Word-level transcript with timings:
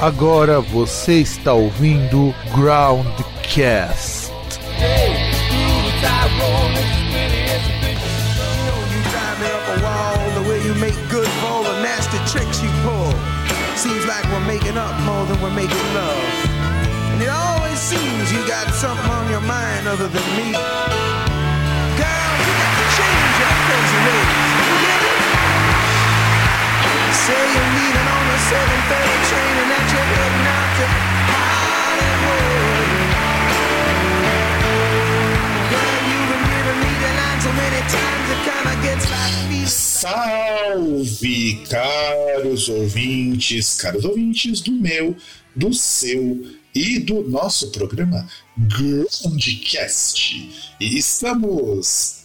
Agora 0.00 0.60
você 0.60 1.14
está 1.14 1.52
ouvindo 1.52 2.32
Groundcast. 2.54 4.30
Seems 13.74 14.06
like 14.06 14.24
we're 14.24 14.40
making 14.40 14.76
up 14.76 14.92
more 15.02 15.24
than 15.26 15.40
we're 15.40 15.54
making 15.54 15.94
love. 15.94 16.18
And 17.12 17.22
it 17.22 17.28
always 17.28 17.78
seems 17.78 18.32
you 18.32 18.44
got 18.46 18.74
something 18.74 19.10
on 19.10 19.30
your 19.30 19.40
mind 19.40 19.86
other 19.86 20.08
than 20.08 20.26
me. 20.36 20.50
Girl, 21.98 22.34
you 22.46 22.54
got 22.58 22.74
to 22.74 22.86
change 22.98 23.38
your 23.38 23.54
crazy 23.66 23.98
ways. 24.06 24.30
You 24.58 24.78
get 24.82 25.02
it? 25.10 25.18
Say 27.14 27.38
you're 27.54 27.70
leaving 27.78 28.02
on 28.02 28.07
the 28.38 28.44
730 28.44 29.02
train 29.28 29.54
and 29.58 29.70
that 29.74 29.82
you're 29.90 30.10
heading 30.14 30.46
out 30.46 30.70
to 30.78 30.86
Hollywood. 31.26 33.02
Girl, 35.74 35.98
you've 36.06 36.28
been 36.30 36.46
giving 36.54 36.78
me 36.86 36.92
the 37.02 37.10
line 37.18 37.40
so 37.42 37.50
many 37.58 37.82
times 37.90 38.26
it 38.30 38.40
kinda 38.46 38.74
gets 38.86 39.06
like 39.10 39.38
me. 39.50 39.60
Salve, 39.66 41.38
caros 41.68 42.68
ouvintes, 42.68 43.74
caros 43.74 44.04
ouvintes 44.04 44.60
do 44.60 44.72
meu, 44.72 45.16
do 45.56 45.74
seu 45.74 46.46
e 46.74 47.00
do 47.00 47.28
nosso 47.28 47.70
programa 47.72 48.28
Groundcast. 48.56 50.30
E 50.78 50.96
estamos 50.96 52.24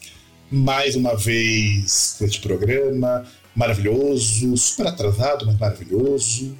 mais 0.52 0.96
uma 0.96 1.16
vez 1.16 2.16
com 2.20 2.26
este 2.26 2.40
programa 2.40 3.26
maravilhoso, 3.56 4.56
super 4.58 4.88
atrasado, 4.88 5.46
mas 5.46 5.58
maravilhoso. 5.58 6.58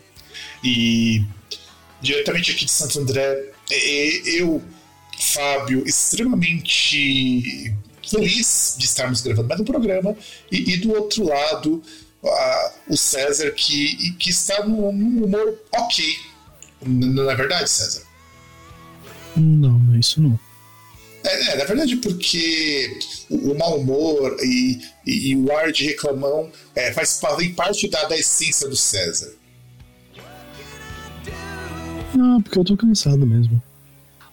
E 0.64 1.26
diretamente 2.02 2.52
aqui 2.52 2.66
de 2.66 2.72
Santo 2.72 3.00
André, 3.00 3.52
eu, 4.26 4.62
Fábio, 5.20 5.84
extremamente 5.88 7.74
feliz 8.08 8.76
de 8.78 8.86
estarmos 8.86 9.22
gravando 9.22 9.48
mais 9.48 9.62
um 9.62 9.66
programa, 9.66 10.16
e, 10.52 10.74
e 10.74 10.78
do 10.78 10.94
outro 10.94 11.26
lado, 11.28 11.82
o 12.88 12.98
César, 12.98 13.52
que, 13.52 14.12
que 14.14 14.30
está 14.30 14.66
num, 14.66 14.90
humor 14.90 15.60
ok. 15.74 16.06
Não 16.86 17.30
é 17.30 17.36
verdade, 17.36 17.70
César? 17.70 18.04
Não, 19.36 19.80
não 19.80 19.96
é 19.96 20.00
isso 20.00 20.22
não. 20.22 20.40
É, 21.24 21.54
é, 21.54 21.58
na 21.58 21.64
verdade, 21.64 21.96
porque 21.98 23.00
o, 23.30 23.56
mau 23.56 23.80
humor 23.80 24.38
e, 24.42 24.82
e, 25.06 25.32
e, 25.32 25.36
o 25.36 25.56
ar 25.56 25.72
de 25.72 25.86
reclamão 25.86 26.50
é, 26.76 26.94
faz 26.94 27.20
parte 27.56 27.90
da, 27.90 28.06
da 28.06 28.18
essência 28.18 28.68
do 28.70 28.76
César. 28.76 29.34
Não, 32.16 32.42
porque 32.42 32.60
eu 32.60 32.64
tô 32.64 32.78
cansado 32.78 33.26
mesmo. 33.26 33.62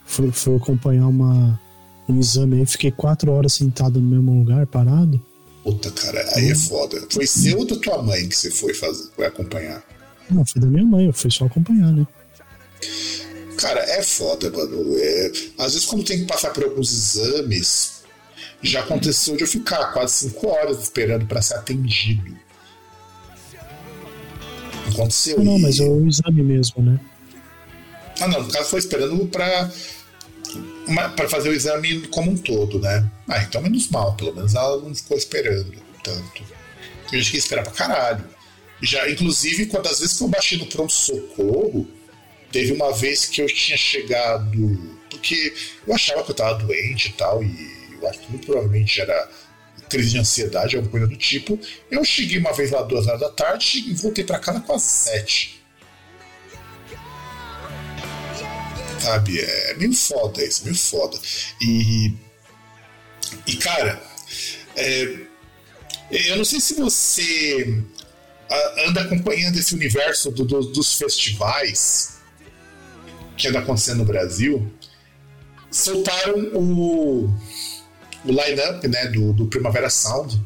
Fui, 0.05 0.31
fui 0.33 0.57
acompanhar 0.57 1.07
uma, 1.07 1.61
um 2.09 2.19
exame 2.19 2.59
aí, 2.59 2.67
fiquei 2.67 2.91
quatro 2.91 3.33
horas 3.33 3.53
sentado 3.53 4.01
no 4.01 4.09
mesmo 4.09 4.39
lugar, 4.39 4.67
parado. 4.67 5.21
Puta, 5.63 5.91
cara, 5.91 6.25
aí 6.35 6.51
é 6.51 6.55
foda. 6.55 7.07
Foi 7.11 7.27
seu 7.27 7.59
ou 7.59 7.67
da 7.67 7.77
tua 7.77 8.03
mãe 8.03 8.29
que 8.29 8.37
você 8.37 8.51
foi, 8.51 8.75
fazer, 8.75 9.11
foi 9.15 9.27
acompanhar? 9.27 9.83
Não, 10.31 10.45
foi 10.45 10.61
da 10.61 10.69
minha 10.69 10.85
mãe, 10.85 11.07
eu 11.07 11.13
fui 11.13 11.31
só 11.31 11.47
acompanhar, 11.47 11.93
né? 11.93 12.07
Cara, 13.57 13.81
é 13.81 14.03
foda, 14.03 14.51
mano. 14.51 14.97
É, 14.97 15.33
às 15.59 15.75
vezes, 15.75 15.85
quando 15.87 16.05
tem 16.05 16.21
que 16.21 16.27
passar 16.27 16.51
por 16.51 16.65
alguns 16.65 16.93
exames, 16.93 18.00
já 18.63 18.81
aconteceu 18.81 19.37
de 19.37 19.43
eu 19.43 19.49
ficar 19.49 19.93
quase 19.93 20.29
cinco 20.29 20.49
horas 20.49 20.83
esperando 20.83 21.27
para 21.27 21.41
ser 21.41 21.55
atendido. 21.55 22.39
Aconteceu. 24.89 25.43
Não, 25.43 25.59
e... 25.59 25.63
mas 25.63 25.81
é 25.81 25.85
o 25.85 26.07
exame 26.07 26.43
mesmo, 26.43 26.83
né? 26.83 27.01
Ah, 28.21 28.29
não, 28.29 28.43
no 28.43 28.53
caso 28.53 28.69
foi 28.69 28.81
esperando 28.81 29.27
para 29.27 29.71
para 31.15 31.29
fazer 31.29 31.49
o 31.49 31.53
exame 31.53 32.09
como 32.09 32.33
um 32.33 32.37
todo, 32.37 32.81
né? 32.81 33.09
Ah, 33.29 33.43
então 33.43 33.63
menos 33.63 33.89
mal, 33.89 34.17
pelo 34.17 34.35
menos 34.35 34.55
ela 34.55 34.81
não 34.81 34.95
ficou 34.95 35.17
esperando 35.17 35.73
tanto. 36.03 36.43
Eu 37.13 37.19
gente 37.19 37.31
que 37.31 37.39
esperar 37.39 37.63
pra 37.63 37.73
caralho. 37.73 38.25
Já, 38.83 39.09
inclusive, 39.09 39.67
quando 39.67 39.87
às 39.89 40.01
vezes 40.01 40.17
que 40.17 40.25
eu 40.25 40.29
baixei 40.29 40.59
no 40.59 40.67
pronto-socorro, 40.67 41.87
teve 42.51 42.73
uma 42.73 42.93
vez 42.93 43.27
que 43.27 43.43
eu 43.43 43.47
tinha 43.47 43.77
chegado. 43.77 44.99
Porque 45.11 45.55
eu 45.87 45.95
achava 45.95 46.23
que 46.25 46.31
eu 46.31 46.35
tava 46.35 46.55
doente 46.59 47.09
e 47.09 47.13
tal, 47.13 47.43
e 47.43 47.80
que 48.09 48.31
muito 48.31 48.47
provavelmente 48.47 49.01
era 49.01 49.29
crise 49.89 50.11
de 50.11 50.19
ansiedade, 50.19 50.77
alguma 50.77 50.91
coisa 50.91 51.07
do 51.07 51.17
tipo. 51.17 51.59
Eu 51.91 52.05
cheguei 52.05 52.39
uma 52.39 52.53
vez 52.53 52.71
lá 52.71 52.83
duas 52.83 53.07
horas 53.07 53.21
da 53.21 53.31
tarde 53.31 53.85
e 53.89 53.95
voltei 53.95 54.25
para 54.25 54.39
casa 54.39 54.61
quase 54.61 54.85
sete. 54.85 55.61
Sabe? 59.01 59.41
É 59.41 59.75
meio 59.75 59.93
foda 59.93 60.45
isso, 60.45 60.65
meio 60.65 60.77
foda. 60.77 61.19
E. 61.61 62.15
E, 63.47 63.57
cara, 63.57 64.03
é, 64.77 65.27
eu 66.11 66.37
não 66.37 66.45
sei 66.45 66.61
se 66.61 66.75
você 66.75 67.83
anda 68.87 69.03
acompanhando 69.03 69.57
esse 69.59 69.75
universo 69.75 70.31
do, 70.31 70.45
do, 70.45 70.61
dos 70.73 70.95
festivais 70.95 72.21
que 73.37 73.49
anda 73.49 73.61
acontecendo 73.61 73.99
no 73.99 74.05
Brasil. 74.05 74.71
Soltaram 75.71 76.51
o, 76.53 77.33
o 78.25 78.29
line-up 78.29 78.87
né, 78.89 79.07
do, 79.07 79.33
do 79.33 79.47
Primavera 79.47 79.91
Sound. 79.91 80.41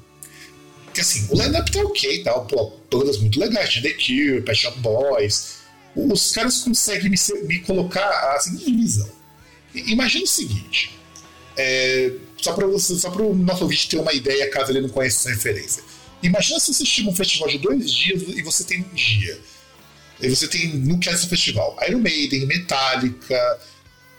Que 0.93 1.01
assim, 1.01 1.27
o 1.31 1.35
line-up 1.35 1.71
tá 1.73 1.81
ok, 1.81 2.23
tá? 2.23 2.33
Pô, 2.41 2.67
todas 2.89 3.19
muito 3.19 3.39
legais. 3.41 3.75
The 3.75 3.93
Cure, 3.95 4.43
Pet 4.43 4.61
Shop 4.61 4.79
Boys, 4.79 5.57
os 5.97 6.33
caras 6.33 6.61
conseguem 6.61 7.11
me, 7.11 7.19
me 7.47 7.61
colocar 7.61 8.09
assim, 8.37 8.71
em 8.71 8.77
visão. 8.77 9.11
Imagina 9.75 10.25
o 10.25 10.29
seguinte: 10.29 10.97
é, 11.57 12.13
só 12.37 12.53
para 12.53 12.67
o 12.67 13.35
nosso 13.35 13.65
ouvinte 13.65 13.89
ter 13.89 13.99
uma 13.99 14.13
ideia, 14.13 14.51
caso 14.51 14.71
ele 14.71 14.81
não 14.81 14.89
conheça 14.89 15.29
essa 15.29 15.37
referência. 15.37 15.83
Imagina 16.23 16.59
se 16.59 16.73
você 16.73 16.85
estima 16.85 17.11
um 17.11 17.15
festival 17.15 17.49
de 17.49 17.59
dois 17.59 17.91
dias 17.91 18.23
e 18.23 18.43
você 18.43 18.65
tem 18.65 18.81
um 18.81 18.95
dia. 18.95 19.39
E 20.21 20.29
você 20.29 20.47
tem 20.49 20.75
no 20.75 20.99
que 20.99 21.09
é 21.09 21.13
esse 21.13 21.27
festival? 21.29 21.77
Iron 21.87 21.99
Maiden, 21.99 22.47
Metallica 22.47 23.61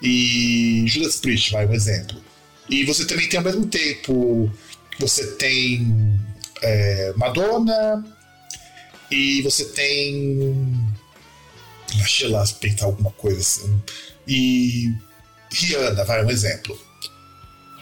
e 0.01 0.83
Judas 0.87 1.15
Priest, 1.17 1.51
vai 1.51 1.65
um 1.65 1.73
exemplo. 1.73 2.21
E 2.69 2.83
você 2.85 3.05
também 3.05 3.29
tem 3.29 3.37
ao 3.37 3.43
mesmo 3.43 3.67
tempo. 3.67 4.51
Você 4.99 5.35
tem 5.35 6.19
é, 6.61 7.13
Madonna 7.15 8.05
e 9.11 9.41
você 9.41 9.65
tem 9.65 10.95
Achei 12.01 12.27
lá 12.27 12.43
pensar 12.59 12.85
alguma 12.85 13.11
coisa 13.11 13.39
assim. 13.39 13.81
E 14.27 14.91
Rihanna, 15.51 16.03
vai 16.03 16.23
um 16.25 16.29
exemplo. 16.29 16.79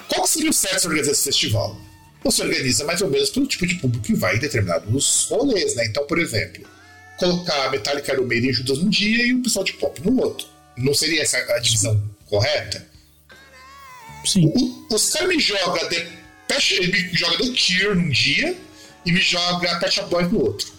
Qual 0.07 0.27
seria 0.27 0.49
o 0.49 0.53
certo 0.53 0.81
de 0.81 0.87
organizar 0.87 1.11
esse 1.11 1.23
festival? 1.23 1.79
Você 2.23 2.43
organiza 2.43 2.83
mais 2.85 3.01
ou 3.01 3.09
menos 3.09 3.29
pelo 3.29 3.47
tipo 3.47 3.65
de 3.65 3.75
público 3.75 4.05
que 4.05 4.13
vai 4.13 4.35
em 4.35 4.39
determinados 4.39 5.27
rolês, 5.29 5.75
né? 5.75 5.85
Então, 5.85 6.05
por 6.05 6.19
exemplo, 6.19 6.63
colocar 7.17 7.71
Metallica 7.71 8.15
no 8.15 8.25
meio 8.25 8.45
e 8.45 8.53
Judas 8.53 8.77
num 8.79 8.89
dia 8.89 9.25
e 9.25 9.33
o 9.33 9.41
pessoal 9.41 9.65
de 9.65 9.73
pop 9.73 10.01
no 10.03 10.21
outro. 10.21 10.47
Não 10.77 10.93
seria 10.93 11.21
essa 11.21 11.37
a 11.37 11.59
divisão 11.59 12.01
correta? 12.27 12.87
Sim. 14.25 14.51
O, 14.89 14.95
caras 15.11 15.27
me 15.27 15.39
jogam 15.39 15.89
The, 15.89 16.07
me 16.87 17.13
joga 17.13 17.37
The 17.37 17.45
Cure 17.45 17.95
num 17.95 18.09
dia 18.09 18.55
e 19.05 19.11
me 19.11 19.21
joga 19.21 19.79
Pet 19.79 19.93
Shop 19.93 20.09
Boys 20.09 20.31
no 20.31 20.41
outro. 20.41 20.71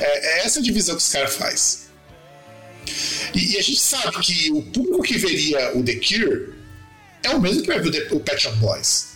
É, 0.00 0.40
é 0.40 0.46
essa 0.46 0.60
a 0.60 0.62
divisão 0.62 0.96
que 0.96 1.02
os 1.02 1.08
caras 1.08 1.34
fazem. 1.34 1.88
E, 3.34 3.54
e, 3.54 3.58
a 3.58 3.62
gente 3.62 3.80
sabe 3.80 4.18
que 4.20 4.50
o 4.52 4.62
público 4.62 5.02
que 5.02 5.18
veria 5.18 5.76
o 5.76 5.82
The 5.82 5.94
Cure 5.96 6.54
é 7.22 7.30
o 7.30 7.40
mesmo 7.40 7.62
que 7.62 7.68
vai 7.68 7.80
ver 7.80 8.08
o 8.12 8.20
Pet 8.20 8.40
Shop 8.40 8.56
Boys. 8.56 9.08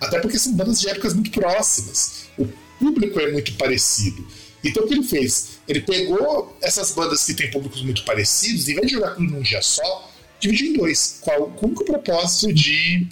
Até 0.00 0.18
porque 0.18 0.38
são 0.38 0.52
bandas 0.54 0.80
de 0.80 0.88
épocas 0.88 1.14
muito 1.14 1.30
próximas. 1.30 2.24
O 2.36 2.48
público 2.78 3.20
é 3.20 3.30
muito 3.30 3.52
parecido. 3.54 4.26
Então 4.64 4.84
o 4.84 4.88
que 4.88 4.94
ele 4.94 5.04
fez? 5.04 5.60
Ele 5.72 5.80
pegou 5.80 6.54
essas 6.60 6.92
bandas 6.92 7.24
que 7.24 7.32
têm 7.32 7.50
públicos 7.50 7.82
muito 7.82 8.04
parecidos, 8.04 8.68
e 8.68 8.72
em 8.72 8.74
vez 8.74 8.88
de 8.88 8.92
jogar 8.92 9.14
tudo 9.14 9.32
num 9.32 9.40
dia 9.40 9.62
só, 9.62 10.12
dividiu 10.38 10.66
em 10.68 10.72
dois. 10.74 11.18
Com 11.22 11.30
o 11.30 11.58
único 11.62 11.82
propósito 11.84 12.52
de 12.52 13.06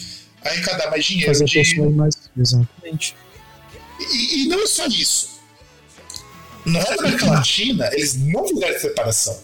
arrecadar 0.44 0.90
mais 0.90 1.04
dinheiro. 1.06 1.32
Fazer 1.32 1.44
de... 1.46 1.80
mais. 1.80 2.14
Exatamente. 2.36 3.16
E, 3.98 4.42
e 4.42 4.48
não 4.48 4.62
é 4.62 4.66
só 4.66 4.86
isso. 4.86 5.40
No 6.66 6.78
resto 6.78 6.96
da 6.96 7.08
América 7.08 7.26
Latina, 7.26 7.90
eles 7.94 8.16
não 8.16 8.46
fizeram 8.46 8.78
separação. 8.78 9.42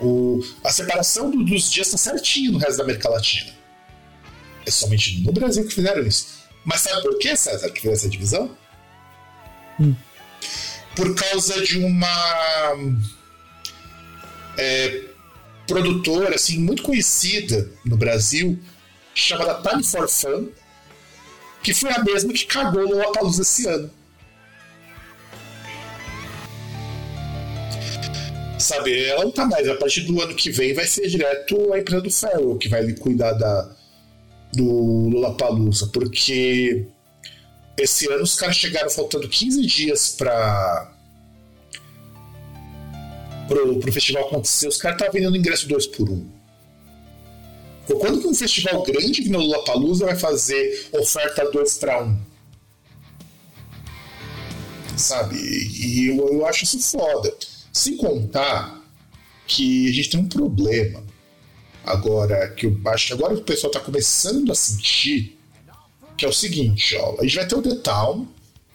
O, 0.00 0.40
a 0.64 0.72
separação 0.72 1.30
do, 1.30 1.44
dos 1.44 1.70
dias 1.70 1.86
está 1.86 1.98
certinho 1.98 2.50
no 2.50 2.58
resto 2.58 2.78
da 2.78 2.82
América 2.82 3.08
Latina. 3.08 3.52
É 4.66 4.70
somente 4.72 5.20
no 5.20 5.32
Brasil 5.32 5.64
que 5.64 5.74
fizeram 5.74 6.02
isso. 6.02 6.42
Mas 6.64 6.80
sabe 6.80 7.02
por 7.02 7.16
que, 7.18 7.36
César, 7.36 7.70
que 7.70 7.80
fez 7.80 8.00
essa 8.00 8.08
divisão? 8.08 8.56
Hum 9.78 9.94
por 10.94 11.14
causa 11.14 11.62
de 11.62 11.78
uma 11.78 12.76
é, 14.56 15.02
produtora 15.66 16.34
assim, 16.34 16.58
muito 16.58 16.82
conhecida 16.82 17.70
no 17.84 17.96
Brasil, 17.96 18.58
chamada 19.14 19.68
Time 19.68 19.84
for 19.84 20.08
Fun, 20.08 20.48
que 21.62 21.72
foi 21.72 21.90
a 21.90 22.02
mesma 22.02 22.32
que 22.32 22.44
cagou 22.46 22.82
no 22.82 22.96
Lollapalooza 22.96 23.42
esse 23.42 23.66
ano. 23.66 23.90
Sabe, 28.58 29.04
ela 29.04 29.24
não 29.24 29.32
tá 29.32 29.44
mais. 29.44 29.68
A 29.68 29.74
partir 29.74 30.02
do 30.02 30.20
ano 30.20 30.34
que 30.34 30.50
vem 30.50 30.72
vai 30.72 30.86
ser 30.86 31.08
direto 31.08 31.72
a 31.72 31.78
empresa 31.78 32.02
do 32.02 32.10
Ferro 32.10 32.58
que 32.58 32.68
vai 32.68 32.92
cuidar 32.92 33.32
da, 33.32 33.74
do 34.52 35.08
Lollapalooza, 35.08 35.88
porque 35.88 36.86
esse 37.76 38.10
ano 38.10 38.22
os 38.22 38.34
caras 38.34 38.56
chegaram 38.56 38.90
faltando 38.90 39.28
15 39.28 39.66
dias 39.66 40.10
para 40.10 40.92
pro, 43.48 43.78
pro 43.78 43.92
festival 43.92 44.26
acontecer, 44.26 44.68
os 44.68 44.76
caras 44.76 44.96
estavam 44.96 45.12
vendendo 45.12 45.36
ingresso 45.36 45.68
2 45.68 45.86
por 45.88 46.08
1. 46.08 46.12
Um. 46.12 46.30
Quando 47.98 48.20
que 48.20 48.26
um 48.26 48.34
festival 48.34 48.82
grande 48.82 49.22
que 49.22 49.28
no 49.28 49.38
Lollapalooza 49.38 50.06
vai 50.06 50.16
fazer 50.16 50.88
oferta 50.92 51.50
2 51.50 51.78
para 51.78 52.02
1? 52.04 52.18
Sabe? 54.96 55.36
E 55.36 56.06
eu, 56.08 56.28
eu 56.32 56.46
acho 56.46 56.64
isso 56.64 56.80
foda. 56.80 57.34
Sem 57.72 57.96
contar 57.96 58.80
que 59.46 59.88
a 59.88 59.92
gente 59.92 60.10
tem 60.10 60.20
um 60.20 60.28
problema 60.28 61.02
agora, 61.84 62.48
que 62.50 62.66
eu 62.66 62.80
acho 62.86 63.08
que 63.08 63.12
agora 63.12 63.34
o 63.34 63.42
pessoal 63.42 63.70
está 63.70 63.80
começando 63.80 64.50
a 64.52 64.54
sentir, 64.54 65.38
que 66.16 66.24
é 66.24 66.28
o 66.28 66.32
seguinte, 66.32 66.96
ó, 66.96 67.16
a 67.20 67.22
gente 67.22 67.36
vai 67.36 67.46
ter 67.46 67.54
o 67.54 67.62
The 67.62 67.74
Town, 67.76 68.28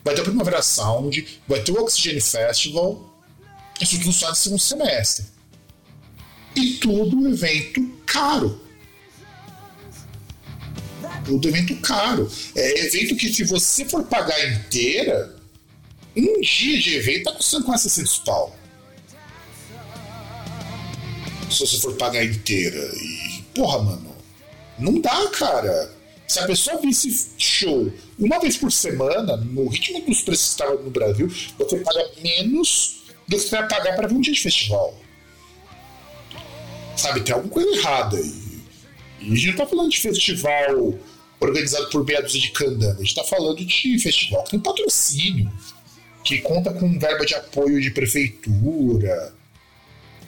vai 0.03 0.15
ter 0.15 0.21
o 0.21 0.25
Primavera 0.25 0.61
Sound, 0.61 1.41
vai 1.47 1.61
ter 1.61 1.71
o 1.71 1.81
Oxygen 1.81 2.19
Festival, 2.19 3.07
isso 3.81 3.99
tudo 3.99 4.13
só 4.13 4.29
no 4.29 4.35
segundo 4.35 4.59
semestre. 4.59 5.25
E 6.55 6.73
tudo 6.75 7.27
evento 7.29 7.85
caro. 8.05 8.59
Tudo 11.23 11.47
evento 11.49 11.75
caro. 11.77 12.31
É 12.55 12.85
evento 12.85 13.15
que 13.15 13.31
se 13.31 13.43
você 13.43 13.85
for 13.85 14.03
pagar 14.05 14.51
inteira, 14.51 15.35
um 16.15 16.41
dia 16.41 16.81
de 16.81 16.95
evento 16.95 17.25
tá 17.25 17.33
custando 17.33 17.65
quase 17.65 17.83
600 17.89 18.19
pau. 18.19 18.55
Se 21.51 21.59
você 21.59 21.77
for 21.79 21.95
pagar 21.95 22.25
inteira. 22.25 22.91
E, 22.95 23.43
porra, 23.53 23.83
mano, 23.83 24.15
não 24.79 24.99
dá, 24.99 25.29
cara. 25.29 25.96
Se 26.27 26.39
a 26.39 26.45
pessoa 26.45 26.81
visse 26.81 27.31
show 27.37 27.91
uma 28.19 28.37
vez 28.39 28.57
por 28.57 28.69
semana, 28.69 29.37
no 29.37 29.67
ritmo 29.69 30.01
dos 30.01 30.21
preços 30.21 30.45
que 30.45 30.51
estavam 30.51 30.83
no 30.83 30.89
Brasil, 30.89 31.29
você 31.57 31.79
paga 31.79 32.11
menos 32.21 33.03
do 33.25 33.37
que 33.37 33.43
você 33.43 33.57
vai 33.57 33.67
pagar 33.67 33.95
para 33.95 34.07
ver 34.07 34.15
um 34.15 34.21
dia 34.21 34.33
de 34.33 34.41
festival. 34.41 34.93
Sabe, 36.97 37.21
tem 37.21 37.33
alguma 37.33 37.53
coisa 37.53 37.69
errada 37.77 38.17
aí. 38.17 38.59
E 39.21 39.31
a 39.31 39.35
gente 39.35 39.47
não 39.47 39.55
tá 39.55 39.67
falando 39.67 39.89
de 39.89 39.99
festival 39.99 40.93
organizado 41.39 41.89
por 41.89 42.03
meia 42.03 42.21
dúzia 42.21 42.41
de 42.41 42.51
candanga, 42.51 42.99
a 42.99 43.03
gente 43.03 43.15
tá 43.15 43.23
falando 43.23 43.63
de 43.63 43.99
festival 43.99 44.43
que 44.43 44.51
tem 44.51 44.59
patrocínio, 44.59 45.51
que 46.23 46.39
conta 46.39 46.73
com 46.73 46.99
verba 46.99 47.25
de 47.25 47.35
apoio 47.35 47.79
de 47.79 47.91
prefeitura, 47.91 49.33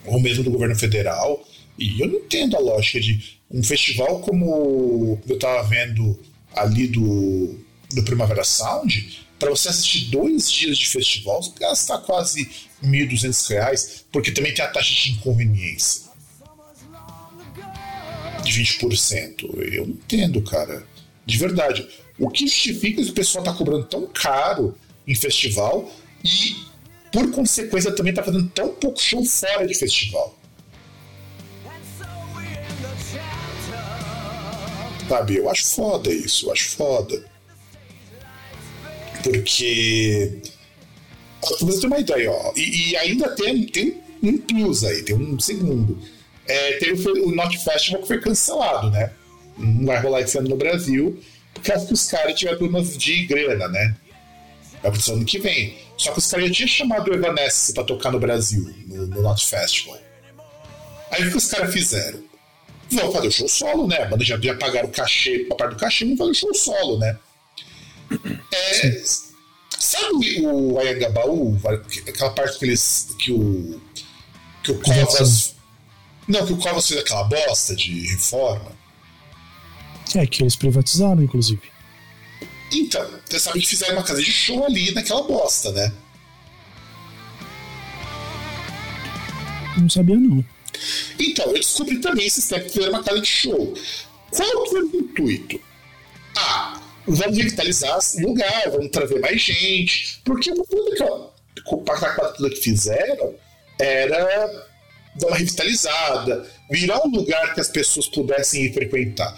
ou 0.05 0.19
mesmo 0.21 0.43
do 0.43 0.51
governo 0.51 0.75
federal. 0.75 1.45
E 1.77 1.99
eu 1.99 2.07
não 2.07 2.19
entendo 2.19 2.55
a 2.55 2.59
lógica 2.59 2.99
de 2.99 3.38
um 3.51 3.63
festival 3.63 4.19
como 4.19 5.19
eu 5.27 5.39
tava 5.39 5.63
vendo 5.63 6.19
ali 6.55 6.87
do, 6.87 7.55
do 7.93 8.03
Primavera 8.03 8.43
Sound, 8.43 9.25
para 9.39 9.49
você 9.49 9.69
assistir 9.69 10.09
dois 10.11 10.51
dias 10.51 10.77
de 10.77 10.87
festival, 10.87 11.41
você 11.41 11.51
gastar 11.59 11.99
quase 11.99 12.43
R$ 12.81 12.89
1.200, 13.07 14.03
porque 14.11 14.31
também 14.31 14.53
tem 14.53 14.63
a 14.63 14.67
taxa 14.67 14.93
de 14.93 15.11
inconveniência 15.13 16.09
de 18.43 18.61
20%. 18.61 19.43
Eu 19.73 19.87
não 19.87 19.93
entendo, 19.93 20.41
cara. 20.41 20.83
De 21.25 21.37
verdade. 21.37 21.87
O 22.17 22.29
que 22.29 22.47
justifica 22.47 23.01
que 23.01 23.09
o 23.09 23.13
pessoal 23.13 23.43
tá 23.43 23.53
cobrando 23.53 23.85
tão 23.85 24.05
caro 24.07 24.75
em 25.07 25.15
festival 25.15 25.89
e, 26.23 26.55
por 27.11 27.31
consequência, 27.31 27.91
também 27.91 28.13
tá 28.13 28.23
fazendo 28.23 28.49
tão 28.49 28.69
pouco 28.69 29.01
show 29.01 29.23
fora 29.23 29.65
de 29.65 29.73
festival? 29.73 30.37
Sabe, 35.09 35.37
eu 35.37 35.49
acho 35.49 35.65
foda 35.65 36.13
isso, 36.13 36.45
eu 36.45 36.51
acho 36.53 36.69
foda. 36.69 37.25
Porque. 39.23 40.39
Pra 41.41 41.65
você 41.65 41.81
ter 41.81 41.87
uma 41.87 41.99
ideia, 41.99 42.31
ó. 42.31 42.53
E, 42.55 42.91
e 42.91 42.97
ainda 42.97 43.35
tem, 43.35 43.65
tem 43.65 43.97
um 44.21 44.37
plus 44.37 44.83
aí, 44.83 45.01
tem 45.01 45.15
um 45.15 45.39
segundo. 45.39 45.97
É, 46.47 46.73
teve 46.73 47.09
o 47.09 47.31
Not 47.31 47.57
Festival 47.57 48.01
que 48.01 48.07
foi 48.07 48.21
cancelado, 48.21 48.91
né? 48.91 49.11
Não 49.57 49.87
vai 49.87 49.99
rolar 49.99 50.21
esse 50.21 50.37
ano 50.37 50.49
no 50.49 50.55
Brasil, 50.55 51.19
porque 51.53 51.71
acho 51.71 51.87
que 51.87 51.93
os 51.93 52.07
caras 52.07 52.37
tiveram 52.37 52.59
problemas 52.59 52.95
de 52.97 53.25
grana, 53.25 53.67
né? 53.67 53.95
Vai 54.81 54.91
pro 54.91 55.13
ano 55.13 55.25
que 55.25 55.39
vem. 55.39 55.77
Só 55.97 56.11
que 56.11 56.19
os 56.19 56.27
caras 56.27 56.47
já 56.47 56.53
tinham 56.53 56.67
chamado 56.67 57.11
o 57.11 57.13
Evanescence 57.13 57.73
pra 57.73 57.83
tocar 57.83 58.11
no 58.11 58.19
Brasil, 58.19 58.73
no, 58.87 59.07
no 59.07 59.21
Not 59.21 59.45
Festival. 59.45 59.99
Aí 61.11 61.27
o 61.27 61.31
que 61.31 61.37
os 61.37 61.47
caras 61.47 61.73
fizeram? 61.73 62.28
Vão 62.91 63.11
fazer 63.11 63.27
o 63.27 63.31
show 63.31 63.47
solo, 63.47 63.87
né? 63.87 64.03
A 64.03 64.05
banda 64.05 64.23
já, 64.23 64.39
já 64.39 64.55
pagaram 64.55 64.89
o 64.89 64.91
cachê, 64.91 65.47
a 65.51 65.55
parte 65.55 65.75
do 65.75 65.79
cachê, 65.79 66.05
vão 66.05 66.17
fazer 66.17 66.31
o 66.31 66.33
show 66.33 66.53
solo, 66.53 66.97
né? 66.97 67.17
É, 68.51 69.03
sabe 69.77 70.41
o 70.41 70.79
Ayangabaú? 70.79 71.59
Aquela 72.07 72.31
parte 72.31 72.57
que 72.57 72.65
eles. 72.65 73.15
que 73.19 73.31
o. 73.31 73.79
que 74.63 74.71
o 74.71 74.79
Covas. 74.79 75.55
Não, 76.27 76.45
que 76.45 76.53
o 76.53 76.57
Covas 76.57 76.87
fez 76.87 76.99
aquela 76.99 77.23
bosta 77.23 77.75
de 77.75 78.07
reforma. 78.07 78.71
É, 80.15 80.25
que 80.25 80.41
eles 80.41 80.55
privatizaram, 80.55 81.21
inclusive. 81.21 81.61
Então, 82.71 83.07
você 83.27 83.39
sabe 83.39 83.59
que 83.59 83.67
fizeram 83.67 83.95
uma 83.95 84.03
casa 84.03 84.21
de 84.21 84.31
show 84.31 84.63
ali 84.65 84.91
naquela 84.91 85.23
bosta, 85.23 85.71
né? 85.71 85.91
Não 89.77 89.89
sabia, 89.89 90.15
não. 90.15 90.43
Então, 91.19 91.45
eu 91.47 91.53
descobri 91.53 91.99
também 91.99 92.25
esses 92.25 92.47
tempos 92.47 92.67
que 92.67 92.73
fizeram 92.73 92.93
uma 92.93 93.03
casa 93.03 93.21
de 93.21 93.27
show. 93.27 93.73
Qual 94.31 94.67
foi 94.67 94.83
o 94.83 94.95
intuito? 94.95 95.59
Ah, 96.37 96.81
vamos 97.07 97.37
revitalizar 97.37 97.97
o 97.97 98.21
lugar, 98.21 98.69
vamos 98.71 98.91
trazer 98.91 99.19
mais 99.19 99.41
gente. 99.41 100.21
Porque 100.23 100.51
que, 100.51 100.61
a 100.61 102.29
tudo 102.33 102.49
que 102.49 102.61
fizeram 102.61 103.35
era 103.79 104.67
dar 105.15 105.27
uma 105.27 105.37
revitalizada, 105.37 106.47
virar 106.69 107.05
um 107.05 107.09
lugar 107.09 107.53
que 107.53 107.61
as 107.61 107.69
pessoas 107.69 108.07
pudessem 108.07 108.65
ir 108.65 108.73
frequentar. 108.73 109.37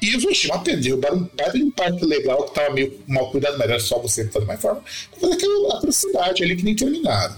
E 0.00 0.14
os 0.14 0.24
Oshima 0.24 0.58
derrubaram 0.58 1.16
um 1.16 1.30
baita 1.34 1.58
de 1.58 1.64
um 1.64 1.70
parque 1.70 2.04
legal 2.04 2.44
que 2.44 2.50
estava 2.50 2.74
meio 2.74 3.00
mal 3.08 3.30
cuidado, 3.30 3.56
mas 3.58 3.68
era 3.68 3.80
só 3.80 3.98
você 3.98 4.28
fazer 4.28 4.44
mais 4.44 4.60
forma, 4.60 4.82
fazer 5.18 5.32
aquela 5.32 5.78
atrocidade 5.78 6.44
ali 6.44 6.56
que 6.56 6.64
nem 6.64 6.76
terminaram. 6.76 7.34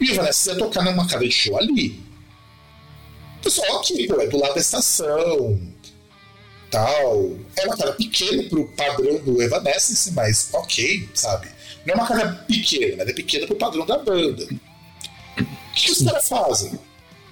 E 0.00 0.10
o 0.10 0.14
Vanessa 0.14 0.52
ia 0.52 0.58
tocar 0.58 0.82
numa 0.82 1.06
casa 1.06 1.24
de 1.24 1.30
show 1.30 1.56
ali. 1.56 2.02
Pessoal, 3.44 3.76
ok, 3.76 4.06
pô, 4.08 4.18
é 4.22 4.26
do 4.26 4.38
lado 4.38 4.54
da 4.54 4.60
estação, 4.60 5.60
tal. 6.70 7.36
É 7.58 7.66
uma 7.66 7.76
casa 7.76 7.92
pequena 7.92 8.42
pro 8.44 8.66
padrão 8.68 9.18
do 9.18 9.42
Evanescence, 9.42 10.10
mas 10.12 10.48
ok, 10.54 11.06
sabe? 11.12 11.48
Não 11.84 11.92
é 11.92 11.96
uma 11.98 12.08
casa 12.08 12.32
pequena, 12.48 12.96
mas 12.96 13.08
é 13.08 13.12
pequena 13.12 13.46
pro 13.46 13.56
padrão 13.56 13.84
da 13.84 13.98
banda. 13.98 14.48
O 15.38 15.74
que 15.74 15.90
os 15.92 16.02
caras 16.02 16.26
fazem? 16.26 16.80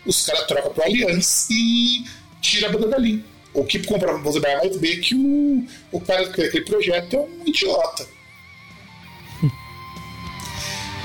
Os 0.05 0.27
caras 0.27 0.47
trocam 0.47 0.75
pro 0.75 0.83
Allianz 0.83 1.49
e 1.51 2.05
tira 2.43 2.69
a 2.69 2.73
banda 2.73 2.89
dali. 2.89 3.25
O 3.55 3.65
que 3.65 3.79
comprova 3.79 4.19
você 4.19 4.39
vai 4.39 4.57
mais 4.57 4.77
ver 4.77 4.99
que 4.99 5.15
o, 5.15 5.67
o 5.91 6.01
cara 6.01 6.29
que 6.29 6.43
aquele 6.43 6.65
projeto 6.67 7.17
é 7.17 7.21
um 7.21 7.47
idiota. 7.47 8.07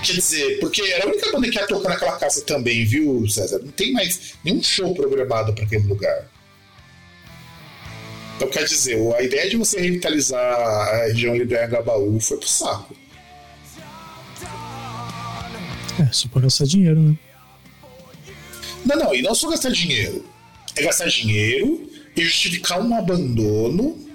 Quer 0.08 0.14
dizer, 0.14 0.60
porque 0.62 0.82
era 0.84 1.04
a 1.04 1.08
única 1.10 1.30
banda 1.34 1.50
que 1.50 1.58
ia 1.58 1.68
tocar 1.68 1.90
naquela 1.90 2.18
casa 2.18 2.42
também, 2.46 2.86
viu, 2.86 3.28
César? 3.28 3.60
Não 3.60 3.74
tem 3.74 3.92
mais 3.92 4.36
nenhum 4.42 4.64
show 4.64 4.96
programado 4.96 5.54
para 5.54 5.66
aquele 5.66 5.86
lugar. 5.86 6.30
Então, 8.38 8.48
quer 8.48 8.64
dizer, 8.64 8.98
a 9.16 9.22
ideia 9.22 9.50
de 9.50 9.58
você 9.58 9.82
revitalizar 9.82 10.42
a 10.42 11.08
região 11.08 11.34
ali 11.34 11.44
do 11.44 11.54
Anhangabaú 11.54 12.22
foi 12.22 12.38
pro 12.38 12.48
saco. 12.48 12.96
É, 16.00 16.10
só 16.14 16.30
pra 16.30 16.44
gastar 16.44 16.64
dinheiro, 16.64 17.02
né? 17.02 17.18
Não, 18.86 18.96
não, 18.96 19.14
e 19.14 19.22
não 19.22 19.36
só 19.36 19.50
gastar 19.50 19.72
dinheiro. 19.72 20.24
É 20.78 20.84
gastar 20.84 21.08
dinheiro 21.08 21.92
e 22.16 22.22
justificar 22.22 22.80
um 22.82 22.96
abandono 22.96 24.08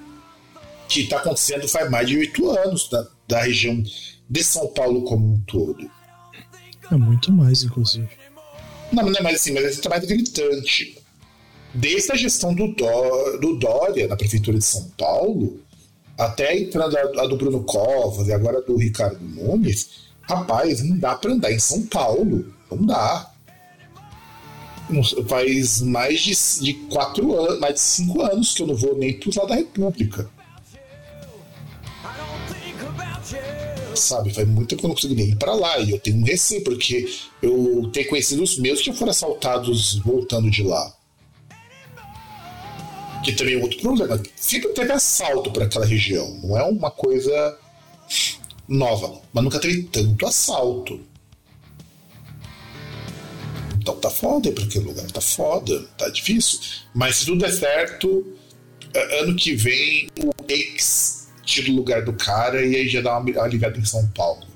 que 0.88 1.02
está 1.02 1.18
acontecendo 1.18 1.68
faz 1.68 1.90
mais 1.90 2.08
de 2.08 2.16
oito 2.16 2.50
anos 2.50 2.88
da, 2.88 3.06
da 3.28 3.42
região 3.42 3.82
de 4.32 4.42
São 4.42 4.66
Paulo 4.68 5.04
como 5.04 5.34
um 5.34 5.40
todo. 5.40 5.90
É 6.90 6.96
muito 6.96 7.30
mais, 7.30 7.62
inclusive. 7.62 8.08
Não, 8.90 9.04
não 9.04 9.16
é 9.16 9.22
mais 9.22 9.36
assim, 9.36 9.52
mas 9.52 9.84
é 9.84 9.88
mais 9.88 10.04
gritante 10.04 11.02
desde 11.74 12.12
a 12.12 12.16
gestão 12.16 12.54
do, 12.54 12.68
Dó, 12.68 13.36
do 13.40 13.56
Dória 13.56 14.08
na 14.08 14.16
Prefeitura 14.16 14.58
de 14.58 14.64
São 14.64 14.84
Paulo, 14.98 15.60
até 16.18 16.58
entrando 16.58 16.96
a, 16.96 17.22
a, 17.22 17.26
do 17.26 17.36
Bruno 17.36 17.62
Covas 17.64 18.28
e 18.28 18.32
agora 18.32 18.60
do 18.60 18.76
Ricardo 18.76 19.20
Nunes, 19.20 20.08
rapaz, 20.22 20.82
não 20.82 20.98
dá 20.98 21.14
para 21.14 21.32
andar 21.32 21.52
em 21.52 21.58
São 21.58 21.82
Paulo. 21.86 22.52
Não 22.70 22.86
dá. 22.86 23.30
Faz 25.26 25.80
mais 25.80 26.20
de, 26.20 26.64
de 26.64 26.74
quatro 26.90 27.38
anos, 27.38 27.60
mais 27.60 27.74
de 27.74 27.80
cinco 27.80 28.20
anos 28.20 28.52
que 28.52 28.62
eu 28.62 28.66
não 28.66 28.74
vou 28.74 28.96
nem 28.96 29.18
pro 29.18 29.30
lado 29.34 29.48
da 29.48 29.54
República. 29.54 30.28
Sabe, 33.94 34.32
faz 34.32 34.48
muito 34.48 34.76
que 34.76 34.84
eu 34.84 34.88
não 34.88 34.94
consigo 34.94 35.14
nem 35.14 35.30
ir 35.30 35.36
pra 35.36 35.54
lá. 35.54 35.78
E 35.78 35.90
eu 35.90 35.98
tenho 35.98 36.18
um 36.18 36.24
receio, 36.24 36.62
porque 36.64 37.08
eu 37.42 37.90
tenho 37.92 38.08
conhecidos 38.08 38.58
meus 38.58 38.80
que 38.80 38.92
foram 38.92 39.10
assaltados 39.10 39.96
voltando 39.96 40.50
de 40.50 40.62
lá. 40.62 40.94
Que 43.24 43.32
também 43.32 43.54
é 43.54 43.62
outro 43.62 43.80
problema. 43.80 44.20
Sempre 44.36 44.70
teve 44.70 44.92
assalto 44.92 45.50
para 45.50 45.64
aquela 45.64 45.86
região. 45.86 46.40
Não 46.42 46.58
é 46.58 46.62
uma 46.64 46.90
coisa 46.90 47.58
nova. 48.66 49.20
Mas 49.32 49.44
nunca 49.44 49.60
teve 49.60 49.84
tanto 49.84 50.26
assalto. 50.26 51.00
Então 53.78 53.96
tá 53.96 54.10
foda 54.10 54.50
pra 54.52 54.64
aquele 54.64 54.86
lugar. 54.86 55.08
Tá 55.10 55.20
foda. 55.20 55.80
Tá 55.96 56.08
difícil. 56.08 56.58
Mas 56.94 57.16
se 57.16 57.26
tudo 57.26 57.40
der 57.40 57.52
certo, 57.52 58.36
ano 59.20 59.36
que 59.36 59.54
vem 59.54 60.08
o 60.18 60.30
ex 60.48 61.21
tira 61.52 61.70
o 61.70 61.76
lugar 61.76 62.02
do 62.02 62.14
cara 62.14 62.64
e 62.64 62.74
aí 62.74 62.88
já 62.88 63.02
dá 63.02 63.18
uma 63.18 63.42
aliviada 63.42 63.78
em 63.78 63.84
São 63.84 64.06
Paulo. 64.08 64.46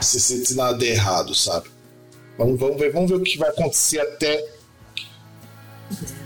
Se, 0.00 0.18
se, 0.18 0.56
nada 0.56 0.84
errado, 0.84 1.34
sabe? 1.34 1.68
Vamos, 2.38 2.58
vamos, 2.58 2.78
ver, 2.78 2.90
vamos 2.90 3.10
ver 3.10 3.16
o 3.16 3.22
que 3.22 3.38
vai 3.38 3.50
acontecer 3.50 4.00
até, 4.00 4.44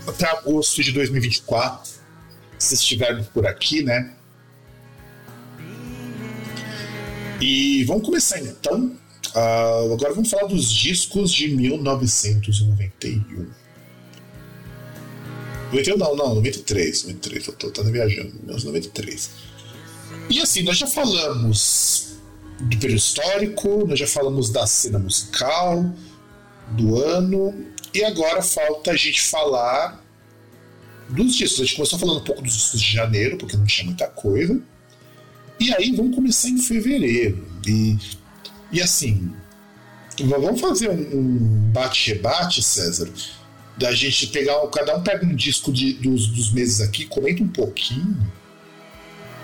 até 0.07 0.25
agosto 0.31 0.81
de 0.81 0.93
2024. 0.93 1.97
Se 2.57 2.73
estivermos 2.73 3.27
por 3.27 3.45
aqui, 3.45 3.83
né? 3.83 4.15
E 7.39 7.83
vamos 7.83 8.03
começar 8.03 8.39
então. 8.39 8.97
Uh, 9.35 9.93
agora 9.93 10.13
vamos 10.13 10.31
falar 10.31 10.47
dos 10.47 10.71
discos 10.71 11.31
de 11.31 11.49
1991. 11.49 13.66
91 15.71 15.97
não, 15.97 16.15
não, 16.15 16.35
93. 16.35 17.03
93, 17.03 17.47
eu 17.47 17.53
tô, 17.53 17.71
tô 17.71 17.83
viajando. 17.83 18.33
1993. 18.35 19.31
E 20.29 20.39
assim, 20.41 20.63
nós 20.63 20.77
já 20.77 20.87
falamos 20.87 22.17
do 22.59 22.77
período 22.77 22.97
histórico, 22.97 23.85
nós 23.87 23.99
já 23.99 24.07
falamos 24.07 24.49
da 24.49 24.65
cena 24.65 24.97
musical, 24.97 25.85
do 26.71 27.01
ano, 27.01 27.53
e 27.93 28.03
agora 28.03 28.41
falta 28.41 28.91
a 28.91 28.95
gente 28.95 29.21
falar 29.21 30.03
dos 31.09 31.35
discos. 31.35 31.61
A 31.61 31.63
gente 31.65 31.75
começou 31.75 31.99
falando 31.99 32.19
um 32.19 32.23
pouco 32.23 32.41
dos 32.41 32.53
discos 32.53 32.81
de 32.81 32.93
janeiro, 32.93 33.37
porque 33.37 33.55
não 33.55 33.65
tinha 33.65 33.85
muita 33.85 34.07
coisa. 34.07 34.59
E 35.59 35.73
aí 35.73 35.91
vamos 35.95 36.15
começar 36.15 36.49
em 36.49 36.61
fevereiro. 36.61 37.45
E, 37.65 37.97
e 38.71 38.81
assim, 38.81 39.31
vamos 40.19 40.59
fazer 40.59 40.89
um 40.89 41.71
bate-rebate, 41.71 42.61
César 42.61 43.09
da 43.77 43.91
gente 43.91 44.27
pegar, 44.27 44.55
cada 44.67 44.97
um 44.97 45.03
pega 45.03 45.25
um 45.25 45.35
disco 45.35 45.71
de, 45.71 45.93
dos, 45.93 46.27
dos 46.27 46.51
meses 46.51 46.81
aqui, 46.81 47.05
comenta 47.05 47.43
um 47.43 47.47
pouquinho. 47.47 48.17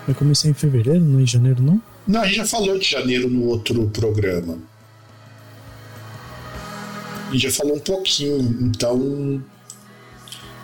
Vai 0.06 0.16
começar 0.16 0.50
em 0.50 0.54
fevereiro, 0.54 1.00
não 1.00 1.20
é 1.20 1.24
em 1.24 1.28
janeiro, 1.28 1.62
não? 1.62 1.82
Não, 2.08 2.22
a 2.22 2.26
gente 2.26 2.38
já 2.38 2.46
falou 2.46 2.78
de 2.78 2.90
janeiro 2.90 3.30
no 3.30 3.46
outro 3.46 3.88
programa. 3.90 4.58
A 7.30 7.32
gente 7.32 7.44
já 7.44 7.52
falou 7.52 7.78
um 7.78 7.80
pouquinho, 7.80 8.40
então. 8.62 9.44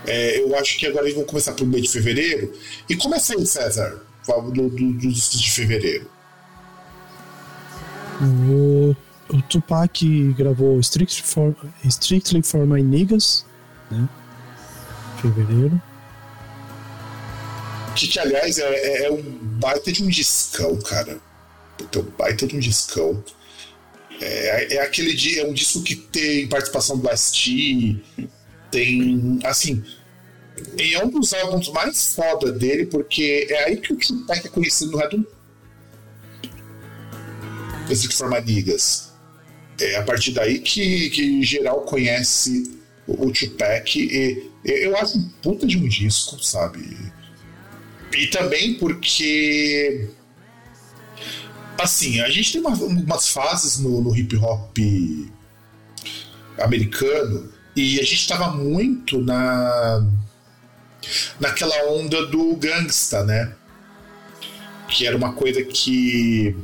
É, 0.05 0.41
eu 0.41 0.55
acho 0.57 0.77
que 0.77 0.87
agora 0.87 1.05
eles 1.05 1.15
vão 1.15 1.23
começar 1.23 1.53
pro 1.53 1.65
mês 1.65 1.83
de 1.83 1.89
fevereiro. 1.89 2.53
E 2.89 2.95
começa 2.95 3.33
aí, 3.33 3.45
César, 3.45 4.01
do, 4.27 4.69
do, 4.69 4.93
discos 4.93 5.39
de 5.39 5.51
fevereiro. 5.51 6.09
O, 8.21 8.95
o 9.29 9.41
Tupac 9.43 10.33
gravou 10.33 10.79
Strictly 10.79 11.23
for, 11.23 11.55
Strictly 11.85 12.41
for 12.41 12.65
My 12.65 12.81
Niggas, 12.81 13.45
né? 13.91 14.07
Fevereiro. 15.21 15.81
Que, 17.95 18.07
que 18.07 18.19
aliás 18.19 18.57
é, 18.57 18.63
é, 18.63 19.05
é, 19.05 19.11
um 19.11 19.21
baita 19.59 19.91
de 19.91 20.03
um 20.03 20.07
discão, 20.07 20.77
cara. 20.77 21.19
Um 21.81 22.01
baita 22.17 22.47
de 22.47 22.55
um 22.55 22.59
discão. 22.59 23.23
É, 24.21 24.75
é 24.75 24.81
aquele 24.81 25.13
dia, 25.13 25.43
é 25.43 25.45
um 25.45 25.53
disco 25.53 25.81
que 25.81 25.95
tem 25.95 26.47
participação 26.47 26.97
do 26.97 27.03
Basti, 27.03 28.03
tem. 28.71 29.39
Assim. 29.43 29.83
E 30.77 30.93
é 30.93 31.03
um 31.03 31.09
dos 31.09 31.33
álbuns 31.33 31.69
mais 31.69 32.13
foda 32.13 32.51
dele, 32.51 32.85
porque 32.85 33.47
é 33.49 33.65
aí 33.65 33.77
que 33.77 33.93
o 33.93 33.97
Tupac 33.97 34.45
é 34.45 34.49
conhecido 34.49 34.91
no 34.91 34.97
Red 34.97 35.23
Esse 37.89 38.09
que 38.09 38.15
forma 38.15 38.39
Nigas. 38.41 39.13
É 39.79 39.95
a 39.95 40.03
partir 40.03 40.31
daí 40.31 40.59
que, 40.59 41.09
que 41.11 41.41
geral 41.43 41.81
conhece 41.81 42.78
o 43.17 43.31
Tupac. 43.31 43.99
E, 43.99 44.49
eu 44.63 44.95
acho 44.97 45.17
um 45.17 45.29
puta 45.41 45.65
de 45.65 45.77
um 45.77 45.87
disco, 45.87 46.41
sabe? 46.43 47.11
E 48.15 48.27
também 48.27 48.75
porque. 48.75 50.09
Assim, 51.77 52.19
a 52.19 52.29
gente 52.29 52.51
tem 52.51 52.61
uma, 52.61 52.71
umas 52.71 53.29
fases 53.29 53.79
no, 53.79 54.01
no 54.01 54.15
hip 54.15 54.35
hop 54.35 54.77
americano 56.59 57.49
e 57.73 57.99
a 57.99 58.03
gente 58.03 58.15
estava 58.15 58.51
muito 58.51 59.21
na 59.21 60.05
naquela 61.39 61.89
onda 61.89 62.25
do 62.25 62.55
gangsta, 62.57 63.23
né? 63.23 63.53
Que 64.89 65.07
era 65.07 65.15
uma 65.15 65.31
coisa 65.33 65.63
que 65.63 66.55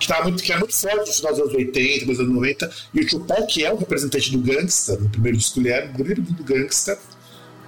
que, 0.00 0.08
tava 0.08 0.24
muito, 0.24 0.42
que 0.42 0.50
era 0.50 0.58
muito 0.58 0.74
forte 0.74 1.06
no 1.06 1.12
final 1.12 1.32
dos 1.32 1.40
anos 1.42 1.54
80, 1.54 2.06
dos 2.06 2.18
anos 2.18 2.34
90, 2.34 2.70
e 2.94 3.00
o 3.00 3.06
Tupac 3.06 3.64
é 3.64 3.72
um 3.72 3.76
representante 3.76 4.32
do 4.32 4.38
gangsta, 4.38 4.96
no 4.96 5.08
primeiro 5.10 5.36
disco 5.36 5.60
ele 5.60 5.68
era 5.68 5.90
um 5.90 5.92
grande 5.92 6.22
do 6.22 6.42
gangsta, 6.42 6.98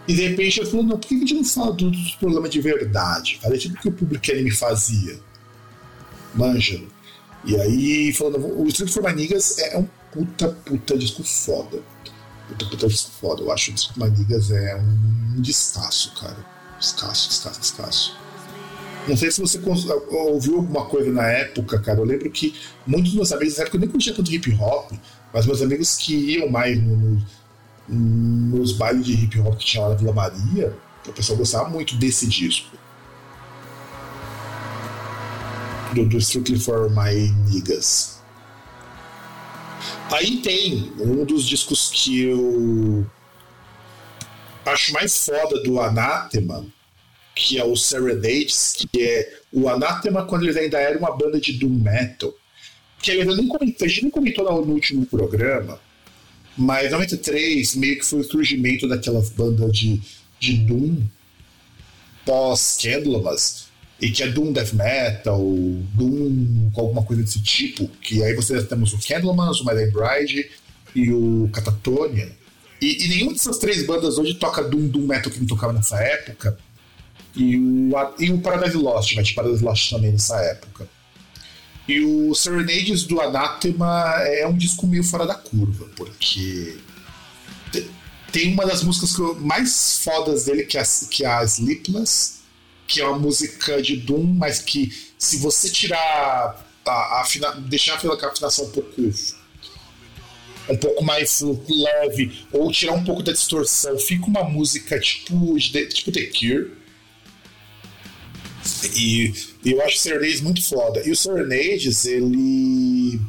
e 0.09 0.15
de 0.15 0.29
repente 0.29 0.61
ele 0.61 0.69
falou, 0.69 0.85
não, 0.85 0.99
por 0.99 1.07
que 1.07 1.15
a 1.15 1.19
gente 1.19 1.35
não 1.35 1.45
fala 1.45 1.73
dos 1.73 2.15
problemas 2.17 2.51
de 2.51 2.61
verdade? 2.61 3.39
Cara? 3.41 3.57
Tipo 3.57 3.81
que 3.81 3.89
o 3.89 3.93
público 3.93 4.27
me 4.35 4.51
fazia. 4.51 5.21
Manja. 6.35 6.83
E 7.45 7.57
aí, 7.61 8.13
falando, 8.13 8.39
o 8.61 8.67
Street 8.69 8.91
for 8.93 9.03
Manigas 9.03 9.59
é 9.59 9.79
um 9.79 9.87
puta, 10.11 10.49
puta 10.49 10.97
disco 10.97 11.23
foda. 11.23 11.83
Puta, 12.49 12.67
puta 12.67 12.89
disco 12.89 13.11
foda. 13.21 13.43
Eu 13.43 13.53
acho 13.53 13.67
que 13.67 13.73
o 13.73 13.75
Street 13.75 13.95
for 13.95 14.01
Manigas 14.01 14.51
é 14.51 14.77
um 14.77 15.41
descasso, 15.41 16.15
cara. 16.21 16.45
Descasso, 16.81 17.29
descasso, 17.29 17.61
descasso. 17.61 18.22
Não 19.07 19.17
sei 19.17 19.31
se 19.33 19.41
você 19.41 19.61
ouviu 20.11 20.57
alguma 20.57 20.87
coisa 20.87 21.11
na 21.11 21.27
época, 21.27 21.81
cara. 21.81 21.99
Eu 21.99 22.05
lembro 22.05 22.31
que 22.31 22.55
muitos 22.87 23.11
dos 23.11 23.17
meus 23.17 23.33
amigos, 23.33 23.57
na 23.57 23.63
época 23.63 23.77
eu 23.77 23.81
nem 23.81 23.89
curtia 23.89 24.15
tanto 24.15 24.33
hip 24.33 24.55
hop, 24.55 24.93
mas 25.33 25.47
meus 25.47 25.61
amigos 25.61 25.97
que 25.97 26.15
iam 26.15 26.49
mais 26.49 26.81
no, 26.81 27.21
no, 27.89 28.59
nos 28.59 28.73
bailes 28.73 29.05
de 29.05 29.13
hip 29.15 29.41
hop 29.41 29.57
que 29.57 29.65
tinha 29.65 29.83
lá 29.83 29.91
na 29.91 29.95
Vila 29.97 30.13
Maria, 30.13 30.77
o 31.07 31.13
pessoal 31.13 31.37
gostava 31.37 31.69
muito 31.69 31.97
desse 31.97 32.29
disco. 32.29 32.77
Do, 35.95 36.07
do 36.07 36.19
Strictly 36.19 36.59
for 36.59 36.89
My 36.91 37.31
Niggas. 37.51 38.23
Aí 40.13 40.39
tem 40.39 40.93
um 41.01 41.25
dos 41.25 41.45
discos 41.45 41.91
que 41.93 42.23
eu 42.23 43.07
acho 44.65 44.93
mais 44.93 45.25
foda 45.25 45.63
do 45.63 45.81
Anathema, 45.81 46.65
que 47.35 47.59
é 47.59 47.65
o 47.65 47.77
Serenades, 47.77 48.75
que 48.77 49.03
é 49.03 49.41
o 49.53 49.69
Anathema 49.69 50.25
quando 50.25 50.45
eles 50.45 50.57
ainda 50.57 50.79
eram 50.79 50.99
uma 50.99 51.17
banda 51.17 51.41
de 51.41 51.53
doom 51.55 51.71
metal. 51.71 52.33
Que 53.01 53.11
a 53.11 53.15
gente, 53.17 53.37
nem 53.37 53.49
comentou, 53.49 53.85
a 53.85 53.89
gente 53.89 54.03
nem 54.03 54.11
comentou 54.11 54.65
no 54.65 54.73
último 54.73 55.05
programa, 55.07 55.81
mas 56.57 56.87
em 56.87 56.91
93 56.91 57.75
meio 57.77 57.99
que 57.99 58.05
foi 58.05 58.21
o 58.21 58.25
surgimento 58.25 58.89
daquelas 58.89 59.31
bandas 59.31 59.73
de, 59.73 60.01
de 60.39 60.57
doom 60.59 61.03
pós-Candlemas, 62.25 63.67
e 64.01 64.11
que 64.11 64.23
é 64.23 64.29
Doom 64.29 64.53
Death 64.53 64.73
Metal, 64.73 65.41
Doom 65.95 66.71
com 66.73 66.81
alguma 66.81 67.05
coisa 67.05 67.23
desse 67.23 67.41
tipo, 67.41 67.87
que 68.01 68.23
aí 68.23 68.35
você 68.35 68.61
temos 68.65 68.93
o 68.93 68.99
Candlemas, 68.99 69.61
o 69.61 69.65
My 69.65 69.75
Bride 69.91 70.51
e 70.95 71.13
o 71.13 71.49
Catatonia. 71.53 72.33
E, 72.81 73.05
e 73.05 73.09
nenhuma 73.09 73.33
dessas 73.33 73.59
três 73.59 73.87
bandas 73.87 74.19
hoje 74.19 74.35
toca 74.35 74.63
Doom, 74.63 74.89
Doom 74.89 75.07
Metal 75.07 75.31
que 75.31 75.39
não 75.39 75.47
tocava 75.47 75.73
nessa 75.73 76.03
época. 76.03 76.59
E 77.35 77.57
o, 77.57 77.93
e 78.19 78.31
o 78.31 78.39
Paradise 78.41 78.77
Lost, 78.77 79.15
mas 79.15 79.33
Paradise 79.33 79.65
Lost 79.65 79.91
também 79.91 80.13
nessa 80.13 80.37
época. 80.41 80.89
E 81.89 82.01
o 82.01 82.35
Serenades 82.35 83.05
do 83.05 83.21
Anathema 83.21 84.15
é 84.25 84.47
um 84.47 84.57
disco 84.57 84.87
meio 84.87 85.03
fora 85.03 85.27
da 85.27 85.35
curva, 85.35 85.87
porque 85.97 86.79
tem 88.31 88.53
uma 88.53 88.65
das 88.65 88.83
músicas 88.83 89.17
mais 89.41 89.99
fodas 89.99 90.45
dele, 90.45 90.65
que 90.65 90.79
é, 90.79 90.83
que 91.11 91.25
é 91.25 91.29
a 91.29 91.45
Sleepless, 91.45 92.41
que 92.87 93.01
é 93.01 93.07
uma 93.07 93.19
música 93.19 93.83
de 93.83 93.97
Doom, 93.97 94.25
mas 94.25 94.61
que 94.61 94.93
se 95.19 95.39
você 95.39 95.69
tirar 95.71 96.65
a, 96.87 97.21
afina, 97.21 97.51
deixar 97.53 97.95
a 97.95 98.27
afinação 98.27 98.67
um 98.67 98.71
pouco 98.71 99.03
um 100.69 100.77
pouco 100.77 101.05
mais 101.05 101.41
leve 101.69 102.47
ou 102.53 102.71
tirar 102.71 102.93
um 102.93 103.03
pouco 103.03 103.23
da 103.23 103.33
distorção, 103.33 103.99
fica 103.99 104.27
uma 104.27 104.45
música 104.45 104.99
tipo 105.01 105.59
tipo 105.59 106.13
The 106.13 106.27
Cure 106.27 106.82
e, 108.95 109.33
e 109.65 109.73
eu 109.73 109.83
acho 109.83 109.97
o 109.97 110.01
Serenades 110.01 110.41
muito 110.41 110.65
foda. 110.65 111.03
E 111.07 111.11
o 111.11 111.17
Serenades, 111.17 112.05
ele. 112.05 113.21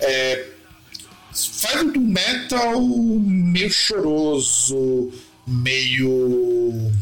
É, 0.00 0.46
faz 1.32 1.82
um 1.82 2.00
metal 2.00 2.80
meio 2.80 3.70
choroso, 3.70 5.12
meio. 5.46 6.92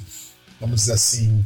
Vamos 0.61 0.81
dizer 0.81 0.93
assim. 0.93 1.45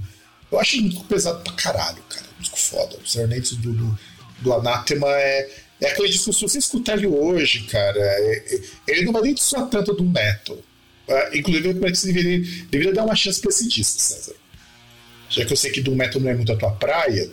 Eu 0.51 0.59
acho 0.59 0.77
ele 0.77 0.83
muito 0.85 1.05
pesado 1.05 1.43
pra 1.43 1.53
caralho, 1.53 2.03
cara. 2.09 2.27
Disco 2.41 2.59
foda. 2.59 2.97
O 2.97 3.07
Serenades 3.07 3.53
do, 3.53 3.73
do, 3.73 3.99
do 4.41 4.53
Anathema 4.53 5.09
é, 5.09 5.51
é 5.81 5.91
aquele 5.91 6.09
disco, 6.09 6.33
se 6.33 6.43
você 6.43 6.59
escutar 6.59 6.97
ele 6.97 7.07
hoje, 7.07 7.65
cara, 7.65 7.99
é, 7.99 8.37
é, 8.37 8.61
ele 8.89 9.05
não 9.05 9.13
vai 9.13 9.23
nem 9.23 9.37
soar 9.37 9.69
tanto 9.69 9.93
do 9.95 10.05
metal. 10.05 10.57
Uh, 10.57 11.37
inclusive, 11.37 11.69
eu 11.69 11.75
deveria, 11.75 12.67
deveria 12.71 12.93
dar 12.93 13.05
uma 13.05 13.17
chance 13.17 13.41
pra 13.41 13.51
esse 13.51 13.67
disco, 13.69 14.01
César. 14.01 14.35
Já 15.31 15.45
que 15.45 15.53
eu 15.53 15.57
sei 15.57 15.71
que 15.71 15.81
do 15.81 15.95
metal 15.95 16.21
não 16.21 16.31
é 16.31 16.35
muito 16.35 16.53
a 16.53 16.57
tua 16.57 16.73
praia. 16.73 17.31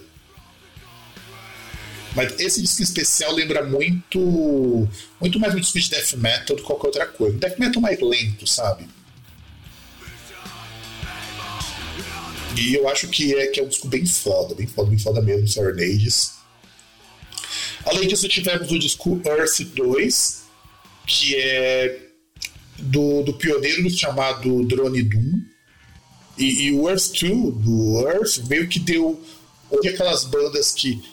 Mas 2.16 2.40
esse 2.40 2.62
disco 2.62 2.82
especial 2.82 3.34
lembra 3.34 3.64
muito. 3.64 4.88
Muito 5.20 5.40
mais 5.40 5.54
um 5.54 5.60
disco 5.60 5.80
de 5.80 5.90
death 5.90 6.14
metal 6.14 6.56
do 6.56 6.62
que 6.62 6.68
qualquer 6.68 6.88
outra 6.88 7.08
coisa. 7.08 7.38
Death 7.38 7.58
metal 7.58 7.82
mais 7.82 8.00
lento, 8.00 8.48
sabe? 8.48 8.88
E 12.58 12.74
eu 12.74 12.88
acho 12.88 13.08
que 13.08 13.36
é, 13.36 13.48
que 13.48 13.60
é 13.60 13.64
um 13.64 13.68
disco 13.68 13.88
bem 13.88 14.06
foda, 14.06 14.56
bem 14.56 14.66
foda, 14.66 14.90
bem 14.90 14.98
foda 14.98 15.22
mesmo, 15.22 15.48
Serenades. 15.48 16.34
Além 17.86 18.08
disso, 18.08 18.28
tivemos 18.28 18.72
o 18.72 18.80
disco 18.80 19.22
Earth 19.24 19.60
2, 19.76 20.44
que 21.06 21.36
é 21.36 22.00
do, 22.80 23.24
do 23.24 23.34
pioneiro 23.34 23.90
chamado 23.90 24.66
Drone 24.66 25.04
Doom. 25.04 25.42
E, 26.38 26.68
e, 26.68 26.72
o 26.72 26.88
Earth 26.88 27.12
2, 27.20 27.56
do 27.56 28.08
Earth, 28.08 28.38
meio 28.48 28.68
que 28.68 28.80
deu. 28.80 29.22
Houve 29.70 29.90
aquelas 29.90 30.24
bandas 30.24 30.72
que, 30.72 31.04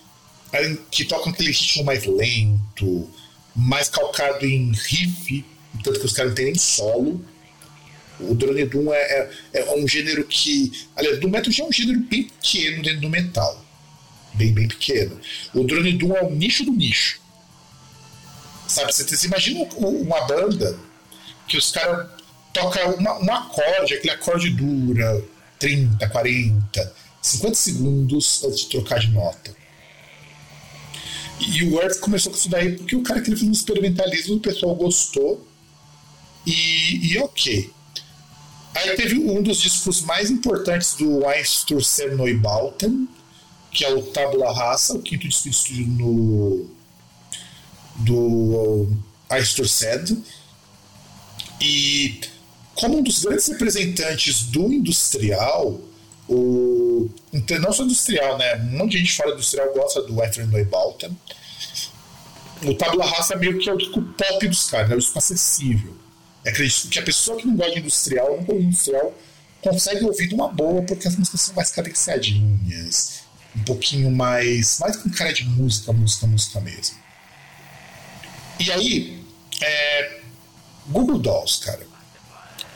que 0.90 1.04
tocam 1.04 1.32
aquele 1.32 1.50
ritmo 1.50 1.84
mais 1.84 2.04
lento, 2.04 3.08
mais 3.54 3.88
calcado 3.88 4.44
em 4.44 4.72
riff, 4.72 5.44
tanto 5.82 5.98
que 5.98 6.06
os 6.06 6.12
caras 6.12 6.30
não 6.30 6.36
tem 6.36 6.46
nem 6.46 6.54
solo. 6.56 7.24
O 8.20 8.34
drone 8.34 8.64
doom 8.64 8.92
é, 8.92 8.98
é, 8.98 9.30
é, 9.54 9.74
um 9.74 9.88
gênero 9.88 10.24
que. 10.24 10.72
Aliás, 10.94 11.18
do 11.18 11.28
metal 11.28 11.52
já 11.52 11.64
é 11.64 11.66
um 11.66 11.72
gênero 11.72 12.00
bem 12.00 12.24
pequeno 12.24 12.82
dentro 12.82 13.00
do 13.00 13.10
metal. 13.10 13.64
Bem, 14.34 14.52
bem 14.52 14.68
pequeno. 14.68 15.20
O 15.52 15.64
drone 15.64 15.92
doom 15.94 16.14
é 16.14 16.22
o 16.22 16.30
nicho 16.30 16.64
do 16.64 16.72
nicho. 16.72 17.20
Sabe, 18.68 18.92
você, 18.92 19.04
você 19.04 19.26
imagina 19.26 19.64
uma 19.76 20.20
banda 20.26 20.78
que 21.48 21.56
os 21.56 21.70
caras 21.70 22.08
tocam 22.54 22.96
um 22.96 23.32
acorde, 23.32 23.94
aquele 23.94 24.14
acorde 24.14 24.50
dura 24.50 25.22
30, 25.58 26.08
40, 26.08 26.94
50 27.20 27.54
segundos 27.54 28.42
antes 28.44 28.60
de 28.60 28.68
trocar 28.68 29.00
de 29.00 29.10
nota. 29.10 29.54
E 31.40 31.64
o 31.64 31.80
Earth 31.82 31.98
começou 31.98 32.30
com 32.32 32.38
isso 32.38 32.48
daí 32.48 32.76
porque 32.76 32.94
o 32.94 33.02
cara 33.02 33.20
queria 33.20 33.36
fazer 33.36 33.48
um 33.48 33.52
experimentalismo, 33.52 34.36
o 34.36 34.40
pessoal 34.40 34.74
gostou. 34.76 35.46
E, 36.46 37.12
e 37.12 37.18
ok. 37.18 37.70
Aí 38.74 38.96
teve 38.96 39.18
um 39.18 39.42
dos 39.42 39.60
discos 39.60 40.02
mais 40.02 40.30
importantes 40.30 40.94
do 40.94 41.28
Einsturzen 41.30 42.14
Neubauten, 42.14 43.08
que 43.70 43.84
é 43.84 43.92
o 43.92 44.02
Tabula 44.02 44.52
Rasa, 44.52 44.94
o 44.94 45.02
quinto 45.02 45.26
disco 45.26 45.44
de 45.44 45.50
estúdio 45.50 45.86
no, 45.86 46.70
do 47.96 48.88
Einsturzen. 49.30 50.22
E 51.60 52.20
como 52.74 52.98
um 52.98 53.02
dos 53.02 53.24
grandes 53.24 53.46
representantes 53.48 54.42
do 54.42 54.72
industrial, 54.72 55.80
o, 56.28 57.08
não 57.60 57.72
só 57.72 57.84
industrial, 57.84 58.38
né? 58.38 58.56
Um 58.56 58.78
monte 58.78 58.92
de 58.92 58.98
gente 58.98 59.22
do 59.22 59.32
industrial 59.32 59.72
gosta 59.72 60.02
do 60.02 60.22
Ephraim 60.22 60.46
Neubauten. 60.46 61.16
O 62.64 62.74
Tabula 62.74 63.04
Rasa 63.04 63.34
é 63.34 63.36
meio 63.36 63.58
que 63.58 63.68
é 63.68 63.72
o 63.72 63.76
disco 63.76 64.00
pop 64.00 64.48
dos 64.48 64.70
caras, 64.70 64.90
é 64.90 64.94
o 64.94 64.98
disco 64.98 65.18
acessível. 65.18 65.94
Acredito 66.46 66.88
que 66.88 66.98
a 66.98 67.02
pessoa 67.02 67.38
que 67.38 67.46
não 67.46 67.56
gosta 67.56 67.72
de 67.72 67.80
industrial, 67.80 68.36
não 68.36 68.44
gosta 68.44 68.60
de 68.60 68.66
industrial, 68.66 69.14
consegue 69.62 70.04
ouvir 70.04 70.28
de 70.28 70.34
uma 70.34 70.48
boa, 70.48 70.82
porque 70.82 71.08
as 71.08 71.16
músicas 71.16 71.40
são 71.40 71.54
mais 71.54 71.70
cadenciadinhas, 71.70 73.20
um 73.56 73.62
pouquinho 73.64 74.10
mais. 74.10 74.78
mais 74.78 74.96
com 74.96 75.10
cara 75.10 75.32
de 75.32 75.44
música, 75.44 75.92
música, 75.92 76.26
música 76.26 76.60
mesmo. 76.60 76.96
E 78.58 78.70
aí, 78.70 79.24
é, 79.60 80.20
Google 80.86 81.18
Dolls, 81.18 81.60
cara. 81.64 81.93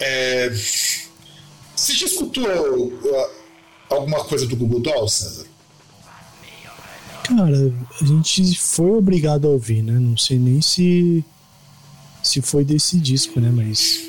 É, 0.00 0.50
você 1.74 1.94
já 1.94 2.06
escutou 2.06 2.44
uh, 2.44 3.30
alguma 3.90 4.24
coisa 4.24 4.46
do 4.46 4.56
Google 4.56 5.08
César? 5.08 5.46
Cara, 7.24 7.74
a 8.00 8.04
gente 8.04 8.58
foi 8.58 8.90
obrigado 8.92 9.46
a 9.46 9.50
ouvir, 9.50 9.82
né? 9.82 9.92
Não 9.92 10.16
sei 10.16 10.38
nem 10.38 10.62
se 10.62 11.24
se 12.22 12.42
foi 12.42 12.64
desse 12.64 12.98
disco, 12.98 13.40
né? 13.40 13.50
Mas 13.50 14.00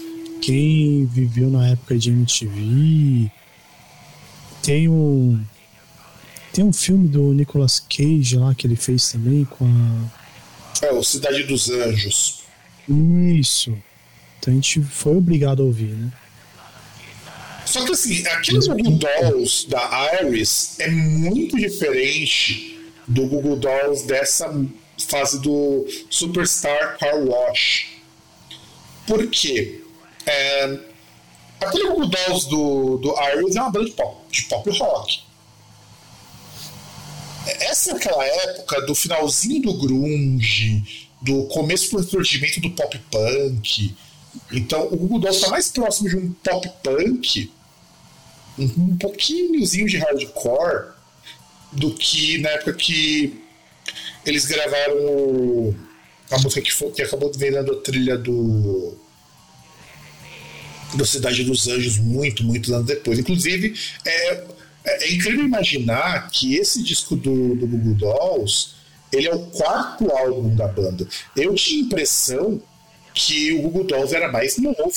quem 0.42 1.06
viveu 1.06 1.50
na 1.50 1.68
época 1.68 1.98
de 1.98 2.10
MTV 2.10 3.32
tem 4.64 4.88
um 4.90 5.44
tem 6.54 6.64
um 6.64 6.74
filme 6.74 7.08
do 7.08 7.34
Nicolas 7.34 7.80
Cage 7.80 8.38
lá 8.38 8.56
que 8.56 8.66
ele 8.66 8.76
fez 8.76 9.12
também 9.12 9.46
com 9.46 9.66
a 9.66 10.20
é 10.86 10.92
o 10.92 11.04
Cidade 11.04 11.44
dos 11.44 11.70
Anjos. 11.70 12.40
Isso. 12.88 13.78
Então 14.40 14.54
a 14.54 14.56
gente 14.56 14.82
foi 14.82 15.18
obrigado 15.18 15.62
a 15.62 15.66
ouvir, 15.66 15.94
né? 15.96 16.12
Só 17.66 17.86
que 17.86 17.92
assim, 17.92 18.26
aquele 18.26 18.60
Google 18.60 18.98
Dolls 18.98 19.70
da 19.70 20.12
Iris 20.24 20.80
é 20.80 20.90
muito 20.90 21.56
diferente 21.58 22.80
do 23.08 23.28
Google 23.28 23.58
Dolls 23.58 24.08
dessa 24.08 24.52
fase 25.08 25.40
do 25.40 25.86
Superstar 26.10 26.98
Car 26.98 27.16
Wash. 27.24 27.88
Por 29.06 29.28
quê? 29.28 29.84
É, 30.26 30.80
aquele 31.62 31.90
Google 31.90 32.08
Dolls 32.10 32.50
do, 32.50 32.98
do 32.98 33.16
Iris 33.34 33.56
é 33.56 33.62
uma 33.62 33.70
banda 33.70 33.86
de 33.86 33.92
pop, 33.92 34.18
de 34.32 34.42
pop 34.44 34.70
rock. 34.80 35.22
Essa 37.46 37.92
é 37.92 37.96
aquela 37.96 38.26
época 38.26 38.82
do 38.82 38.96
finalzinho 38.96 39.62
do 39.62 39.74
grunge, 39.78 41.08
do 41.22 41.44
começo 41.46 41.96
do 41.96 42.04
surgimento 42.04 42.60
do 42.62 42.72
pop 42.72 43.00
punk. 43.12 43.96
Então 44.52 44.88
o 44.88 44.96
Google 44.96 45.20
Dolls 45.20 45.38
está 45.38 45.50
mais 45.50 45.70
próximo 45.70 46.10
de 46.10 46.18
um 46.18 46.32
pop 46.32 46.70
punk, 46.84 47.52
um, 48.58 48.98
pouquinhozinho 48.98 49.88
de 49.88 49.98
hardcore, 49.98 50.92
do 51.72 51.94
que 51.94 52.40
na 52.40 52.50
época 52.50 52.74
que 52.74 53.42
eles 54.26 54.46
gravaram 54.46 55.76
a 56.32 56.40
música 56.40 56.62
que, 56.62 56.74
foi, 56.74 56.92
que 56.92 57.02
acabou 57.02 57.32
virando 57.34 57.72
a 57.72 57.82
trilha 57.82 58.18
do 58.18 58.96
da 60.96 61.06
Cidade 61.06 61.44
dos 61.44 61.68
Anjos 61.68 61.98
muito, 61.98 62.44
muitos 62.44 62.72
anos 62.72 62.88
depois. 62.88 63.20
Inclusive, 63.20 63.80
é, 64.04 64.34
é, 64.84 65.04
é 65.06 65.14
incrível 65.14 65.46
imaginar 65.46 66.30
que 66.32 66.56
esse 66.56 66.82
disco 66.82 67.16
do, 67.16 67.56
do 67.56 67.68
Google 67.68 67.94
Dolls 67.94 68.80
ele 69.12 69.28
é 69.28 69.34
o 69.34 69.40
quarto 69.48 70.10
álbum 70.12 70.56
da 70.56 70.68
banda. 70.68 71.08
Eu 71.36 71.56
tinha 71.56 71.82
a 71.82 71.86
impressão 71.86 72.62
que 73.20 73.52
o 73.54 73.62
Google 73.64 73.84
Dolls 73.84 74.16
era 74.16 74.32
mais 74.32 74.58
novo. 74.58 74.92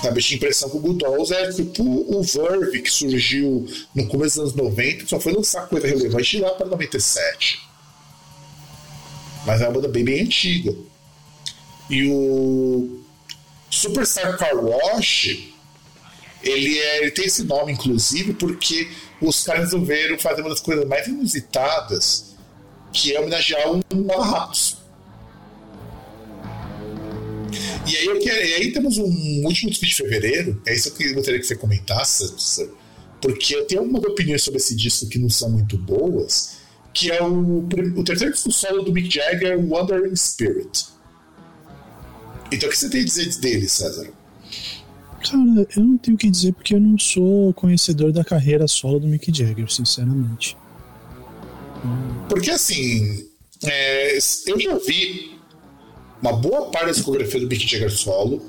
Sabe, 0.00 0.22
tinha 0.22 0.36
a 0.36 0.38
impressão 0.38 0.70
que 0.70 0.76
o 0.76 0.80
Google 0.80 0.98
Dolls 0.98 1.34
era 1.34 1.52
tipo 1.52 1.82
o 1.82 2.22
Verve 2.22 2.80
que 2.80 2.90
surgiu 2.90 3.66
no 3.94 4.06
começo 4.06 4.40
dos 4.40 4.52
anos 4.52 4.54
90 4.54 5.06
só 5.06 5.20
foi 5.20 5.32
lançar 5.32 5.68
coisa 5.68 5.88
relevante 5.88 6.38
lá 6.38 6.50
para 6.50 6.66
97. 6.66 7.60
Mas 9.44 9.60
é 9.60 9.64
uma 9.64 9.72
banda 9.72 9.88
bem, 9.88 10.04
bem 10.04 10.22
antiga. 10.22 10.74
E 11.90 12.06
o 12.06 13.00
Superstar 13.68 14.38
Car 14.38 14.56
Wash, 14.56 15.48
ele, 16.42 16.78
é, 16.78 17.02
ele 17.02 17.10
tem 17.10 17.24
esse 17.26 17.42
nome, 17.42 17.72
inclusive, 17.72 18.32
porque 18.34 18.88
os 19.20 19.42
caras 19.42 19.64
resolveram 19.64 20.16
fazer 20.18 20.40
uma 20.42 20.50
das 20.50 20.60
coisas 20.60 20.86
mais 20.86 21.08
inusitadas, 21.08 22.29
que 22.92 23.14
é 23.14 23.20
homenagear 23.20 23.70
um 23.70 23.82
lava 24.06 24.52
E 27.86 27.96
aí, 27.96 28.06
eu 28.06 28.18
quero, 28.18 28.46
e 28.46 28.54
aí 28.54 28.72
temos 28.72 28.98
um 28.98 29.44
último 29.44 29.70
tweet 29.70 29.86
de 29.86 29.94
fevereiro, 29.94 30.62
é 30.66 30.74
isso 30.74 30.92
que 30.94 31.04
eu 31.04 31.14
gostaria 31.14 31.40
que 31.40 31.46
você 31.46 31.56
comentasse, 31.56 32.68
porque 33.20 33.54
eu 33.54 33.64
tenho 33.66 33.82
algumas 33.82 34.04
opiniões 34.04 34.42
sobre 34.42 34.58
esse 34.58 34.74
disco 34.74 35.08
que 35.08 35.18
não 35.18 35.28
são 35.28 35.50
muito 35.50 35.76
boas, 35.78 36.58
que 36.92 37.10
é 37.10 37.22
o, 37.22 37.66
o 37.96 38.04
terceiro 38.04 38.32
disco 38.32 38.50
solo 38.50 38.82
do 38.82 38.92
Mick 38.92 39.14
Jagger, 39.14 39.58
Wandering 39.58 40.16
Spirit. 40.16 40.86
Então 42.52 42.68
o 42.68 42.72
que 42.72 42.78
você 42.78 42.90
tem 42.90 43.02
a 43.02 43.04
dizer 43.04 43.38
dele, 43.38 43.68
César? 43.68 44.10
Cara, 45.22 45.66
eu 45.76 45.84
não 45.84 45.98
tenho 45.98 46.16
o 46.16 46.18
que 46.18 46.30
dizer 46.30 46.52
porque 46.52 46.74
eu 46.74 46.80
não 46.80 46.98
sou 46.98 47.52
conhecedor 47.54 48.10
da 48.10 48.24
carreira 48.24 48.66
solo 48.66 48.98
do 48.98 49.06
Mick 49.06 49.30
Jagger, 49.32 49.70
sinceramente. 49.70 50.56
Porque 52.28 52.50
assim, 52.50 53.28
é, 53.62 54.18
eu 54.46 54.58
já 54.58 54.78
vi 54.78 55.38
uma 56.22 56.32
boa 56.32 56.70
parte 56.70 56.86
da 56.86 56.92
discografia 56.92 57.40
do 57.40 57.46
Mick 57.46 57.66
Jagger 57.66 57.90
solo. 57.90 58.42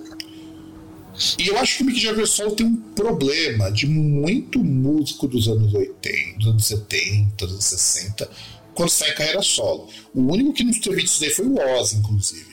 E 1.38 1.48
eu 1.48 1.58
acho 1.58 1.78
que 1.78 1.84
o 1.84 1.86
Mick 1.86 2.00
Jagger 2.00 2.28
solo 2.28 2.52
tem 2.52 2.66
um 2.66 2.76
problema 2.76 3.72
de 3.72 3.86
muito 3.86 4.60
músico 4.60 5.28
dos 5.28 5.48
anos 5.48 5.74
80, 5.74 6.38
dos 6.38 6.48
anos 6.48 6.66
70, 6.66 7.46
dos 7.46 7.54
anos 7.54 7.66
60, 7.66 8.30
quando 8.74 8.90
sai 8.90 9.14
carreira 9.14 9.42
solo. 9.42 9.90
O 10.14 10.22
único 10.22 10.54
que 10.54 10.64
não 10.64 10.74
teve 10.74 11.04
isso 11.04 11.20
daí 11.20 11.30
foi 11.30 11.46
o 11.46 11.56
Oz, 11.56 11.94
inclusive. 11.94 12.52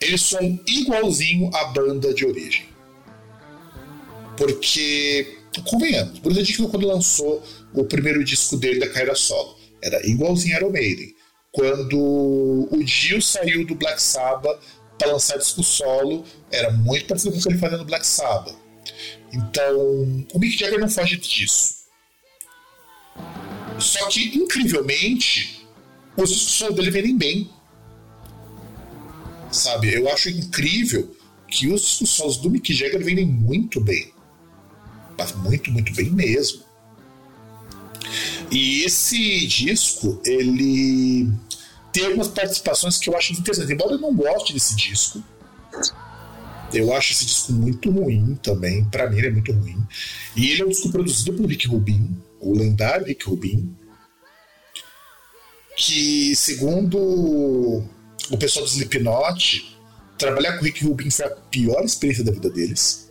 Eles 0.00 0.22
são 0.22 0.60
igualzinho 0.66 1.50
à 1.54 1.64
banda 1.66 2.14
de 2.14 2.24
origem. 2.24 2.68
Porque, 4.36 5.38
convenhamos, 5.68 6.20
Bruce 6.20 6.42
Dickinson 6.42 6.68
quando 6.68 6.86
lançou 6.86 7.42
o 7.74 7.84
primeiro 7.84 8.22
disco 8.22 8.56
dele 8.56 8.78
da 8.78 8.88
carreira 8.88 9.16
solo, 9.16 9.57
era 9.82 10.04
igualzinho 10.06 10.56
Iron 10.56 10.70
Maiden. 10.70 11.14
Quando 11.52 11.98
o 12.70 12.84
Dio 12.84 13.20
saiu 13.22 13.66
do 13.66 13.74
Black 13.74 14.00
Sabbath 14.02 14.60
para 14.98 15.12
lançar 15.12 15.38
disco 15.38 15.62
solo, 15.62 16.24
era 16.50 16.70
muito 16.70 17.06
parecido 17.06 17.32
com 17.32 17.38
o 17.38 17.42
que 17.42 17.48
ele 17.48 17.58
fazia 17.58 17.78
no 17.78 17.84
Black 17.84 18.06
Sabbath. 18.06 18.56
Então, 19.32 20.26
o 20.32 20.38
Mick 20.38 20.58
Jagger 20.58 20.80
não 20.80 20.88
foge 20.88 21.16
disso. 21.16 21.78
Só 23.78 24.08
que, 24.08 24.36
incrivelmente, 24.36 25.66
os 26.16 26.30
discos 26.30 26.52
solo 26.54 26.74
dele 26.74 26.90
vendem 26.90 27.16
bem. 27.16 27.50
Sabe? 29.50 29.94
Eu 29.94 30.08
acho 30.10 30.28
incrível 30.30 31.14
que 31.46 31.68
os 31.68 31.82
discos 31.82 32.10
solos 32.10 32.36
do 32.38 32.50
Mick 32.50 32.72
Jagger 32.72 33.02
vendem 33.02 33.26
muito 33.26 33.80
bem. 33.80 34.12
Mas 35.16 35.32
muito, 35.32 35.70
muito 35.70 35.92
bem 35.94 36.10
mesmo. 36.10 36.62
E 38.50 38.84
esse 38.84 39.46
disco, 39.46 40.20
ele 40.24 41.28
tem 41.92 42.06
algumas 42.06 42.28
participações 42.28 42.98
que 42.98 43.10
eu 43.10 43.16
acho 43.16 43.32
interessantes. 43.32 43.70
Embora 43.70 43.92
eu 43.92 43.98
não 43.98 44.14
goste 44.14 44.52
desse 44.52 44.74
disco, 44.74 45.22
eu 46.72 46.92
acho 46.94 47.12
esse 47.12 47.26
disco 47.26 47.52
muito 47.52 47.90
ruim 47.90 48.38
também. 48.42 48.84
Para 48.84 49.08
mim, 49.10 49.18
ele 49.18 49.26
é 49.26 49.30
muito 49.30 49.52
ruim. 49.52 49.76
E 50.36 50.50
ele 50.50 50.62
é 50.62 50.64
um 50.64 50.68
disco 50.68 50.90
produzido 50.90 51.32
pelo 51.34 51.48
Rick 51.48 51.66
Rubin, 51.66 52.16
o 52.40 52.56
lendário 52.56 53.06
Rick 53.06 53.24
Rubin, 53.26 53.74
que, 55.76 56.34
segundo 56.34 56.98
o 58.30 58.38
pessoal 58.38 58.64
do 58.64 58.70
Slipknot, 58.70 59.78
trabalhar 60.18 60.54
com 60.54 60.62
o 60.62 60.64
Rick 60.64 60.84
Rubin 60.84 61.10
foi 61.10 61.26
a 61.26 61.30
pior 61.30 61.84
experiência 61.84 62.24
da 62.24 62.32
vida 62.32 62.50
deles. 62.50 63.07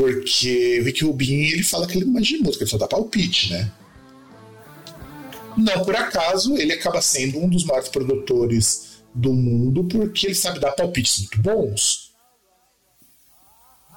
Porque 0.00 0.80
o 0.80 0.84
Rick 0.84 1.04
Rubin 1.04 1.42
ele 1.42 1.62
fala 1.62 1.86
que 1.86 1.98
ele 1.98 2.06
não 2.06 2.14
manja 2.14 2.34
de 2.34 2.42
música, 2.42 2.64
ele 2.64 2.70
só 2.70 2.78
dá 2.78 2.88
palpite, 2.88 3.52
né? 3.52 3.70
Não 5.58 5.84
por 5.84 5.94
acaso, 5.94 6.56
ele 6.56 6.72
acaba 6.72 7.02
sendo 7.02 7.38
um 7.38 7.46
dos 7.46 7.64
maiores 7.64 7.90
produtores 7.90 9.02
do 9.14 9.34
mundo 9.34 9.84
porque 9.84 10.28
ele 10.28 10.34
sabe 10.34 10.58
dar 10.58 10.72
palpites 10.72 11.18
muito 11.18 11.42
bons. 11.42 12.14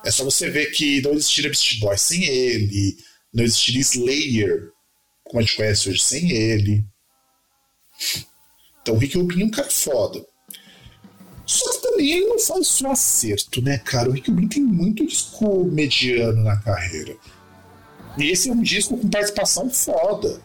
É 0.04 0.12
só 0.12 0.26
você 0.26 0.50
ver 0.50 0.72
que 0.72 1.02
não 1.02 1.14
existiria 1.14 1.50
Beast 1.50 1.80
Boys 1.80 2.02
sem 2.02 2.26
ele, 2.26 2.98
não 3.34 3.46
existiria 3.46 3.80
Slayer, 3.80 4.72
como 5.24 5.40
a 5.40 5.42
gente 5.42 5.56
conhece 5.56 5.90
hoje, 5.90 6.02
sem 6.02 6.32
ele. 6.32 6.84
Então 8.82 8.96
o 8.96 8.98
Rick 8.98 9.18
Rubin 9.18 9.44
é 9.44 9.46
um 9.46 9.50
cara 9.50 9.70
foda. 9.70 10.22
Só 11.46 11.72
que 11.72 11.82
também 11.82 12.12
ele 12.12 12.28
não 12.28 12.40
faz 12.40 12.68
só 12.68 12.92
acerto, 12.92 13.62
né, 13.62 13.78
cara? 13.78 14.10
O 14.10 14.14
Rick 14.14 14.32
Rubin 14.32 14.48
tem 14.48 14.64
muito 14.64 15.06
disco 15.06 15.66
mediano 15.66 16.42
na 16.44 16.56
carreira. 16.58 17.16
E 18.18 18.32
esse 18.32 18.50
é 18.50 18.54
um 18.54 18.62
disco 18.62 18.98
com 18.98 19.10
participação 19.10 19.70
foda. 19.70 20.42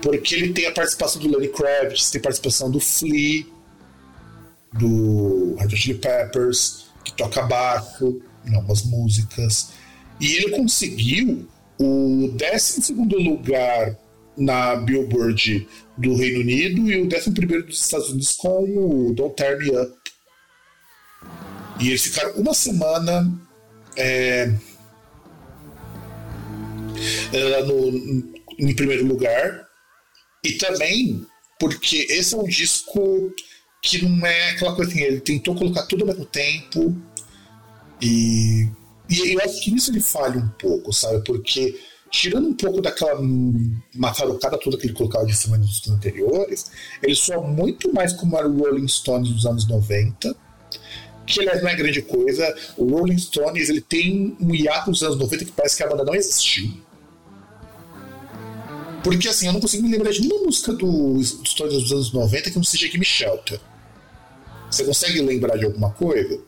Porque 0.00 0.34
ele 0.34 0.52
tem 0.52 0.66
a 0.66 0.72
participação 0.72 1.22
do 1.22 1.28
Lenny 1.28 1.48
Kravitz, 1.48 2.10
tem 2.10 2.20
a 2.20 2.22
participação 2.22 2.70
do 2.70 2.80
Flea, 2.80 3.46
do 4.72 5.54
Red 5.58 5.76
Chili 5.76 5.98
Peppers, 5.98 6.86
que 7.04 7.12
toca 7.12 7.42
baixo 7.42 8.20
em 8.44 8.54
algumas 8.54 8.82
músicas. 8.84 9.70
E 10.20 10.34
ele 10.34 10.50
conseguiu 10.50 11.48
o 11.78 12.28
12 12.28 12.92
lugar 12.92 13.96
na 14.36 14.76
Billboard 14.76 15.68
do 15.96 16.14
Reino 16.14 16.40
Unido 16.40 16.90
e 16.90 17.00
o 17.00 17.06
11 17.06 17.30
dos 17.62 17.80
Estados 17.80 18.08
Unidos 18.10 18.32
com 18.32 18.64
o 18.64 19.12
Don't 19.12 19.36
Tear 19.36 19.58
Me 19.58 19.70
Up. 19.70 19.92
E 21.80 21.88
eles 21.88 22.02
ficaram 22.02 22.32
uma 22.34 22.54
semana 22.54 23.30
é 23.96 24.52
no, 27.64 28.32
em 28.58 28.74
primeiro 28.74 29.06
lugar. 29.06 29.66
E 30.44 30.52
também 30.52 31.24
porque 31.58 32.08
esse 32.10 32.34
é 32.34 32.38
um 32.38 32.44
disco 32.44 33.32
que 33.80 34.04
não 34.04 34.26
é 34.26 34.50
aquela 34.50 34.74
coisa 34.74 34.90
assim, 34.90 35.00
ele 35.00 35.20
tentou 35.20 35.54
colocar 35.54 35.86
tudo 35.86 36.02
ao 36.02 36.08
mesmo 36.08 36.24
tempo. 36.24 36.96
E, 38.00 38.68
e 39.08 39.34
eu 39.34 39.40
acho 39.40 39.60
que 39.60 39.70
nisso 39.70 39.92
ele 39.92 40.00
falha 40.00 40.38
um 40.38 40.48
pouco, 40.58 40.92
sabe? 40.92 41.22
Porque 41.24 41.78
tirando 42.12 42.48
um 42.48 42.54
pouco 42.54 42.82
daquela 42.82 43.18
matarocada 43.94 44.58
toda 44.58 44.76
que 44.76 44.86
ele 44.86 44.92
colocava 44.92 45.24
de 45.24 45.34
cima 45.34 45.56
dos 45.56 45.88
anteriores, 45.88 46.70
ele 47.02 47.16
soa 47.16 47.40
muito 47.40 47.92
mais 47.92 48.12
como 48.12 48.36
o 48.36 48.58
Rolling 48.58 48.86
Stones 48.86 49.30
dos 49.30 49.46
anos 49.46 49.66
90, 49.66 50.36
que 51.26 51.40
aliás 51.40 51.62
não 51.62 51.70
é 51.70 51.74
grande 51.74 52.02
coisa. 52.02 52.54
O 52.76 52.84
Rolling 52.84 53.18
Stones 53.18 53.70
ele 53.70 53.80
tem 53.80 54.36
um 54.38 54.54
hiato 54.54 54.90
dos 54.90 55.02
anos 55.02 55.18
90 55.18 55.46
que 55.46 55.52
parece 55.52 55.78
que 55.78 55.82
a 55.82 55.88
banda 55.88 56.04
não 56.04 56.14
existiu. 56.14 56.70
Porque 59.02 59.26
assim, 59.26 59.46
eu 59.46 59.54
não 59.54 59.60
consigo 59.60 59.82
me 59.82 59.90
lembrar 59.90 60.12
de 60.12 60.20
nenhuma 60.20 60.44
música 60.44 60.72
do 60.74 61.18
Stones 61.24 61.74
dos 61.74 61.92
anos 61.92 62.12
90 62.12 62.50
que 62.50 62.56
não 62.56 62.62
seja 62.62 62.88
Gimme 62.88 63.06
Shelter. 63.06 63.58
Você 64.70 64.84
consegue 64.84 65.20
lembrar 65.22 65.56
de 65.56 65.64
alguma 65.64 65.90
coisa? 65.90 66.38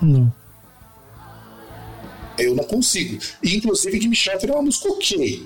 Não. 0.00 0.32
Eu 2.38 2.54
não 2.54 2.64
consigo. 2.64 3.22
E, 3.42 3.56
inclusive, 3.56 4.00
Gimme 4.00 4.16
Shelter 4.16 4.50
é 4.50 4.52
uma 4.52 4.62
música 4.62 4.88
ok. 4.88 5.42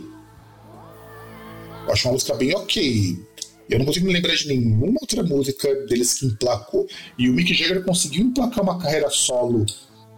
Eu 1.87 1.93
acho 1.93 2.09
uma 2.09 2.13
música 2.15 2.35
bem 2.35 2.55
ok. 2.55 3.19
Eu 3.69 3.79
não 3.79 3.87
consigo 3.87 4.07
me 4.07 4.13
lembrar 4.13 4.35
de 4.35 4.49
nenhuma 4.49 4.99
outra 5.01 5.23
música 5.23 5.75
deles 5.87 6.15
que 6.15 6.27
emplacou. 6.27 6.87
E 7.19 7.29
o 7.29 7.35
Mick 7.35 7.53
Jagger 7.53 7.85
conseguiu 7.85 8.25
emplacar 8.25 8.63
uma 8.63 8.79
carreira 8.79 9.11
solo 9.11 9.67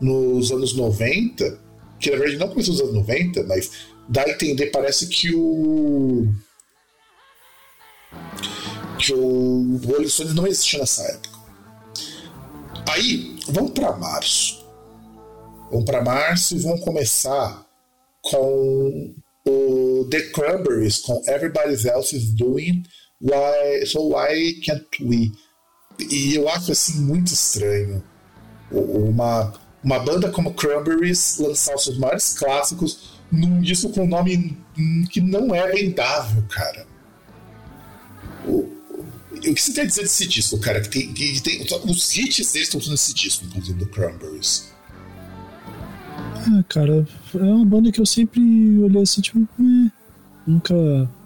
nos 0.00 0.50
anos 0.52 0.74
90, 0.74 1.61
que 1.98 2.11
na 2.11 2.16
verdade 2.16 2.38
não 2.38 2.48
começou 2.48 2.74
nos 2.74 2.83
anos 2.83 2.94
90, 2.94 3.42
mas 3.44 3.70
dá 4.09 4.22
a 4.22 4.30
entender, 4.30 4.66
parece 4.66 5.09
que 5.09 5.35
o. 5.35 6.28
que 8.98 9.12
o 9.12 9.80
Rolling 9.85 10.09
Stones 10.09 10.35
não 10.35 10.46
existia 10.46 10.78
nessa 10.78 11.02
época. 11.02 11.30
Aí, 12.88 13.37
vamos 13.48 13.72
para 13.72 13.96
março. 13.96 14.59
Vão 15.70 15.85
para 15.85 16.02
março 16.02 16.56
e 16.56 16.59
vão 16.59 16.78
começar 16.78 17.66
com 18.22 19.14
o 19.46 20.06
The 20.11 20.20
Cranberries, 20.30 20.98
com 20.98 21.22
Everybody 21.26 21.88
Else 21.88 22.16
is 22.16 22.33
Doing, 22.33 22.83
why, 23.20 23.87
So 23.87 24.09
Why 24.09 24.61
Can't 24.64 24.87
We? 25.02 25.33
E 25.98 26.35
eu 26.35 26.48
acho 26.48 26.72
assim 26.72 27.00
muito 27.00 27.33
estranho 27.33 28.02
uma, 28.70 29.52
uma 29.83 29.98
banda 29.98 30.30
como 30.30 30.54
Cranberries 30.54 31.38
lançar 31.38 31.74
os 31.74 31.85
seus 31.85 31.98
maiores 31.98 32.33
clássicos 32.35 33.20
num 33.30 33.61
disco 33.61 33.90
com 33.90 34.04
um 34.04 34.09
nome 34.09 34.56
que 35.11 35.20
não 35.20 35.54
é 35.54 35.70
vendável, 35.70 36.42
cara. 36.48 36.87
O, 38.46 38.68
o 39.33 39.54
que 39.54 39.61
você 39.61 39.72
quer 39.72 39.87
dizer 39.87 40.02
desse 40.02 40.26
disco, 40.26 40.59
cara? 40.59 40.80
Que 40.80 40.88
tem, 40.88 41.12
que 41.12 41.40
tem, 41.40 41.62
os 41.85 42.16
hits 42.16 42.52
deles 42.52 42.68
estão 42.68 42.80
nesse 42.90 43.14
disco, 43.14 43.44
inclusive, 43.44 43.78
do 43.78 43.87
Cranberries. 43.87 44.69
Ah, 46.46 46.64
cara, 46.68 47.06
é 47.35 47.38
uma 47.38 47.64
banda 47.64 47.92
que 47.92 48.00
eu 48.00 48.06
sempre 48.06 48.40
olhei 48.78 49.02
assim, 49.02 49.20
tipo, 49.20 49.38
eh, 49.38 49.90
nunca 50.46 50.74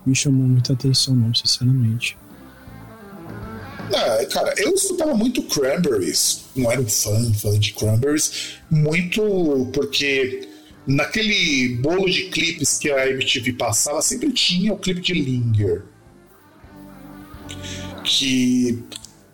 me 0.04 0.14
chamou 0.14 0.46
muita 0.46 0.72
atenção, 0.72 1.14
não, 1.14 1.32
sinceramente. 1.34 2.16
Ah, 3.92 4.24
cara, 4.26 4.54
eu 4.58 4.72
escutava 4.74 5.14
muito 5.14 5.42
Cranberries, 5.44 6.46
não 6.56 6.70
era 6.70 6.80
um 6.80 6.88
fã, 6.88 7.32
fã 7.34 7.58
de 7.58 7.72
Cranberries, 7.72 8.58
muito 8.70 9.70
porque 9.72 10.48
naquele 10.86 11.76
bolo 11.76 12.06
de 12.06 12.24
clipes 12.24 12.78
que 12.78 12.90
a 12.90 13.08
MTV 13.10 13.52
passava, 13.54 14.02
sempre 14.02 14.32
tinha 14.32 14.72
o 14.72 14.78
clipe 14.78 15.00
de 15.00 15.12
Linger. 15.14 15.84
Que, 18.02 18.82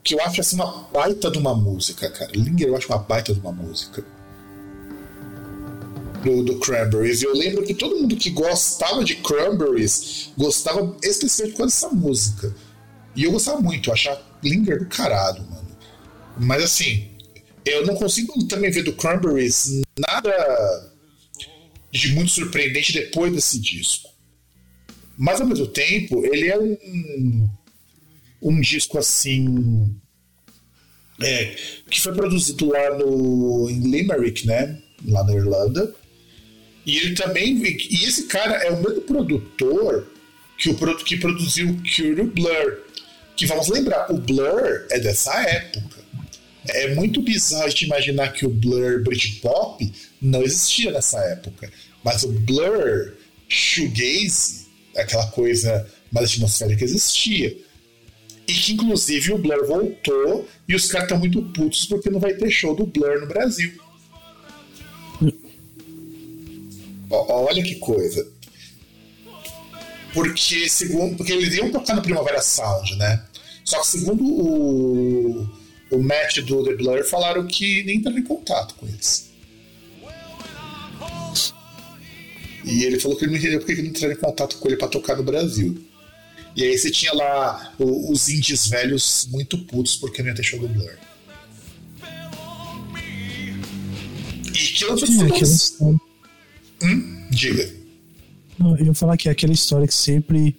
que 0.05 0.15
eu 0.15 0.21
acho 0.23 0.41
assim 0.41 0.57
uma 0.57 0.89
baita 0.93 1.31
de 1.31 1.39
uma 1.39 1.55
música, 1.55 2.11
cara. 2.11 2.31
Linger 2.33 2.69
eu 2.69 2.77
acho 2.77 2.89
uma 2.89 2.99
baita 2.99 3.33
de 3.33 3.41
uma 3.41 3.53
música 3.53 4.05
do, 6.23 6.43
do 6.43 6.59
Cranberries. 6.59 7.23
E 7.23 7.25
eu 7.25 7.35
lembro 7.35 7.65
que 7.65 7.75
todo 7.75 7.97
mundo 7.97 8.17
que 8.17 8.31
gostava 8.31 9.05
de 9.05 9.17
Cranberries 9.17 10.31
gostava 10.37 10.97
especialmente 11.03 11.57
com 11.57 11.65
essa 11.65 11.89
música. 11.89 12.55
E 13.17 13.25
eu 13.25 13.33
gostava 13.33 13.61
muito, 13.61 13.91
eu 13.91 13.95
achava 13.95 14.23
Linger 14.43 14.79
do 14.79 14.87
caralho, 14.87 15.43
mano. 15.51 15.77
Mas 16.39 16.63
assim, 16.63 17.09
eu 17.65 17.87
não 17.87 17.95
consigo 17.95 18.47
também 18.47 18.71
ver 18.71 18.83
do 18.83 18.93
Cranberries 18.93 19.83
nada 19.99 20.91
de 21.91 22.13
muito 22.15 22.31
surpreendente 22.31 22.93
depois 22.93 23.33
desse 23.33 23.59
disco. 23.61 24.09
Mas 25.17 25.41
ao 25.41 25.47
mesmo 25.47 25.67
tempo, 25.67 26.25
ele 26.25 26.49
é 26.49 26.59
um, 26.59 27.51
um 28.41 28.61
disco 28.61 28.99
assim. 28.99 29.95
É, 31.23 31.55
que 31.91 32.01
foi 32.01 32.15
produzido 32.15 32.71
lá 32.71 32.97
no, 32.97 33.69
em 33.69 33.81
Limerick, 33.83 34.47
né? 34.47 34.81
Lá 35.05 35.23
na 35.23 35.35
Irlanda. 35.35 35.95
E 36.91 36.97
ele 36.99 37.15
também. 37.15 37.57
E 37.63 38.05
esse 38.05 38.25
cara 38.25 38.57
é 38.65 38.71
o 38.73 38.83
mesmo 38.83 39.03
produtor 39.03 40.11
que, 40.59 40.69
o, 40.69 40.97
que 41.05 41.17
produziu 41.17 41.81
Cure 41.95 42.25
Blur. 42.25 42.79
Que 43.37 43.47
vamos 43.47 43.69
lembrar, 43.69 44.11
o 44.11 44.19
Blur 44.19 44.87
é 44.91 44.99
dessa 44.99 45.33
época. 45.49 46.01
É 46.67 46.93
muito 46.97 47.23
bizarro 47.23 47.73
de 47.73 47.85
imaginar 47.85 48.33
que 48.33 48.45
o 48.45 48.51
Blur 48.51 49.05
Britpop 49.05 49.93
não 50.21 50.43
existia 50.43 50.91
nessa 50.91 51.21
época. 51.21 51.71
Mas 52.03 52.25
o 52.25 52.33
Blur 52.33 53.13
Shoegaze, 53.49 54.67
aquela 54.97 55.29
coisa 55.29 55.89
mais 56.11 56.29
atmosférica, 56.31 56.85
existia. 56.85 57.57
E 58.49 58.53
que 58.53 58.73
inclusive 58.73 59.33
o 59.33 59.39
Blur 59.39 59.65
voltou 59.65 60.49
e 60.67 60.75
os 60.75 60.89
caras 60.89 61.07
estão 61.07 61.21
muito 61.21 61.41
putos 61.41 61.87
porque 61.87 62.11
não 62.11 62.19
vai 62.19 62.35
ter 62.35 62.51
show 62.51 62.75
do 62.75 62.85
Blur 62.85 63.21
no 63.21 63.29
Brasil. 63.29 63.73
Olha 67.11 67.63
que 67.63 67.77
coisa. 67.77 68.27
Porque 70.13 70.69
segundo, 70.69 71.17
porque 71.17 71.33
eles 71.33 71.55
iam 71.55 71.71
tocar 71.71 71.95
no 71.95 72.03
Primavera 72.03 72.41
Sound, 72.41 72.97
né? 72.97 73.25
Só 73.65 73.81
que 73.81 73.87
segundo 73.87 74.25
o, 74.25 75.49
o 75.91 76.03
Matt 76.03 76.39
do 76.41 76.65
The 76.65 76.75
Blur 76.75 77.05
falaram 77.05 77.47
que 77.47 77.85
nem 77.85 77.97
entraram 77.97 78.19
em 78.19 78.25
contato 78.25 78.75
com 78.75 78.87
eles. 78.87 79.31
E 82.65 82.85
ele 82.85 82.99
falou 83.01 83.17
que 83.17 83.25
ele 83.25 83.33
não 83.33 83.39
entendeu 83.39 83.59
porque 83.59 83.73
ele 83.73 83.83
não 83.83 83.91
entraram 83.91 84.15
em 84.15 84.19
contato 84.19 84.59
com 84.59 84.69
ele 84.69 84.77
para 84.77 84.89
tocar 84.89 85.17
no 85.17 85.23
Brasil. 85.23 85.83
E 86.57 86.65
aí 86.65 86.77
você 86.77 86.91
tinha 86.91 87.13
lá 87.15 87.75
os 87.79 88.29
indies 88.29 88.67
velhos 88.67 89.29
muito 89.31 89.59
putos 89.59 89.97
porque 89.97 90.23
não 90.23 90.31
ia 90.31 90.35
ter 90.35 90.43
show 90.43 90.59
do 90.59 90.69
Blur. 90.69 90.99
E 94.47 94.73
que 94.75 94.85
outros 94.85 95.09
Sim, 95.09 95.99
Hum? 96.83 97.27
Diga. 97.31 97.71
Não, 98.59 98.77
eu 98.77 98.87
ia 98.87 98.95
falar 98.95 99.17
que 99.17 99.29
é 99.29 99.33
aquela 99.33 99.53
história 99.53 99.87
que 99.87 99.95
sempre, 99.95 100.55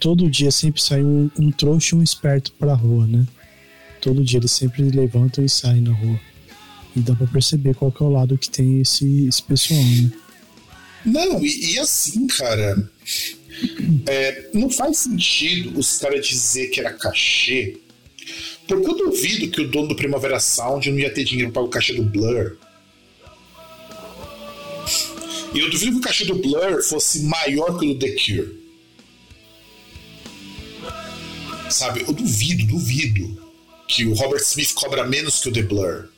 todo 0.00 0.30
dia 0.30 0.50
sempre 0.50 0.80
sai 0.80 1.02
um, 1.02 1.30
um 1.38 1.50
trouxa 1.50 1.94
e 1.94 1.98
um 1.98 2.02
esperto 2.02 2.52
pra 2.52 2.74
rua, 2.74 3.06
né? 3.06 3.26
Todo 4.00 4.24
dia 4.24 4.38
eles 4.38 4.52
sempre 4.52 4.82
levantam 4.82 5.44
e 5.44 5.48
saem 5.48 5.80
na 5.80 5.92
rua. 5.92 6.20
E 6.96 7.00
dá 7.00 7.14
pra 7.14 7.26
perceber 7.26 7.74
qual 7.74 7.90
que 7.90 8.02
é 8.02 8.06
o 8.06 8.10
lado 8.10 8.38
que 8.38 8.48
tem 8.48 8.80
esse, 8.80 9.26
esse 9.26 9.42
pessoal, 9.42 9.82
né? 9.82 10.12
Não, 11.04 11.44
e, 11.44 11.74
e 11.74 11.78
assim, 11.78 12.26
cara, 12.26 12.90
é, 14.06 14.48
não 14.54 14.70
faz 14.70 14.98
sentido 14.98 15.78
os 15.78 15.98
caras 15.98 16.26
dizer 16.26 16.68
que 16.68 16.80
era 16.80 16.92
cachê, 16.92 17.78
porque 18.66 18.88
eu 18.88 18.96
duvido 18.96 19.50
que 19.50 19.60
o 19.60 19.70
dono 19.70 19.88
do 19.88 19.96
Primavera 19.96 20.40
Sound 20.40 20.90
não 20.90 20.98
ia 20.98 21.12
ter 21.12 21.24
dinheiro 21.24 21.52
para 21.52 21.62
o 21.62 21.68
cachê 21.68 21.92
do 21.92 22.02
Blur. 22.02 22.56
E 25.54 25.60
eu 25.60 25.70
duvido 25.70 25.92
que 25.92 25.98
o 25.98 26.00
cachê 26.00 26.24
do 26.24 26.34
Blur 26.34 26.82
fosse 26.82 27.22
maior 27.22 27.78
que 27.78 27.86
o 27.86 27.94
do 27.94 27.98
The 28.00 28.10
Cure. 28.10 28.64
Sabe? 31.70 32.02
Eu 32.02 32.12
duvido, 32.12 32.66
duvido 32.66 33.44
que 33.86 34.04
o 34.04 34.14
Robert 34.14 34.42
Smith 34.42 34.74
cobra 34.74 35.06
menos 35.06 35.38
que 35.40 35.48
o 35.48 35.52
The 35.52 35.62
Blur. 35.62 36.08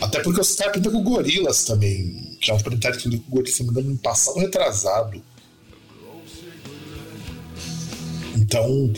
Até 0.00 0.20
porque 0.20 0.40
os 0.40 0.54
caras 0.56 0.74
pintam 0.74 0.90
com 0.90 1.04
Gorilas 1.04 1.64
também. 1.64 2.36
Que 2.40 2.50
é 2.50 2.54
um 2.54 2.58
documentário 2.58 2.98
que 2.98 3.08
o 3.08 3.18
Gorilas, 3.28 3.54
se 3.54 3.62
não 3.62 3.72
me 3.72 3.78
engano, 3.78 3.94
no 3.94 4.00
passado 4.00 4.40
retrasado. 4.40 5.22
Então. 8.36 8.92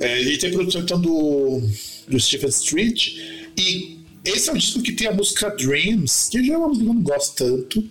É, 0.00 0.20
ele 0.20 0.36
tem 0.38 0.50
produção 0.50 0.80
então 0.80 1.00
do, 1.00 1.62
do 2.08 2.18
Stephen 2.18 2.48
Street. 2.48 3.14
E 3.56 4.01
esse 4.24 4.48
é 4.48 4.52
um 4.52 4.56
disco 4.56 4.82
que 4.82 4.92
tem 4.92 5.08
a 5.08 5.12
música 5.12 5.50
Dreams, 5.50 6.28
que 6.30 6.44
já 6.44 6.54
é 6.54 6.56
uma 6.56 6.68
música 6.68 6.84
que 6.84 6.90
eu 6.90 6.94
não 6.94 7.02
gosto 7.02 7.34
tanto. 7.36 7.90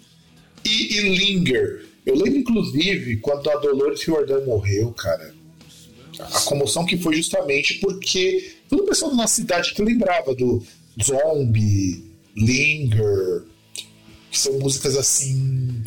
E, 0.63 0.97
e 0.97 1.17
Linger. 1.17 1.85
Eu 2.05 2.15
lembro, 2.15 2.39
inclusive, 2.39 3.17
quando 3.17 3.49
a 3.49 3.55
Dolores 3.57 4.03
Riordan 4.03 4.45
morreu, 4.45 4.91
cara. 4.93 5.33
A 6.19 6.39
comoção 6.41 6.85
que 6.85 6.97
foi 6.97 7.15
justamente 7.15 7.75
porque 7.75 8.53
todo 8.69 8.83
o 8.83 8.85
pessoal 8.85 9.11
da 9.11 9.17
nossa 9.17 9.35
cidade 9.35 9.73
que 9.73 9.81
lembrava 9.81 10.35
do 10.35 10.63
Zombie, 11.03 12.03
Linger, 12.35 13.43
que 14.29 14.39
são 14.39 14.57
músicas 14.59 14.95
assim. 14.95 15.83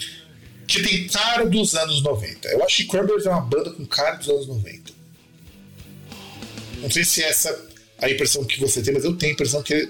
que 0.67 0.83
tem 0.83 1.07
cara 1.09 1.47
dos 1.47 1.75
anos 1.75 2.03
90. 2.03 2.49
Eu 2.49 2.65
acho 2.65 2.77
que 2.79 2.85
Cranberries 2.87 3.27
é 3.27 3.31
uma 3.31 3.41
banda 3.41 3.71
com 3.71 3.87
cara 3.87 4.17
dos 4.17 4.29
anos 4.29 4.47
90. 4.49 4.93
Não 6.83 6.91
sei 6.91 7.05
se 7.05 7.23
é 7.23 7.29
essa 7.29 7.69
a 7.99 8.11
impressão 8.11 8.45
que 8.45 8.61
você 8.61 8.83
tem, 8.83 8.93
mas 8.93 9.05
eu 9.05 9.17
tenho 9.17 9.33
a 9.33 9.35
impressão 9.35 9.63
que 9.63 9.89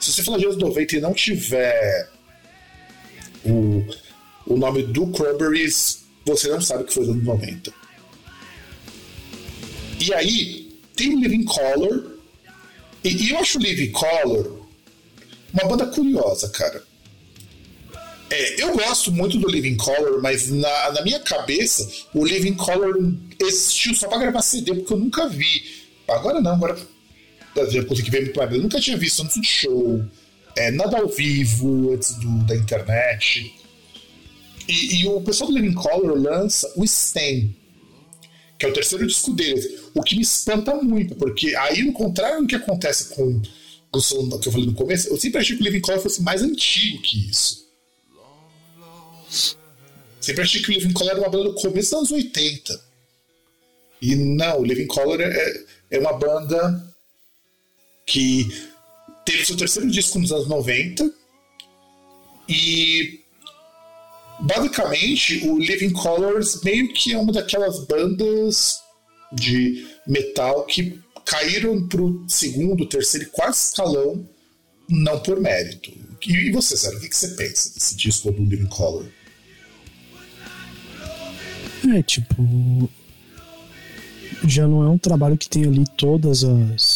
se 0.00 0.12
você 0.12 0.22
falar 0.22 0.38
de 0.38 0.44
anos 0.46 0.58
90 0.58 0.96
e 0.96 1.00
não 1.00 1.14
tiver 1.14 2.10
o, 3.44 3.84
o 4.46 4.56
nome 4.56 4.82
do 4.82 5.06
Cranberries, 5.08 6.04
você 6.24 6.48
não 6.48 6.60
sabe 6.60 6.84
que 6.84 6.94
foi 6.94 7.04
dos 7.04 7.14
anos 7.14 7.24
90. 7.24 7.72
E 10.00 10.12
aí, 10.12 10.78
tem 10.94 11.14
o 11.14 11.20
Living 11.20 11.44
Color. 11.44 12.16
E, 13.02 13.08
e 13.08 13.30
eu 13.30 13.38
acho 13.38 13.58
o 13.58 13.62
Living 13.62 13.92
Color 13.92 14.66
uma 15.52 15.68
banda 15.68 15.86
curiosa, 15.86 16.48
cara. 16.50 16.82
É, 18.28 18.62
eu 18.62 18.74
gosto 18.74 19.10
muito 19.10 19.38
do 19.38 19.48
Living 19.48 19.76
Color, 19.76 20.20
mas 20.20 20.50
na, 20.50 20.92
na 20.92 21.02
minha 21.02 21.20
cabeça, 21.20 21.88
o 22.12 22.24
Living 22.24 22.54
Color 22.54 23.14
existiu 23.40 23.94
só 23.94 24.08
pra 24.08 24.18
gravar 24.18 24.42
CD, 24.42 24.74
porque 24.74 24.92
eu 24.92 24.98
nunca 24.98 25.28
vi. 25.28 25.64
Agora 26.08 26.40
não, 26.40 26.52
agora 26.52 26.76
já 27.70 27.84
consegui 27.84 28.10
ver 28.10 28.22
muito 28.22 28.36
mais. 28.36 28.52
Eu 28.52 28.60
nunca 28.60 28.80
tinha 28.80 28.96
visto 28.96 29.22
antes 29.22 29.40
de 29.40 29.46
show, 29.46 30.04
é, 30.56 30.70
nada 30.70 30.98
ao 30.98 31.08
vivo, 31.08 31.92
antes 31.92 32.14
do, 32.16 32.44
da 32.44 32.56
internet. 32.56 33.54
E, 34.68 35.02
e, 35.02 35.06
o 35.06 35.20
pessoal 35.20 35.50
do 35.50 35.56
Living 35.56 35.74
Color 35.74 36.20
lança 36.20 36.72
o 36.76 36.86
Stem, 36.86 37.54
que 38.58 38.66
é 38.66 38.68
o 38.68 38.72
terceiro 38.72 39.06
disco 39.06 39.32
deles. 39.32 39.90
O 39.94 40.02
que 40.02 40.16
me 40.16 40.22
espanta 40.22 40.74
muito, 40.74 41.14
porque 41.14 41.54
aí, 41.54 41.82
no 41.82 41.92
contrário 41.92 42.40
do 42.40 42.46
que 42.46 42.56
acontece 42.56 43.14
com 43.14 43.40
o 43.92 44.00
som 44.00 44.28
que 44.38 44.48
eu 44.48 44.52
falei 44.52 44.66
no 44.66 44.74
começo, 44.74 45.08
eu 45.08 45.16
sempre 45.16 45.40
achei 45.40 45.56
que 45.56 45.62
o 45.62 45.64
Living 45.64 45.80
Color 45.80 46.00
fosse 46.00 46.22
mais 46.22 46.42
antigo 46.42 47.00
que 47.02 47.30
isso. 47.30 47.66
Sempre 50.20 50.42
achei 50.42 50.60
que 50.60 50.70
o 50.70 50.74
Living 50.74 50.92
Color 50.92 51.12
era 51.12 51.20
uma 51.20 51.30
banda 51.30 51.44
do 51.44 51.54
começo 51.54 51.90
dos 51.90 51.98
anos 51.98 52.10
80. 52.10 52.86
E 54.02 54.16
não, 54.16 54.60
o 54.60 54.64
Living 54.64 54.86
Color 54.86 55.20
é, 55.20 55.64
é 55.90 55.98
uma 55.98 56.12
banda 56.14 56.95
que 58.06 58.48
teve 59.24 59.44
seu 59.44 59.56
terceiro 59.56 59.90
disco 59.90 60.18
nos 60.18 60.32
anos 60.32 60.46
90 60.46 61.12
e 62.48 63.20
basicamente 64.40 65.46
o 65.48 65.58
Living 65.58 65.92
Colors 65.92 66.62
meio 66.62 66.92
que 66.92 67.12
é 67.12 67.18
uma 67.18 67.32
daquelas 67.32 67.84
bandas 67.86 68.76
de 69.32 69.86
metal 70.06 70.64
que 70.64 71.00
caíram 71.24 71.88
pro 71.88 72.24
segundo, 72.28 72.88
terceiro 72.88 73.26
e 73.26 73.30
quarto 73.30 73.56
escalão 73.56 74.26
não 74.88 75.18
por 75.18 75.40
mérito. 75.40 75.90
E, 76.26 76.50
você, 76.50 76.76
Zero, 76.76 76.96
o 76.96 77.00
que 77.00 77.14
você 77.14 77.28
pensa 77.28 77.74
desse 77.74 77.96
disco 77.96 78.30
do 78.30 78.44
Living 78.44 78.66
Color? 78.66 79.06
É, 81.94 82.02
tipo. 82.02 82.88
Já 84.44 84.66
não 84.66 84.84
é 84.84 84.88
um 84.88 84.98
trabalho 84.98 85.36
que 85.36 85.48
tem 85.48 85.64
ali 85.64 85.84
todas 85.96 86.44
as 86.44 86.95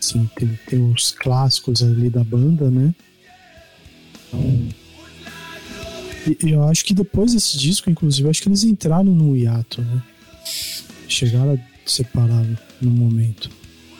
Assim, 0.00 0.28
tem, 0.36 0.58
tem 0.68 0.90
os 0.90 1.12
clássicos 1.12 1.82
ali 1.82 2.10
da 2.10 2.22
banda, 2.22 2.70
né? 2.70 2.94
E, 6.42 6.50
eu 6.50 6.64
acho 6.64 6.84
que 6.84 6.92
depois 6.92 7.32
desse 7.32 7.56
disco, 7.56 7.88
inclusive, 7.88 8.28
acho 8.28 8.42
que 8.42 8.48
eles 8.48 8.64
entraram 8.64 9.04
no 9.04 9.36
hiato, 9.36 9.80
né? 9.82 10.02
Chegaram 11.08 11.54
a 11.54 11.88
separar 11.88 12.44
no 12.80 12.90
momento. 12.90 13.50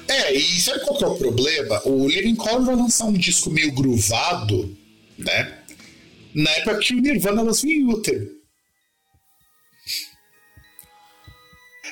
É, 0.08 0.34
e 0.34 0.60
sabe 0.60 0.80
qual 0.84 0.98
que 0.98 1.04
é 1.04 1.06
o 1.06 1.16
problema? 1.16 1.80
O 1.84 2.06
Living 2.08 2.36
Color 2.36 2.64
vai 2.64 2.76
lançar 2.76 3.06
um 3.06 3.12
disco 3.12 3.50
meio 3.50 3.72
groovado, 3.72 4.76
né? 5.18 5.58
Na 6.34 6.50
época 6.50 6.78
que 6.78 6.94
o 6.94 7.00
Nirvana 7.00 7.42
lançou 7.42 7.70
em 7.70 7.84
útero. 7.86 8.35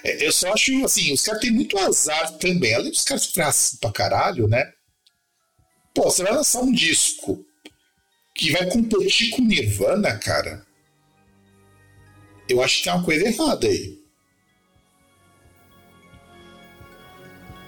Eu 0.05 0.31
só 0.31 0.53
acho, 0.53 0.85
assim, 0.85 1.13
os 1.13 1.23
caras 1.23 1.41
têm 1.41 1.51
muito 1.51 1.79
azar 1.79 2.33
também. 2.39 2.75
Além 2.75 2.91
dos 2.91 3.03
caras 3.03 3.23
sofrerem 3.23 3.53
pra 3.81 3.91
caralho, 3.91 4.47
né? 4.47 4.71
Pô, 5.95 6.05
você 6.05 6.23
vai 6.23 6.33
lançar 6.33 6.61
um 6.61 6.73
disco 6.73 7.45
que 8.35 8.51
vai 8.51 8.69
competir 8.69 9.31
com 9.31 9.43
Nirvana, 9.43 10.19
cara. 10.19 10.67
Eu 12.49 12.63
acho 12.63 12.79
que 12.79 12.85
tem 12.85 12.93
uma 12.93 13.05
coisa 13.05 13.25
errada 13.25 13.67
aí. 13.67 13.99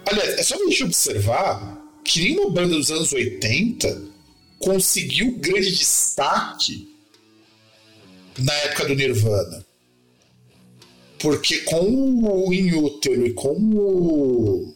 Aliás, 0.08 0.38
é 0.38 0.42
só 0.42 0.54
a 0.54 0.58
gente 0.58 0.84
observar 0.84 1.82
que 2.04 2.20
nenhuma 2.20 2.50
banda 2.50 2.76
dos 2.76 2.90
anos 2.90 3.12
80 3.12 4.08
conseguiu 4.58 5.38
grande 5.38 5.74
destaque 5.74 6.94
na 8.38 8.52
época 8.52 8.86
do 8.86 8.94
Nirvana. 8.94 9.65
Porque 11.26 11.58
com 11.62 11.84
o 12.22 12.54
Inútero 12.54 13.26
e 13.26 13.32
com 13.32 13.56
o 13.56 14.72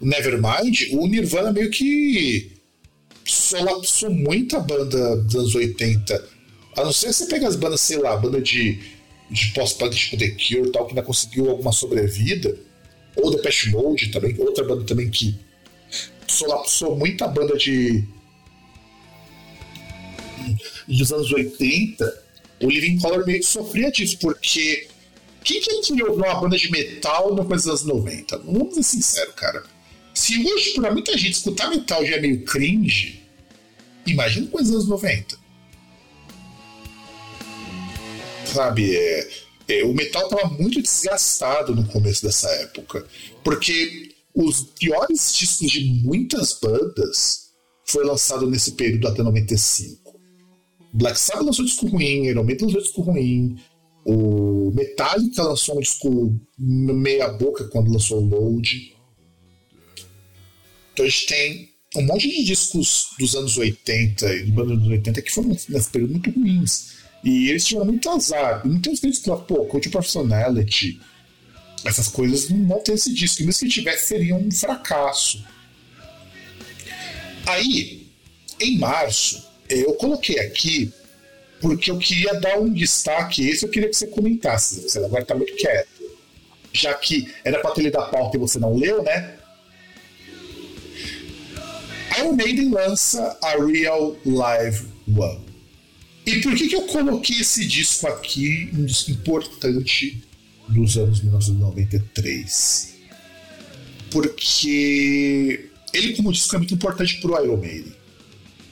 Nevermind, 0.00 0.82
o 0.92 1.04
Nirvana 1.08 1.52
meio 1.52 1.68
que 1.68 2.52
solapsou 3.24 4.08
muita 4.08 4.60
banda 4.60 5.16
dos 5.16 5.34
anos 5.34 5.54
80. 5.56 6.28
A 6.76 6.84
não 6.84 6.92
ser 6.92 7.12
se 7.12 7.24
você 7.24 7.26
pega 7.26 7.48
as 7.48 7.56
bandas, 7.56 7.80
sei 7.80 7.98
lá, 7.98 8.16
banda 8.16 8.40
de, 8.40 8.78
de 9.28 9.52
pós-punk 9.52 9.96
tipo 9.96 10.16
The 10.16 10.28
Cure 10.28 10.70
tal, 10.70 10.84
que 10.84 10.92
ainda 10.92 11.02
conseguiu 11.02 11.50
alguma 11.50 11.72
sobrevida. 11.72 12.56
Ou 13.16 13.32
Depeche 13.32 13.68
Mode 13.70 14.12
também, 14.12 14.36
outra 14.38 14.62
banda 14.62 14.84
também 14.84 15.10
que 15.10 15.34
sou 16.28 16.96
muita 16.96 17.26
banda 17.26 17.56
de 17.56 18.04
dos 20.86 21.12
anos 21.12 21.32
80, 21.32 22.24
o 22.62 22.70
Living 22.70 23.00
Color 23.00 23.26
meio 23.26 23.40
que 23.40 23.46
sofria 23.46 23.90
disso, 23.90 24.16
porque 24.20 24.88
quem 25.44 25.60
que 25.60 26.02
ouvir 26.02 26.22
uma 26.22 26.34
banda 26.40 26.56
de 26.56 26.70
metal 26.70 27.34
no 27.34 27.44
começo 27.44 27.68
dos 27.68 27.82
anos 27.82 27.94
90? 27.94 28.38
Vamos 28.38 28.74
ser 28.74 28.82
sinceros, 28.82 29.34
cara. 29.34 29.62
Se 30.14 30.44
hoje, 30.44 30.74
pra 30.74 30.92
muita 30.92 31.16
gente, 31.16 31.32
escutar 31.32 31.70
metal 31.70 32.04
já 32.04 32.16
é 32.16 32.20
meio 32.20 32.44
cringe, 32.44 33.22
imagina 34.06 34.46
coisa 34.48 34.70
dos 34.70 34.80
anos 34.82 34.88
90. 34.88 35.38
Sabe, 38.44 38.96
é, 38.96 39.28
é, 39.68 39.84
o 39.84 39.94
metal 39.94 40.28
tava 40.28 40.48
muito 40.48 40.82
desgastado 40.82 41.74
no 41.74 41.86
começo 41.86 42.22
dessa 42.22 42.48
época. 42.50 43.06
Porque 43.44 44.14
os 44.34 44.62
piores 44.78 45.34
discos 45.34 45.70
de 45.70 45.84
muitas 46.04 46.58
bandas 46.60 47.50
foi 47.84 48.04
lançado 48.04 48.48
nesse 48.48 48.72
período 48.72 49.08
até 49.08 49.22
95. 49.22 50.20
Black 50.92 51.18
Sabbath 51.18 51.46
lançou 51.46 51.64
disco 51.64 51.86
ruim, 51.86 52.26
Iron 52.26 52.42
Maiden 52.42 52.66
lançou 52.66 52.82
disco 52.82 53.00
ruim, 53.02 53.56
o 54.04 54.70
Metallica 54.74 55.42
lançou 55.42 55.76
um 55.76 55.80
disco 55.80 56.40
meia 56.58 57.28
boca 57.28 57.64
quando 57.68 57.92
lançou 57.92 58.22
o 58.22 58.26
Load. 58.26 58.94
Então 60.92 61.04
a 61.04 61.08
gente 61.08 61.26
tem 61.26 61.70
um 61.96 62.02
monte 62.02 62.28
de 62.28 62.44
discos 62.44 63.08
dos 63.18 63.34
anos 63.34 63.56
80 63.56 64.34
e 64.34 64.42
do 64.44 64.52
banda 64.52 64.76
dos 64.76 64.88
80 64.88 65.22
que 65.22 65.32
foram 65.32 65.48
nesse 65.48 65.90
período 65.90 66.12
muito 66.12 66.30
ruins. 66.30 67.00
E 67.22 67.48
eles 67.50 67.66
tiveram 67.66 67.86
muito 67.86 68.08
azar. 68.08 68.62
E 68.64 68.68
muitas 68.68 69.00
vezes 69.00 69.20
falam, 69.20 69.44
pô, 69.44 69.66
Code 69.66 69.90
Personality, 69.90 71.00
essas 71.84 72.08
coisas 72.08 72.48
não 72.48 72.66
vão 72.66 72.82
ter 72.82 72.92
esse 72.92 73.12
disco. 73.12 73.42
E 73.42 73.46
mesmo 73.46 73.60
que 73.60 73.74
tivesse, 73.74 74.06
seria 74.06 74.34
um 74.34 74.50
fracasso. 74.50 75.44
Aí, 77.46 78.06
em 78.60 78.78
março, 78.78 79.46
eu 79.68 79.94
coloquei 79.94 80.38
aqui 80.38 80.92
porque 81.60 81.90
eu 81.90 81.98
queria 81.98 82.34
dar 82.40 82.58
um 82.58 82.72
destaque. 82.72 83.48
Esse 83.48 83.64
eu 83.64 83.70
queria 83.70 83.88
que 83.88 83.96
você 83.96 84.06
comentasse. 84.06 84.80
Você 84.80 84.98
agora 84.98 85.22
está 85.22 85.34
muito 85.34 85.54
quieto. 85.54 85.88
Já 86.72 86.94
que 86.94 87.30
era 87.44 87.60
para 87.60 87.72
ter 87.72 87.82
lido 87.82 87.98
a 87.98 88.06
pauta 88.06 88.36
e 88.36 88.40
você 88.40 88.58
não 88.58 88.76
leu, 88.76 89.02
né? 89.02 89.36
Iron 92.18 92.32
Maiden 92.32 92.70
lança 92.70 93.38
a 93.42 93.50
Real 93.64 94.16
Live 94.24 94.86
One. 95.16 95.40
E 96.26 96.40
por 96.40 96.54
que, 96.54 96.68
que 96.68 96.76
eu 96.76 96.82
coloquei 96.82 97.40
esse 97.40 97.66
disco 97.66 98.06
aqui, 98.06 98.70
um 98.74 98.84
disco 98.84 99.10
importante 99.10 100.22
dos 100.68 100.96
anos 100.96 101.20
1993? 101.22 102.94
Porque 104.10 105.70
ele, 105.92 106.16
como 106.16 106.32
disco, 106.32 106.54
é 106.54 106.58
muito 106.58 106.74
importante 106.74 107.20
pro 107.20 107.42
Iron 107.42 107.56
Maiden. 107.56 107.99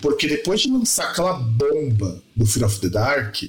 Porque 0.00 0.28
depois 0.28 0.60
de 0.60 0.70
lançar 0.70 1.10
aquela 1.10 1.34
bomba 1.34 2.22
do 2.36 2.46
Fear 2.46 2.66
of 2.66 2.80
the 2.80 2.88
Dark, 2.88 3.42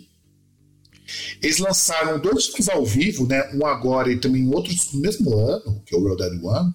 eles 1.42 1.58
lançaram 1.58 2.20
dois 2.20 2.46
discos 2.46 2.70
ao 2.70 2.86
vivo, 2.86 3.28
né? 3.28 3.52
Um 3.54 3.66
agora 3.66 4.12
e 4.12 4.20
também 4.20 4.48
outro 4.48 4.74
no 4.94 5.00
mesmo 5.00 5.38
ano, 5.38 5.82
que 5.86 5.96
é 5.96 5.98
o 5.98 6.04
Real 6.04 6.18
Dead 6.18 6.44
One. 6.44 6.74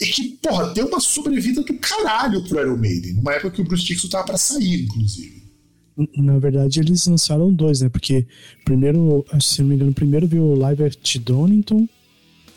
E 0.00 0.06
que, 0.06 0.28
porra, 0.42 0.72
deu 0.72 0.86
uma 0.86 1.00
sobrevida 1.00 1.62
do 1.62 1.74
caralho 1.74 2.42
pro 2.44 2.60
Iron 2.60 2.76
Maiden, 2.76 3.14
numa 3.14 3.34
época 3.34 3.50
que 3.50 3.60
o 3.60 3.64
Bruce 3.64 3.84
Dixon 3.84 4.08
tava 4.08 4.24
pra 4.26 4.38
sair, 4.38 4.84
inclusive. 4.84 5.40
Na 6.16 6.38
verdade, 6.38 6.80
eles 6.80 7.06
lançaram 7.06 7.52
dois, 7.52 7.82
né? 7.82 7.90
Porque 7.90 8.26
primeiro, 8.64 9.24
se 9.40 9.60
não 9.60 9.68
me 9.68 9.74
engano, 9.74 9.92
primeiro 9.92 10.26
viu 10.26 10.44
o 10.44 10.54
Live 10.54 10.84
at 10.84 11.18
Donington, 11.18 11.86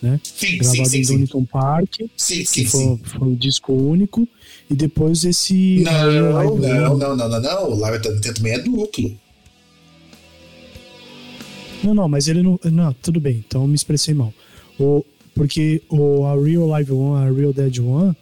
né? 0.03 0.19
Sim, 0.23 0.57
Gravado 0.57 0.89
sim, 0.89 0.97
em 0.99 1.03
sim, 1.03 1.13
Donington 1.13 1.45
Park. 1.45 1.95
Sim, 2.17 2.45
sim, 2.45 2.65
foi, 2.65 2.99
foi 3.03 3.27
um 3.27 3.33
disco 3.35 3.73
único. 3.73 4.27
E 4.69 4.75
depois 4.75 5.23
esse. 5.23 5.81
Não, 5.83 6.11
não, 6.11 6.53
One. 6.53 6.61
não, 6.67 6.97
não, 7.15 7.29
não, 7.29 7.41
não. 7.41 7.69
O 7.71 7.79
Live 7.79 8.01
também 8.01 8.53
é 8.53 8.59
duplo. 8.59 9.17
Não, 11.83 11.93
não, 11.93 12.07
mas 12.07 12.27
ele 12.27 12.41
não. 12.41 12.59
Não, 12.63 12.93
tudo 12.93 13.19
bem, 13.19 13.43
então 13.45 13.67
me 13.67 13.75
expressei 13.75 14.13
mal. 14.13 14.33
O, 14.79 15.03
porque 15.35 15.81
o, 15.89 16.25
a 16.25 16.35
Real 16.35 16.67
Live 16.67 16.91
One, 16.91 17.25
a 17.27 17.31
Real 17.31 17.53
Dead 17.53 17.79
One, 17.79 18.15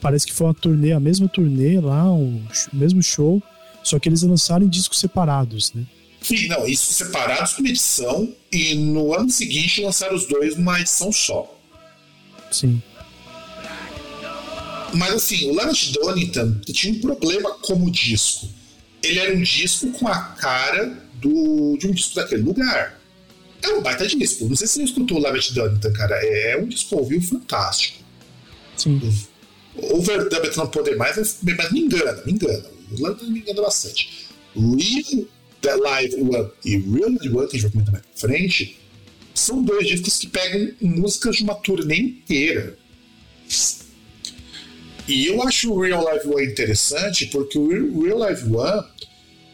parece 0.00 0.26
que 0.26 0.32
foi 0.32 0.46
uma 0.48 0.54
turnê, 0.54 0.92
a 0.92 1.00
mesma 1.00 1.28
turnê 1.28 1.80
lá, 1.80 2.12
o 2.12 2.40
sh- 2.52 2.68
mesmo 2.72 3.02
show, 3.02 3.42
só 3.82 3.98
que 3.98 4.08
eles 4.08 4.22
lançaram 4.22 4.66
em 4.66 4.68
discos 4.68 4.98
separados, 4.98 5.72
né? 5.72 5.84
Sim, 6.22 6.46
não, 6.48 6.66
isso 6.66 6.92
separados 6.92 7.54
com 7.54 7.60
uma 7.60 7.68
edição 7.68 8.32
e 8.50 8.74
no 8.74 9.14
ano 9.14 9.28
seguinte 9.30 9.82
lançaram 9.82 10.14
os 10.14 10.26
dois 10.26 10.56
numa 10.56 10.80
edição 10.80 11.10
só. 11.12 11.58
Sim. 12.50 12.80
Mas 14.94 15.14
assim, 15.14 15.50
o 15.50 15.54
Leonard 15.54 15.92
Donington 15.92 16.60
tinha 16.66 16.92
um 16.94 17.00
problema 17.00 17.54
como 17.54 17.90
disco. 17.90 18.48
Ele 19.02 19.18
era 19.18 19.34
um 19.34 19.42
disco 19.42 19.90
com 19.92 20.06
a 20.06 20.20
cara 20.20 21.02
do, 21.14 21.76
de 21.78 21.86
um 21.86 21.92
disco 21.92 22.14
daquele 22.14 22.42
lugar. 22.42 23.00
É 23.62 23.68
um 23.70 23.82
baita 23.82 24.06
disco. 24.06 24.46
Não 24.48 24.54
sei 24.54 24.66
se 24.66 24.74
você 24.74 24.82
escutou 24.84 25.18
o 25.18 25.20
Leonard 25.20 25.52
Donington, 25.54 25.92
cara. 25.92 26.14
É, 26.22 26.52
é 26.52 26.58
um 26.58 26.66
disco 26.66 26.96
ao 26.96 27.04
vivo 27.04 27.26
fantástico. 27.26 27.98
Sim. 28.76 29.00
Overdub 29.76 30.46
é 30.46 30.56
não 30.56 30.66
poder 30.66 30.96
mais, 30.96 31.16
mas, 31.16 31.38
me 31.72 31.80
engana, 31.80 32.20
me 32.26 32.32
engana. 32.32 32.64
O 32.90 33.02
Leonard 33.02 33.30
me 33.30 33.40
engana 33.40 33.62
bastante. 33.62 34.28
Real 34.54 35.26
The 35.62 35.74
Live 35.76 36.14
One 36.16 36.50
e 36.64 36.76
Real 36.76 37.10
Live 37.10 37.28
One, 37.36 37.48
que 37.48 37.56
a 37.56 37.60
gente 37.60 37.62
vai 37.62 37.70
comentar 37.70 37.92
mais 37.92 38.04
pra 38.06 38.28
frente, 38.28 38.78
são 39.34 39.62
dois 39.62 39.86
discos 39.88 40.18
que 40.18 40.26
pegam 40.26 40.72
músicas 40.80 41.36
de 41.36 41.44
uma 41.44 41.54
turnê 41.54 41.96
inteira. 41.96 42.76
E 45.08 45.26
eu 45.26 45.42
acho 45.42 45.72
o 45.72 45.80
Real 45.80 46.02
Live 46.04 46.28
One 46.28 46.46
interessante 46.46 47.26
porque 47.26 47.58
o 47.58 47.68
Re- 47.68 48.06
Real 48.06 48.18
Live 48.18 48.54
One 48.54 48.86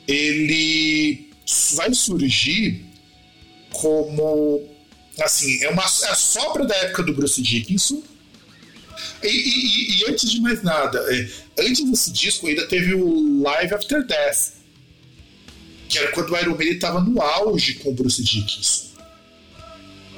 ele 0.07 1.31
vai 1.75 1.93
surgir 1.95 2.85
como 3.73 4.67
assim, 5.21 5.63
é 5.65 5.69
uma 5.71 5.83
é 5.85 6.15
sobra 6.15 6.65
da 6.65 6.75
época 6.77 7.03
do 7.03 7.13
Bruce 7.15 7.41
Dickinson. 7.43 8.03
E, 9.23 9.27
e- 9.27 9.67
e- 9.67 10.01
e 10.01 10.11
antes 10.11 10.31
de 10.31 10.41
mais 10.41 10.63
nada, 10.63 10.99
é, 11.13 11.29
antes 11.63 11.85
desse 11.89 12.13
disco 12.13 12.47
ainda 12.47 12.67
teve 12.67 12.95
o 12.95 13.43
Live 13.43 13.75
After 13.75 14.05
Death, 14.07 14.53
que 15.89 15.99
era 15.99 16.13
quando 16.13 16.31
o 16.31 16.37
Iron 16.37 16.57
Maiden 16.57 16.75
estava 16.75 17.01
no 17.01 17.21
auge 17.21 17.75
com 17.75 17.91
o 17.91 17.95
Bruce 17.95 18.23
Dickinson. 18.23 18.89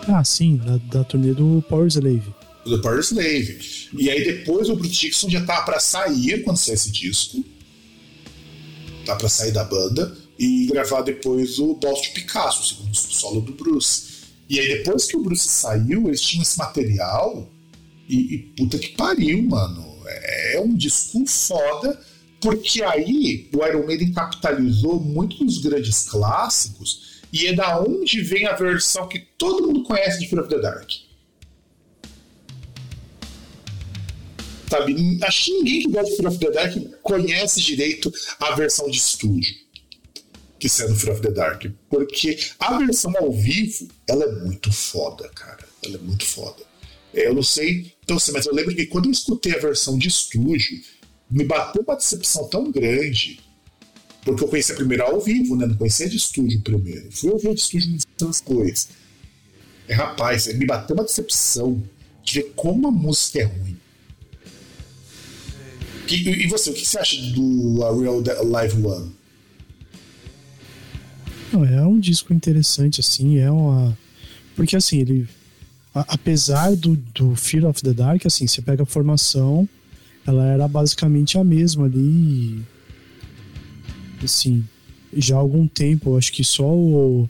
Ah, 0.08 0.24
sim, 0.24 0.56
da, 0.56 0.78
da 0.98 1.04
turnê 1.04 1.34
do 1.34 1.62
Power 1.68 1.86
Slave. 1.86 2.34
do 2.64 2.80
Power 2.80 3.00
Slave. 3.00 3.58
E 3.96 4.10
aí 4.10 4.24
depois 4.24 4.68
o 4.68 4.76
Bruce 4.76 4.94
Dixon 4.94 5.28
já 5.28 5.44
tava 5.44 5.66
pra 5.66 5.80
sair 5.80 6.42
quando 6.42 6.56
saiu 6.56 6.74
esse 6.74 6.90
disco. 6.90 7.44
Tá 9.04 9.16
pra 9.16 9.28
sair 9.28 9.52
da 9.52 9.64
banda 9.64 10.16
e 10.38 10.66
gravar 10.66 11.02
depois 11.02 11.58
o 11.58 11.74
Boss 11.74 12.02
de 12.02 12.10
Picasso, 12.10 12.62
o 12.62 12.66
segundo 12.66 12.94
solo 12.94 13.40
do 13.40 13.52
Bruce. 13.52 14.10
E 14.48 14.58
aí 14.58 14.68
depois 14.68 15.06
que 15.06 15.16
o 15.16 15.22
Bruce 15.22 15.48
saiu, 15.48 16.08
eles 16.08 16.20
tinham 16.20 16.42
esse 16.42 16.58
material 16.58 17.50
e, 18.08 18.34
e 18.34 18.38
puta 18.56 18.78
que 18.78 18.88
pariu, 18.88 19.42
mano. 19.42 19.88
É 20.06 20.60
um 20.60 20.74
disco 20.74 21.24
foda, 21.26 22.00
porque 22.40 22.82
aí 22.82 23.48
o 23.54 23.64
Iron 23.66 23.86
Maiden 23.86 24.12
capitalizou 24.12 24.98
muito 24.98 25.44
dos 25.44 25.58
grandes 25.58 26.08
clássicos 26.08 27.20
e 27.32 27.46
é 27.46 27.52
da 27.52 27.80
onde 27.80 28.22
vem 28.22 28.46
a 28.46 28.54
versão 28.54 29.06
que 29.08 29.18
todo 29.18 29.66
mundo 29.66 29.84
conhece 29.84 30.18
de 30.18 30.28
Fear 30.28 30.42
of 30.42 30.50
the 30.50 30.60
Dark. 30.60 30.90
Sabe? 34.68 35.18
Acho 35.22 35.44
que 35.44 35.52
ninguém 35.52 35.82
que 35.82 35.88
gosta 35.88 36.10
de 36.10 36.16
Fear 36.16 36.32
of 36.32 36.38
the 36.38 36.50
Dark 36.50 36.74
conhece 37.02 37.60
direito 37.60 38.12
a 38.38 38.54
versão 38.54 38.88
de 38.90 38.96
estúdio 38.96 39.54
que 40.60 40.68
no 40.86 40.94
Fear 40.94 41.14
of 41.14 41.22
the 41.22 41.30
Dark. 41.30 41.64
Porque 41.88 42.38
a 42.58 42.78
versão 42.78 43.12
ao 43.18 43.32
vivo, 43.32 43.88
ela 44.06 44.24
é 44.24 44.32
muito 44.44 44.70
foda, 44.70 45.28
cara. 45.30 45.66
Ela 45.82 45.96
é 45.96 45.98
muito 45.98 46.24
foda. 46.26 46.62
É, 47.14 47.26
Eu 47.26 47.34
não 47.34 47.42
sei, 47.42 47.92
então, 48.04 48.18
mas 48.32 48.46
eu 48.46 48.54
lembro 48.54 48.74
que 48.76 48.86
quando 48.86 49.06
eu 49.06 49.10
escutei 49.10 49.54
a 49.54 49.58
versão 49.58 49.98
de 49.98 50.08
estúdio, 50.08 50.80
me 51.30 51.44
bateu 51.44 51.82
uma 51.82 51.96
decepção 51.96 52.48
tão 52.48 52.70
grande. 52.70 53.40
Porque 54.24 54.44
eu 54.44 54.48
conhecia 54.48 54.74
primeiro 54.74 55.02
ao 55.04 55.20
vivo, 55.20 55.56
né? 55.56 55.66
Não 55.66 55.76
conhecia 55.76 56.08
de 56.08 56.16
estúdio 56.16 56.60
primeiro. 56.60 57.10
Fui 57.10 57.30
ouvir 57.30 57.54
de 57.54 57.60
estúdio 57.60 57.88
muitas 57.90 58.40
coisas. 58.40 58.88
É, 59.88 59.94
rapaz, 59.94 60.46
me 60.54 60.66
bateu 60.66 60.94
uma 60.94 61.04
decepção 61.04 61.82
de 62.22 62.34
ver 62.34 62.52
como 62.54 62.88
a 62.88 62.90
música 62.90 63.40
é 63.40 63.44
ruim. 63.44 63.76
E, 66.08 66.44
e 66.44 66.46
você, 66.48 66.70
o 66.70 66.74
que 66.74 66.84
você 66.84 66.98
acha 66.98 67.16
do 67.32 67.84
A 67.84 67.94
Real 67.96 68.22
Live 68.44 68.84
One? 68.84 69.12
Não, 71.52 71.64
é 71.64 71.82
um 71.86 71.98
disco 71.98 72.32
interessante, 72.32 73.00
assim, 73.00 73.38
é 73.38 73.50
uma. 73.50 73.96
Porque 74.54 74.76
assim, 74.76 74.98
ele. 74.98 75.28
a- 75.94 76.04
apesar 76.14 76.74
do, 76.76 76.96
do 76.96 77.34
Fear 77.34 77.64
of 77.64 77.82
the 77.82 77.92
Dark, 77.92 78.24
assim, 78.26 78.46
você 78.46 78.60
pega 78.62 78.82
a 78.82 78.86
formação, 78.86 79.68
ela 80.26 80.46
era 80.46 80.68
basicamente 80.68 81.38
a 81.38 81.44
mesma 81.44 81.86
ali. 81.86 82.62
Assim, 84.22 84.64
já 85.16 85.36
há 85.36 85.38
algum 85.38 85.66
tempo, 85.66 86.16
acho 86.16 86.32
que 86.32 86.44
só 86.44 86.68
o, 86.68 87.28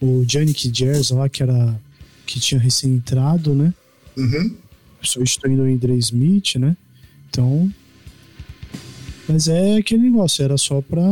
o 0.00 0.26
Yannick 0.30 0.70
Jers 0.74 1.10
lá, 1.10 1.28
que 1.28 1.42
era 1.42 1.80
que 2.26 2.40
tinha 2.40 2.60
recém-entrado, 2.60 3.54
né? 3.54 3.72
Uhum. 4.16 4.56
Substituindo 5.02 5.62
o 5.62 5.66
Andre 5.66 5.96
Smith, 5.98 6.56
né? 6.56 6.76
Então. 7.28 7.72
Mas 9.28 9.48
é 9.48 9.76
aquele 9.76 10.02
negócio, 10.02 10.44
era 10.44 10.56
só 10.56 10.80
pra. 10.80 11.02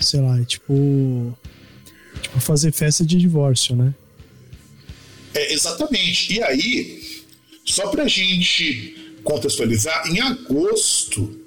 Sei 0.00 0.20
lá, 0.20 0.42
tipo. 0.44 1.36
Tipo, 2.22 2.40
fazer 2.40 2.72
festa 2.72 3.04
de 3.04 3.18
divórcio, 3.18 3.76
né? 3.76 3.94
É, 5.34 5.52
exatamente. 5.52 6.34
E 6.34 6.42
aí, 6.42 7.05
só 7.66 7.88
pra 7.88 8.06
gente 8.06 9.16
contextualizar, 9.24 10.06
em 10.08 10.20
agosto 10.20 11.44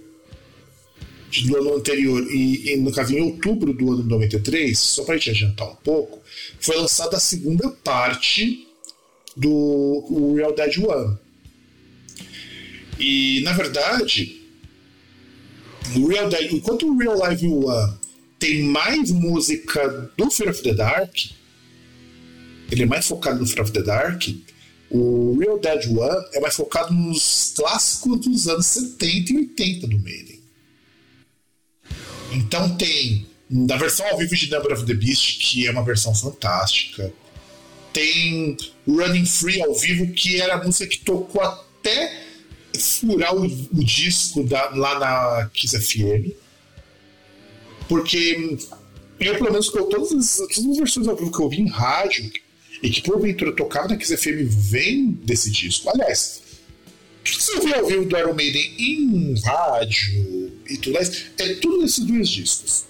do 1.46 1.58
ano 1.58 1.76
anterior 1.76 2.26
e, 2.32 2.74
e, 2.74 2.78
no 2.78 2.92
caso 2.92 3.14
em 3.14 3.22
outubro 3.22 3.72
do 3.74 3.94
ano 3.94 4.04
93, 4.04 4.78
só 4.78 5.04
para 5.04 5.16
gente 5.16 5.30
adiantar 5.30 5.72
um 5.72 5.76
pouco, 5.76 6.20
foi 6.60 6.76
lançada 6.76 7.18
a 7.18 7.20
segunda 7.20 7.70
parte 7.70 8.68
do 9.36 10.34
Real 10.36 10.54
Dead 10.54 10.78
One. 10.80 11.18
E 13.00 13.42
na 13.42 13.54
verdade, 13.54 14.42
o 15.96 16.08
Real 16.08 16.28
Dead, 16.28 16.52
enquanto 16.52 16.88
o 16.88 16.98
Real 16.98 17.16
Life 17.30 17.48
One 17.48 17.94
tem 18.38 18.64
mais 18.64 19.12
música 19.12 20.12
do 20.18 20.30
Fear 20.30 20.50
of 20.50 20.64
the 20.64 20.74
Dark, 20.74 21.16
ele 22.72 22.84
é 22.84 22.86
mais 22.86 23.08
focado 23.08 23.40
no 23.40 23.48
Fear 23.48 23.64
of 23.64 23.72
the 23.72 23.82
Dark, 23.82 24.24
o 24.92 25.38
Real 25.40 25.60
Dead 25.60 25.86
One 25.86 26.26
é 26.34 26.40
mais 26.40 26.56
focado 26.56 26.94
nos 26.94 27.54
clássicos 27.56 28.20
dos 28.22 28.48
anos 28.48 28.66
70 28.66 29.34
e 29.34 29.38
80 29.38 29.88
do 29.88 30.00
Maiden. 30.00 30.40
Então 32.32 32.76
tem 32.76 33.28
na 33.50 33.78
versão 33.78 34.06
ao 34.08 34.18
vivo 34.18 34.36
de 34.36 34.50
Number 34.52 34.74
of 34.74 34.86
the 34.86 34.94
Beast, 34.94 35.40
que 35.40 35.68
é 35.68 35.72
uma 35.72 35.84
versão 35.84 36.14
fantástica. 36.14 37.12
Tem 37.94 38.56
Running 38.88 39.26
Free 39.26 39.62
ao 39.62 39.74
vivo, 39.74 40.12
que 40.14 40.40
era 40.40 40.56
a 40.56 40.64
música 40.64 40.88
que 40.88 41.00
tocou 41.00 41.42
até 41.42 42.24
furar 42.78 43.36
o, 43.36 43.46
o 43.46 43.84
disco 43.84 44.44
da, 44.44 44.70
lá 44.70 45.00
na 45.00 45.50
Kiss 45.54 45.80
FM. 45.80 46.32
Porque 47.88 48.58
eu, 49.20 49.34
pelo 49.36 49.52
menos, 49.52 49.70
todas 49.70 50.12
as, 50.12 50.38
todas 50.38 50.58
as 50.58 50.78
versões 50.78 51.08
ao 51.08 51.16
vivo 51.16 51.32
que 51.32 51.40
eu 51.40 51.46
ouvi 51.46 51.62
em 51.62 51.68
rádio 51.68 52.32
e 52.82 52.90
que 52.90 53.02
porventura 53.02 53.52
tocava 53.56 53.90
na 53.90 53.98
Kiss 53.98 54.16
vem 54.46 55.12
desse 55.24 55.52
disco. 55.52 55.90
Aliás, 55.90 56.42
tudo 57.24 57.38
que 57.38 57.44
você 57.44 57.56
ouviu 57.58 57.76
ao 57.76 57.86
vivo 57.86 58.06
do 58.06 58.18
Iron 58.18 58.34
Maiden 58.34 58.76
em 58.78 59.40
rádio 59.42 60.52
e 60.68 60.78
tudo 60.78 60.94
mais, 60.94 61.26
é 61.38 61.54
tudo 61.56 61.82
nesses 61.82 62.06
dois 62.06 62.30
discos. 62.30 62.86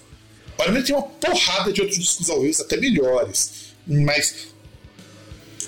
O 0.58 0.62
Iron 0.62 0.72
Maiden 0.72 0.86
tem 0.86 0.96
uma 0.96 1.02
porrada 1.02 1.72
de 1.72 1.80
outros 1.80 1.98
discos 1.98 2.30
ao 2.30 2.40
vivo, 2.40 2.62
até 2.62 2.76
melhores. 2.76 3.70
Mas 3.86 4.48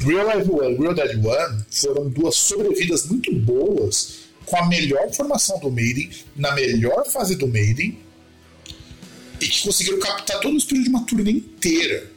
Real 0.00 0.38
Life 0.38 0.50
One 0.50 0.74
e 0.74 0.78
Real 0.78 0.94
Dead 0.94 1.24
One 1.24 1.64
foram 1.70 2.08
duas 2.08 2.36
sobrevidas 2.36 3.06
muito 3.06 3.34
boas 3.34 4.22
com 4.46 4.56
a 4.56 4.66
melhor 4.68 5.12
formação 5.12 5.58
do 5.58 5.70
Maiden, 5.70 6.10
na 6.36 6.52
melhor 6.52 7.04
fase 7.06 7.36
do 7.36 7.46
Maiden, 7.46 7.98
e 9.40 9.48
que 9.48 9.62
conseguiram 9.62 9.98
captar 9.98 10.40
todo 10.40 10.54
o 10.54 10.56
espírito 10.56 10.84
de 10.84 10.90
uma 10.90 11.04
turnê 11.04 11.30
inteira 11.32 12.11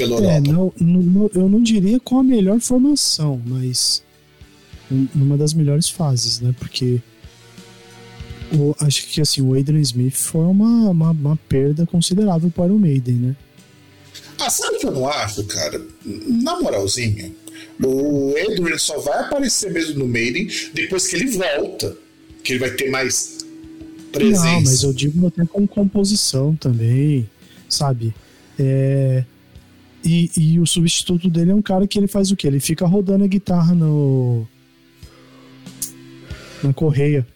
pela 0.00 0.16
Europa. 0.16 0.32
É, 0.32 0.40
não, 0.40 0.72
não, 0.80 1.30
eu 1.34 1.48
não 1.48 1.62
diria 1.62 2.00
com 2.00 2.18
a 2.18 2.22
melhor 2.22 2.60
formação, 2.60 3.40
mas 3.44 4.02
numa 5.14 5.36
das 5.36 5.54
melhores 5.54 5.88
fases, 5.88 6.40
né? 6.40 6.54
Porque 6.58 7.00
o, 8.52 8.74
acho 8.80 9.06
que 9.06 9.20
assim, 9.20 9.40
o 9.40 9.54
Adrian 9.54 9.80
Smith 9.80 10.16
foi 10.16 10.44
uma, 10.44 10.90
uma, 10.90 11.10
uma 11.10 11.36
perda 11.48 11.86
considerável 11.86 12.50
para 12.50 12.72
o 12.72 12.78
Maiden, 12.78 13.14
né? 13.14 13.36
Ah, 14.38 14.50
sabe 14.50 14.76
o 14.76 14.80
que 14.80 14.86
eu 14.86 14.92
não 14.92 15.08
acho, 15.08 15.44
cara? 15.44 15.80
Na 16.04 16.58
moralzinha, 16.60 17.30
o 17.82 18.34
Adrian 18.36 18.78
só 18.78 18.98
vai 18.98 19.20
aparecer 19.20 19.70
mesmo 19.70 19.98
no 19.98 20.08
Maiden 20.08 20.48
depois 20.72 21.06
que 21.06 21.16
ele 21.16 21.26
volta. 21.26 21.96
Que 22.42 22.54
ele 22.54 22.60
vai 22.60 22.70
ter 22.70 22.90
mais 22.90 23.38
presença. 24.10 24.44
Não, 24.44 24.62
mas 24.62 24.82
eu 24.82 24.92
digo 24.94 25.26
até 25.26 25.44
com 25.44 25.66
composição 25.66 26.56
também, 26.56 27.28
sabe? 27.68 28.14
É... 28.58 29.24
E, 30.04 30.30
e 30.36 30.60
o 30.60 30.66
substituto 30.66 31.28
dele 31.28 31.50
é 31.50 31.54
um 31.54 31.62
cara 31.62 31.86
que 31.86 31.98
ele 31.98 32.08
faz 32.08 32.30
o 32.30 32.36
quê? 32.36 32.46
Ele 32.46 32.60
fica 32.60 32.86
rodando 32.86 33.24
a 33.24 33.26
guitarra 33.26 33.74
no. 33.74 34.46
na 36.62 36.72
correia, 36.72 37.26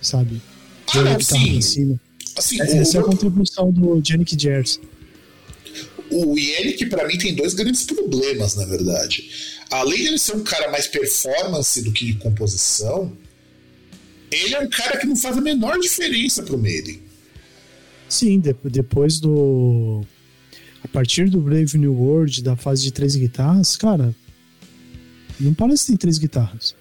sabe? 0.00 0.40
Ah, 0.88 1.20
sim. 1.20 1.56
Em 1.56 1.60
cima. 1.60 2.00
Assim, 2.36 2.60
Essa 2.60 2.98
é 2.98 3.00
a 3.00 3.04
contribuição 3.04 3.70
do 3.70 4.02
Yannick 4.06 4.40
Jers 4.40 4.80
o 6.10 6.36
Yannick, 6.36 6.86
para 6.86 7.06
mim, 7.06 7.16
tem 7.16 7.34
dois 7.34 7.54
grandes 7.54 7.84
problemas, 7.84 8.56
na 8.56 8.66
verdade. 8.66 9.30
Além 9.70 9.98
de 9.98 10.08
ele 10.08 10.18
ser 10.18 10.36
um 10.36 10.42
cara 10.42 10.70
mais 10.70 10.86
performance 10.88 11.82
do 11.82 11.92
que 11.92 12.06
de 12.06 12.14
composição, 12.14 13.16
ele 14.30 14.54
é 14.54 14.60
um 14.60 14.68
cara 14.68 14.98
que 14.98 15.06
não 15.06 15.16
faz 15.16 15.38
a 15.38 15.40
menor 15.40 15.78
diferença 15.78 16.42
pro 16.42 16.58
Maiden. 16.58 17.00
Sim, 18.08 18.42
depois 18.64 19.20
do. 19.20 20.04
A 20.82 20.88
partir 20.88 21.28
do 21.28 21.40
Brave 21.40 21.76
New 21.78 21.94
World, 21.94 22.42
da 22.42 22.56
fase 22.56 22.82
de 22.82 22.92
três 22.92 23.14
guitarras, 23.14 23.76
cara. 23.76 24.14
Não 25.38 25.54
parece 25.54 25.84
que 25.84 25.86
tem 25.88 25.96
três 25.96 26.18
guitarras. 26.18 26.74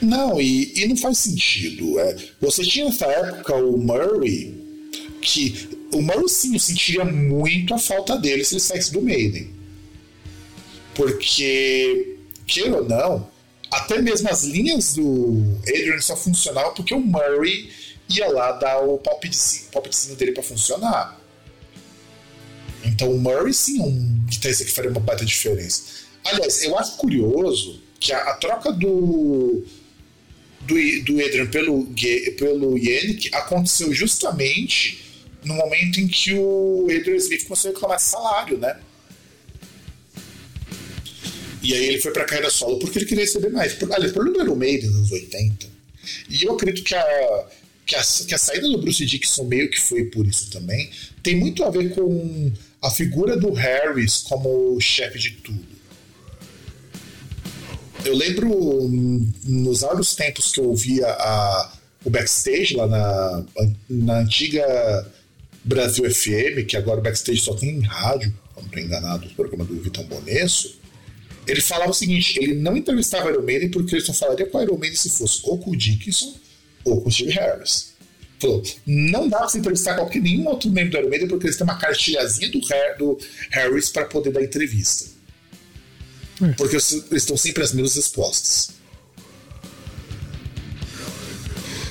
Não, 0.00 0.40
e, 0.40 0.72
e 0.76 0.86
não 0.88 0.96
faz 0.96 1.18
sentido. 1.18 1.98
É, 1.98 2.16
você 2.40 2.62
tinha 2.62 2.84
nessa 2.86 3.06
época 3.06 3.54
o 3.54 3.78
Murray, 3.78 4.54
que 5.20 5.68
o 5.92 6.02
Mauricinho 6.02 6.58
sentiria 6.58 7.04
muito 7.04 7.74
a 7.74 7.78
falta 7.78 8.16
dele 8.16 8.44
se 8.44 8.54
ele 8.54 8.60
saísse 8.60 8.92
do 8.92 9.00
Maiden. 9.00 9.50
Porque, 10.94 12.18
queira 12.46 12.76
ou 12.76 12.88
não, 12.88 13.28
até 13.70 14.00
mesmo 14.00 14.28
as 14.28 14.44
linhas 14.44 14.94
do 14.94 15.58
Adrian 15.62 16.00
só 16.00 16.16
funcionavam 16.16 16.74
porque 16.74 16.94
o 16.94 17.00
Murray 17.00 17.70
ia 18.08 18.28
lá 18.28 18.52
dar 18.52 18.80
o 18.80 18.98
palpitezinho 18.98 20.16
dele 20.16 20.32
para 20.32 20.42
funcionar. 20.42 21.20
Então 22.84 23.10
o 23.10 23.18
Murray 23.18 23.52
sim 23.52 23.80
é 23.80 23.82
um 23.82 24.24
guitarrista 24.26 24.64
que 24.64 24.72
faria 24.72 24.90
uma 24.90 25.00
baita 25.00 25.24
diferença. 25.24 25.82
Aliás, 26.24 26.62
eu 26.62 26.78
acho 26.78 26.96
curioso 26.96 27.82
que 28.00 28.12
a, 28.12 28.18
a 28.18 28.34
troca 28.34 28.72
do, 28.72 29.64
do, 30.60 31.02
do 31.04 31.24
Adrian 31.24 31.46
pelo, 31.46 31.86
pelo 32.38 32.78
Yannick 32.78 33.34
aconteceu 33.34 33.92
justamente 33.92 35.02
no 35.44 35.54
momento 35.54 36.00
em 36.00 36.08
que 36.08 36.34
o 36.34 36.86
Adrian 36.90 37.16
Smith 37.16 37.44
começou 37.44 37.70
a 37.70 37.74
reclamar 37.74 37.96
de 37.98 38.02
salário, 38.02 38.58
né? 38.58 38.78
E 41.62 41.72
aí 41.72 41.86
ele 41.86 42.00
foi 42.00 42.12
pra 42.12 42.24
carreira 42.24 42.50
solo 42.50 42.78
porque 42.78 42.98
ele 42.98 43.06
queria 43.06 43.24
receber 43.24 43.50
mais. 43.50 43.76
Aliás, 43.82 44.10
o 44.10 44.14
problema 44.14 44.42
era 44.42 44.52
o 44.52 44.56
Maiden 44.56 44.88
nos 44.88 44.96
anos 44.96 45.12
80. 45.12 45.66
E 46.28 46.44
eu 46.44 46.52
acredito 46.52 46.84
que 46.84 46.94
a, 46.94 47.46
que 47.86 47.96
a, 47.96 48.02
que 48.02 48.34
a 48.34 48.38
saída 48.38 48.68
do 48.68 48.78
Bruce 48.78 49.04
Dixon 49.04 49.44
meio 49.44 49.70
que 49.70 49.80
foi 49.80 50.04
por 50.04 50.26
isso 50.26 50.50
também. 50.50 50.90
Tem 51.22 51.36
muito 51.36 51.64
a 51.64 51.70
ver 51.70 51.94
com 51.94 52.52
a 52.84 52.90
figura 52.90 53.34
do 53.34 53.50
Harris 53.52 54.18
como 54.28 54.78
chefe 54.78 55.18
de 55.18 55.30
tudo. 55.30 55.64
Eu 58.04 58.14
lembro 58.14 58.90
nos 59.42 59.80
vários 59.80 60.14
tempos 60.14 60.52
que 60.52 60.60
eu 60.60 60.68
ouvia 60.68 61.06
a, 61.06 61.72
o 62.04 62.10
backstage 62.10 62.76
lá 62.76 62.86
na, 62.86 63.44
na 63.88 64.18
antiga 64.18 65.10
Brasil 65.64 66.04
FM, 66.10 66.66
que 66.68 66.76
agora 66.76 67.00
o 67.00 67.02
backstage 67.02 67.40
só 67.40 67.54
tem 67.54 67.70
em 67.70 67.80
rádio, 67.80 68.34
não 68.54 68.64
estou 68.64 68.78
enganado, 68.78 69.26
o 69.26 69.34
programa 69.34 69.64
do 69.64 69.80
Vitão 69.80 70.04
Bonesso, 70.04 70.78
ele 71.46 71.62
falava 71.62 71.90
o 71.90 71.94
seguinte: 71.94 72.38
ele 72.38 72.54
não 72.54 72.76
entrevistava 72.76 73.30
Iron 73.30 73.42
Maiden 73.42 73.70
porque 73.70 73.94
ele 73.94 74.04
só 74.04 74.12
falaria 74.12 74.46
com 74.46 74.60
Iron 74.60 74.76
Maiden 74.76 74.98
se 74.98 75.08
fosse 75.08 75.40
ou 75.44 75.56
com 75.56 75.70
o 75.70 75.76
Dickinson 75.76 76.34
ou 76.84 77.00
com 77.00 77.08
o 77.08 77.12
Steve 77.12 77.32
Harris. 77.32 77.93
Falou: 78.44 78.62
não 78.86 79.28
dá 79.28 79.38
pra 79.38 79.48
se 79.48 79.58
entrevistar 79.58 79.96
qualquer 79.96 80.20
nenhum 80.20 80.46
outro 80.46 80.70
membro 80.70 80.92
do 80.92 80.98
Iron 80.98 81.08
Maiden 81.08 81.28
porque 81.28 81.46
eles 81.46 81.56
têm 81.56 81.64
uma 81.64 81.78
cartilhazinha 81.78 82.50
do, 82.50 82.60
do 82.98 83.18
Harris 83.50 83.88
para 83.88 84.04
poder 84.04 84.32
dar 84.32 84.42
entrevista. 84.42 85.06
É. 86.42 86.48
Porque 86.52 86.76
eles 86.76 87.04
estão 87.12 87.36
sempre 87.36 87.62
as 87.62 87.72
menos 87.72 87.96
expostas. 87.96 88.70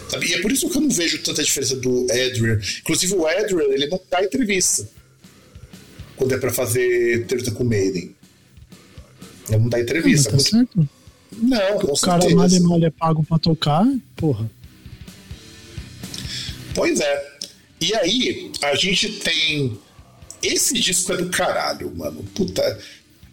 Sabe? 0.10 0.28
E 0.28 0.34
é 0.36 0.41
por 0.41 0.51
isso 0.51 0.70
que 0.70 0.78
eu 0.78 0.82
não 0.82 0.89
vejo 0.89 1.24
tanta 1.24 1.43
diferença 1.43 1.76
do 1.76 2.06
Adrian. 2.12 2.60
Inclusive, 2.82 3.16
o 3.16 3.26
Adrian, 3.26 3.74
ele 3.74 3.88
não 3.88 3.99
dá 4.12 4.24
entrevista 4.24 4.88
quando 6.16 6.34
é 6.34 6.38
para 6.38 6.54
fazer 6.54 7.22
entrevista 7.22 7.51
com 7.51 7.64
o 7.64 7.68
Maiden. 7.68 8.16
Ele 9.49 9.58
não 9.58 9.70
dá 9.70 9.80
entrevista. 9.80 10.30
Não, 10.32 10.38
tá 10.38 10.43
certo. 10.43 10.89
Não, 11.32 11.80
com 11.80 11.93
O 11.93 11.99
cara 11.99 12.30
mal 12.30 12.47
e 12.47 12.60
mal 12.60 12.84
é 12.84 12.91
pago 12.91 13.24
pra 13.24 13.39
tocar, 13.39 13.84
porra. 14.16 14.47
Pois 16.74 16.99
é. 16.99 17.34
E 17.82 17.93
aí, 17.95 18.51
a 18.61 18.76
gente 18.76 19.19
tem. 19.19 19.78
Esse 20.41 20.74
disco 20.80 21.13
é 21.13 21.17
do 21.17 21.30
caralho, 21.30 21.93
mano. 21.95 22.24
Puta. 22.36 22.80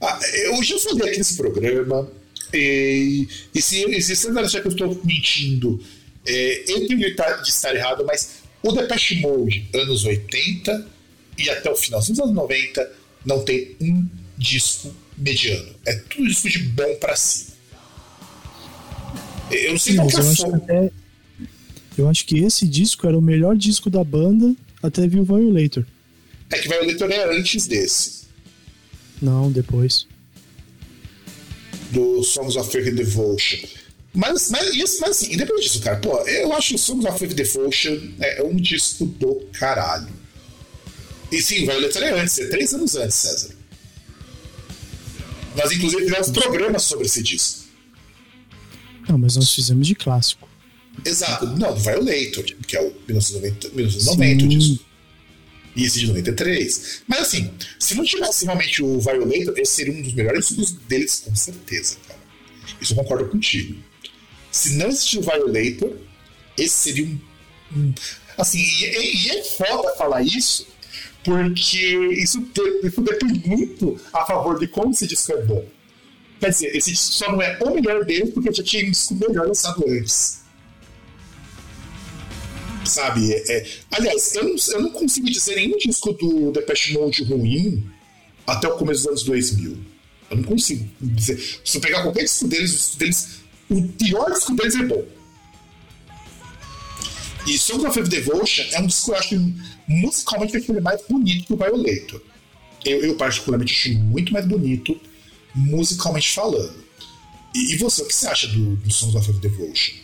Ah, 0.01 0.19
eu 0.45 0.63
já 0.63 0.79
falei 0.79 1.09
aqui 1.09 1.19
nesse 1.19 1.37
programa. 1.37 2.11
E, 2.53 3.29
e 3.55 3.63
se, 3.63 3.85
e 3.85 4.03
se 4.03 4.17
você 4.17 4.29
achar 4.39 4.61
que 4.61 4.69
eu 4.69 4.73
estou 4.73 5.01
mentindo, 5.05 5.81
é, 6.27 6.65
eu 6.67 6.87
tenho 6.87 6.99
de 6.99 7.49
estar 7.49 7.75
errado, 7.75 8.05
mas 8.05 8.41
o 8.63 8.73
Depeche 8.73 9.21
Mode, 9.21 9.69
anos 9.73 10.05
80 10.05 10.87
e 11.39 11.49
até 11.49 11.71
o 11.71 11.77
final 11.77 12.01
dos 12.01 12.19
anos 12.19 12.35
90, 12.35 12.93
não 13.25 13.45
tem 13.45 13.77
um 13.81 14.07
disco 14.37 14.95
mediano. 15.17 15.75
É 15.87 15.95
tudo 15.95 16.29
disco 16.29 16.49
de 16.49 16.59
bom 16.59 16.95
para 16.97 17.17
cima. 17.17 17.51
Eu 19.51 19.73
não 19.73 19.79
sei 19.79 19.97
qual 19.97 20.09
que 20.09 20.17
é 20.17 20.19
a 20.21 20.57
até, 20.57 20.93
eu 21.97 22.09
acho 22.09 22.25
que 22.27 22.39
esse 22.39 22.67
disco 22.67 23.07
era 23.07 23.19
o 23.19 23.23
melhor 23.23 23.57
disco 23.57 23.91
da 23.91 24.03
banda 24.03 24.55
até 24.83 25.07
vir 25.07 25.21
o 25.21 25.25
Violator. 25.25 25.85
É 26.51 26.59
que 26.59 26.69
Violator 26.69 27.11
é 27.11 27.39
antes 27.39 27.67
desse. 27.67 28.21
Não, 29.21 29.51
depois. 29.53 30.07
Do 31.91 32.23
Songs 32.23 32.57
of 32.57 32.71
Faith 32.71 32.89
and 32.89 32.95
Devotion. 32.95 33.69
Mas, 34.13 34.51
mas, 34.51 34.75
isso, 34.75 35.01
mas 35.01 35.11
assim, 35.11 35.33
independente 35.33 35.65
disso, 35.65 35.81
cara, 35.81 35.99
pô, 35.99 36.19
eu 36.27 36.53
acho 36.53 36.71
que 36.71 36.75
o 36.75 36.79
Songs 36.79 37.07
of 37.07 37.19
Faith 37.19 37.33
and 37.33 37.37
Devotion 37.37 37.99
é 38.21 38.43
um 38.43 38.57
disco 38.57 39.07
do 39.07 39.37
caralho. 39.53 40.09
E 41.31 41.41
sim, 41.41 41.65
Violator 41.67 42.03
é 42.03 42.21
antes, 42.21 42.39
é 42.39 42.49
três 42.49 42.75
anos 42.75 42.97
antes, 42.97 43.15
César. 43.15 43.55
Nós, 45.57 45.71
inclusive, 45.73 46.05
fizemos 46.05 46.31
programas 46.31 46.83
sobre 46.83 47.07
esse 47.07 47.23
disco. 47.23 47.61
Não, 49.09 49.19
mas 49.19 49.37
nós 49.37 49.53
fizemos 49.53 49.87
de 49.87 49.95
clássico. 49.95 50.50
Exato. 51.05 51.47
Não, 51.47 51.75
do 51.75 51.81
Violator, 51.81 52.45
que 52.67 52.77
é 52.77 52.81
o 52.81 52.93
1990, 53.07 53.69
1990 53.71 54.37
o 54.37 54.41
Sim. 54.41 54.59
disco. 54.59 54.85
E 55.77 55.85
esse 55.85 56.01
de 56.01 56.09
93. 56.09 57.03
Mas 57.07 57.21
assim, 57.21 57.51
se 57.79 57.95
não 57.95 58.05
tivesse 58.05 58.45
realmente 58.45 58.83
o 58.83 58.99
Violator, 59.01 59.55
esse 59.59 59.73
seria 59.73 59.93
um 59.95 60.03
dos 60.03 60.13
melhores 60.13 60.49
discos 60.49 60.73
deles, 60.73 61.21
com 61.25 61.35
certeza, 61.35 61.97
cara. 62.07 62.19
Isso 62.81 62.93
eu 62.93 62.97
concordo 62.97 63.29
contigo. 63.29 63.77
Se 64.51 64.75
não 64.75 64.89
existisse 64.89 65.19
o 65.19 65.23
Violator, 65.23 65.97
esse 66.59 66.75
seria 66.77 67.05
um. 67.07 67.19
um- 67.77 67.95
assim, 68.37 68.59
e, 68.59 68.85
e- 68.85 69.27
e 69.27 69.31
é 69.31 69.45
foda 69.45 69.95
falar 69.97 70.23
isso, 70.23 70.67
porque 71.25 71.79
isso, 72.15 72.41
de- 72.41 72.87
isso 72.89 73.01
depende 73.01 73.49
muito 73.49 73.99
a 74.13 74.27
favor 74.27 74.59
de 74.59 74.67
como 74.67 74.91
esse 74.91 75.07
disco 75.07 75.33
é 75.33 75.43
bom. 75.45 75.65
Quer 76.41 76.51
dizer, 76.51 76.75
esse 76.77 76.91
disco 76.91 77.13
só 77.13 77.31
não 77.31 77.41
é 77.41 77.57
o 77.63 77.75
melhor 77.75 78.05
deles 78.05 78.31
porque 78.35 78.53
já 78.53 78.63
tinha 78.65 78.87
um 78.87 78.91
disco 78.91 79.15
melhor 79.15 79.47
lançado 79.47 79.85
antes. 79.89 80.40
Sabe? 82.85 83.33
É, 83.33 83.53
é- 83.59 83.67
aliás, 83.93 84.35
eu 84.35 84.45
não, 84.45 84.57
eu 84.71 84.83
não 84.83 84.91
consigo 84.91 85.27
dizer 85.31 85.57
nenhum 85.57 85.77
disco 85.77 86.13
do 86.13 86.51
Depeche 86.53 86.93
Mode 86.95 87.23
ruim 87.25 87.87
até 88.47 88.69
o 88.69 88.77
começo 88.77 89.01
dos 89.03 89.09
anos 89.09 89.23
2000. 89.25 89.79
Eu 90.31 90.37
não 90.37 90.45
consigo 90.45 90.89
dizer. 91.01 91.39
Se 91.65 91.77
eu 91.77 91.81
pegar 91.81 92.03
qualquer 92.03 92.25
disco 92.25 92.47
deles, 92.49 92.71
o 92.73 92.77
disco 92.77 92.99
deles, 92.99 93.29
o 93.69 93.83
pior 93.93 94.31
disco 94.33 94.55
deles 94.55 94.75
é 94.75 94.85
bom. 94.85 95.05
E 97.47 97.59
Songs 97.59 97.85
of 97.85 98.09
Devotion 98.09 98.65
é 98.73 98.81
um 98.81 98.87
disco 98.87 99.07
que 99.07 99.11
eu 99.11 99.17
acho 99.17 99.55
musicalmente 99.89 100.61
que 100.61 100.71
ele 100.71 100.79
é 100.79 100.83
mais 100.83 101.01
bonito 101.09 101.47
que 101.47 101.53
o 101.53 101.57
Violator. 101.57 102.23
Eu, 102.85 103.01
eu 103.03 103.17
particularmente 103.17 103.73
acho 103.73 103.99
muito 103.99 104.33
mais 104.33 104.47
bonito, 104.47 104.99
musicalmente 105.55 106.33
falando. 106.33 106.85
E, 107.55 107.75
e 107.75 107.77
você, 107.77 108.03
o 108.03 108.07
que 108.07 108.15
você 108.15 108.27
acha 108.29 108.47
do, 108.49 108.77
do 108.77 108.93
Songs 108.93 109.17
of 109.17 109.33
Devotion? 109.41 109.95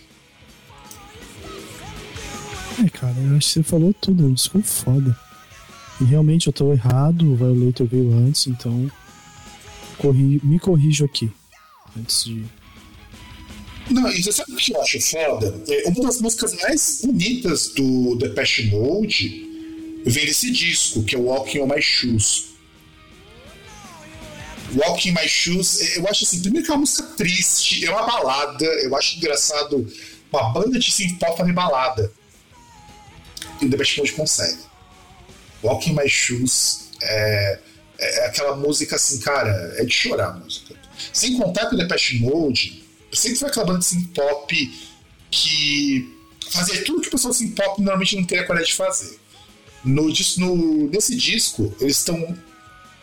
É, 2.84 2.88
cara, 2.90 3.14
eu 3.18 3.36
acho 3.36 3.48
que 3.48 3.54
você 3.54 3.62
falou 3.62 3.94
tudo, 3.94 4.24
é 4.24 4.26
um 4.26 4.62
foda. 4.62 5.18
E 6.00 6.04
realmente 6.04 6.46
eu 6.46 6.52
tô 6.52 6.72
errado, 6.72 7.32
o 7.32 7.36
Violator 7.36 7.86
veio 7.86 8.12
antes, 8.12 8.46
então 8.46 8.90
corri, 9.96 10.40
me 10.44 10.58
corrijo 10.58 11.04
aqui. 11.04 11.30
Antes 11.98 12.24
de. 12.24 12.44
Não, 13.90 14.10
e 14.10 14.22
você 14.22 14.32
sabe 14.32 14.52
o 14.52 14.56
que 14.56 14.74
eu 14.74 14.82
acho 14.82 15.00
foda? 15.00 15.62
É, 15.68 15.88
uma 15.88 16.02
das 16.02 16.20
músicas 16.20 16.54
mais 16.54 17.00
bonitas 17.02 17.68
do 17.68 18.16
Depeche 18.16 18.66
Mode 18.66 19.46
vem 20.04 20.26
desse 20.26 20.50
disco, 20.50 21.02
que 21.02 21.14
é 21.14 21.18
Walking 21.18 21.60
on 21.60 21.66
My 21.68 21.80
Shoes. 21.80 22.56
Walking 24.74 25.12
My 25.12 25.28
Shoes, 25.28 25.80
é, 25.80 25.98
eu 25.98 26.08
acho 26.08 26.24
assim, 26.24 26.40
primeiro 26.42 26.66
que 26.66 26.72
é 26.72 26.74
uma 26.74 26.80
música 26.80 27.04
triste, 27.16 27.86
é 27.86 27.90
uma 27.90 28.04
balada, 28.04 28.64
eu 28.64 28.94
acho 28.96 29.16
engraçado 29.16 29.86
uma 30.30 30.50
banda 30.50 30.78
de 30.78 30.90
synth 30.90 31.18
pop 31.18 31.38
fazer 31.38 31.52
balada. 31.52 32.12
E 33.60 33.66
o 33.66 33.68
Depeche 33.68 33.98
Mode 33.98 34.12
consegue. 34.12 34.58
Walking 35.62 35.94
My 35.94 36.08
Shoes 36.08 36.90
é, 37.02 37.58
é 37.98 38.26
aquela 38.26 38.56
música 38.56 38.96
assim, 38.96 39.18
cara, 39.20 39.50
é 39.78 39.84
de 39.84 39.92
chorar 39.92 40.28
a 40.28 40.32
música. 40.34 40.74
Sem 41.12 41.36
contar 41.38 41.66
que 41.68 41.74
o 41.74 41.78
Depeche 41.78 42.18
Mode 42.18 42.84
sempre 43.12 43.38
foi 43.38 43.48
aquela 43.48 43.66
banda 43.66 43.78
de 43.80 43.84
synth 43.86 44.08
pop 44.14 44.78
que 45.30 46.14
fazia 46.50 46.84
tudo 46.84 47.00
que 47.02 47.08
o 47.08 47.10
pessoal 47.10 47.32
de 47.32 47.38
synth 47.38 47.54
pop 47.56 47.80
normalmente 47.80 48.16
não 48.16 48.24
teria 48.24 48.44
coragem 48.44 48.68
de 48.68 48.74
fazer. 48.74 49.18
No, 49.84 50.08
no- 50.38 50.90
nesse 50.90 51.14
disco, 51.14 51.74
eles 51.80 51.98
estão 51.98 52.36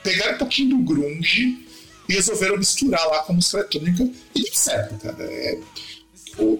pegaram 0.04 0.36
um 0.36 0.38
pouquinho 0.38 0.70
do 0.72 0.78
grunge 0.84 1.66
e 2.10 2.14
resolveram 2.14 2.58
misturar 2.58 3.06
lá 3.08 3.20
com 3.24 3.34
música 3.34 3.58
eletrônica 3.74 4.10
e 4.36 4.43
deu 4.43 4.54
certo, 4.54 4.95
cara. 4.97 5.24
É, 5.24 5.60
o- 6.38 6.60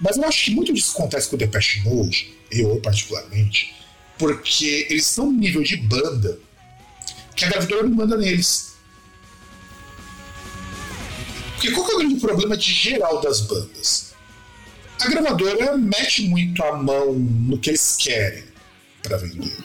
mas 0.00 0.16
eu 0.16 0.24
acho 0.24 0.44
que 0.44 0.50
muito 0.50 0.72
disso 0.72 0.92
acontece 0.94 1.28
com 1.28 1.36
o 1.36 1.38
Depeche 1.38 1.80
Mode, 1.80 2.34
eu 2.50 2.80
particularmente, 2.80 3.74
porque 4.18 4.86
eles 4.90 5.08
estão 5.08 5.26
num 5.26 5.38
nível 5.38 5.62
de 5.62 5.76
banda 5.76 6.38
que 7.34 7.44
a 7.44 7.48
gravadora 7.48 7.82
não 7.84 7.96
manda 7.96 8.16
neles. 8.16 8.74
Porque 11.54 11.70
qual 11.72 11.90
é 11.90 11.94
o 11.94 11.98
grande 11.98 12.20
problema 12.20 12.56
de 12.56 12.72
geral 12.72 13.20
das 13.20 13.40
bandas? 13.40 14.14
A 15.00 15.08
gravadora 15.08 15.76
mete 15.76 16.28
muito 16.28 16.62
a 16.62 16.76
mão 16.76 17.14
no 17.14 17.58
que 17.58 17.70
eles 17.70 17.96
querem 17.96 18.44
para 19.02 19.16
vender. 19.16 19.56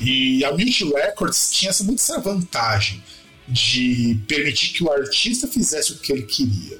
E 0.00 0.44
a 0.44 0.52
Mute 0.52 0.84
Records 0.84 1.50
tinha 1.52 1.72
muito 1.82 2.00
essa 2.00 2.18
vantagem 2.20 3.02
de 3.48 4.18
permitir 4.26 4.72
que 4.72 4.82
o 4.82 4.90
artista 4.90 5.46
fizesse 5.46 5.92
o 5.92 5.98
que 5.98 6.12
ele 6.12 6.22
queria. 6.22 6.78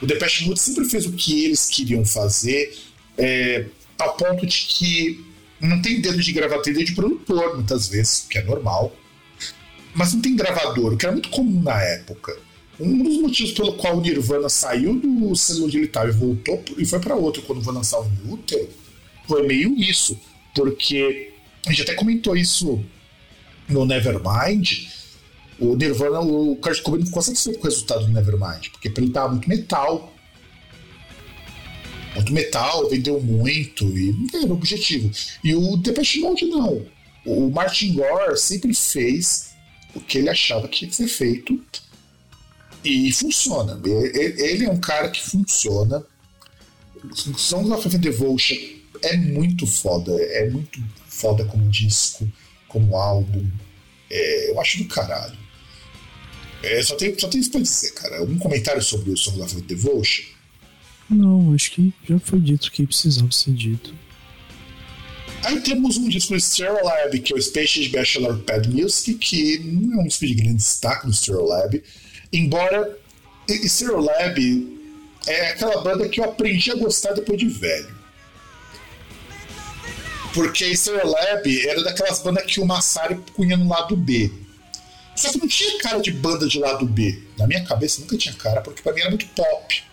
O 0.00 0.06
Depeche 0.06 0.46
Mode 0.46 0.60
sempre 0.60 0.84
fez 0.86 1.06
o 1.06 1.12
que 1.12 1.44
eles 1.44 1.66
queriam 1.66 2.04
fazer, 2.04 2.76
é, 3.18 3.66
a 3.98 4.08
ponto 4.08 4.46
de 4.46 4.58
que 4.58 5.24
não 5.60 5.82
tem 5.82 6.00
dedo 6.00 6.20
de 6.20 6.32
gravador, 6.32 6.64
tem 6.64 6.72
dedo 6.72 6.86
de 6.86 6.94
produtor, 6.94 7.54
muitas 7.54 7.88
vezes, 7.88 8.26
que 8.28 8.38
é 8.38 8.42
normal, 8.42 8.96
mas 9.94 10.14
não 10.14 10.22
tem 10.22 10.34
gravador, 10.34 10.94
o 10.94 10.96
que 10.96 11.04
era 11.04 11.12
muito 11.12 11.28
comum 11.28 11.62
na 11.62 11.80
época. 11.82 12.36
Um 12.78 13.02
dos 13.02 13.20
motivos 13.20 13.52
pelo 13.52 13.74
qual 13.74 13.98
o 13.98 14.00
Nirvana 14.00 14.48
saiu 14.48 14.94
do 14.94 15.36
selo 15.36 15.66
onde 15.66 15.76
ele 15.76 15.84
estava 15.84 16.08
e 16.08 16.12
voltou 16.12 16.64
e 16.78 16.86
foi 16.86 16.98
para 16.98 17.14
outro 17.14 17.42
quando 17.42 17.62
foi 17.62 17.74
lançar 17.74 18.00
o 18.00 18.32
Útero 18.32 18.70
foi 19.30 19.46
meio 19.46 19.78
isso, 19.78 20.18
porque 20.54 21.32
a 21.66 21.70
gente 21.70 21.82
até 21.82 21.94
comentou 21.94 22.36
isso 22.36 22.84
no 23.68 23.86
Nevermind. 23.86 24.88
O 25.60 25.76
Nirvana, 25.76 26.20
o 26.20 26.56
Kurt 26.56 26.80
Cobain 26.82 27.04
ficou 27.04 27.20
satisfeito 27.20 27.58
com 27.58 27.66
o 27.66 27.70
resultado 27.70 28.06
do 28.06 28.12
Nevermind, 28.12 28.70
porque 28.70 28.88
ele 28.96 29.10
tava 29.10 29.32
muito 29.32 29.48
metal. 29.48 30.12
Muito 32.14 32.32
metal, 32.32 32.88
vendeu 32.88 33.20
muito 33.20 33.84
e 33.96 34.12
não 34.12 34.40
era 34.40 34.48
o 34.48 34.54
objetivo. 34.54 35.10
E 35.44 35.54
o 35.54 35.76
Depeche 35.76 36.20
Mode 36.20 36.46
não. 36.46 36.84
O 37.26 37.50
Martin 37.50 37.92
Gore 37.92 38.36
sempre 38.38 38.72
fez 38.74 39.50
o 39.94 40.00
que 40.00 40.18
ele 40.18 40.30
achava 40.30 40.66
que 40.66 40.78
tinha 40.78 40.88
que 40.88 40.96
ser 40.96 41.08
feito 41.08 41.62
e 42.82 43.12
funciona. 43.12 43.78
Ele 43.84 44.64
é 44.64 44.70
um 44.70 44.80
cara 44.80 45.10
que 45.10 45.20
funciona. 45.22 46.02
Songs 47.14 47.70
of 47.70 47.98
Devotion 47.98 48.56
é 49.02 49.16
muito 49.16 49.66
foda. 49.66 50.12
É 50.20 50.48
muito 50.48 50.82
foda 51.06 51.44
como 51.44 51.68
disco, 51.68 52.26
como 52.66 52.96
álbum. 52.96 53.46
É, 54.10 54.50
eu 54.50 54.60
acho 54.60 54.78
do 54.78 54.86
caralho. 54.86 55.38
É, 56.62 56.82
só, 56.82 56.94
tem, 56.94 57.18
só 57.18 57.28
tem 57.28 57.40
isso 57.40 57.50
pra 57.50 57.60
dizer, 57.60 57.92
cara. 57.92 58.22
Um 58.22 58.38
comentário 58.38 58.82
sobre 58.82 59.10
o 59.10 59.16
Songs 59.16 59.54
of 59.54 59.62
Devotion. 59.62 60.24
Não, 61.08 61.54
acho 61.54 61.72
que 61.72 61.92
já 62.08 62.18
foi 62.20 62.38
dito 62.38 62.70
que 62.70 62.86
precisava 62.86 63.30
ser 63.32 63.52
dito. 63.52 63.94
Aí 65.42 65.60
temos 65.60 65.96
um 65.96 66.08
disco 66.08 66.34
do 66.34 66.40
Stereolab, 66.40 67.18
que 67.18 67.32
é 67.32 67.36
o 67.36 67.42
Space 67.42 67.88
Bachelor 67.88 68.38
Pad 68.40 68.68
Music, 68.68 69.14
que 69.14 69.58
não 69.58 70.00
é 70.00 70.02
um 70.02 70.06
disco 70.06 70.26
de 70.26 70.34
grande 70.34 70.56
destaque 70.56 71.06
do 71.06 71.12
Stereolab, 71.12 71.82
embora 72.32 72.98
Stereolab 73.48 74.78
é 75.26 75.48
aquela 75.48 75.82
banda 75.82 76.08
que 76.08 76.20
eu 76.20 76.24
aprendi 76.24 76.70
a 76.70 76.74
gostar 76.74 77.12
depois 77.12 77.38
de 77.38 77.48
velho. 77.48 77.98
Porque 80.34 80.76
Stereolab 80.76 81.68
era 81.68 81.82
daquelas 81.82 82.22
bandas 82.22 82.44
que 82.44 82.60
o 82.60 82.66
Massari 82.66 83.16
punha 83.34 83.56
no 83.56 83.68
lado 83.68 83.96
B. 83.96 84.30
Só 85.20 85.30
que 85.30 85.38
não 85.38 85.46
tinha 85.46 85.78
cara 85.80 86.00
de 86.00 86.10
banda 86.12 86.48
de 86.48 86.58
lado 86.58 86.86
B. 86.86 87.22
Na 87.36 87.46
minha 87.46 87.62
cabeça 87.62 88.00
nunca 88.00 88.16
tinha 88.16 88.34
cara, 88.34 88.62
porque 88.62 88.80
pra 88.80 88.92
mim 88.94 89.00
era 89.00 89.10
muito 89.10 89.26
pop. 89.26 89.84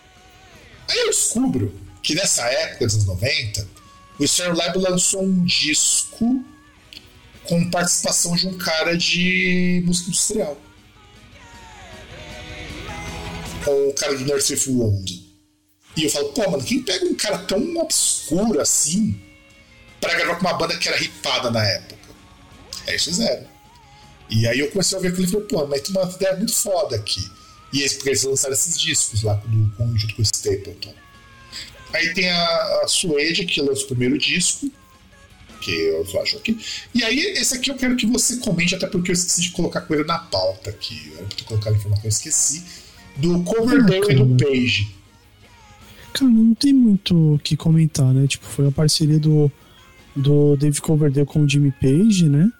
Aí 0.88 0.98
eu 1.00 1.10
descubro 1.10 1.78
que 2.02 2.14
nessa 2.14 2.46
época 2.46 2.86
dos 2.86 2.94
anos 2.94 3.06
90, 3.06 3.68
o 4.18 4.26
Stereolab 4.26 4.78
lançou 4.78 5.22
um 5.22 5.44
disco 5.44 6.42
com 7.44 7.70
participação 7.70 8.34
de 8.36 8.48
um 8.48 8.56
cara 8.56 8.96
de 8.96 9.82
música 9.84 10.08
industrial. 10.08 10.58
O 13.66 13.92
cara 13.92 14.16
do 14.16 14.24
Nurse 14.24 14.70
Wound. 14.70 15.28
E 15.94 16.04
eu 16.04 16.10
falo, 16.10 16.32
pô, 16.32 16.50
mano, 16.50 16.64
quem 16.64 16.82
pega 16.82 17.04
um 17.04 17.14
cara 17.14 17.38
tão 17.38 17.76
obscuro 17.76 18.62
assim 18.62 19.20
pra 20.00 20.14
gravar 20.14 20.36
com 20.36 20.40
uma 20.46 20.54
banda 20.54 20.78
que 20.78 20.88
era 20.88 20.96
ripada 20.96 21.50
na 21.50 21.62
época? 21.62 21.98
É 22.86 22.96
isso 22.96 23.10
fizeram. 23.10 23.57
E 24.30 24.46
aí 24.46 24.58
eu 24.58 24.70
comecei 24.70 24.96
a 24.96 25.00
ver 25.00 25.08
aquilo 25.08 25.26
e 25.26 25.30
falei, 25.30 25.46
pô, 25.46 25.66
mas 25.66 25.82
tem 25.82 25.96
uma 25.96 26.10
ideia 26.10 26.36
muito 26.36 26.54
foda 26.54 26.96
aqui. 26.96 27.30
E 27.72 27.80
eles, 27.80 27.94
porque 27.94 28.10
eles 28.10 28.22
lançaram 28.22 28.54
esses 28.54 28.78
discos 28.78 29.22
lá 29.22 29.34
do, 29.34 29.70
com, 29.76 29.96
junto 29.96 30.14
com 30.14 30.22
o 30.22 30.24
Stapleton. 30.24 30.94
Aí 31.92 32.12
tem 32.12 32.28
a, 32.30 32.80
a 32.82 32.88
Suede, 32.88 33.46
que 33.46 33.60
lança 33.60 33.84
o 33.84 33.88
primeiro 33.88 34.18
disco, 34.18 34.70
que 35.60 35.72
eu 35.72 36.06
acho 36.22 36.36
aqui. 36.36 36.58
E 36.94 37.02
aí, 37.02 37.18
esse 37.18 37.54
aqui 37.54 37.70
eu 37.70 37.76
quero 37.76 37.96
que 37.96 38.06
você 38.06 38.36
comente, 38.36 38.74
até 38.74 38.86
porque 38.86 39.10
eu 39.10 39.14
esqueci 39.14 39.42
de 39.42 39.50
colocar 39.50 39.82
coisa 39.82 40.04
na 40.04 40.18
pauta 40.18 40.70
aqui. 40.70 41.12
Eu 41.18 41.26
ter 41.26 41.44
colocado 41.44 41.76
informação 41.76 42.02
que 42.02 42.08
eu 42.08 42.10
esqueci. 42.10 42.64
Do 43.16 43.42
Coverdale 43.42 44.06
ah, 44.08 44.12
e 44.12 44.16
do 44.16 44.36
Page. 44.36 44.94
Cara, 46.12 46.30
não 46.30 46.54
tem 46.54 46.72
muito 46.72 47.34
o 47.34 47.38
que 47.38 47.56
comentar, 47.56 48.12
né? 48.14 48.26
Tipo, 48.26 48.46
foi 48.46 48.68
a 48.68 48.72
parceria 48.72 49.18
do, 49.18 49.50
do 50.14 50.56
Dave 50.56 50.80
Coverdale 50.80 51.26
com 51.26 51.42
o 51.42 51.48
Jimmy 51.48 51.72
Page, 51.72 52.28
né? 52.28 52.50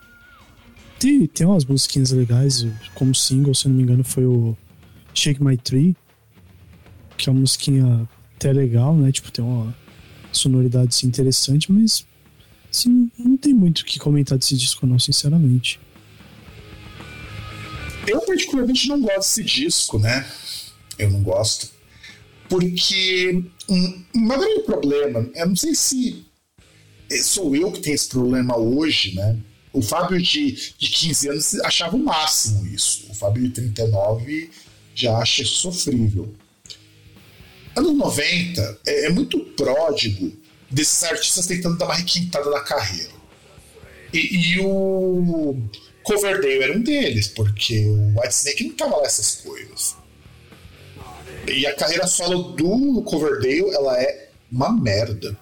Tem, 0.98 1.26
tem 1.26 1.46
umas 1.46 1.64
musiquinhas 1.64 2.10
legais, 2.10 2.66
como 2.94 3.14
single, 3.14 3.54
se 3.54 3.68
não 3.68 3.76
me 3.76 3.82
engano, 3.82 4.02
foi 4.02 4.24
o 4.24 4.56
Shake 5.14 5.42
My 5.42 5.56
Tree, 5.56 5.96
que 7.16 7.28
é 7.28 7.32
uma 7.32 7.40
musiquinha 7.40 8.08
até 8.34 8.52
legal, 8.52 8.96
né? 8.96 9.12
Tipo, 9.12 9.30
tem 9.30 9.44
uma 9.44 9.74
sonoridade 10.32 10.88
assim, 10.88 11.06
interessante, 11.06 11.70
mas 11.70 12.04
assim, 12.70 13.10
não 13.16 13.36
tem 13.36 13.54
muito 13.54 13.80
o 13.80 13.84
que 13.84 13.98
comentar 13.98 14.36
desse 14.36 14.56
disco, 14.56 14.86
não, 14.86 14.98
sinceramente. 14.98 15.80
Eu 18.06 18.20
particularmente 18.22 18.88
não 18.88 19.00
gosto 19.00 19.18
desse 19.18 19.44
disco, 19.44 19.98
né? 19.98 20.26
Eu 20.98 21.10
não 21.10 21.22
gosto. 21.22 21.70
Porque 22.48 23.44
um, 23.68 24.04
um 24.14 24.26
grande 24.26 24.62
problema, 24.62 25.28
eu 25.34 25.46
não 25.46 25.56
sei 25.56 25.74
se 25.74 26.24
sou 27.22 27.54
eu 27.54 27.70
que 27.70 27.80
tenho 27.80 27.94
esse 27.94 28.08
problema 28.08 28.56
hoje, 28.56 29.14
né? 29.14 29.38
O 29.78 29.82
Fábio 29.82 30.20
de, 30.20 30.72
de 30.76 30.88
15 30.88 31.28
anos 31.28 31.60
achava 31.60 31.94
o 31.94 32.00
máximo 32.00 32.66
isso. 32.66 33.06
O 33.10 33.14
Fábio 33.14 33.44
de 33.44 33.50
39 33.50 34.50
já 34.92 35.16
acha 35.18 35.44
sofrível. 35.44 36.34
Anos 37.76 37.96
90 37.96 38.80
é, 38.84 39.04
é 39.04 39.10
muito 39.10 39.38
pródigo 39.38 40.32
desses 40.68 41.04
artistas 41.04 41.46
tentando 41.46 41.78
dar 41.78 41.84
uma 41.84 41.94
requintada 41.94 42.50
na 42.50 42.58
carreira. 42.58 43.12
E, 44.12 44.18
e 44.18 44.60
o 44.60 45.56
Coverdale 46.02 46.60
era 46.60 46.76
um 46.76 46.82
deles, 46.82 47.28
porque 47.28 47.86
o 47.86 48.18
Whitesnake 48.18 48.64
não 48.64 48.74
tava 48.74 48.96
lá 48.96 49.06
essas 49.06 49.36
coisas. 49.36 49.94
E 51.46 51.64
a 51.68 51.76
carreira 51.76 52.08
solo 52.08 52.50
do 52.56 53.00
Coverdale, 53.02 53.70
ela 53.70 53.96
é 54.02 54.30
uma 54.50 54.72
merda. 54.72 55.38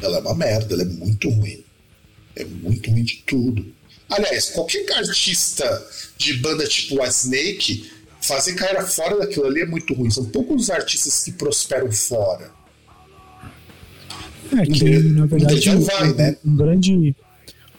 Ela 0.00 0.18
é 0.18 0.20
uma 0.20 0.34
merda, 0.36 0.72
ela 0.72 0.82
é 0.82 0.86
muito 0.86 1.28
ruim. 1.28 1.63
É 2.36 2.44
muito 2.44 2.90
ruim 2.90 3.02
de 3.02 3.22
tudo. 3.26 3.66
Aliás, 4.08 4.50
qualquer 4.50 4.84
artista 4.92 5.86
de 6.16 6.34
banda 6.34 6.66
tipo 6.66 7.00
a 7.02 7.08
Snake 7.08 7.90
fazer 8.20 8.54
carreira 8.54 8.86
fora 8.86 9.18
daquilo 9.18 9.46
ali 9.46 9.60
é 9.60 9.66
muito 9.66 9.94
ruim. 9.94 10.10
São 10.10 10.24
poucos 10.24 10.64
os 10.64 10.70
artistas 10.70 11.22
que 11.24 11.32
prosperam 11.32 11.90
fora. 11.92 12.50
É 14.52 14.66
que, 14.66 14.98
na 14.98 15.26
verdade, 15.26 15.70
um, 15.70 15.80
vai, 15.80 16.14
né? 16.14 16.36
um, 16.44 16.56
grande, 16.56 17.16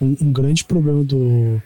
um, 0.01 0.16
um, 0.22 0.32
grande 0.32 0.64
problema 0.66 1.03
do, 1.03 1.62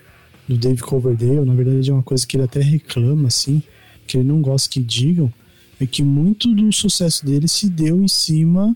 do 0.48 0.58
Dave 0.58 0.82
Coverdale, 0.82 1.46
na 1.46 1.54
verdade, 1.54 1.90
é 1.90 1.94
uma 1.94 2.04
coisa 2.04 2.28
que 2.28 2.38
ele 2.38 2.44
até 2.44 2.60
reclama, 2.60 3.28
assim, 3.28 3.64
que 4.06 4.18
ele 4.18 4.28
não 4.28 4.42
gosta 4.42 4.70
que 4.70 4.82
digam, 4.82 5.34
é 5.80 5.86
que 5.86 6.04
muito 6.04 6.54
do 6.54 6.72
sucesso 6.72 7.26
dele 7.26 7.48
se 7.48 7.70
deu 7.70 8.04
em 8.04 8.08
cima 8.08 8.76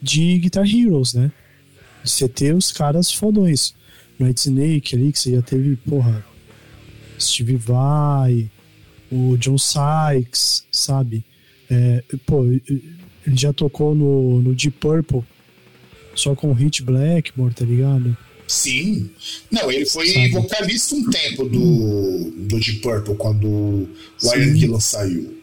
de 0.00 0.38
Guitar 0.38 0.64
Heroes, 0.64 1.12
né? 1.12 1.32
Você 2.10 2.28
ter 2.28 2.54
os 2.54 2.72
caras 2.72 3.12
fodões. 3.12 3.74
Night 4.18 4.40
Snake 4.40 4.96
ali, 4.96 5.12
que 5.12 5.18
você 5.18 5.32
já 5.32 5.42
teve, 5.42 5.76
porra, 5.76 6.24
Steve 7.20 7.56
Vai, 7.56 8.50
o 9.10 9.36
John 9.36 9.56
Sykes, 9.56 10.64
sabe? 10.72 11.24
É, 11.70 12.02
pô, 12.26 12.44
ele 12.44 12.98
já 13.26 13.52
tocou 13.52 13.94
no, 13.94 14.42
no 14.42 14.54
Deep 14.54 14.76
Purple 14.78 15.22
só 16.14 16.34
com 16.34 16.50
o 16.50 16.52
Hit 16.52 16.82
Blackmore, 16.82 17.54
tá 17.54 17.64
ligado? 17.64 18.16
Sim. 18.46 19.10
Não, 19.50 19.70
ele 19.70 19.84
foi 19.84 20.08
sabe? 20.08 20.30
vocalista 20.30 20.94
um 20.94 21.10
tempo 21.10 21.44
do, 21.44 22.30
do 22.30 22.58
Deep 22.58 22.80
Purple 22.80 23.14
quando 23.16 23.46
o 23.46 23.88
Ian 24.34 24.56
Gillan 24.56 24.80
saiu. 24.80 25.38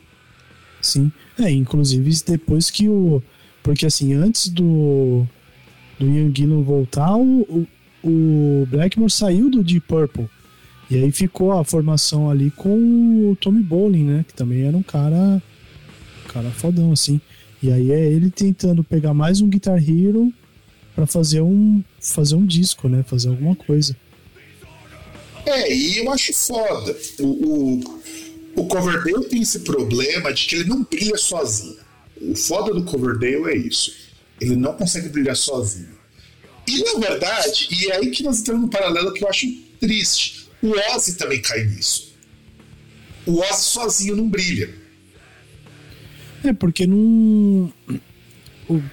Sim. 0.81 1.11
É, 1.39 1.49
inclusive 1.49 2.11
depois 2.25 2.69
que 2.69 2.89
o. 2.89 3.21
Porque 3.63 3.85
assim, 3.85 4.13
antes 4.13 4.49
do. 4.49 5.27
Do 5.99 6.07
Ian 6.07 6.33
Gillan 6.33 6.61
voltar, 6.61 7.15
o, 7.17 7.67
o 8.03 8.67
Blackmore 8.69 9.11
saiu 9.11 9.49
do 9.49 9.63
Deep 9.63 9.87
Purple. 9.87 10.29
E 10.89 10.97
aí 10.97 11.11
ficou 11.11 11.51
a 11.51 11.63
formação 11.63 12.29
ali 12.29 12.51
com 12.51 13.31
o 13.31 13.35
Tommy 13.37 13.63
Bolin, 13.63 14.03
né? 14.03 14.25
Que 14.27 14.33
também 14.33 14.63
era 14.63 14.77
um 14.77 14.83
cara. 14.83 15.41
cara 16.27 16.51
fodão, 16.51 16.91
assim. 16.91 17.19
E 17.61 17.71
aí 17.71 17.91
é 17.91 18.05
ele 18.05 18.29
tentando 18.29 18.83
pegar 18.83 19.13
mais 19.13 19.41
um 19.41 19.47
Guitar 19.47 19.77
Hero 19.77 20.31
para 20.93 21.07
fazer 21.07 21.41
um 21.41 21.83
fazer 21.99 22.35
um 22.35 22.45
disco, 22.45 22.87
né? 22.87 23.03
Fazer 23.03 23.29
alguma 23.29 23.55
coisa. 23.55 23.95
É, 25.45 25.73
e 25.73 25.97
eu 25.97 26.11
acho 26.11 26.33
foda. 26.33 26.95
O, 27.19 27.25
o, 27.25 28.01
o 28.55 28.67
Coverdale 28.67 29.25
tem 29.25 29.41
esse 29.41 29.59
problema 29.59 30.31
de 30.31 30.45
que 30.45 30.55
ele 30.55 30.69
não 30.69 30.83
brilha 30.83 31.17
sozinho. 31.17 31.77
O 32.21 32.35
foda 32.35 32.73
do 32.73 32.83
Coverdale 32.83 33.51
é 33.51 33.57
isso. 33.57 34.04
Ele 34.39 34.55
não 34.55 34.73
consegue 34.73 35.09
brilhar 35.09 35.35
sozinho. 35.35 35.95
E 36.67 36.83
na 36.83 36.99
verdade, 36.99 37.67
e 37.71 37.91
é 37.91 37.97
aí 37.97 38.09
que 38.09 38.23
nós 38.23 38.39
entramos 38.39 38.63
no 38.63 38.69
paralelo 38.69 39.13
que 39.13 39.23
eu 39.23 39.29
acho 39.29 39.47
triste. 39.79 40.49
O 40.61 40.71
Ozzy 40.95 41.15
também 41.15 41.41
cai 41.41 41.63
nisso. 41.63 42.15
O 43.25 43.39
Ozzy 43.39 43.63
sozinho 43.63 44.15
não 44.15 44.29
brilha. 44.29 44.73
É, 46.43 46.53
porque 46.53 46.87
não. 46.87 47.71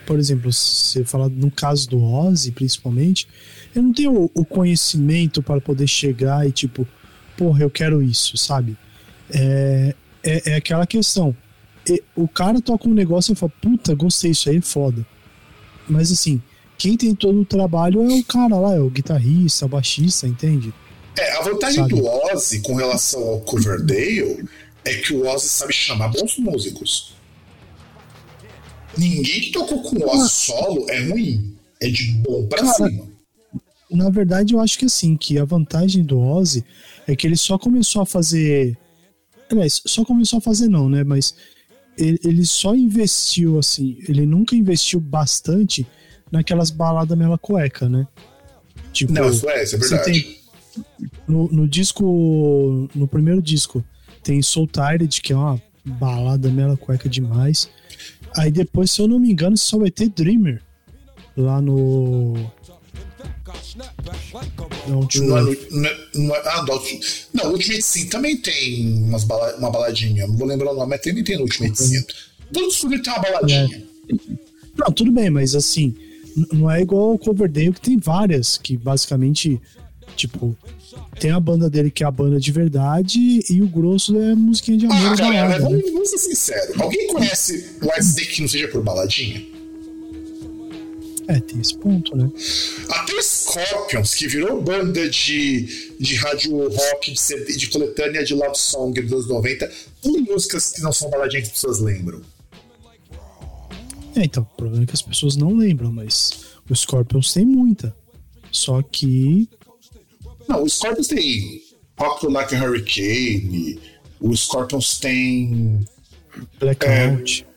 Por 0.06 0.18
exemplo, 0.18 0.52
você 0.52 1.02
fala 1.04 1.30
no 1.30 1.50
caso 1.50 1.88
do 1.88 2.02
Ozzy, 2.02 2.52
principalmente, 2.52 3.26
ele 3.74 3.86
não 3.86 3.92
tem 3.92 4.06
o, 4.06 4.30
o 4.34 4.44
conhecimento 4.44 5.42
para 5.42 5.60
poder 5.62 5.86
chegar 5.86 6.46
e 6.46 6.52
tipo, 6.52 6.86
porra, 7.36 7.62
eu 7.62 7.70
quero 7.70 8.02
isso, 8.02 8.36
sabe? 8.36 8.76
É, 9.30 9.94
é, 10.22 10.50
é 10.52 10.54
aquela 10.56 10.86
questão. 10.86 11.34
o 12.14 12.28
cara 12.28 12.60
toca 12.60 12.86
um 12.86 12.94
negócio 12.94 13.32
e 13.32 13.36
fala, 13.36 13.52
puta, 13.62 13.94
gostei, 13.94 14.32
isso 14.32 14.50
aí 14.50 14.58
é 14.58 14.60
foda. 14.60 15.06
Mas 15.88 16.10
assim, 16.10 16.40
quem 16.78 16.96
tem 16.96 17.14
todo 17.14 17.40
o 17.40 17.44
trabalho 17.44 18.02
é 18.02 18.14
o 18.14 18.24
cara 18.24 18.58
lá, 18.58 18.74
é 18.74 18.80
o 18.80 18.90
guitarrista, 18.90 19.66
o 19.66 19.68
baixista, 19.68 20.26
entende? 20.26 20.72
É, 21.16 21.36
a 21.36 21.42
vantagem 21.42 21.82
sabe? 21.82 21.94
do 21.94 22.06
Ozzy 22.06 22.60
com 22.60 22.74
relação 22.74 23.22
ao 23.22 23.40
Coverdale 23.40 24.48
é 24.84 24.94
que 24.94 25.12
o 25.12 25.26
Ozzy 25.26 25.48
sabe 25.48 25.72
chamar 25.72 26.08
bons 26.08 26.38
músicos. 26.38 27.14
Ninguém 28.96 29.40
que 29.42 29.52
tocou 29.52 29.82
com 29.82 29.96
o 29.96 30.08
Ozzy 30.08 30.30
solo 30.30 30.90
é 30.90 31.08
ruim. 31.08 31.56
É 31.80 31.88
de 31.88 32.12
bom 32.12 32.46
pra 32.46 32.58
cara, 32.58 32.74
cima. 32.74 33.08
Na 33.90 34.08
verdade, 34.08 34.54
eu 34.54 34.60
acho 34.60 34.78
que 34.78 34.86
assim, 34.86 35.16
que 35.16 35.38
a 35.38 35.44
vantagem 35.44 36.02
do 36.02 36.18
Ozzy 36.18 36.64
é 37.06 37.14
que 37.14 37.26
ele 37.26 37.36
só 37.36 37.58
começou 37.58 38.02
a 38.02 38.06
fazer. 38.06 38.76
Aliás, 39.50 39.82
só 39.86 40.04
começou 40.04 40.38
a 40.38 40.42
fazer 40.42 40.68
não, 40.68 40.88
né? 40.88 41.04
Mas 41.04 41.34
ele, 41.96 42.44
só 42.44 42.74
investiu 42.74 43.58
assim, 43.58 43.98
ele 44.08 44.24
nunca 44.26 44.56
investiu 44.56 45.00
bastante 45.00 45.86
naquelas 46.30 46.70
baladas 46.70 47.16
mela 47.16 47.36
cueca, 47.36 47.88
né? 47.88 48.06
Tipo, 48.92 49.12
Não, 49.12 49.28
isso 49.28 49.48
é, 49.48 49.62
isso 49.62 49.76
é 49.76 49.78
verdade. 49.78 50.04
Tem, 50.04 50.36
no, 51.26 51.48
no, 51.48 51.68
disco, 51.68 52.88
no 52.94 53.06
primeiro 53.06 53.42
disco, 53.42 53.84
tem 54.22 54.40
Soul 54.40 54.66
Tired, 54.66 55.20
que 55.20 55.32
é 55.32 55.36
uma 55.36 55.60
balada 55.84 56.50
mela 56.50 56.76
cueca 56.76 57.08
demais. 57.08 57.68
Aí 58.36 58.50
depois, 58.50 58.90
se 58.90 59.00
eu 59.00 59.08
não 59.08 59.18
me 59.18 59.30
engano, 59.30 59.56
só 59.56 59.78
vai 59.78 59.90
ter 59.90 60.08
Dreamer 60.08 60.62
lá 61.36 61.60
no. 61.60 62.34
Não, 64.86 65.00
no, 65.00 65.44
no, 65.44 65.90
no, 66.14 66.34
ah, 66.34 66.64
não, 67.32 67.52
Ultimate 67.52 67.82
Sim 67.82 68.06
também 68.08 68.36
tem 68.36 69.04
umas 69.04 69.24
bala, 69.24 69.56
uma 69.56 69.70
baladinha. 69.70 70.26
Não 70.26 70.36
vou 70.36 70.46
lembrar 70.46 70.72
o 70.72 70.74
nome, 70.74 70.90
mas 70.90 71.00
também 71.00 71.24
tem 71.24 71.36
no 71.36 71.42
Ultimate 71.42 71.82
Sim. 71.82 72.02
Todo 72.52 72.68
estúdio 72.68 73.02
tem 73.02 73.12
uma 73.12 73.22
baladinha. 73.22 73.82
É. 74.08 74.16
Não, 74.76 74.92
tudo 74.92 75.12
bem, 75.12 75.30
mas 75.30 75.54
assim, 75.54 75.94
não 76.52 76.70
é 76.70 76.80
igual 76.80 77.14
o 77.14 77.18
Coverdale, 77.18 77.72
que 77.72 77.80
tem 77.80 77.98
várias, 77.98 78.56
que 78.58 78.76
basicamente, 78.76 79.60
tipo, 80.16 80.56
tem 81.18 81.30
a 81.30 81.40
banda 81.40 81.68
dele 81.68 81.90
que 81.90 82.02
é 82.02 82.06
a 82.06 82.10
banda 82.10 82.40
de 82.40 82.50
verdade 82.50 83.40
e 83.48 83.62
o 83.62 83.68
grosso 83.68 84.16
é 84.18 84.34
musiquinha 84.34 84.78
de 84.78 84.86
amor. 84.86 85.12
Ah, 85.12 85.16
galera, 85.16 85.48
balada, 85.48 85.64
vamos, 85.64 85.84
né? 85.84 85.90
vamos 85.92 86.10
ser 86.10 86.18
sinceros. 86.18 86.80
Alguém 86.80 87.06
conhece 87.08 87.76
White 87.82 88.00
Snake 88.00 88.32
que 88.34 88.40
não 88.40 88.48
seja 88.48 88.68
por 88.68 88.82
baladinha? 88.82 89.51
É, 91.28 91.40
tem 91.40 91.60
esse 91.60 91.76
ponto, 91.76 92.16
né? 92.16 92.28
Até 92.88 93.14
o 93.14 93.22
Scorpions, 93.22 94.14
que 94.14 94.26
virou 94.26 94.60
banda 94.60 95.08
de, 95.08 95.96
de 95.98 96.14
rádio 96.16 96.68
rock, 96.68 97.12
de, 97.12 97.20
CD, 97.20 97.56
de 97.56 97.68
coletânea 97.68 98.24
de 98.24 98.34
love 98.34 98.58
song 98.58 99.00
dos 99.00 99.12
anos 99.12 99.28
90, 99.28 99.72
tem 100.02 100.20
músicas 100.20 100.72
que 100.72 100.80
não 100.80 100.92
são 100.92 101.08
baladinhas 101.10 101.48
que 101.48 101.54
as 101.54 101.60
pessoas 101.60 101.80
lembram. 101.80 102.20
É, 104.16 104.24
então, 104.24 104.42
o 104.42 104.56
problema 104.56 104.82
é 104.84 104.86
que 104.86 104.94
as 104.94 105.02
pessoas 105.02 105.36
não 105.36 105.54
lembram, 105.54 105.92
mas 105.92 106.32
o 106.68 106.74
Scorpions 106.74 107.32
tem 107.32 107.46
muita. 107.46 107.94
Só 108.50 108.82
que 108.82 109.48
Não, 110.48 110.62
o 110.62 110.68
Scorpions 110.68 111.08
tem 111.08 111.62
Rock 111.98 112.26
Like 112.26 112.54
a 112.54 112.64
Hurricane, 112.64 113.80
o 114.20 114.36
Scorpions 114.36 114.98
tem. 114.98 115.86
Blackout. 116.58 117.46
É, 117.48 117.52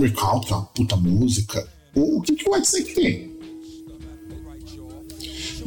Recount, 0.00 0.46
que 0.46 0.52
é 0.52 0.56
uma 0.56 0.66
puta 0.66 0.96
música. 0.96 1.68
O, 1.94 2.20
que, 2.22 2.34
que 2.34 2.48
o 2.48 2.54
White 2.54 2.66
Snake 2.66 2.94
tem? 2.94 3.30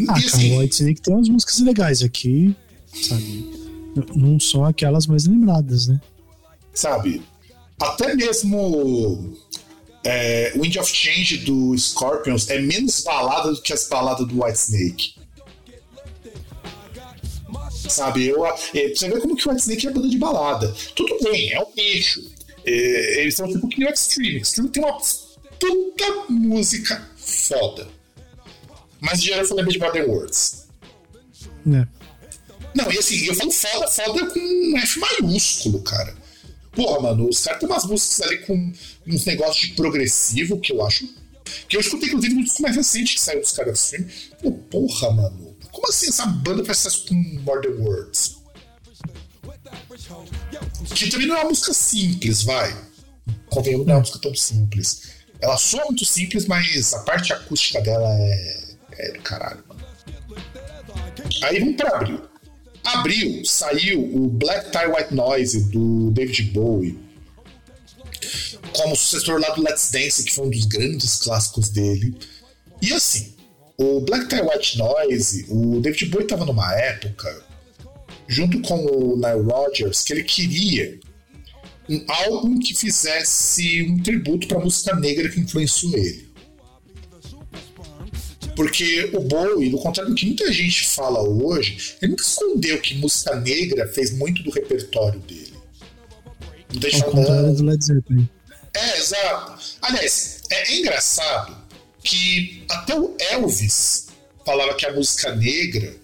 Ah, 0.08 0.20
e, 0.20 0.26
assim, 0.26 0.50
cara, 0.50 0.54
o 0.56 0.58
White 0.60 0.76
Snake 0.76 1.02
tem 1.02 1.14
umas 1.14 1.30
músicas 1.30 1.60
legais 1.60 2.02
aqui, 2.02 2.56
sabe? 2.94 3.52
Não 4.16 4.40
são 4.40 4.66
aquelas 4.66 5.06
mais 5.06 5.26
lembradas, 5.26 5.88
né? 5.88 6.02
Sabe? 6.74 7.22
Até 7.80 8.16
mesmo 8.16 9.36
é, 10.04 10.54
Wind 10.56 10.76
of 10.78 10.92
Change 10.94 11.38
do 11.40 11.78
Scorpions 11.78 12.50
é 12.50 12.60
menos 12.60 13.02
balada 13.02 13.54
do 13.54 13.62
que 13.62 13.74
as 13.74 13.88
baladas 13.88 14.28
do 14.28 14.44
White 14.44 14.58
Snake. 14.58 15.14
Sabe, 17.70 18.28
eu, 18.28 18.46
é, 18.46 18.54
você 18.96 19.10
vê 19.10 19.20
como 19.20 19.36
que 19.36 19.48
o 19.48 19.52
White 19.52 19.62
Snake 19.62 19.88
é 19.88 19.92
banda 19.92 20.10
de 20.10 20.18
balada. 20.18 20.74
Tudo 20.96 21.18
bem, 21.22 21.52
é 21.52 21.60
um 21.60 21.72
bicho. 21.76 22.24
É, 22.66 23.22
eles 23.22 23.36
são 23.36 23.48
tipo 23.48 23.68
que 23.68 23.84
o 23.84 23.90
Extreme. 23.90 24.38
Extreme 24.38 24.70
tem 24.70 24.84
uma 24.84 24.98
puta 25.64 26.26
música 26.30 27.10
foda. 27.16 27.88
Mas 29.00 29.22
de 29.22 29.28
geral 29.28 29.44
eu 29.44 29.48
falei 29.48 29.66
de 29.66 29.80
Modern 29.80 30.10
Words. 30.10 30.68
É. 31.68 31.88
Não, 32.76 32.92
e 32.92 32.98
assim, 32.98 33.26
eu 33.26 33.36
falo 33.36 33.52
foda, 33.52 33.88
foda 33.88 34.26
com 34.32 34.40
um 34.40 34.78
F 34.78 35.00
maiúsculo, 35.00 35.82
cara. 35.82 36.16
Porra, 36.74 37.00
mano, 37.02 37.30
os 37.30 37.40
caras 37.40 37.60
têm 37.60 37.70
umas 37.70 37.86
músicas 37.86 38.22
ali 38.22 38.40
com 38.40 38.74
uns 39.08 39.26
negócios 39.26 39.70
de 39.70 39.74
progressivo 39.76 40.60
que 40.60 40.74
eu 40.74 40.86
acho. 40.86 41.08
Que 41.70 41.78
eu 41.78 41.82
escutei, 41.82 42.10
inclusive, 42.10 42.34
no 42.34 42.44
disco 42.44 42.62
mais 42.62 42.76
recente 42.76 43.14
que 43.14 43.22
saiu 43.22 43.42
dos 43.42 43.52
caras 43.52 43.74
do 43.74 43.78
stream. 43.78 44.08
Pô, 44.42 44.52
porra, 44.52 45.12
mano. 45.12 45.56
Como 45.72 45.88
assim 45.88 46.08
essa 46.08 46.26
banda 46.26 46.66
faz 46.66 46.80
sucesso 46.80 47.06
com 47.08 47.16
Modern 47.42 47.80
Words? 47.82 48.38
Que 50.96 51.10
também 51.10 51.28
não 51.28 51.36
é 51.38 51.40
uma 51.42 51.50
música 51.50 51.74
simples, 51.74 52.42
vai. 52.44 52.76
Convenhamos, 53.48 53.86
não 53.86 53.94
é 53.94 53.96
uma 53.98 54.02
música 54.02 54.20
tão 54.20 54.36
simples. 54.36 55.23
Ela 55.44 55.58
soa 55.58 55.84
muito 55.84 56.06
simples, 56.06 56.46
mas 56.46 56.94
a 56.94 57.00
parte 57.00 57.34
acústica 57.34 57.82
dela 57.82 58.10
é, 58.18 58.64
é 58.94 59.12
do 59.12 59.20
caralho, 59.20 59.62
mano. 59.68 59.84
Aí 61.44 61.60
vamos 61.60 61.76
pra 61.76 61.98
abril. 61.98 62.22
Abril 62.82 63.46
saiu 63.46 64.02
o 64.16 64.30
Black 64.30 64.72
Tie 64.72 64.88
White 64.88 65.14
Noise 65.14 65.70
do 65.70 66.12
David 66.12 66.44
Bowie 66.52 66.98
como 68.74 68.96
sucessor 68.96 69.38
lá 69.40 69.50
do 69.50 69.62
Let's 69.62 69.92
Dance, 69.92 70.24
que 70.24 70.34
foi 70.34 70.46
um 70.48 70.50
dos 70.50 70.64
grandes 70.64 71.18
clássicos 71.18 71.68
dele. 71.68 72.16
E 72.82 72.94
assim, 72.94 73.36
o 73.78 74.00
Black 74.00 74.30
Tie 74.30 74.42
White 74.42 74.78
Noise, 74.78 75.46
o 75.50 75.82
David 75.82 76.06
Bowie 76.06 76.24
estava 76.24 76.46
numa 76.46 76.74
época, 76.74 77.44
junto 78.30 78.62
com 78.62 78.78
o 78.78 79.18
Nile 79.18 79.42
Rodgers, 79.42 80.04
que 80.04 80.14
ele 80.14 80.24
queria 80.24 80.98
um 81.90 82.04
álbum 82.08 82.60
que 82.60 82.74
fizesse 82.74 83.84
um 83.84 84.02
tributo 84.02 84.48
para 84.48 84.58
a 84.58 84.62
música 84.64 84.96
negra 84.96 85.30
que 85.30 85.40
influenciou 85.40 85.96
ele. 85.98 86.34
Porque 88.56 89.10
o 89.14 89.20
Bowie, 89.20 89.70
no 89.70 89.80
contrário 89.80 90.12
do 90.12 90.16
que 90.16 90.26
muita 90.26 90.52
gente 90.52 90.88
fala 90.88 91.22
hoje, 91.22 91.96
ele 92.02 92.12
nunca 92.12 92.24
escondeu 92.24 92.80
que 92.80 92.96
música 92.96 93.36
negra 93.36 93.88
fez 93.88 94.12
muito 94.12 94.44
do 94.44 94.52
repertório 94.52 95.20
dele. 95.22 95.54
Não 96.74 97.06
Ao 97.06 97.12
contrário 97.12 97.54
do 97.54 97.64
Led 97.64 97.84
Zeppelin. 97.84 98.30
É, 98.76 98.98
exato. 98.98 99.62
Aliás, 99.82 100.42
é, 100.50 100.72
é 100.72 100.80
engraçado 100.80 101.56
que 102.04 102.64
até 102.70 103.00
o 103.00 103.16
Elvis 103.32 104.08
falava 104.46 104.74
que 104.76 104.86
a 104.86 104.94
música 104.94 105.36
negra 105.36 105.96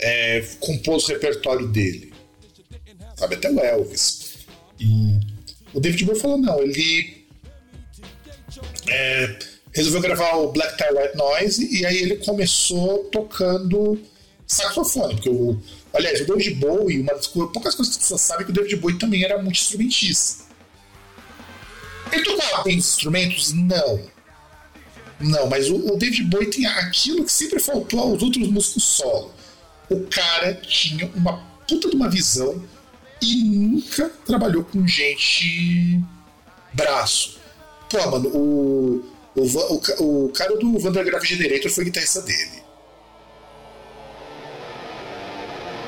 é, 0.00 0.44
compôs 0.60 1.04
o 1.04 1.08
repertório 1.08 1.66
dele. 1.68 2.12
Sabe, 3.16 3.36
até 3.36 3.50
o 3.50 3.60
Elvis. 3.60 4.23
E 4.78 5.20
o 5.72 5.80
David 5.80 6.04
Bowie 6.04 6.20
falou, 6.20 6.38
não, 6.38 6.60
ele 6.60 7.26
é, 8.88 9.38
resolveu 9.72 10.00
gravar 10.00 10.36
o 10.36 10.52
Black 10.52 10.76
Tie 10.76 10.92
White 10.92 11.16
Noise 11.16 11.80
e 11.80 11.84
aí 11.84 11.96
ele 11.96 12.16
começou 12.16 13.04
tocando 13.04 14.00
saxofone, 14.46 15.14
porque 15.14 15.30
o, 15.30 15.60
aliás, 15.92 16.20
o 16.20 16.26
David 16.26 16.54
Bowie, 16.54 17.00
uma 17.00 17.14
das 17.14 17.26
poucas 17.26 17.74
coisas 17.74 17.94
que 17.94 18.00
pessoas 18.00 18.20
sabem 18.20 18.42
é 18.42 18.44
que 18.46 18.52
o 18.52 18.54
David 18.54 18.76
Bowie 18.76 18.98
também 18.98 19.24
era 19.24 19.42
muito 19.42 19.56
instrumentista. 19.56 20.44
Ele 22.12 22.22
tocava 22.22 22.62
bem 22.62 22.78
os 22.78 22.86
instrumentos? 22.86 23.52
Não. 23.52 24.00
Não, 25.20 25.48
mas 25.48 25.68
o, 25.70 25.76
o, 25.76 25.96
David 25.96 26.24
Bowie 26.24 26.50
tem 26.50 26.66
aquilo 26.66 27.24
que 27.24 27.32
sempre 27.32 27.58
faltou 27.58 27.98
aos 27.98 28.22
outros 28.22 28.48
músicos 28.48 28.84
solo. 28.84 29.32
O 29.90 30.00
cara 30.02 30.54
tinha 30.54 31.10
uma 31.14 31.38
puta 31.66 31.88
de 31.88 31.96
uma 31.96 32.08
visão 32.08 32.62
e 33.24 33.44
nunca 33.44 34.08
trabalhou 34.26 34.64
com 34.64 34.86
gente 34.86 36.02
braço. 36.72 37.38
Pô, 37.88 38.10
mano, 38.10 38.28
o, 38.28 39.04
o, 39.34 39.42
o, 39.42 40.24
o 40.24 40.28
cara 40.30 40.56
do 40.56 40.78
Vandergraaf 40.78 41.24
Generator 41.24 41.70
foi 41.70 41.84
guitarrista 41.84 42.20
dele. 42.22 42.64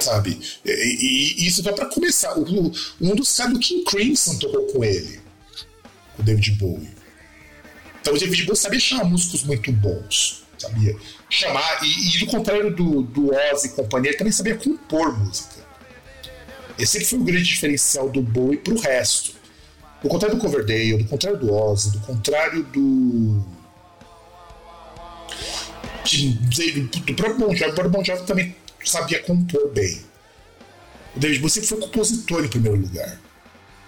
Sabe? 0.00 0.40
E, 0.64 0.70
e, 0.70 1.42
e 1.42 1.46
isso 1.46 1.62
vai 1.62 1.72
para 1.72 1.86
começar. 1.86 2.38
O, 2.38 2.72
um 3.00 3.14
dos 3.14 3.36
caras 3.36 3.52
do 3.52 3.58
King 3.58 3.84
Crimson 3.84 4.38
tocou 4.38 4.66
com 4.66 4.84
ele, 4.84 5.20
o 6.18 6.22
David 6.22 6.52
Bowie. 6.52 6.90
Então 8.00 8.14
o 8.14 8.18
David 8.18 8.44
Bowie 8.44 8.56
sabia 8.56 8.78
chamar 8.78 9.04
músicos 9.04 9.42
muito 9.42 9.72
bons. 9.72 10.44
Sabia 10.58 10.96
chamar. 11.28 11.84
E, 11.84 12.16
e 12.16 12.18
do 12.20 12.26
contrário 12.26 12.74
do, 12.74 13.02
do 13.02 13.30
Ozzy 13.34 13.68
e 13.68 13.70
companhia, 13.70 14.10
ele 14.10 14.18
também 14.18 14.32
sabia 14.32 14.56
compor 14.56 15.18
música. 15.18 15.55
Esse 16.78 17.04
foi 17.04 17.18
o 17.18 17.24
grande 17.24 17.44
diferencial 17.44 18.08
do 18.08 18.20
Bowie 18.20 18.58
pro 18.58 18.78
resto. 18.78 19.34
Do 20.02 20.08
contrário 20.08 20.36
do 20.36 20.42
Coverdale, 20.42 21.02
do 21.02 21.08
contrário 21.08 21.38
do 21.38 21.52
Ozzy, 21.52 21.90
do 21.90 22.00
contrário 22.00 22.62
do. 22.64 23.44
De, 26.04 26.80
do 26.82 27.14
próprio 27.14 27.38
Bon 27.38 27.54
Jovi, 27.54 27.70
o 27.70 27.74
próprio 27.74 27.90
Bon 27.90 28.04
Jovi 28.04 28.26
também 28.26 28.54
sabia 28.84 29.22
compor 29.22 29.72
bem. 29.72 30.00
O 31.16 31.18
David 31.18 31.40
Bowie 31.40 31.50
sempre 31.50 31.68
foi 31.68 31.80
compositor 31.80 32.44
em 32.44 32.48
primeiro 32.48 32.78
lugar. 32.78 33.20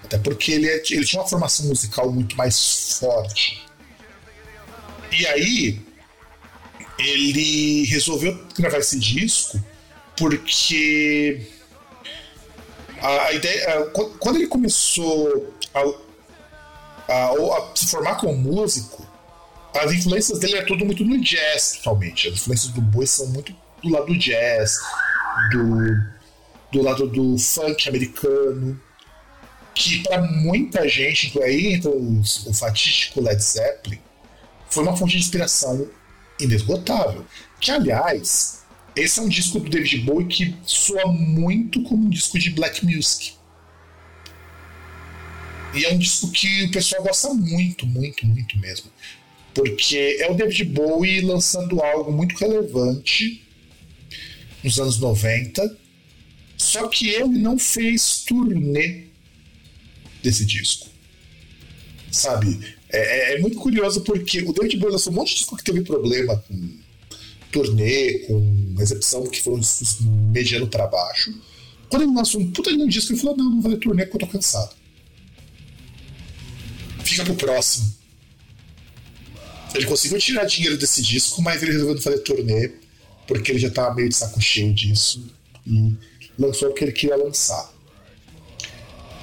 Até 0.03 0.19
porque 0.19 0.53
ele, 0.53 0.69
é, 0.69 0.83
ele 0.91 1.05
tinha 1.05 1.21
uma 1.21 1.29
formação 1.29 1.67
musical 1.67 2.11
muito 2.11 2.37
mais 2.37 2.99
forte. 2.99 3.63
E 5.13 5.27
aí, 5.27 5.81
ele 6.99 7.85
resolveu 7.85 8.47
gravar 8.57 8.79
esse 8.79 8.99
disco 8.99 9.63
porque 10.17 11.47
a, 13.01 13.33
ideia. 13.33 13.87
Quando 14.19 14.37
ele 14.37 14.47
começou 14.47 15.55
a, 15.75 15.81
a, 17.13 17.31
a 17.31 17.73
se 17.75 17.87
formar 17.87 18.17
como 18.17 18.37
músico, 18.37 19.07
as 19.75 19.93
influências 19.93 20.39
dele 20.39 20.59
é 20.59 20.65
tudo 20.65 20.85
muito 20.85 21.05
no 21.05 21.21
jazz, 21.21 21.79
totalmente. 21.83 22.29
As 22.29 22.35
influências 22.35 22.73
do 22.73 22.81
Bowie 22.81 23.07
são 23.07 23.27
muito 23.29 23.55
do 23.83 23.91
lado 23.91 24.07
do 24.07 24.19
jazz, 24.19 24.79
do, 25.53 26.03
do 26.73 26.83
lado 26.83 27.07
do 27.09 27.39
funk 27.39 27.89
americano, 27.89 28.81
que 29.75 30.03
para 30.03 30.21
muita 30.23 30.89
gente, 30.89 31.41
aí 31.43 31.75
entra 31.75 31.91
o, 31.91 32.21
o 32.21 32.55
fatídico 32.55 33.21
Led 33.21 33.41
Zeppelin, 33.43 34.01
foi 34.69 34.83
uma 34.83 34.97
fonte 34.97 35.13
de 35.13 35.19
inspiração 35.19 35.89
inesgotável. 36.41 37.25
Que, 37.61 37.71
aliás, 37.71 38.58
esse 39.01 39.19
é 39.19 39.23
um 39.23 39.29
disco 39.29 39.61
do 39.61 39.69
David 39.69 39.99
Bowie 39.99 40.27
que 40.27 40.55
soa 40.65 41.13
muito 41.13 41.83
como 41.83 42.07
um 42.07 42.11
disco 42.11 42.39
de 42.39 42.51
black 42.51 42.85
music. 42.85 43.33
E 45.75 45.85
é 45.85 45.93
um 45.93 45.99
disco 45.99 46.31
que 46.31 46.65
o 46.65 46.71
pessoal 46.71 47.03
gosta 47.03 47.33
muito, 47.35 47.87
muito, 47.87 48.27
muito 48.27 48.59
mesmo. 48.59 48.91
Porque 49.55 50.17
é 50.21 50.31
o 50.31 50.35
David 50.35 50.65
Bowie 50.65 51.21
lançando 51.21 51.81
algo 51.83 52.11
muito 52.11 52.37
relevante 52.37 53.47
nos 54.63 54.79
anos 54.79 54.99
90. 54.99 55.77
Só 56.57 56.89
que 56.89 57.09
ele 57.09 57.39
não 57.39 57.59
fez 57.59 58.25
turnê 58.25 59.05
desse 60.23 60.45
disco. 60.45 60.89
Sabe? 62.11 62.77
É, 62.89 62.99
é, 62.99 63.35
é 63.35 63.41
muito 63.41 63.59
curioso 63.59 64.01
porque 64.01 64.41
o 64.43 64.53
David 64.53 64.79
Bowie 64.79 64.93
lançou 64.93 65.13
um 65.13 65.17
monte 65.17 65.31
de 65.31 65.37
disco 65.37 65.57
que 65.57 65.65
teve 65.65 65.83
problema 65.83 66.37
com 66.49 66.79
turnê, 67.51 68.21
com 68.21 68.75
recepção, 68.79 69.27
que 69.27 69.43
foram 69.43 69.61
mediano 70.33 70.67
para 70.67 70.87
baixo. 70.87 71.33
Quando 71.89 72.03
ele 72.03 72.15
lançou 72.15 72.41
um 72.41 72.51
puta 72.51 72.71
de 72.71 72.83
um 72.83 72.87
disco, 72.87 73.13
ele 73.13 73.21
falou: 73.21 73.37
Não, 73.37 73.51
não 73.51 73.63
fazer 73.63 73.77
turnê 73.79 74.05
porque 74.05 74.25
eu 74.25 74.29
tô 74.29 74.33
cansado 74.33 74.79
fica 77.09 77.25
pro 77.25 77.35
próximo. 77.35 77.97
Ele 79.75 79.87
conseguiu 79.87 80.19
tirar 80.19 80.45
dinheiro 80.45 80.79
desse 80.79 81.03
disco, 81.03 81.43
mas 81.43 81.63
ele 81.63 81.73
resolveu 81.73 82.01
fazer 82.01 82.19
turnê, 82.19 82.73
porque 83.27 83.53
ele 83.53 83.59
já 83.59 83.71
tava 83.71 83.95
meio 83.95 84.09
de 84.09 84.15
saco 84.15 84.41
cheio 84.41 84.73
disso. 84.73 85.27
E 85.67 85.95
lançou 86.39 86.71
o 86.71 86.75
que 86.75 86.85
ele 86.85 86.93
queria 86.93 87.17
lançar. 87.17 87.73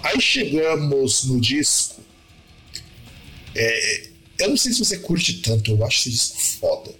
Aí 0.03 0.21
chegamos 0.21 1.23
no 1.23 1.41
disco. 1.41 2.01
É, 3.55 4.09
eu 4.39 4.49
não 4.49 4.57
sei 4.57 4.73
se 4.73 4.79
você 4.79 4.99
curte 4.99 5.41
tanto, 5.41 5.71
eu 5.71 5.85
acho 5.85 6.01
esse 6.01 6.11
disco 6.11 6.37
foda. 6.59 6.93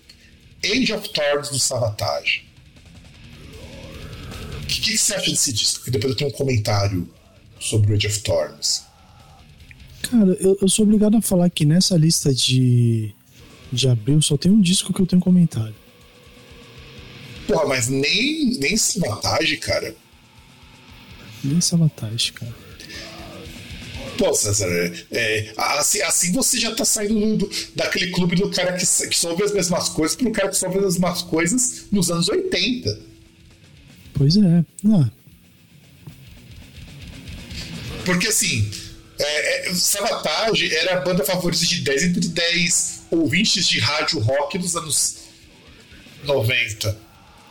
Age 0.72 0.94
of 0.94 1.10
Thorns 1.10 1.50
do 1.50 1.60
Savatage. 1.60 2.46
O 4.62 4.68
que, 4.68 4.82
que, 4.82 4.98
você 4.98 5.14
acha 5.14 5.30
desse 5.30 5.54
disco? 5.54 5.80
Porque 5.80 5.92
depois 5.92 6.12
eu 6.12 6.18
tenho 6.18 6.30
um 6.30 6.34
comentário 6.34 7.10
sobre 7.60 7.92
o 7.92 7.96
Age 7.96 8.08
of 8.08 8.20
Thorns. 8.20 8.84
Cara, 10.02 10.38
eu, 10.40 10.58
eu, 10.62 10.70
sou 10.70 10.86
obrigado 10.86 11.18
a 11.18 11.22
falar 11.22 11.50
que 11.50 11.66
nessa 11.66 11.96
lista 11.98 12.34
de, 12.34 13.14
de 13.72 13.88
abril 13.88 14.22
só 14.22 14.38
tem 14.38 14.52
um 14.52 14.62
disco 14.62 14.94
que 14.94 15.02
eu 15.02 15.08
tenho 15.08 15.22
comentário. 15.22 15.76
Porra, 17.48 17.68
mas 17.68 17.88
nem, 17.88 18.58
nem 18.60 18.76
Sabotage, 18.76 19.58
cara. 19.58 19.96
Nem 21.44 21.62
Sabotage, 21.62 22.34
cara. 22.34 22.65
Pô, 24.18 24.34
César, 24.34 24.68
é, 25.12 25.54
assim, 25.58 26.02
assim 26.02 26.32
você 26.32 26.60
já 26.60 26.74
tá 26.74 26.86
saindo 26.86 27.20
do, 27.20 27.38
do, 27.38 27.50
daquele 27.76 28.12
clube 28.12 28.36
do 28.36 28.50
cara 28.50 28.74
que, 28.74 28.86
que 28.86 29.18
só 29.18 29.32
ouve 29.32 29.44
as 29.44 29.52
mesmas 29.52 29.90
coisas 29.90 30.16
pro 30.16 30.32
cara 30.32 30.50
que 30.50 30.58
só 30.58 30.68
ouve 30.68 30.80
as 30.80 30.98
mesmas 30.98 31.22
coisas 31.22 31.86
nos 31.92 32.10
anos 32.10 32.30
80. 32.30 32.98
Pois 34.14 34.38
é. 34.38 34.66
Ah. 34.88 35.10
Porque 38.06 38.28
assim, 38.28 38.70
é, 39.20 39.70
é, 39.70 39.74
Savatage 39.74 40.74
era 40.74 40.98
a 40.98 41.02
banda 41.02 41.26
favorita 41.26 41.66
de 41.66 41.82
10 41.82 42.04
entre 42.04 42.28
10 42.28 43.02
ouvintes 43.12 43.68
de 43.68 43.80
rádio 43.80 44.20
rock 44.20 44.58
dos 44.58 44.76
anos 44.76 45.18
90. 46.24 46.98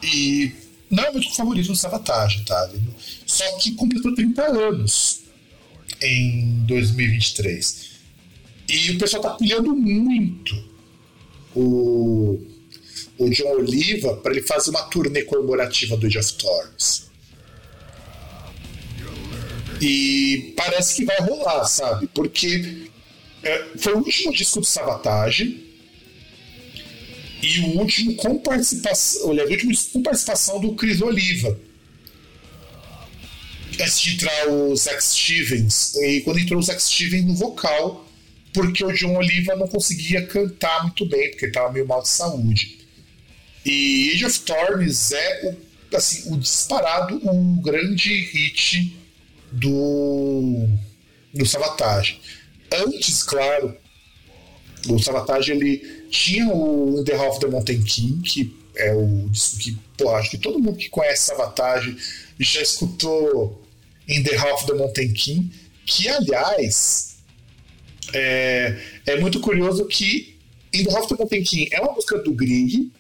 E 0.02 0.52
não 0.90 1.04
é 1.04 1.12
muito 1.12 1.34
favorito 1.34 1.68
do 1.68 1.76
Savatage, 1.76 2.44
tá? 2.44 2.70
Só 3.26 3.58
que 3.58 3.72
completou 3.72 4.14
30 4.14 4.42
anos 4.42 5.23
em 6.02 6.64
2023. 6.66 7.94
E 8.68 8.90
o 8.92 8.98
pessoal 8.98 9.22
tá 9.22 9.30
pilhando 9.30 9.74
muito 9.74 10.54
o, 11.54 12.40
o 13.18 13.30
John 13.30 13.56
Oliva 13.56 14.16
para 14.16 14.32
ele 14.32 14.42
fazer 14.42 14.70
uma 14.70 14.82
turnê 14.84 15.22
comemorativa 15.22 15.96
do 15.96 16.06
of 16.06 16.34
Thorns. 16.34 17.04
E 19.80 20.54
parece 20.56 20.96
que 20.96 21.04
vai 21.04 21.18
rolar, 21.20 21.64
sabe? 21.64 22.06
Porque 22.14 22.88
é, 23.42 23.64
foi 23.76 23.92
o 23.92 23.98
último 23.98 24.32
disco 24.32 24.60
do 24.60 24.66
Sabotage 24.66 25.62
e 27.42 27.60
o 27.60 27.78
último 27.80 28.14
com 28.16 28.38
participação, 28.38 29.28
olha, 29.28 29.44
o 29.44 29.50
último 29.50 29.72
com 29.92 30.02
participação 30.02 30.60
do 30.60 30.74
Chris 30.74 31.02
Oliva. 31.02 31.58
Antes 33.80 34.00
de 34.00 34.14
entrar 34.14 34.48
o 34.48 34.76
Zack 34.76 35.02
Stevens, 35.02 35.94
e 35.96 36.20
quando 36.20 36.38
entrou 36.38 36.60
o 36.60 36.62
Zack 36.62 36.82
Stevens 36.82 37.24
no 37.24 37.34
vocal, 37.34 38.08
porque 38.52 38.84
o 38.84 38.92
John 38.92 39.16
Oliva 39.16 39.56
não 39.56 39.66
conseguia 39.66 40.24
cantar 40.26 40.82
muito 40.82 41.04
bem, 41.06 41.30
porque 41.30 41.46
estava 41.46 41.72
meio 41.72 41.86
mal 41.86 42.00
de 42.00 42.08
saúde. 42.08 42.78
E 43.64 44.12
Age 44.14 44.26
of 44.26 44.40
Thorns 44.40 45.10
é 45.10 45.46
o, 45.48 45.96
assim, 45.96 46.32
o 46.32 46.38
disparado, 46.38 47.20
um 47.28 47.60
grande 47.60 48.14
hit 48.14 48.96
do, 49.50 50.68
do 51.32 51.44
Sabotage. 51.44 52.20
Antes, 52.72 53.22
claro, 53.22 53.76
o 54.88 54.98
Sabotage 54.98 55.50
ele 55.50 55.78
tinha 56.10 56.46
o 56.48 57.02
the 57.04 57.14
Hall 57.14 57.30
of 57.30 57.40
the 57.40 57.48
Mountain 57.48 57.82
King, 57.82 58.22
que 58.22 58.56
é 58.76 58.92
o 58.94 59.28
disco 59.30 59.58
que, 59.58 59.76
pô, 59.96 60.14
acho 60.14 60.30
que 60.30 60.38
todo 60.38 60.58
mundo 60.58 60.76
que 60.76 60.88
conhece 60.88 61.26
Sabotage 61.26 61.96
já 62.38 62.60
escutou 62.60 63.63
In 64.08 64.22
the 64.22 64.36
Hall 64.36 64.54
of 64.54 64.66
the 64.66 64.74
Mountain 64.74 65.12
King, 65.12 65.50
que 65.86 66.08
aliás 66.08 67.16
é, 68.12 68.78
é 69.06 69.20
muito 69.20 69.40
curioso 69.40 69.86
que 69.86 70.38
the 70.72 70.90
Hall 70.90 71.02
of 71.02 71.08
the 71.08 71.16
Mountain 71.16 71.42
King 71.42 71.68
é 71.72 71.80
uma 71.80 71.92
música 71.92 72.18
do 72.18 72.32
Grieg, 72.32 72.92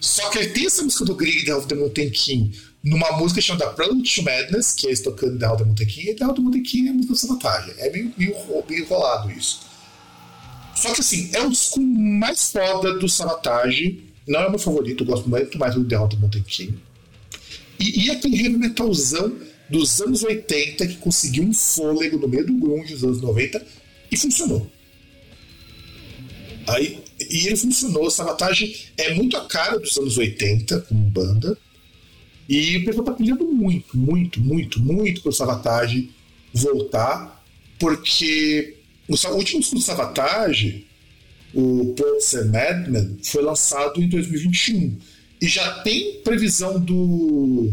só 0.00 0.28
que 0.30 0.38
ele 0.38 0.48
tem 0.50 0.66
essa 0.66 0.82
música 0.82 1.04
do 1.04 1.14
Grieg, 1.14 1.44
The 1.44 1.52
Hall 1.52 1.60
of 1.60 1.68
the 1.68 1.74
Mountain 1.74 2.10
King, 2.10 2.58
numa 2.82 3.12
música 3.12 3.40
chamada 3.40 3.70
Prelude 3.70 4.14
to 4.14 4.22
Madness, 4.22 4.72
que 4.72 4.86
é 4.86 4.90
eles 4.90 5.00
tocando 5.00 5.38
The 5.38 5.46
Hall 5.46 5.54
of 5.54 5.62
the 5.62 5.66
Mountain 5.66 5.86
King, 5.86 6.10
e 6.10 6.14
The 6.14 6.24
Hall 6.24 6.32
of 6.32 6.40
the 6.40 6.42
Mountain 6.42 6.62
King 6.62 6.88
é 6.88 6.92
música 6.92 7.12
do 7.12 7.18
Sabotage. 7.18 7.74
É 7.78 7.90
meio, 7.90 8.12
meio, 8.16 8.34
meio 8.68 8.84
enrolado 8.84 9.30
isso. 9.30 9.60
Só 10.74 10.92
que 10.92 11.00
assim, 11.00 11.30
é 11.32 11.42
o 11.42 11.50
disco 11.50 11.80
mais 11.80 12.50
foda 12.50 12.98
do 12.98 13.08
Sabotage. 13.08 14.04
Não 14.26 14.40
é 14.40 14.50
meu 14.50 14.58
favorito, 14.58 15.02
eu 15.02 15.06
gosto 15.06 15.28
muito 15.28 15.58
mais 15.58 15.74
do 15.74 15.84
The 15.84 15.96
Hall 15.96 16.06
of 16.06 16.14
the 16.14 16.20
Mountain 16.20 16.42
King. 16.42 16.78
E, 17.80 18.06
e 18.06 18.10
aquele 18.10 18.36
heavy 18.36 18.56
metalzão 18.56 19.36
dos 19.68 20.00
anos 20.00 20.22
80 20.22 20.86
que 20.86 20.96
conseguiu 20.96 21.44
um 21.44 21.52
fôlego 21.52 22.18
no 22.18 22.28
meio 22.28 22.46
do 22.46 22.54
grunge 22.54 22.94
dos 22.94 23.04
anos 23.04 23.20
90 23.20 23.64
e 24.10 24.16
funcionou. 24.16 24.70
Aí, 26.66 26.98
e 27.30 27.46
ele 27.46 27.56
funcionou. 27.56 28.10
Sabotage 28.10 28.90
é 28.96 29.14
muito 29.14 29.36
a 29.36 29.46
cara 29.46 29.78
dos 29.78 29.96
anos 29.96 30.16
80 30.18 30.80
como 30.82 31.00
banda. 31.10 31.56
E 32.48 32.78
o 32.78 32.84
pessoal 32.84 33.04
tá 33.04 33.12
pedindo 33.12 33.44
muito, 33.44 33.96
muito, 33.96 34.40
muito, 34.40 34.80
muito 34.80 35.20
pro 35.20 35.32
Sabotage 35.32 36.10
voltar, 36.52 37.44
porque 37.78 38.78
o, 39.06 39.14
último 39.34 39.60
disco 39.60 39.76
do 39.76 39.82
Savatage, 39.82 40.86
o 41.54 41.94
Ports 41.96 42.34
and 42.34 42.46
Madman, 42.46 43.18
foi 43.22 43.42
lançado 43.42 44.02
em 44.02 44.08
2021. 44.08 44.98
E 45.40 45.48
já 45.48 45.82
tem 45.82 46.20
previsão 46.22 46.80
do. 46.80 47.72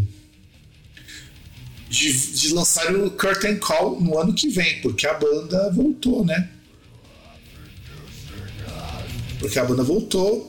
De, 1.89 2.11
de 2.31 2.53
lançar 2.53 2.93
o 2.95 3.11
Curtain 3.11 3.57
Call 3.57 4.01
no 4.01 4.17
ano 4.17 4.33
que 4.33 4.49
vem, 4.49 4.81
porque 4.81 5.05
a 5.05 5.13
banda 5.13 5.71
voltou, 5.71 6.25
né? 6.25 6.49
Porque 9.39 9.59
a 9.59 9.65
banda 9.65 9.83
voltou 9.83 10.47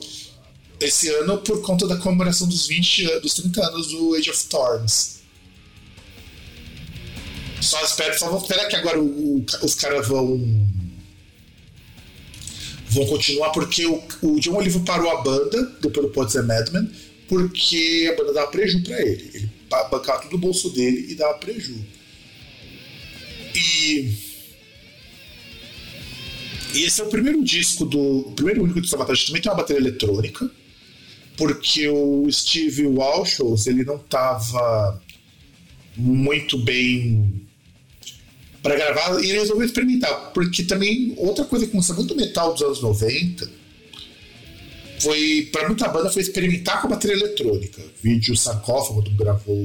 esse 0.79 1.09
ano 1.09 1.37
por 1.39 1.61
conta 1.61 1.87
da 1.87 1.97
comemoração 1.97 2.47
dos 2.47 2.67
20 2.67 3.19
dos 3.19 3.33
30 3.35 3.65
anos 3.65 3.87
do 3.87 4.15
Age 4.15 4.29
of 4.29 4.45
Thorns. 4.45 5.17
Só 7.61 7.83
espero, 7.83 8.17
só 8.17 8.29
vou 8.29 8.41
esperar 8.41 8.67
que 8.67 8.75
agora 8.75 8.99
o, 8.99 9.45
os 9.63 9.75
caras 9.75 10.07
vão 10.07 10.39
vão 12.89 13.05
continuar 13.07 13.49
porque 13.51 13.85
o, 13.85 14.01
o 14.21 14.39
John 14.39 14.55
Oliver 14.55 14.81
parou 14.83 15.11
a 15.11 15.21
banda 15.21 15.63
depois 15.81 16.07
do 16.07 16.13
Pods 16.13 16.35
and 16.35 16.43
Madman 16.43 16.89
porque 17.27 18.09
a 18.11 18.15
banda 18.15 18.33
dava 18.33 18.51
preju 18.51 18.81
para 18.83 19.01
ele. 19.01 19.31
Ele 19.33 19.56
bancava 19.69 20.21
tudo 20.21 20.31
do 20.31 20.37
bolso 20.37 20.69
dele 20.69 21.07
e 21.09 21.15
dava 21.15 21.37
preju. 21.37 21.75
E 23.55 24.27
e 26.73 26.83
esse 26.83 27.01
é 27.01 27.03
o 27.03 27.09
primeiro 27.09 27.43
disco 27.43 27.85
do. 27.85 27.99
O 27.99 28.31
primeiro 28.33 28.63
único 28.63 28.81
do 28.81 28.87
Sabotage 28.87 29.27
também 29.27 29.41
tem 29.41 29.51
uma 29.51 29.57
bateria 29.57 29.81
eletrônica 29.81 30.49
porque 31.37 31.87
o 31.87 32.27
Steve 32.31 32.87
Walsh 32.87 33.39
ele 33.67 33.85
não 33.85 33.97
estava 33.97 35.01
muito 35.95 36.57
bem 36.57 37.47
para 38.61 38.75
gravar 38.75 39.23
e 39.23 39.27
resolveu 39.27 39.65
experimentar, 39.65 40.33
porque 40.33 40.63
também 40.63 41.13
outra 41.15 41.45
coisa 41.45 41.65
que 41.65 41.71
começou 41.71 41.95
muito 41.95 42.15
metal 42.15 42.53
dos 42.53 42.63
anos 42.63 42.81
90 42.81 43.49
foi 44.99 45.49
para 45.51 45.67
muita 45.67 45.87
banda 45.87 46.09
foi 46.09 46.21
experimentar 46.21 46.81
com 46.81 46.87
a 46.87 46.91
bateria 46.91 47.15
eletrônica. 47.15 47.81
Vídeo 48.01 48.35
sarcófago 48.35 49.03
quando 49.03 49.15
gravou 49.15 49.55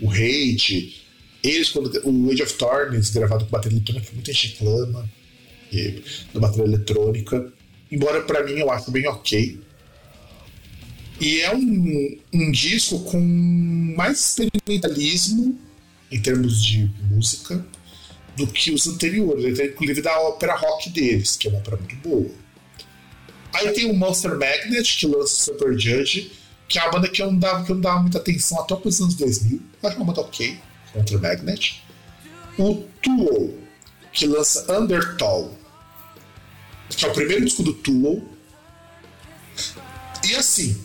o 0.00 0.10
Hate, 0.10 1.04
eles 1.42 1.70
quando 1.70 1.90
o 2.04 2.30
Age 2.30 2.42
of 2.42 2.54
Thorns 2.54 3.10
gravado 3.10 3.44
com 3.44 3.50
bateria 3.50 3.78
eletrônica, 3.78 4.12
muita 4.12 4.32
gente 4.32 4.52
reclama 4.52 5.08
da 6.34 6.40
bateria 6.40 6.64
eletrônica. 6.64 7.52
Embora 7.90 8.22
para 8.22 8.44
mim 8.44 8.52
eu 8.58 8.70
acho 8.70 8.90
bem 8.90 9.06
ok. 9.06 9.60
E 11.20 11.40
é 11.40 11.54
um, 11.54 12.18
um 12.32 12.50
disco 12.52 13.00
com 13.00 13.20
mais 13.96 14.20
experimentalismo 14.20 15.58
em 16.10 16.20
termos 16.20 16.62
de 16.62 16.90
música 17.10 17.64
do 18.36 18.46
que 18.46 18.70
os 18.70 18.86
anteriores, 18.86 19.58
inclusive 19.58 20.00
da 20.00 20.16
ópera 20.20 20.54
rock 20.54 20.90
deles, 20.90 21.36
que 21.36 21.48
é 21.48 21.50
uma 21.50 21.58
ópera 21.58 21.76
muito 21.76 21.96
boa. 21.96 22.30
Aí 23.52 23.72
tem 23.72 23.90
o 23.90 23.94
Monster 23.94 24.38
Magnet, 24.38 24.96
que 24.98 25.06
lança 25.06 25.34
o 25.34 25.54
Super 25.54 25.78
Judge, 25.78 26.32
que 26.68 26.78
é 26.78 26.82
uma 26.82 26.92
banda 26.92 27.08
que 27.08 27.22
eu 27.22 27.30
não 27.30 27.38
dava, 27.38 27.64
que 27.64 27.70
eu 27.70 27.76
não 27.76 27.82
dava 27.82 28.00
muita 28.00 28.18
atenção 28.18 28.60
até 28.60 28.74
os 28.74 29.00
anos 29.00 29.14
2000. 29.14 29.60
Acho 29.82 29.96
uma 29.96 30.04
banda 30.04 30.20
ok, 30.20 30.58
Monster 30.94 31.20
Magnet. 31.20 31.82
O 32.58 32.74
Tool, 33.02 33.58
que 34.12 34.26
lança 34.26 34.70
Undertow, 34.78 35.56
que 36.88 37.04
é 37.04 37.08
o 37.08 37.12
primeiro 37.12 37.44
disco 37.44 37.62
do 37.62 37.72
Tool. 37.72 38.28
E 40.28 40.34
assim, 40.34 40.78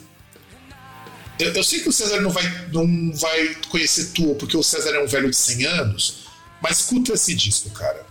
eu, 1.38 1.52
eu, 1.52 1.64
sei 1.64 1.80
que 1.80 1.88
o 1.88 1.92
César 1.92 2.20
não 2.20 2.30
vai, 2.30 2.68
não 2.72 3.12
vai 3.12 3.54
conhecer 3.68 4.12
Tool, 4.12 4.36
porque 4.36 4.56
o 4.56 4.62
César 4.62 4.90
é 4.90 5.02
um 5.02 5.06
velho 5.06 5.30
de 5.30 5.36
100 5.36 5.66
anos, 5.66 6.26
mas 6.62 6.78
escuta 6.78 7.12
esse 7.12 7.34
disco, 7.34 7.70
cara. 7.70 8.06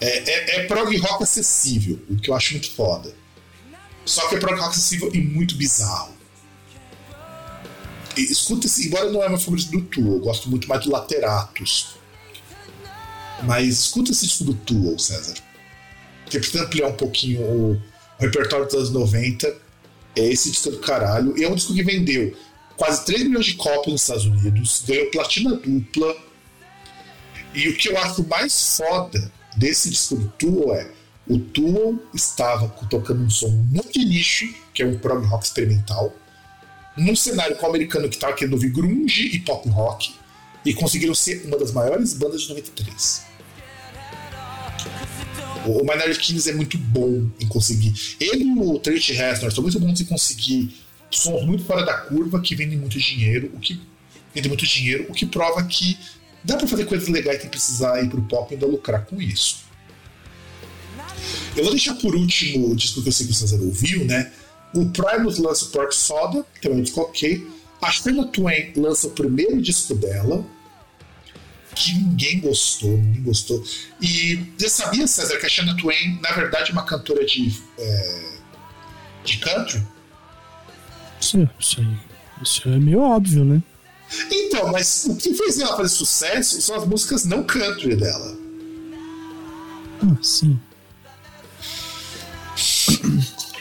É, 0.00 0.30
é, 0.30 0.56
é 0.56 0.66
prog 0.66 0.94
rock 0.98 1.22
acessível, 1.22 2.02
o 2.08 2.16
que 2.16 2.30
eu 2.30 2.34
acho 2.34 2.52
muito 2.52 2.70
foda. 2.70 3.14
Só 4.06 4.28
que 4.28 4.36
é 4.36 4.38
prog 4.38 4.58
rock 4.58 4.70
acessível 4.70 5.10
e 5.12 5.20
muito 5.20 5.56
bizarro. 5.56 6.14
E, 8.16 8.22
escuta 8.22 8.66
esse, 8.66 8.86
embora 8.86 9.10
não 9.10 9.22
é 9.22 9.28
meu 9.28 9.38
favorito 9.38 9.70
do 9.70 9.82
Tool, 9.82 10.14
eu 10.14 10.20
gosto 10.20 10.48
muito 10.48 10.68
mais 10.68 10.84
do 10.84 10.90
Lateratus. 10.90 11.96
Mas 13.42 13.80
escuta 13.80 14.12
esse 14.12 14.26
disco 14.26 14.44
do 14.44 14.54
Tool, 14.54 14.98
César. 14.98 15.34
Porque 16.22 16.38
precisa 16.38 16.64
ampliar 16.64 16.88
um 16.88 16.96
pouquinho 16.96 17.42
o, 17.42 17.72
o 17.72 17.80
repertório 18.18 18.64
dos 18.64 18.74
anos 18.74 18.90
90 18.90 19.54
é 20.16 20.24
esse 20.28 20.50
disco 20.50 20.70
do 20.70 20.78
caralho. 20.78 21.36
E 21.36 21.44
é 21.44 21.48
um 21.48 21.54
disco 21.54 21.74
que 21.74 21.82
vendeu 21.82 22.34
quase 22.76 23.04
3 23.04 23.24
milhões 23.24 23.46
de 23.46 23.54
cópias 23.54 23.92
nos 23.92 24.02
Estados 24.02 24.24
Unidos, 24.24 24.84
ganhou 24.86 25.10
platina 25.10 25.56
dupla. 25.56 26.16
E 27.54 27.68
o 27.68 27.76
que 27.76 27.88
eu 27.88 27.98
acho 27.98 28.26
mais 28.26 28.76
foda 28.76 29.32
desse 29.56 29.90
disco 29.90 30.16
do 30.16 30.28
Tool 30.38 30.74
é 30.74 30.90
o 31.28 31.38
Tool 31.38 32.02
estava 32.14 32.68
tocando 32.88 33.22
um 33.22 33.30
som 33.30 33.48
muito 33.48 33.98
nicho, 33.98 34.46
que 34.72 34.82
é 34.82 34.86
um 34.86 34.98
prog 34.98 35.26
rock 35.26 35.44
experimental, 35.44 36.14
num 36.96 37.16
cenário 37.16 37.56
com 37.56 37.66
o 37.66 37.68
americano 37.68 38.08
que 38.08 38.14
estava 38.14 38.32
querendo 38.32 38.54
ouvir 38.54 38.70
grunge 38.70 39.26
e 39.26 39.40
pop 39.40 39.68
rock, 39.68 40.14
e 40.64 40.72
conseguiram 40.72 41.14
ser 41.14 41.44
uma 41.46 41.58
das 41.58 41.72
maiores 41.72 42.14
bandas 42.14 42.42
de 42.42 42.48
93. 42.48 43.26
O 45.66 45.80
Minority 45.80 46.20
Kings 46.20 46.48
é 46.48 46.54
muito 46.54 46.78
bom 46.78 47.28
em 47.40 47.46
conseguir. 47.48 47.92
Ele 48.20 48.44
e 48.44 48.58
o 48.58 48.78
Trent 48.78 49.08
Reznor 49.08 49.52
são 49.52 49.62
muito 49.62 49.80
bons 49.80 50.00
em 50.00 50.04
conseguir 50.04 50.74
sons 51.10 51.44
muito 51.44 51.64
fora 51.64 51.84
da 51.84 51.94
curva 51.94 52.40
que 52.40 52.54
vendem 52.54 52.78
muito 52.78 52.98
dinheiro, 52.98 53.50
o 53.54 53.58
que 53.58 53.80
vendem 54.34 54.48
muito 54.48 54.64
dinheiro, 54.64 55.06
o 55.08 55.12
que 55.12 55.26
prova 55.26 55.64
que 55.64 55.98
dá 56.44 56.56
para 56.56 56.66
fazer 56.68 56.84
coisas 56.84 57.08
legais 57.08 57.40
sem 57.40 57.50
precisar 57.50 58.02
ir 58.02 58.08
pro 58.08 58.22
pop 58.22 58.52
e 58.52 58.54
ainda 58.54 58.66
lucrar 58.66 59.04
com 59.06 59.20
isso. 59.20 59.65
Eu 61.56 61.64
vou 61.64 61.72
deixar 61.72 61.94
por 61.94 62.14
último 62.14 62.70
o 62.70 62.76
disco 62.76 63.02
que 63.02 63.08
eu 63.08 63.12
sei 63.12 63.26
que 63.26 63.32
o 63.32 63.34
César 63.34 63.58
ouviu, 63.60 64.04
né? 64.04 64.30
O 64.74 64.86
Primus 64.90 65.38
lança 65.38 65.64
o 65.64 65.68
Pork 65.68 65.94
Soda, 65.94 66.44
que 66.60 66.68
disco 66.68 67.00
ok. 67.00 67.46
A 67.80 67.90
Shania 67.90 68.24
Twain 68.26 68.72
lança 68.76 69.06
o 69.06 69.10
primeiro 69.10 69.60
disco 69.60 69.94
dela, 69.94 70.44
que 71.74 71.94
ninguém 71.94 72.40
gostou, 72.40 72.96
ninguém 72.96 73.22
gostou. 73.22 73.62
E 74.00 74.36
você 74.58 74.68
sabia, 74.68 75.06
César, 75.06 75.38
que 75.38 75.46
a 75.46 75.48
Shania 75.48 75.76
Twain, 75.76 76.18
na 76.20 76.32
verdade, 76.32 76.70
é 76.70 76.72
uma 76.72 76.84
cantora 76.84 77.24
de, 77.24 77.54
é, 77.78 78.32
de 79.24 79.38
country? 79.38 79.82
Sim, 81.20 81.48
isso, 81.58 81.80
aí, 81.80 81.96
isso 82.42 82.68
é 82.68 82.78
meio 82.78 83.00
óbvio, 83.00 83.44
né? 83.44 83.62
Então, 84.30 84.70
mas 84.72 85.04
o 85.06 85.16
que 85.16 85.34
fez 85.34 85.58
ela 85.58 85.76
fazer 85.76 85.88
sucesso 85.88 86.60
são 86.60 86.76
as 86.76 86.86
músicas 86.86 87.24
não 87.24 87.42
country 87.42 87.96
dela. 87.96 88.36
Ah, 90.02 90.16
sim. 90.22 90.58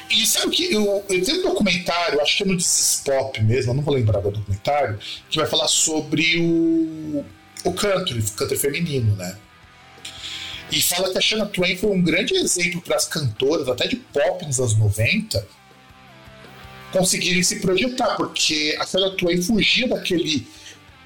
E 0.09 0.25
sabe 0.25 0.55
que? 0.55 0.73
Eu, 0.73 1.03
eu 1.09 1.23
tenho 1.25 1.39
um 1.39 1.43
documentário, 1.43 2.21
acho 2.21 2.37
que 2.37 2.43
é 2.43 2.45
no 2.45 2.57
Pop 3.03 3.43
mesmo, 3.43 3.71
eu 3.71 3.75
não 3.75 3.83
vou 3.83 3.93
lembrar 3.93 4.21
do 4.21 4.31
documentário, 4.31 4.97
que 5.29 5.37
vai 5.37 5.47
falar 5.47 5.67
sobre 5.67 6.39
o, 6.39 7.25
o 7.63 7.73
country, 7.73 8.19
o 8.19 8.31
country 8.31 8.57
feminino, 8.57 9.15
né? 9.15 9.37
E 10.71 10.81
fala 10.81 11.11
que 11.11 11.17
a 11.17 11.21
Shania 11.21 11.45
Twain 11.45 11.77
foi 11.77 11.91
um 11.91 12.01
grande 12.01 12.35
exemplo 12.35 12.81
para 12.81 12.95
as 12.95 13.05
cantoras, 13.05 13.67
até 13.67 13.87
de 13.87 13.97
pop 13.97 14.45
nos 14.45 14.59
anos 14.59 14.77
90, 14.77 15.47
conseguirem 16.91 17.43
se 17.43 17.59
projetar, 17.59 18.15
porque 18.15 18.75
a 18.79 18.85
Shania 18.85 19.11
Twain 19.11 19.41
fugia 19.41 19.87
daquele 19.87 20.47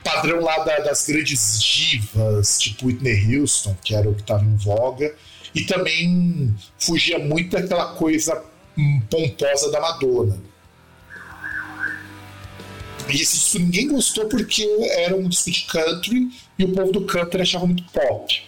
padrão 0.03 0.41
lá 0.41 0.59
da, 0.59 0.79
das 0.79 1.05
grandes 1.05 1.61
divas, 1.61 2.57
tipo 2.59 2.87
Whitney 2.87 3.37
Houston, 3.37 3.75
que 3.83 3.93
era 3.93 4.09
o 4.09 4.15
que 4.15 4.21
estava 4.21 4.43
em 4.43 4.55
voga, 4.55 5.13
e 5.53 5.63
também 5.63 6.53
fugia 6.77 7.19
muito 7.19 7.51
daquela 7.51 7.93
coisa 7.93 8.43
pomposa 9.09 9.71
da 9.71 9.79
Madonna. 9.79 10.39
E 13.09 13.21
esse 13.21 13.39
disco 13.39 13.59
ninguém 13.59 13.87
gostou 13.87 14.25
porque 14.27 14.63
era 14.91 15.15
um 15.15 15.27
disco 15.27 15.49
de 15.49 15.63
country 15.63 16.29
e 16.57 16.63
o 16.63 16.71
povo 16.73 16.91
do 16.91 17.05
country 17.05 17.41
achava 17.41 17.65
muito 17.65 17.83
pop. 17.91 18.41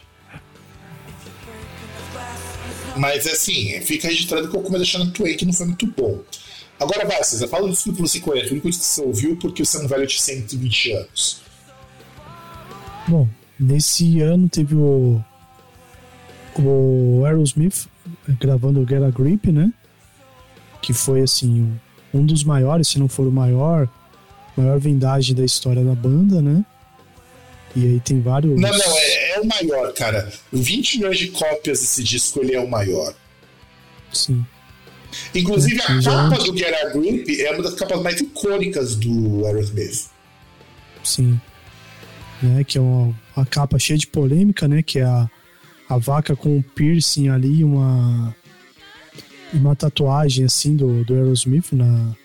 Mas 2.95 3.25
assim, 3.25 3.79
fica 3.81 4.07
registrado 4.07 4.49
que 4.49 4.55
eu 4.55 4.61
comecei 4.61 4.79
deixando 4.79 5.11
Twain 5.11 5.35
que 5.35 5.45
não 5.45 5.53
foi 5.53 5.65
muito 5.65 5.87
bom. 5.87 6.21
Agora 6.79 7.05
vai, 7.05 7.23
César, 7.23 7.47
fala 7.47 7.67
do 7.67 7.73
disco 7.73 7.93
que 7.93 8.01
você 8.01 8.19
conhece, 8.19 8.49
o 8.49 8.51
único 8.53 8.67
que 8.69 8.75
você 8.75 9.01
ouviu 9.01 9.37
porque 9.37 9.63
você 9.63 9.77
é 9.77 9.81
um 9.81 9.87
velho 9.87 10.05
de 10.05 10.19
120 10.19 10.91
anos. 10.91 11.41
Bom, 13.07 13.27
nesse 13.59 14.19
ano 14.21 14.49
teve 14.49 14.75
o, 14.75 15.23
o 16.57 17.23
Aerosmith 17.25 17.87
gravando 18.39 18.81
o 18.81 18.87
Get 18.87 19.01
a 19.01 19.09
Grip, 19.09 19.51
né? 19.51 19.71
Que 20.81 20.93
foi 20.93 21.21
assim, 21.21 21.71
um 22.13 22.25
dos 22.25 22.43
maiores, 22.43 22.87
se 22.89 22.99
não 22.99 23.07
for 23.07 23.27
o 23.27 23.31
maior, 23.31 23.87
maior 24.55 24.79
vendagem 24.79 25.35
da 25.35 25.45
história 25.45 25.83
da 25.83 25.95
banda, 25.95 26.41
né? 26.41 26.65
E 27.75 27.85
aí 27.85 27.99
tem 28.01 28.19
vários. 28.19 28.59
Não, 28.59 28.69
não, 28.69 28.97
é, 28.97 29.31
é 29.31 29.39
o 29.39 29.45
maior, 29.45 29.93
cara. 29.93 30.31
20 30.51 30.97
milhões 30.97 31.17
de 31.17 31.27
cópias 31.29 31.79
desse 31.79 32.03
disco, 32.03 32.41
ele 32.41 32.55
é 32.55 32.59
o 32.59 32.69
maior. 32.69 33.13
Sim. 34.11 34.45
Inclusive, 35.33 35.79
a 35.81 36.01
capa 36.01 36.43
do 36.43 36.57
Get 36.57 36.73
a 36.73 36.89
Grip 36.89 37.41
é 37.41 37.51
uma 37.51 37.63
das 37.63 37.73
capas 37.75 38.01
mais 38.01 38.19
icônicas 38.19 38.95
do 38.95 39.45
Aerosmith. 39.45 40.09
Sim. 41.03 41.39
Né, 42.41 42.63
que 42.63 42.77
é 42.77 42.81
uma, 42.81 43.15
uma 43.35 43.45
capa 43.45 43.77
cheia 43.77 43.97
de 43.97 44.07
polêmica, 44.07 44.67
né? 44.67 44.81
Que 44.81 44.99
é 44.99 45.03
a, 45.03 45.29
a 45.91 45.97
vaca 45.97 46.35
com 46.35 46.57
um 46.57 46.61
piercing 46.61 47.27
ali, 47.27 47.63
uma 47.63 48.33
uma 49.53 49.75
tatuagem 49.75 50.45
assim 50.45 50.75
do, 50.75 51.03
do 51.03 51.13
Aerosmith 51.13 51.73
na. 51.73 52.15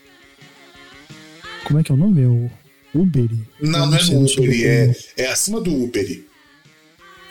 Como 1.64 1.80
é 1.80 1.82
que 1.82 1.90
é 1.90 1.94
o 1.94 1.98
nome? 1.98 2.22
É 2.22 2.26
o 2.26 2.50
Uberi? 2.94 3.40
Não, 3.60 3.80
não, 3.80 3.90
não 3.90 3.98
é 3.98 4.04
no 4.04 4.24
Uberi, 4.24 4.64
é, 4.64 4.96
é 5.16 5.26
acima 5.26 5.60
do 5.60 5.74
Uberi. 5.82 6.24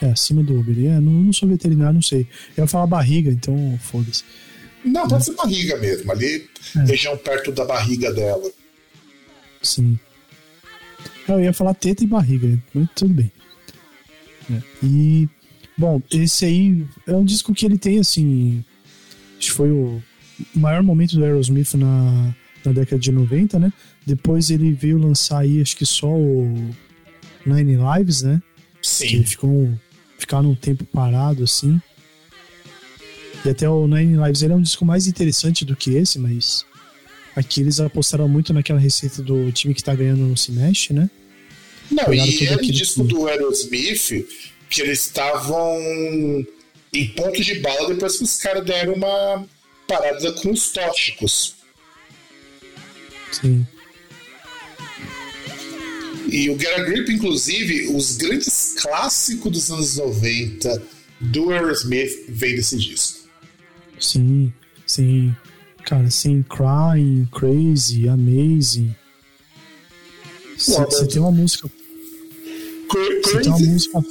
É, 0.02 0.10
acima 0.10 0.42
do 0.42 0.60
Uberi. 0.60 0.88
É, 0.88 1.00
não, 1.00 1.12
não 1.12 1.32
sou 1.32 1.48
veterinário, 1.48 1.94
não 1.94 2.02
sei. 2.02 2.26
Eu 2.54 2.64
ia 2.64 2.68
falar 2.68 2.86
barriga, 2.86 3.30
então 3.30 3.78
foda-se. 3.82 4.22
Não, 4.84 5.08
pode 5.08 5.22
é. 5.22 5.24
ser 5.24 5.34
barriga 5.34 5.78
mesmo, 5.78 6.12
ali, 6.12 6.46
é. 6.76 6.80
região 6.84 7.16
perto 7.16 7.50
da 7.50 7.64
barriga 7.64 8.12
dela. 8.12 8.50
Sim. 9.62 9.98
Eu 11.26 11.40
ia 11.40 11.52
falar 11.54 11.72
teta 11.72 12.04
e 12.04 12.06
barriga, 12.06 12.58
mas 12.74 12.88
tudo 12.94 13.14
bem. 13.14 13.32
É. 14.50 14.62
E, 14.82 15.28
bom, 15.76 16.00
esse 16.10 16.44
aí 16.44 16.86
é 17.06 17.12
um 17.12 17.24
disco 17.24 17.54
que 17.54 17.64
ele 17.64 17.78
tem, 17.78 17.98
assim, 17.98 18.64
Acho 19.38 19.50
que 19.50 19.52
foi 19.52 19.70
o 19.70 20.02
maior 20.54 20.82
momento 20.82 21.16
do 21.16 21.24
Aerosmith 21.24 21.74
na, 21.74 22.34
na 22.64 22.72
década 22.72 22.98
de 22.98 23.12
90, 23.12 23.58
né? 23.58 23.72
Depois 24.04 24.50
ele 24.50 24.72
veio 24.72 24.98
lançar 24.98 25.40
aí, 25.40 25.60
acho 25.60 25.76
que 25.76 25.84
só 25.84 26.08
o 26.08 26.70
Nine 27.44 27.76
Lives, 27.76 28.22
né? 28.22 28.40
Sim. 28.82 29.06
Que 29.06 29.24
ficou 29.24 29.78
ficaram 30.18 30.50
um 30.50 30.54
tempo 30.54 30.84
parado 30.84 31.44
assim. 31.44 31.80
E 33.44 33.48
até 33.50 33.68
o 33.68 33.86
Nine 33.86 34.16
Lives 34.24 34.42
ele 34.42 34.54
é 34.54 34.56
um 34.56 34.62
disco 34.62 34.84
mais 34.84 35.06
interessante 35.06 35.64
do 35.64 35.76
que 35.76 35.90
esse, 35.90 36.18
mas 36.18 36.64
aqui 37.34 37.60
eles 37.60 37.78
apostaram 37.78 38.28
muito 38.28 38.52
naquela 38.52 38.78
receita 38.78 39.22
do 39.22 39.52
time 39.52 39.74
que 39.74 39.84
tá 39.84 39.94
ganhando 39.94 40.22
no 40.22 40.36
se 40.36 40.50
mexe, 40.50 40.92
né? 40.92 41.10
Não, 41.90 42.04
Pegaram 42.06 42.32
e 42.32 42.68
o 42.68 42.72
disco 42.72 43.06
que... 43.06 43.14
do 43.14 43.28
Aerosmith 43.28 44.26
que 44.68 44.82
eles 44.82 45.00
estavam 45.00 45.78
em 46.92 47.08
pontos 47.08 47.44
de 47.44 47.58
bala 47.60 47.88
depois 47.88 48.16
que 48.16 48.24
os 48.24 48.36
caras 48.36 48.64
deram 48.64 48.94
uma 48.94 49.46
parada 49.86 50.32
com 50.32 50.50
os 50.50 50.70
tóxicos. 50.70 51.54
Sim. 53.32 53.66
E 56.28 56.50
o 56.50 56.58
Get 56.58 56.72
a 56.76 56.82
Grip, 56.82 57.12
inclusive, 57.12 57.88
os 57.94 58.16
grandes 58.16 58.74
clássicos 58.78 59.52
dos 59.52 59.70
anos 59.70 59.96
90 59.96 60.82
do 61.20 61.50
Aerosmith 61.50 62.24
vem 62.28 62.56
desse 62.56 62.76
disco. 62.76 63.28
Sim, 64.00 64.52
sim. 64.86 65.34
Cara, 65.84 66.10
sim, 66.10 66.42
Crying, 66.42 67.28
Crazy, 67.32 68.08
Amazing. 68.08 68.94
Você 70.56 71.06
tem 71.06 71.20
uma 71.20 71.30
música. 71.30 71.70
Você 73.22 73.40
tem 73.40 73.52
uma 73.52 73.58
música 73.58 74.02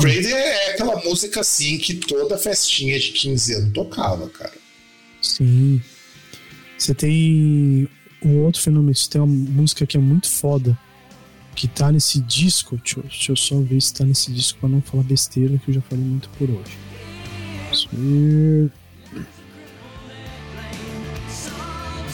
Crazy 0.00 0.32
é 0.32 0.72
aquela 0.72 0.96
música 1.04 1.40
assim 1.40 1.78
que 1.78 1.94
toda 1.94 2.38
festinha 2.38 2.98
de 2.98 3.12
15 3.12 3.54
anos 3.54 3.72
tocava, 3.72 4.28
cara. 4.28 4.54
Sim. 5.20 5.80
Você 6.78 6.94
tem 6.94 7.88
um 8.22 8.38
outro 8.40 8.60
fenômeno, 8.60 8.94
você 8.94 9.10
tem 9.10 9.20
uma 9.20 9.26
música 9.26 9.86
que 9.86 9.96
é 9.96 10.00
muito 10.00 10.30
foda, 10.30 10.78
que 11.54 11.68
tá 11.68 11.92
nesse 11.92 12.20
disco. 12.20 12.76
Deixa 12.76 12.98
eu, 12.98 13.02
deixa 13.02 13.32
eu 13.32 13.36
só 13.36 13.60
ver 13.60 13.80
se 13.80 13.94
tá 13.94 14.04
nesse 14.04 14.32
disco 14.32 14.58
pra 14.58 14.68
não 14.68 14.80
falar 14.80 15.02
besteira, 15.02 15.58
que 15.58 15.70
eu 15.70 15.74
já 15.74 15.80
falei 15.82 16.04
muito 16.04 16.28
por 16.30 16.48
hoje. 16.50 16.78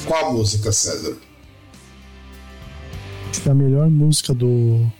Qual 0.06 0.26
a 0.26 0.32
música, 0.32 0.70
César? 0.72 1.16
É 3.44 3.50
a 3.50 3.54
melhor 3.54 3.88
música 3.88 4.34
do 4.34 4.90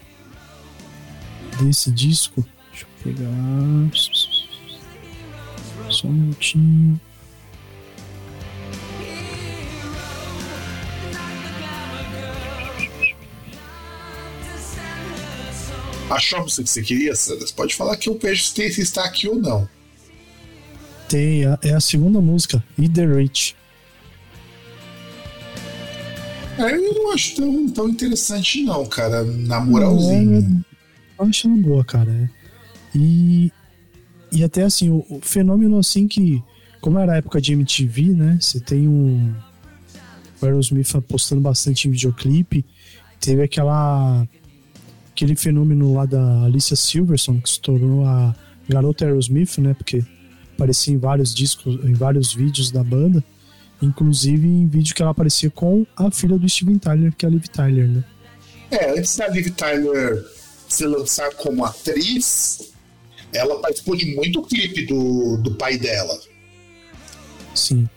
desse 1.61 1.91
disco. 1.91 2.47
Deixa 2.71 2.87
eu 2.87 3.13
pegar. 3.13 3.91
Só 5.91 6.09
um 6.09 6.13
minutinho. 6.13 7.01
Achou 16.09 16.39
a 16.39 16.43
música 16.43 16.63
que 16.63 16.71
você 16.71 16.83
queria, 16.83 17.15
Sanders? 17.17 17.51
Pode 17.51 17.75
falar 17.75 17.97
que 17.97 18.09
eu 18.09 18.19
vejo 18.19 18.45
se 18.45 18.63
está 18.81 19.05
aqui 19.05 19.29
ou 19.29 19.37
não. 19.37 19.69
Tem, 21.09 21.43
é 21.63 21.75
a 21.75 21.81
segunda 21.81 22.21
música, 22.21 22.63
Eat 22.79 22.93
the 22.95 23.05
Rich. 23.07 23.57
É, 26.59 26.75
eu 26.75 26.95
não 26.95 27.13
acho 27.13 27.37
tão, 27.37 27.69
tão 27.69 27.89
interessante, 27.89 28.63
não, 28.63 28.87
cara. 28.87 29.23
Na 29.25 29.61
moralzinha. 29.61 30.65
Eu 31.19 31.27
acho 31.27 31.49
uma 31.49 31.57
boa, 31.57 31.85
cara. 31.85 32.11
É. 32.11 32.29
E, 32.95 33.53
e 34.33 34.45
até 34.45 34.63
assim, 34.63 34.91
o, 34.91 35.05
o, 35.09 35.21
fenômeno 35.21 35.79
assim 35.79 36.07
que. 36.07 36.43
Como 36.81 36.99
era 36.99 37.15
a 37.15 37.17
época 37.17 37.41
de 37.41 37.53
MTV, 37.53 38.03
né? 38.11 38.39
Você 38.41 38.61
tem 38.61 38.87
um. 38.87 39.35
O 40.41 40.45
Aerosmith 40.45 40.95
apostando 40.95 41.41
bastante 41.41 41.89
em 41.89 41.91
videoclipe. 41.91 42.65
Teve 43.21 43.43
aquela. 43.43 44.27
Aquele 45.11 45.35
fenômeno 45.35 45.95
lá 45.95 46.05
da 46.05 46.45
Alicia 46.45 46.77
Silverson, 46.77 47.41
que 47.41 47.49
se 47.49 47.61
tornou 47.61 48.05
a 48.05 48.37
garota 48.69 49.07
Aerosmith, 49.07 49.59
né? 49.59 49.73
Porque 49.73 50.05
aparecia 50.55 50.93
em 50.93 50.99
vários 50.99 51.35
discos, 51.35 51.83
em 51.85 51.95
vários 51.95 52.35
vídeos 52.35 52.71
da 52.71 52.85
banda. 52.85 53.25
Inclusive 53.81 54.47
em 54.47 54.67
vídeo 54.67 54.95
que 54.95 55.03
ela 55.03 55.11
aparecia 55.11 55.51
com 55.51 55.87
a 55.97 56.11
filha 56.11 56.39
do 56.39 56.49
Steven 56.49 56.79
Tyler, 56.79 57.15
que 57.17 57.25
é 57.25 57.29
a 57.29 57.33
Liv 57.33 57.45
Tyler, 57.45 57.89
né? 57.89 58.05
É, 58.71 58.99
antes 58.99 59.17
da 59.17 59.29
Liv 59.29 59.51
Tyler 59.51 60.25
se 60.77 60.87
lançar 60.87 61.35
como 61.35 61.65
atriz, 61.65 62.71
ela 63.33 63.59
participou 63.61 63.97
de 63.97 64.15
muito 64.15 64.43
clipe 64.43 64.85
do, 64.85 65.39
do 65.39 65.55
pai 65.55 65.79
dela. 65.79 66.19
Sim. 67.55 67.89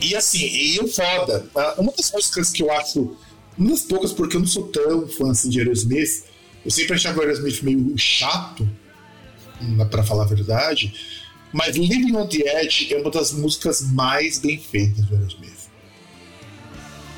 E 0.00 0.14
assim, 0.14 0.44
e 0.44 0.78
o 0.80 0.86
foda, 0.86 1.48
uma 1.78 1.92
das 1.92 2.12
músicas 2.12 2.50
que 2.50 2.62
eu 2.62 2.70
acho, 2.70 3.16
uma 3.58 3.70
das 3.70 3.82
poucas, 3.82 4.12
porque 4.12 4.36
eu 4.36 4.40
não 4.40 4.46
sou 4.46 4.68
tão 4.68 5.08
fã 5.08 5.30
assim, 5.30 5.48
de 5.48 5.58
Aerosmith, 5.58 6.24
eu 6.64 6.70
sempre 6.70 6.94
achava 6.94 7.18
o 7.18 7.22
Aerosmith 7.22 7.62
meio 7.62 7.96
chato, 7.96 8.68
para 9.90 10.04
falar 10.04 10.24
a 10.24 10.26
verdade, 10.26 10.94
mas 11.52 11.76
Living 11.76 12.14
on 12.16 12.26
the 12.26 12.62
Edge 12.62 12.92
é 12.92 13.00
uma 13.00 13.10
das 13.10 13.32
músicas 13.32 13.80
mais 13.80 14.38
bem 14.38 14.58
feitas 14.58 15.04
do 15.06 15.14
Aerosmith. 15.14 15.64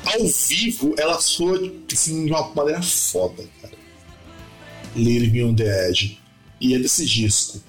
Ao 0.05 0.25
vivo, 0.25 0.95
ela 0.97 1.19
soa 1.19 1.59
assim, 1.91 2.25
de 2.25 2.31
uma 2.31 2.47
maneira 2.53 2.81
foda, 2.81 3.43
cara. 3.61 3.76
Living 4.97 5.43
on 5.43 5.55
the 5.55 5.89
Edge. 5.89 6.19
E 6.59 6.73
é 6.73 6.79
desse 6.79 7.05
disco. 7.05 7.61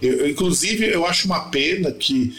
Eu, 0.00 0.12
eu, 0.20 0.28
inclusive, 0.28 0.84
eu 0.86 1.06
acho 1.06 1.26
uma 1.26 1.48
pena 1.50 1.90
que. 1.92 2.36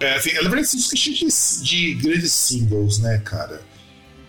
É, 0.00 0.14
assim, 0.14 0.32
na 0.34 0.42
verdade, 0.42 0.62
esse 0.62 0.76
disco 0.76 0.96
é 0.96 1.30
de, 1.30 1.64
de 1.64 1.94
grandes 1.94 2.32
singles, 2.32 2.98
né, 2.98 3.18
cara? 3.24 3.62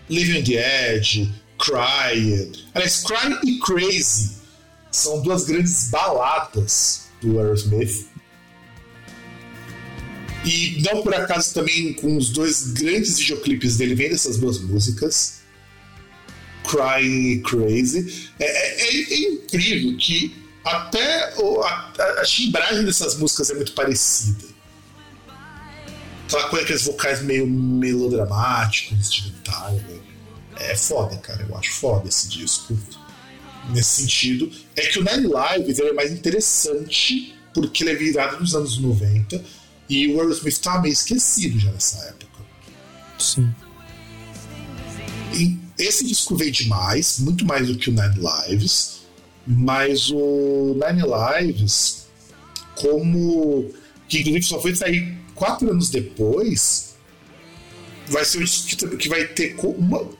Living 0.08 0.40
on 0.40 0.44
the 0.44 0.94
Edge, 0.94 1.30
Cry. 1.58 2.52
Aliás, 2.74 3.02
Cry 3.02 3.38
e 3.44 3.58
Crazy 3.58 4.36
são 4.90 5.20
duas 5.22 5.44
grandes 5.44 5.90
baladas 5.90 7.08
do 7.20 7.38
Aerosmith. 7.38 8.06
E 10.44 10.80
não 10.82 11.02
por 11.02 11.14
acaso 11.14 11.52
também 11.52 11.92
com 11.94 12.16
os 12.16 12.30
dois 12.30 12.72
grandes 12.72 13.18
videoclipes 13.18 13.76
dele 13.76 13.94
vem 13.94 14.10
dessas 14.10 14.38
duas 14.38 14.60
músicas. 14.60 15.35
Crying 16.66 17.42
Crazy. 17.42 18.30
É, 18.38 18.44
é, 18.44 19.14
é, 19.14 19.18
incrível 19.30 19.96
que 19.96 20.34
até 20.64 21.34
o, 21.38 21.62
a, 21.62 21.92
a, 22.20 22.22
timbragem 22.24 22.84
dessas 22.84 23.16
músicas 23.16 23.50
é 23.50 23.54
muito 23.54 23.72
parecida. 23.72 24.44
Aquela 26.26 26.48
coisa, 26.48 26.64
aqueles 26.64 26.82
vocais 26.82 27.22
meio 27.22 27.46
melodramáticos, 27.46 29.06
Steven 29.06 29.34
Tyler. 29.44 30.00
É 30.56 30.74
foda, 30.74 31.16
cara. 31.18 31.46
Eu 31.48 31.56
acho 31.56 31.72
foda 31.72 32.08
esse 32.08 32.28
disco. 32.28 32.76
Nesse 33.70 34.02
sentido. 34.02 34.50
É 34.74 34.86
que 34.86 34.98
o 34.98 35.04
Nine 35.04 35.28
Lives 35.28 35.78
é 35.78 35.92
mais 35.92 36.12
interessante 36.12 37.36
porque 37.52 37.82
ele 37.82 37.90
é 37.90 37.94
virado 37.94 38.38
nos 38.38 38.54
anos 38.54 38.78
90 38.78 39.42
e 39.88 40.12
o 40.12 40.20
Aerosmith 40.20 40.58
tá 40.58 40.80
meio 40.80 40.92
esquecido 40.92 41.58
já 41.58 41.72
nessa 41.72 41.98
época. 42.08 42.44
Sim. 43.18 43.52
E 45.32 45.65
esse 45.78 46.04
disco 46.04 46.36
veio 46.36 46.52
demais, 46.52 47.18
muito 47.20 47.44
mais 47.44 47.68
do 47.68 47.76
que 47.76 47.90
o 47.90 47.92
Nine 47.92 48.16
Lives, 48.48 49.00
mas 49.46 50.10
o 50.10 50.74
Nine 50.74 51.02
Lives, 51.06 52.06
como 52.74 53.70
que 54.08 54.20
inclusive 54.20 54.44
só 54.44 54.60
foi 54.60 54.74
sair 54.74 55.16
quatro 55.34 55.70
anos 55.70 55.90
depois, 55.90 56.96
vai 58.08 58.24
ser 58.24 58.38
um 58.38 58.44
disco 58.44 58.96
que 58.96 59.08
vai 59.08 59.26
ter 59.26 59.54
como, 59.56 60.16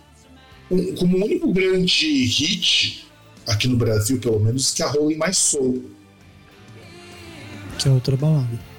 um, 0.70 0.94
como 0.94 1.24
único 1.24 1.52
grande 1.52 2.24
hit 2.24 3.06
aqui 3.46 3.68
no 3.68 3.76
Brasil, 3.76 4.18
pelo 4.18 4.40
menos, 4.40 4.72
que 4.72 4.82
é 4.82 4.86
a 4.86 4.88
Rolling 4.88 5.16
Mais 5.16 5.38
Soul. 5.38 5.84
Que 7.78 7.88
é 7.88 7.90
outra 7.90 8.16
balada 8.16 8.76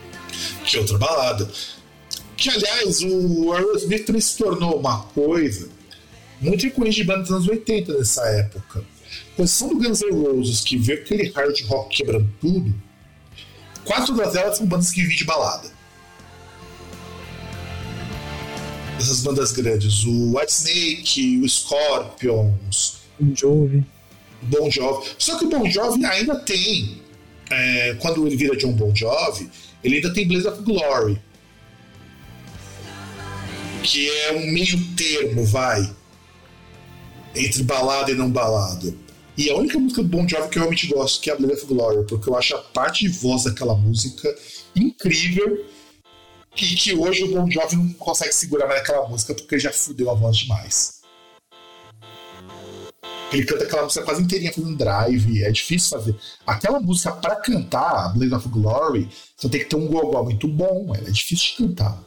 que 0.66 0.78
outra 0.78 0.98
balada. 0.98 1.50
Que, 2.36 2.50
aliás, 2.50 3.02
o 3.02 3.54
Aerosmith 3.54 4.22
se 4.22 4.38
tornou 4.38 4.80
uma 4.80 5.04
coisa 5.04 5.70
muito 6.40 6.64
recorrente 6.64 6.98
de 6.98 7.04
bandas 7.04 7.30
dos 7.30 7.38
anos 7.38 7.48
80 7.48 7.98
nessa 7.98 8.26
época. 8.28 8.84
Com 9.36 9.44
exceção 9.44 9.70
do 9.70 9.76
Guns 9.76 10.02
N' 10.02 10.12
Roses, 10.12 10.62
que 10.62 10.78
veio 10.78 11.00
aquele 11.00 11.30
hard 11.32 11.60
rock 11.66 11.98
quebrando 11.98 12.30
tudo, 12.40 12.74
quase 13.86 14.08
todas 14.08 14.36
elas 14.36 14.58
são 14.58 14.66
bandas 14.66 14.92
que 14.92 15.02
vivem 15.02 15.18
de 15.18 15.24
balada. 15.24 15.70
Essas 19.00 19.22
bandas 19.22 19.52
grandes, 19.52 20.04
o 20.06 20.38
White 20.38 20.52
Snake, 20.52 21.42
o 21.44 21.48
Scorpions, 21.48 22.98
Bon 23.20 23.36
Jovi. 23.36 23.86
Bon 24.42 24.70
Jovi. 24.70 25.10
Só 25.18 25.38
que 25.38 25.46
o 25.46 25.50
Bon 25.50 25.70
Jovi 25.70 26.04
ainda 26.06 26.40
tem, 26.40 27.02
é, 27.50 27.96
quando 28.02 28.26
ele 28.26 28.36
vira 28.36 28.58
John 28.58 28.74
Bon 28.74 28.94
Jovi, 28.96 29.50
ele 29.84 29.98
ainda 29.98 30.14
tem 30.14 30.28
Blaze 30.28 30.48
of 30.48 30.64
Glory. 30.64 31.20
Que 33.84 34.10
é 34.10 34.34
um 34.34 34.52
meio 34.52 34.80
termo, 34.96 35.46
vai. 35.46 35.96
Entre 37.38 37.62
balada 37.64 38.10
e 38.12 38.16
não 38.16 38.32
balada. 38.32 38.94
E 39.38 39.52
a 39.52 39.56
única 39.56 39.78
música 39.78 40.02
do 40.02 40.10
Bon 40.10 40.28
Jovi 40.28 40.50
que 40.50 40.58
eu 40.58 40.62
realmente 40.62 40.88
gosto 40.88 41.22
que 41.22 41.30
é 41.30 41.34
a 41.34 41.38
Blaze 41.38 41.62
of 41.62 41.68
Glory, 41.68 42.08
porque 42.08 42.28
eu 42.28 42.36
acho 42.36 42.56
a 42.56 42.58
parte 42.58 43.08
de 43.08 43.10
voz 43.20 43.44
daquela 43.44 43.76
música 43.76 44.36
incrível. 44.76 45.64
E 46.56 46.76
que 46.76 46.96
hoje 46.96 47.24
o 47.24 47.32
Bon 47.32 47.50
Jovi 47.50 47.76
não 47.76 47.94
consegue 47.94 48.34
segurar 48.34 48.68
mais 48.68 48.82
aquela 48.82 49.08
música 49.08 49.36
porque 49.36 49.60
já 49.60 49.72
fudeu 49.72 50.10
a 50.10 50.16
voz 50.16 50.38
demais. 50.38 50.98
Ele 53.32 53.46
canta 53.46 53.66
aquela 53.66 53.84
música 53.84 54.04
quase 54.04 54.24
inteirinha 54.24 54.54
fazendo 54.54 54.76
drive, 54.76 55.44
é 55.44 55.52
difícil 55.52 55.90
fazer. 55.90 56.16
Aquela 56.46 56.80
música 56.80 57.12
para 57.12 57.36
cantar, 57.36 58.14
Blade 58.16 58.34
of 58.34 58.50
Glory, 58.50 59.08
você 59.36 59.50
tem 59.50 59.60
que 59.60 59.68
ter 59.68 59.76
um 59.76 59.88
gogó 59.88 60.24
muito 60.24 60.48
bom, 60.48 60.96
é 60.96 61.12
difícil 61.12 61.52
de 61.52 61.58
cantar. 61.58 62.04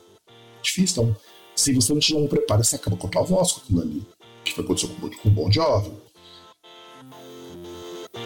Difícil, 0.63 1.05
então, 1.05 1.17
se 1.55 1.73
você 1.75 1.93
não 1.93 2.01
tiver 2.01 2.19
um 2.19 2.27
preparo, 2.27 2.65
você 2.65 2.77
acaba 2.77 2.97
com 2.97 3.07
a 3.07 3.11
tua 3.11 3.23
voz 3.23 3.53
com 3.53 3.61
aquilo 3.61 3.83
ali. 3.83 4.07
Que 4.55 4.61
aconteceu 4.61 4.89
com, 4.89 5.11
com 5.11 5.29
o 5.29 5.33
Bon 5.33 5.51
Jovi. 5.51 5.93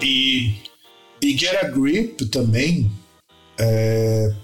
E, 0.03 0.55
e 1.23 1.37
Get 1.37 1.57
a 1.63 1.69
Grip 1.69 2.27
também, 2.27 2.91
é, 3.59 4.35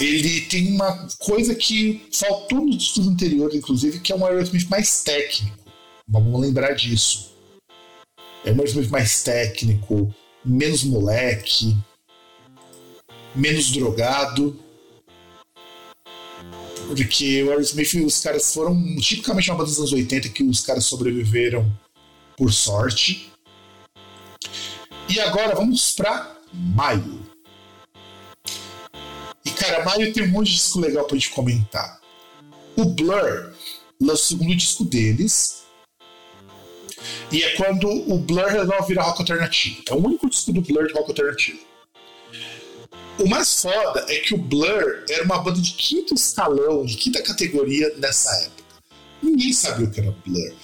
ele 0.00 0.40
tem 0.42 0.72
uma 0.72 1.08
coisa 1.18 1.54
que 1.54 2.06
faltou 2.12 2.64
nos 2.64 2.78
discos 2.78 3.06
anteriores, 3.06 3.56
inclusive, 3.56 4.00
que 4.00 4.12
é 4.12 4.16
um 4.16 4.24
Aerosmith 4.24 4.68
mais 4.68 5.02
técnico. 5.02 5.58
Vamos 6.08 6.40
lembrar 6.40 6.72
disso. 6.72 7.34
É 8.44 8.52
mais, 8.52 8.74
mais 8.88 9.22
técnico, 9.22 10.12
menos 10.44 10.84
moleque, 10.84 11.76
menos 13.34 13.70
drogado. 13.70 14.58
Porque 16.96 17.42
o 17.44 17.50
Aerosmith, 17.50 17.94
os 18.04 18.20
caras 18.20 18.52
foram 18.52 18.96
tipicamente 18.96 19.48
uma 19.48 19.58
banda 19.58 19.70
dos 19.70 19.78
anos 19.78 19.92
80 19.92 20.28
que 20.30 20.42
os 20.42 20.60
caras 20.60 20.84
sobreviveram 20.84 21.70
por 22.36 22.52
sorte. 22.52 23.30
E 25.08 25.20
agora 25.20 25.54
vamos 25.54 25.92
para 25.92 26.36
maio. 26.52 27.20
E 29.44 29.50
cara, 29.50 29.84
maio 29.84 30.12
tem 30.12 30.24
um 30.24 30.28
monte 30.28 30.48
de 30.48 30.56
disco 30.56 30.80
legal 30.80 31.04
pra 31.04 31.16
gente 31.16 31.30
comentar. 31.30 32.00
O 32.76 32.84
Blur 32.84 33.52
lançou 34.00 34.14
o 34.14 34.16
segundo 34.40 34.56
disco 34.56 34.84
deles, 34.84 35.62
e 37.30 37.42
é 37.44 37.54
quando 37.56 37.88
o 37.88 38.18
Blur 38.18 38.46
resolve 38.46 38.88
virar 38.88 39.04
rock 39.04 39.20
alternativo. 39.20 39.82
É 39.88 39.94
o 39.94 40.04
único 40.04 40.28
disco 40.28 40.52
do 40.52 40.60
Blur 40.60 40.88
de 40.88 40.92
rock 40.92 41.10
alternativo. 41.10 41.69
O 43.20 43.28
mais 43.28 43.60
foda 43.60 44.06
é 44.08 44.18
que 44.20 44.32
o 44.32 44.38
Blur 44.38 45.04
era 45.06 45.22
uma 45.24 45.38
banda 45.38 45.60
de 45.60 45.72
quinto 45.74 46.14
escalão, 46.14 46.86
de 46.86 46.96
quinta 46.96 47.22
categoria 47.22 47.94
nessa 47.98 48.34
época. 48.44 48.64
Ninguém 49.22 49.52
sabia 49.52 49.86
o 49.86 49.90
que 49.90 50.00
era 50.00 50.10
Blur. 50.26 50.54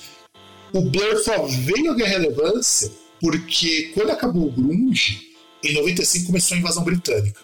O 0.73 0.81
Blur 0.81 1.19
só 1.23 1.45
veio 1.45 1.91
a 1.91 1.95
ganhar 1.95 2.19
relevância 2.19 2.91
porque 3.20 3.91
quando 3.93 4.11
acabou 4.11 4.47
o 4.47 4.51
Grunge, 4.51 5.37
em 5.62 5.74
95 5.74 6.27
começou 6.28 6.57
a 6.57 6.61
invasão 6.61 6.83
britânica. 6.83 7.41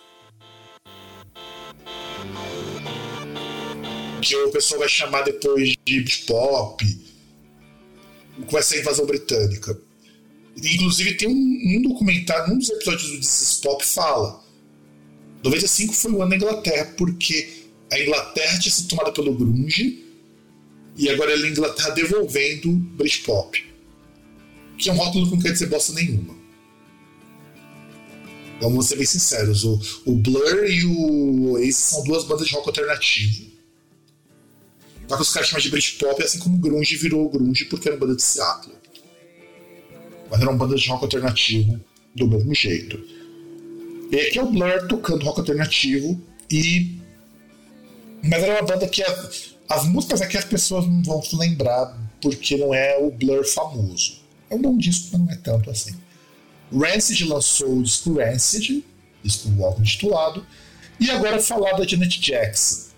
Que 4.23 4.35
o 4.35 4.51
pessoal 4.51 4.81
vai 4.81 4.89
chamar 4.89 5.23
depois 5.23 5.77
de 5.85 6.25
pop, 6.27 7.01
com 8.47 8.59
essa 8.59 8.79
invasão 8.79 9.05
britânica. 9.05 9.79
Inclusive 10.57 11.19
tem 11.19 11.29
um, 11.29 11.77
um 11.77 11.83
documentário, 11.83 12.55
um 12.55 12.59
dos 12.59 12.71
episódios 12.71 13.11
do 13.11 13.21
This 13.21 13.61
Pop 13.63 13.85
fala 13.85 14.42
95 15.43 15.93
foi 15.93 16.13
o 16.13 16.23
ano 16.23 16.31
da 16.31 16.37
Inglaterra, 16.37 16.95
porque 16.97 17.63
a 17.91 17.99
Inglaterra 17.99 18.59
tinha 18.59 18.73
sido 18.73 18.89
tomada 18.89 19.13
pelo 19.13 19.35
grunge 19.35 20.05
e 20.97 21.09
agora 21.09 21.35
a 21.35 21.49
Inglaterra 21.49 21.91
devolvendo 21.91 22.71
Britpop. 22.71 23.65
Que 24.79 24.89
é 24.89 24.93
um 24.93 24.97
rótulo 24.97 25.27
que 25.27 25.37
não 25.37 25.43
quer 25.43 25.53
dizer 25.53 25.67
bosta 25.67 25.93
nenhuma. 25.93 26.35
Vamos 28.61 28.87
ser 28.87 28.97
bem 28.97 29.07
sinceros, 29.07 29.65
o, 29.65 29.81
o 30.07 30.15
Blur 30.15 30.65
e 30.69 30.85
o 30.85 31.53
Oasis 31.53 31.77
são 31.77 32.05
duas 32.05 32.25
bandas 32.25 32.47
de 32.47 32.55
rock 32.55 32.69
alternativo. 32.69 33.51
Só 35.09 35.17
que 35.17 35.23
os 35.23 35.33
caras 35.33 35.49
chamam 35.49 35.63
de 35.63 35.71
Britpop, 35.71 36.23
assim 36.23 36.39
como 36.39 36.57
o 36.57 36.61
Grunge 36.61 36.97
virou 36.97 37.29
Grunge 37.29 37.65
porque 37.65 37.89
era 37.89 37.97
uma 37.97 38.07
banda 38.07 38.17
de 38.17 38.23
Seattle. 38.23 38.77
Mas 40.31 40.41
era 40.41 40.49
uma 40.49 40.57
banda 40.57 40.77
de 40.77 40.89
rock 40.89 41.03
alternativo 41.03 41.81
do 42.15 42.29
mesmo 42.29 42.55
jeito. 42.55 43.05
E 44.13 44.21
aqui 44.21 44.39
é 44.39 44.43
o 44.43 44.53
Blur 44.53 44.87
tocando 44.89 45.25
rock 45.25 45.41
alternativo 45.41 46.21
e. 46.51 46.99
Mas 48.23 48.43
era 48.43 48.61
uma 48.61 48.69
banda 48.69 48.87
que 48.87 49.03
a... 49.03 49.31
as 49.71 49.87
músicas 49.87 50.21
aqui 50.21 50.37
as 50.37 50.45
pessoas 50.45 50.87
não 50.87 51.03
vão 51.03 51.23
se 51.23 51.35
lembrar 51.35 51.99
porque 52.21 52.59
não 52.59 52.75
é 52.75 52.99
o 52.99 53.11
Blur 53.11 53.43
famoso. 53.47 54.21
É 54.51 54.55
um 54.55 54.61
bom 54.61 54.77
disco, 54.77 55.09
mas 55.13 55.21
não 55.23 55.33
é 55.33 55.37
tanto 55.37 55.71
assim. 55.71 55.97
Rancid 56.71 57.25
lançou 57.25 57.79
o 57.79 57.83
disco 57.83 58.13
Rancid, 58.19 58.85
disco 59.25 59.65
álbum 59.65 59.83
titulado, 59.83 60.47
e 61.01 61.11
agora 61.11 61.41
falar 61.41 61.73
da 61.73 61.87
Janet 61.87 62.21
Jackson. 62.21 62.93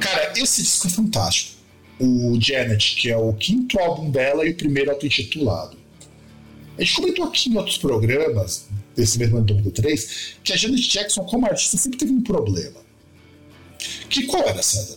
Cara, 0.00 0.32
esse 0.36 0.62
disco 0.62 0.88
é 0.88 0.90
fantástico. 0.90 1.56
O 1.98 2.38
Janet, 2.40 2.96
que 2.96 3.10
é 3.10 3.16
o 3.16 3.32
quinto 3.32 3.78
álbum 3.78 4.10
dela 4.10 4.44
e 4.44 4.50
o 4.50 4.56
primeiro 4.56 4.90
auto-intitulado. 4.90 5.78
A 6.76 6.82
gente 6.82 6.94
comentou 6.94 7.24
aqui 7.24 7.48
em 7.48 7.56
outros 7.56 7.78
programas, 7.78 8.68
desse 8.96 9.18
mesmo 9.18 9.36
ano 9.36 9.46
2003, 9.46 10.36
que 10.42 10.52
a 10.52 10.56
Janet 10.56 10.88
Jackson, 10.88 11.24
como 11.24 11.46
artista, 11.46 11.76
sempre 11.76 11.98
teve 11.98 12.12
um 12.12 12.22
problema. 12.22 12.80
Que 14.08 14.26
qual 14.26 14.42
era, 14.42 14.62
César? 14.62 14.96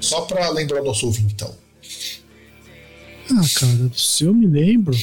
Só 0.00 0.22
para 0.22 0.50
lembrar 0.50 0.82
o 0.82 0.84
nosso 0.84 1.06
ouvinte, 1.06 1.32
então. 1.34 1.56
Ah, 3.30 3.42
cara, 3.54 3.90
se 3.96 4.24
eu 4.24 4.34
me 4.34 4.46
lembro, 4.46 4.94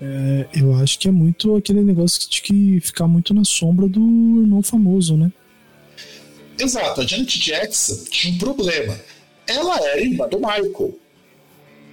é, 0.00 0.46
eu 0.54 0.74
acho 0.76 0.98
que 0.98 1.08
é 1.08 1.10
muito 1.10 1.56
aquele 1.56 1.82
negócio 1.82 2.30
de 2.30 2.40
que 2.40 2.80
ficar 2.80 3.08
muito 3.08 3.34
na 3.34 3.44
sombra 3.44 3.88
do 3.88 4.00
irmão 4.00 4.62
famoso, 4.62 5.16
né? 5.16 5.32
Exato, 6.58 7.00
a 7.00 7.06
Janet 7.06 7.38
Jackson 7.38 8.04
tinha 8.10 8.32
um 8.34 8.38
problema. 8.38 8.98
Ela 9.46 9.76
era 9.88 10.00
irmã 10.00 10.28
do 10.28 10.38
Michael. 10.38 10.98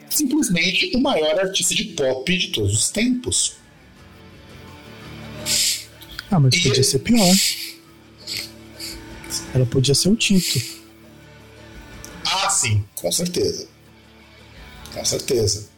Simplesmente 0.09 0.95
o 0.95 1.01
maior 1.01 1.39
artista 1.39 1.73
de 1.73 1.85
pop 1.85 2.38
de 2.38 2.49
todos 2.49 2.73
os 2.73 2.89
tempos. 2.91 3.62
Ah, 6.34 6.39
mas 6.39 6.60
podia 6.60 6.84
ser 6.84 6.97
pior. 6.97 7.35
Ela 9.53 9.68
podia 9.68 9.93
ser 9.93 10.10
o 10.10 10.15
Tito. 10.15 10.60
Ah, 12.26 12.49
sim, 12.49 12.84
com 12.95 13.11
certeza. 13.11 13.68
Com 14.91 15.05
certeza. 15.05 15.69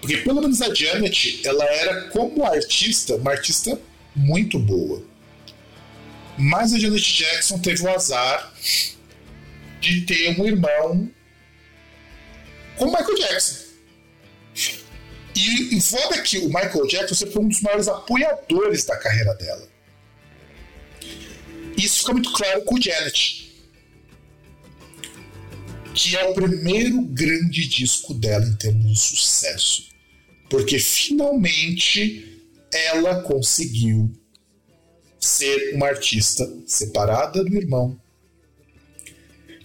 Porque 0.00 0.18
pelo 0.18 0.40
menos 0.40 0.62
a 0.62 0.72
Janet, 0.72 1.40
ela 1.44 1.64
era 1.64 2.08
como 2.10 2.44
artista, 2.44 3.16
uma 3.16 3.32
artista 3.32 3.80
muito 4.14 4.60
boa. 4.60 5.02
Mas 6.38 6.72
a 6.72 6.78
Janet 6.78 7.12
Jackson 7.12 7.58
teve 7.58 7.82
o 7.82 7.90
azar 7.92 8.54
de 9.80 10.02
ter 10.02 10.40
um 10.40 10.46
irmão 10.46 11.10
com 12.76 12.84
o 12.84 12.92
Michael 12.92 13.16
Jackson. 13.16 13.63
E, 15.36 15.76
e 15.76 15.80
foda 15.80 16.22
que 16.22 16.38
o 16.38 16.46
Michael 16.46 16.86
Jackson 16.86 17.14
sempre 17.14 17.34
foi 17.34 17.42
um 17.42 17.48
dos 17.48 17.60
maiores 17.60 17.88
apoiadores 17.88 18.84
da 18.84 18.96
carreira 18.96 19.34
dela. 19.34 19.68
Isso 21.76 22.00
fica 22.00 22.12
muito 22.12 22.32
claro 22.32 22.62
com 22.62 22.76
o 22.76 22.82
Janet. 22.82 23.52
Que 25.92 26.16
é 26.16 26.24
o 26.28 26.34
primeiro 26.34 27.02
grande 27.02 27.66
disco 27.68 28.14
dela 28.14 28.44
em 28.44 28.56
termos 28.56 28.92
de 28.92 28.98
sucesso. 28.98 29.88
Porque 30.48 30.78
finalmente 30.78 32.40
ela 32.72 33.22
conseguiu 33.22 34.12
ser 35.18 35.74
uma 35.74 35.86
artista 35.86 36.52
separada 36.66 37.42
do 37.42 37.56
irmão. 37.56 37.98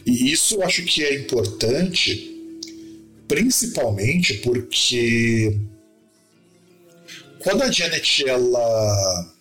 E 0.06 0.32
isso 0.32 0.56
eu 0.56 0.64
acho 0.64 0.84
que 0.86 1.04
é 1.04 1.16
importante, 1.16 2.39
principalmente 3.30 4.34
porque 4.39 5.61
quando 7.38 7.61
a 7.61 7.72
Janet 7.72 8.27
ela 8.27 9.35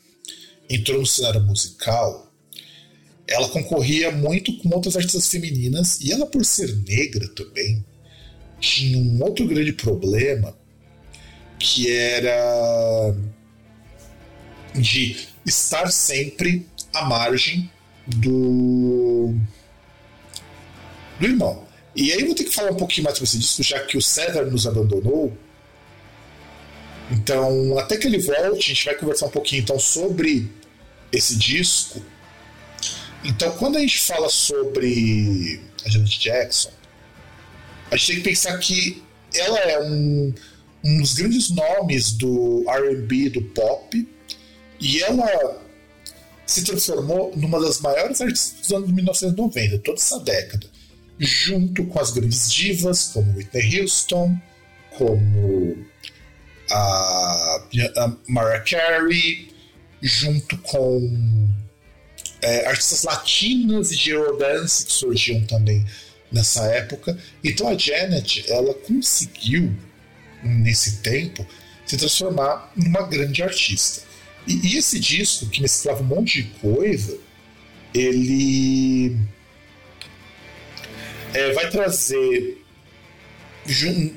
entrou 0.68 1.00
no 1.00 1.06
cenário 1.06 1.40
musical, 1.42 2.30
ela 3.26 3.48
concorria 3.48 4.12
muito 4.12 4.56
com 4.58 4.68
outras 4.74 4.94
artistas 4.94 5.28
femininas 5.28 6.00
e 6.00 6.12
ela 6.12 6.26
por 6.26 6.44
ser 6.44 6.76
negra 6.86 7.26
também 7.28 7.84
tinha 8.60 8.98
um 8.98 9.22
outro 9.22 9.46
grande 9.46 9.72
problema 9.72 10.56
que 11.58 11.90
era 11.90 13.16
de 14.74 15.16
estar 15.46 15.90
sempre 15.90 16.66
à 16.92 17.06
margem 17.06 17.70
do, 18.06 19.34
do 21.18 21.26
irmão. 21.26 21.67
E 22.00 22.12
aí 22.12 22.24
vou 22.24 22.32
ter 22.32 22.44
que 22.44 22.54
falar 22.54 22.70
um 22.70 22.76
pouquinho 22.76 23.06
mais 23.06 23.18
sobre 23.18 23.28
esse 23.28 23.38
disco, 23.40 23.62
já 23.64 23.80
que 23.80 23.98
o 23.98 24.00
César 24.00 24.44
nos 24.44 24.68
abandonou. 24.68 25.36
Então, 27.10 27.76
até 27.76 27.96
que 27.96 28.06
ele 28.06 28.20
volte, 28.20 28.70
a 28.70 28.74
gente 28.74 28.84
vai 28.84 28.94
conversar 28.94 29.26
um 29.26 29.30
pouquinho 29.30 29.62
então 29.62 29.80
sobre 29.80 30.48
esse 31.10 31.36
disco. 31.36 32.00
Então, 33.24 33.50
quando 33.56 33.78
a 33.78 33.80
gente 33.80 33.98
fala 33.98 34.28
sobre 34.28 35.60
a 35.84 35.88
Janet 35.90 36.20
Jackson, 36.20 36.70
a 37.90 37.96
gente 37.96 38.06
tem 38.06 38.16
que 38.18 38.28
pensar 38.28 38.56
que 38.58 39.02
ela 39.34 39.58
é 39.58 39.82
um, 39.82 40.32
um 40.84 41.00
dos 41.00 41.14
grandes 41.14 41.50
nomes 41.50 42.12
do 42.12 42.64
R&B, 42.68 43.30
do 43.30 43.42
pop, 43.42 44.08
e 44.78 45.02
ela 45.02 45.60
se 46.46 46.62
transformou 46.62 47.32
numa 47.34 47.60
das 47.60 47.80
maiores 47.80 48.20
artistas 48.20 48.60
dos 48.60 48.70
anos 48.70 48.92
1990, 48.92 49.78
toda 49.80 49.98
essa 49.98 50.20
década, 50.20 50.77
junto 51.18 51.84
com 51.86 52.00
as 52.00 52.10
grandes 52.10 52.52
divas 52.52 53.04
como 53.12 53.36
Whitney 53.36 53.80
Houston, 53.80 54.38
como 54.96 55.76
a, 56.70 57.62
a 57.96 58.16
Mariah 58.28 58.60
Carey, 58.60 59.48
junto 60.00 60.56
com 60.58 61.48
é, 62.40 62.66
artistas 62.66 63.02
latinas 63.02 63.90
de 63.90 64.10
Eurodance 64.10 64.86
que 64.86 64.92
surgiam 64.92 65.44
também 65.46 65.84
nessa 66.30 66.64
época. 66.66 67.18
Então 67.42 67.68
a 67.68 67.76
Janet, 67.76 68.44
ela 68.48 68.74
conseguiu, 68.74 69.74
nesse 70.42 70.98
tempo, 70.98 71.46
se 71.86 71.96
transformar 71.96 72.72
numa 72.76 73.02
grande 73.02 73.42
artista. 73.42 74.02
E, 74.46 74.68
e 74.68 74.78
esse 74.78 75.00
disco, 75.00 75.46
que 75.46 75.60
mesclava 75.60 76.02
um 76.02 76.06
monte 76.06 76.42
de 76.42 76.50
coisa, 76.60 77.18
ele 77.92 79.16
é, 81.34 81.52
vai 81.52 81.70
trazer 81.70 82.62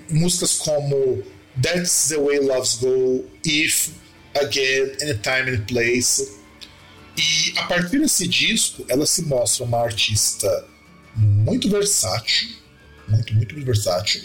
músicas 0.10 0.58
como 0.58 1.24
That's 1.62 2.08
the 2.10 2.18
Way 2.18 2.40
Loves 2.40 2.76
Go, 2.76 3.26
If, 3.46 3.90
Again, 4.36 4.92
Anytime 5.02 5.58
and 5.58 5.66
Place. 5.66 6.40
E 7.18 7.58
a 7.58 7.64
partir 7.64 8.00
desse 8.00 8.28
disco, 8.28 8.86
ela 8.88 9.06
se 9.06 9.24
mostra 9.24 9.66
uma 9.66 9.80
artista 9.80 10.66
muito 11.16 11.70
versátil, 11.70 12.50
muito, 13.08 13.34
muito 13.36 13.66
versátil. 13.66 14.22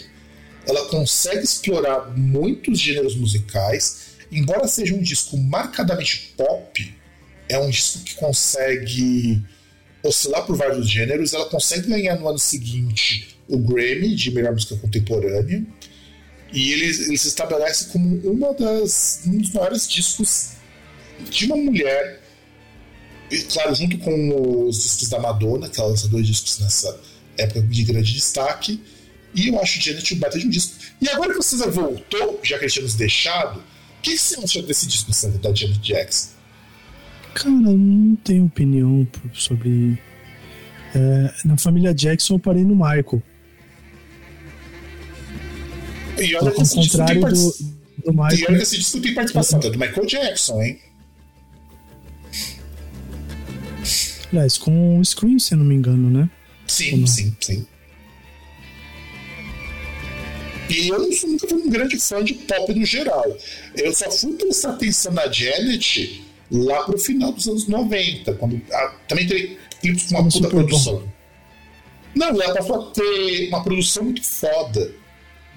Ela 0.65 0.85
consegue 0.87 1.43
explorar 1.43 2.17
muitos 2.17 2.79
gêneros 2.79 3.15
musicais 3.15 4.07
embora 4.31 4.67
seja 4.67 4.93
um 4.93 5.01
disco 5.01 5.37
marcadamente 5.37 6.33
pop, 6.35 6.95
é 7.49 7.57
um 7.59 7.69
disco 7.69 8.03
que 8.03 8.15
consegue 8.15 9.43
oscilar 10.07 10.45
por 10.45 10.55
vários 10.55 10.89
gêneros. 10.89 11.33
Ela 11.33 11.45
consegue 11.45 11.87
ganhar 11.87 12.19
no 12.19 12.27
ano 12.27 12.39
seguinte 12.39 13.37
o 13.47 13.57
Grammy 13.57 14.15
de 14.15 14.31
melhor 14.31 14.53
música 14.53 14.75
contemporânea. 14.75 15.65
E 16.51 16.71
ele, 16.71 16.85
ele 16.85 17.17
se 17.17 17.27
estabelece 17.27 17.85
como 17.85 18.15
uma 18.29 18.53
das, 18.53 19.21
um 19.25 19.37
dos 19.37 19.51
maiores 19.51 19.87
discos 19.87 20.51
de 21.29 21.45
uma 21.45 21.57
mulher. 21.57 22.21
E, 23.29 23.39
claro, 23.39 23.75
junto 23.75 23.97
com 23.97 24.67
os 24.67 24.81
discos 24.81 25.09
da 25.09 25.19
Madonna, 25.19 25.69
que 25.69 25.79
ela 25.79 25.89
lançou 25.89 26.09
dois 26.09 26.25
discos 26.25 26.59
nessa 26.59 26.99
época 27.37 27.61
de 27.61 27.83
grande 27.83 28.13
destaque. 28.13 28.81
E 29.35 29.49
eu 29.49 29.61
acho 29.61 29.81
Janet 29.81 30.13
um 30.13 30.19
baita 30.19 30.39
de 30.39 30.47
um 30.47 30.49
disco. 30.49 30.75
E 31.01 31.09
agora 31.09 31.33
que 31.33 31.39
o 31.39 31.43
César 31.43 31.69
voltou, 31.69 32.39
já 32.43 32.57
que 32.57 32.65
ele 32.65 32.71
tinha 32.71 32.83
nos 32.83 32.95
deixado, 32.95 33.59
o 33.59 34.01
que 34.01 34.17
você 34.17 34.39
acha 34.39 34.61
desse 34.61 34.87
disco 34.87 35.11
da 35.39 35.53
Janet 35.53 35.79
Jackson? 35.79 36.36
Cara, 37.37 37.51
não 37.51 38.15
tenho 38.15 38.45
opinião 38.45 39.07
sobre. 39.31 40.01
É, 40.95 41.31
na 41.45 41.55
família 41.55 41.93
Jackson 41.93 42.33
eu 42.35 42.39
parei 42.39 42.63
no 42.63 42.75
Michael. 42.75 43.21
E 46.17 46.35
olha 46.35 46.51
que 46.51 46.61
esse 46.63 46.73
contrário 46.73 47.21
do, 47.21 47.55
do 48.05 48.11
Michael. 48.11 48.39
E 48.39 48.45
olha 48.47 48.57
que 48.57 48.63
esse 48.63 48.77
disco 48.79 48.99
tem 49.01 49.13
participação 49.13 49.59
do 49.59 49.69
Michael 49.69 50.07
Jackson, 50.07 50.63
hein? 50.63 50.79
Aliás, 54.31 54.57
com 54.57 54.99
o 54.99 55.05
Scream, 55.05 55.37
se 55.37 55.53
eu 55.53 55.59
não 55.59 55.65
me 55.65 55.75
engano, 55.75 56.09
né? 56.09 56.27
Sim, 56.65 57.05
sim, 57.05 57.35
sim. 57.39 57.67
E 60.71 60.87
eu 60.87 60.99
nunca 60.99 61.47
fui 61.47 61.53
um 61.53 61.69
grande 61.69 61.99
fã 61.99 62.23
de 62.23 62.33
pop 62.33 62.73
no 62.73 62.83
geral. 62.83 63.37
Eu 63.75 63.93
só 63.93 64.09
fui 64.09 64.33
prestar 64.33 64.71
atenção 64.71 65.13
na 65.13 65.31
Janet 65.31 66.26
lá 66.51 66.83
pro 66.83 66.97
final 66.97 67.31
dos 67.31 67.47
anos 67.47 67.67
90, 67.67 68.33
quando 68.35 68.61
ah, 68.71 68.95
também 69.07 69.27
tem 69.27 69.57
clipes 69.81 70.11
com 70.11 70.19
uma 70.19 70.29
puta 70.29 70.49
produção. 70.49 70.99
Bom. 70.99 71.17
Não, 72.15 72.41
ela 72.41 72.53
passou 72.55 72.89
a 72.89 72.91
ter 72.91 73.47
uma 73.49 73.63
produção 73.63 74.03
muito 74.05 74.23
foda 74.23 74.91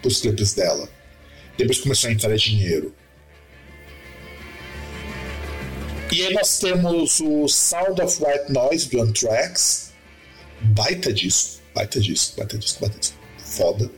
pros 0.02 0.20
clipes 0.20 0.54
dela. 0.54 0.88
Depois 1.56 1.80
começou 1.80 2.10
a 2.10 2.12
entrar 2.12 2.36
dinheiro. 2.36 2.94
E 6.12 6.26
aí 6.26 6.34
nós 6.34 6.58
temos 6.58 7.20
o 7.20 7.46
Sound 7.46 8.02
of 8.02 8.22
White 8.22 8.52
Noise 8.52 8.88
do 8.90 9.00
Anthrax. 9.00 9.92
Baita 10.60 11.12
disco, 11.12 11.62
baita 11.74 12.00
disco, 12.00 12.36
baita 12.36 12.58
disco, 12.58 12.80
baita 12.80 12.98
disco. 12.98 13.16
Foda. 13.38 13.90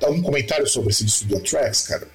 Dá 0.00 0.10
um 0.10 0.22
comentário 0.22 0.66
sobre 0.66 0.90
esse 0.90 1.04
disco 1.04 1.26
do 1.26 1.36
Anthrax, 1.36 1.86
cara? 1.86 2.08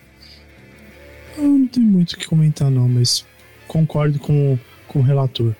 Eu 1.37 1.43
não 1.43 1.67
tenho 1.67 1.85
muito 1.85 2.13
o 2.13 2.17
que 2.17 2.25
comentar, 2.25 2.69
não, 2.69 2.87
mas 2.87 3.25
concordo 3.71 4.19
com, 4.19 4.59
com 4.89 4.99
o 4.99 5.01
relator. 5.01 5.55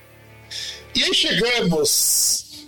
E 0.93 1.01
aí 1.01 1.13
chegamos. 1.13 2.67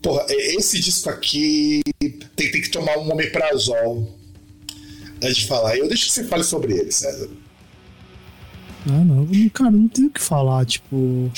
Porra, 0.00 0.24
esse 0.30 0.80
disco 0.80 1.10
aqui 1.10 1.82
tem, 1.98 2.50
tem 2.50 2.62
que 2.62 2.70
tomar 2.70 2.96
um 2.96 3.12
omeprazol 3.12 4.18
antes 5.22 5.36
de 5.36 5.46
falar. 5.46 5.76
Eu 5.76 5.86
deixo 5.88 6.06
que 6.06 6.12
você 6.12 6.24
fale 6.24 6.42
sobre 6.42 6.72
ele, 6.72 6.90
César. 6.90 7.28
Ah, 8.88 9.04
não. 9.04 9.28
Cara, 9.50 9.70
não 9.70 9.86
tenho 9.88 10.08
o 10.08 10.10
que 10.10 10.22
falar, 10.22 10.64
tipo. 10.64 11.30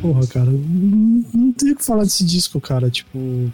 Porra, 0.00 0.26
cara, 0.28 0.50
não, 0.50 1.24
não 1.34 1.52
tenho 1.52 1.74
o 1.74 1.76
que 1.76 1.84
falar 1.84 2.04
desse 2.04 2.24
disco, 2.24 2.58
cara. 2.58 2.90
Tipo. 2.90 3.52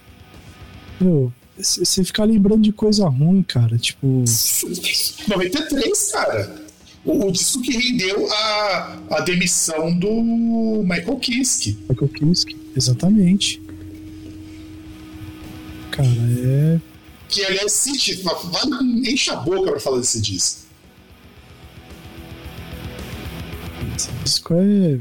Meu, 1.01 1.32
você 1.59 2.05
ficar 2.05 2.23
lembrando 2.23 2.62
de 2.62 2.73
coisa 2.73 3.09
ruim, 3.09 3.43
cara. 3.43 3.77
Tipo. 3.78 4.23
93, 5.27 6.12
cara. 6.12 6.62
O, 7.05 7.27
o 7.27 7.33
disco 7.33 7.61
que 7.62 7.73
rendeu 7.73 8.31
a, 8.31 8.99
a 9.11 9.20
demissão 9.20 9.97
do 9.99 10.83
Michael 10.85 11.16
Kiske. 11.16 11.79
Michael 11.89 12.09
Kiske, 12.11 12.57
exatamente. 12.77 13.61
Cara, 15.91 16.09
é. 16.09 16.81
Que 17.29 17.45
aliás, 17.45 17.73
City, 17.73 18.23
enche 19.05 19.31
a 19.31 19.37
boca 19.37 19.70
pra 19.73 19.81
falar 19.81 19.99
desse 19.99 20.20
disco. 20.20 20.62
Esse 23.97 24.11
disco 24.24 24.55
é 24.55 24.99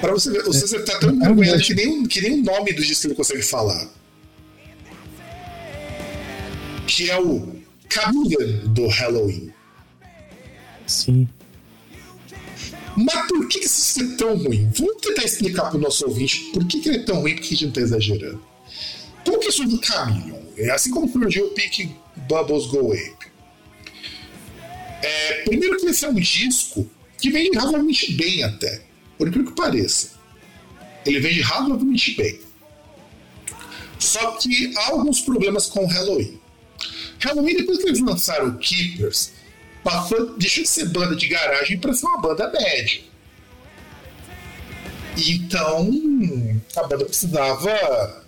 Pra 0.00 0.12
você 0.12 0.30
ver, 0.30 0.48
o 0.48 0.52
César 0.52 0.80
tá 0.84 0.98
tão 0.98 1.10
envergonhado 1.10 1.60
que 1.60 1.74
nem, 1.74 2.06
que 2.06 2.20
nem 2.20 2.40
o 2.40 2.44
nome 2.44 2.72
do 2.72 2.82
disco 2.82 3.08
ele 3.08 3.14
consegue 3.14 3.42
falar. 3.42 3.88
Que 6.86 7.10
é 7.10 7.20
o 7.20 7.57
Chameleon 7.90 8.68
do 8.68 8.86
Halloween. 8.88 9.52
Sim. 10.86 11.28
Mas 12.96 13.28
por 13.28 13.46
que 13.48 13.60
disco 13.60 14.00
é 14.00 14.16
tão 14.16 14.36
ruim? 14.36 14.70
Vamos 14.76 14.96
tentar 15.00 15.24
explicar 15.24 15.70
pro 15.70 15.78
nosso 15.78 16.06
ouvinte 16.06 16.50
por 16.52 16.66
que, 16.66 16.80
que 16.80 16.88
ele 16.88 16.98
é 16.98 17.02
tão 17.02 17.20
ruim, 17.20 17.34
porque 17.34 17.46
a 17.46 17.50
gente 17.50 17.66
não 17.66 17.72
tá 17.72 17.80
exagerando. 17.80 18.42
Por 19.24 19.38
que 19.38 19.48
isso 19.48 19.64
do 19.64 19.84
Chameleon? 19.84 20.40
É 20.56 20.70
assim 20.70 20.90
como 20.90 21.08
surgiu 21.08 21.46
o 21.46 21.50
Pick 21.50 21.90
Bubbles 22.28 22.66
Go 22.66 22.92
Ape. 22.92 23.28
É, 25.02 25.44
primeiro 25.44 25.78
que 25.78 25.86
esse 25.86 26.04
é 26.04 26.08
um 26.08 26.14
disco 26.14 26.90
que 27.18 27.30
vem 27.30 27.50
razoavelmente 27.54 28.12
bem 28.14 28.42
até. 28.42 28.82
Por 29.16 29.28
incrível 29.28 29.52
que 29.52 29.56
pareça, 29.56 30.18
ele 31.06 31.20
vende 31.20 31.40
razoavelmente 31.40 32.16
bem. 32.16 32.40
Só 33.98 34.32
que 34.32 34.72
há 34.76 34.90
alguns 34.90 35.20
problemas 35.20 35.66
com 35.66 35.84
o 35.84 35.86
Halloween. 35.86 36.40
Halloween, 37.20 37.56
depois 37.56 37.78
que 37.78 37.88
eles 37.88 38.00
lançaram 38.00 38.48
o 38.48 38.58
Keepers, 38.58 39.32
passou, 39.82 40.36
deixou 40.36 40.62
de 40.62 40.68
ser 40.68 40.88
banda 40.88 41.16
de 41.16 41.26
garagem 41.28 41.78
para 41.78 41.92
ser 41.92 42.06
uma 42.06 42.20
banda 42.20 42.50
média. 42.50 43.02
Então, 45.16 45.90
a 46.76 46.82
banda 46.84 47.04
precisava 47.04 48.24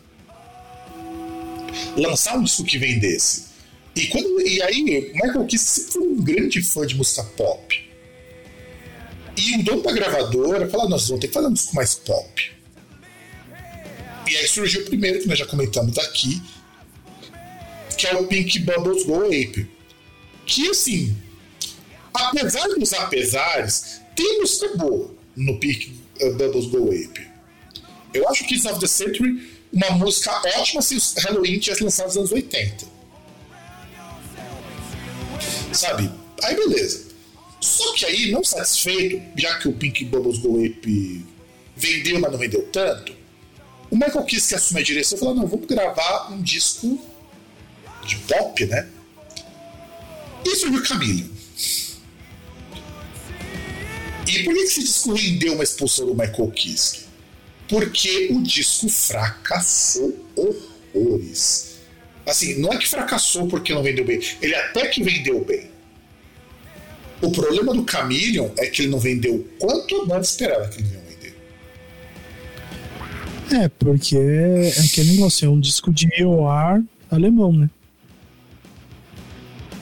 lançar 1.97 2.37
um 2.37 2.43
disco 2.43 2.65
que 2.65 2.79
vendesse. 2.79 3.51
E, 3.95 4.07
quando, 4.09 4.41
e 4.41 4.63
aí, 4.63 5.13
Michael 5.15 5.47
Kiss 5.47 5.65
sempre 5.65 5.93
foi 5.93 6.03
um 6.03 6.23
grande 6.23 6.63
fã 6.63 6.87
de 6.87 6.97
música 6.97 7.23
pop. 7.37 7.91
E 9.37 9.57
o 9.57 9.65
dono 9.65 9.83
da 9.83 9.93
gravadora 9.93 10.69
falou: 10.69 10.89
nós 10.89 11.07
vamos 11.07 11.21
ter 11.21 11.29
que 11.29 11.35
fazer 11.35 11.47
um 11.47 11.53
disco 11.53 11.75
mais 11.75 11.95
pop. 11.95 12.53
E 14.29 14.37
aí 14.37 14.47
surgiu 14.47 14.83
o 14.83 14.85
primeiro, 14.85 15.21
que 15.21 15.29
nós 15.29 15.39
já 15.39 15.47
comentamos 15.47 15.99
aqui, 15.99 16.41
que 18.01 18.07
é 18.07 18.15
o 18.15 18.27
Pink 18.27 18.61
Bubbles 18.61 19.05
Go 19.05 19.27
Ape. 19.27 19.69
Que 20.47 20.71
assim, 20.71 21.15
apesar 22.15 22.67
dos 22.69 22.95
apesares, 22.95 24.01
tem 24.17 24.41
música 24.41 24.75
boa 24.75 25.15
no 25.37 25.61
Pink 25.61 25.95
uh, 26.23 26.33
Bubbles 26.33 26.67
Go 26.69 26.89
Ape. 26.89 27.29
Eu 28.15 28.27
acho 28.31 28.45
que 28.45 28.55
Kids 28.55 28.65
of 28.65 28.81
the 28.81 28.87
Century 28.87 29.61
uma 29.71 29.91
música 29.91 30.33
ótima 30.59 30.81
se 30.81 30.97
Halloween 31.21 31.59
tivesse 31.59 31.85
lançado 31.85 32.07
nos 32.07 32.17
anos 32.17 32.33
80. 32.33 32.87
Sabe? 35.73 36.11
Aí 36.43 36.57
beleza. 36.57 37.11
Só 37.61 37.93
que 37.93 38.07
aí, 38.07 38.33
não 38.33 38.43
satisfeito, 38.43 39.23
já 39.37 39.59
que 39.59 39.69
o 39.69 39.73
Pink 39.75 40.07
Bubbles 40.07 40.39
Go 40.39 40.57
Ape 40.57 41.25
vendeu, 41.77 42.19
mas 42.19 42.33
não 42.33 42.39
vendeu 42.39 42.63
tanto, 42.73 43.15
o 43.91 43.95
Michael 43.95 44.25
Kiss 44.25 44.49
que 44.49 44.55
assume 44.55 44.81
a 44.81 44.85
direção 44.85 45.19
falou: 45.19 45.35
não, 45.35 45.47
vamos 45.47 45.67
gravar 45.67 46.33
um 46.33 46.41
disco 46.41 46.99
de 48.07 48.17
pop, 48.17 48.67
né? 48.67 48.89
E 50.45 50.57
surgiu 50.57 50.83
Camille. 50.83 51.31
E 54.27 54.45
por 54.45 54.55
que 54.55 54.61
esse 54.61 54.81
disco 54.81 55.13
rendeu 55.13 55.55
uma 55.55 55.65
expulsão 55.65 56.07
do 56.07 56.15
Michael 56.15 56.51
Kiske? 56.51 57.01
Porque 57.69 58.29
o 58.31 58.43
disco 58.43 58.89
fracassou 58.89 60.17
horrores. 60.37 61.79
Assim, 62.27 62.61
não 62.61 62.73
é 62.73 62.79
que 62.79 62.89
fracassou 62.89 63.49
porque 63.49 63.75
não 63.75 63.83
vendeu 63.83 64.05
bem, 64.05 64.21
ele 64.41 64.55
até 64.55 64.87
que 64.87 65.03
vendeu 65.03 65.45
bem. 65.45 65.69
O 67.21 67.31
problema 67.31 67.75
do 67.75 67.91
Chameleon 67.91 68.51
é 68.57 68.67
que 68.67 68.83
ele 68.83 68.91
não 68.91 68.99
vendeu 68.99 69.47
quanto 69.59 70.03
a 70.03 70.07
banda 70.07 70.21
esperava 70.21 70.69
que 70.69 70.81
ele 70.81 70.89
ia 70.89 71.01
vender. 71.01 71.35
É, 73.65 73.69
porque 73.69 74.17
é 74.17 74.69
aquele 74.81 75.13
negócio, 75.13 75.45
é 75.45 75.49
um 75.49 75.61
disco 75.61 75.93
de 75.93 76.09
EOR 76.17 76.83
alemão, 77.11 77.53
né? 77.53 77.69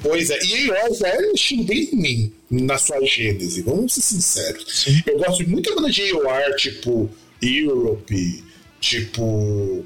Pois 0.02 0.30
é, 0.30 0.38
e 0.44 0.66
EOR 0.66 0.94
já 0.94 1.08
é 1.08 1.18
um 1.18 1.32
estilo 1.32 1.64
bem 1.64 1.90
ruim 1.90 2.32
na 2.50 2.78
sua 2.78 3.04
gênese, 3.04 3.62
vamos 3.62 3.94
ser 3.94 4.02
sinceros. 4.02 4.64
Sim. 4.68 5.02
Eu 5.06 5.18
gosto 5.18 5.48
muito 5.48 5.68
da 5.68 5.76
banda 5.76 5.90
de 5.90 6.02
EOR, 6.02 6.56
tipo 6.56 7.10
Europe, 7.42 8.44
tipo 8.80 9.84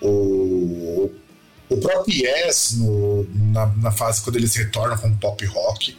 o, 0.00 1.10
o 1.68 1.76
próprio 1.76 2.14
Yes 2.14 2.76
no, 2.78 3.28
na, 3.52 3.66
na 3.76 3.90
fase 3.90 4.22
quando 4.22 4.36
eles 4.36 4.54
retornam 4.54 4.96
com 4.96 5.16
pop 5.16 5.44
rock. 5.46 5.96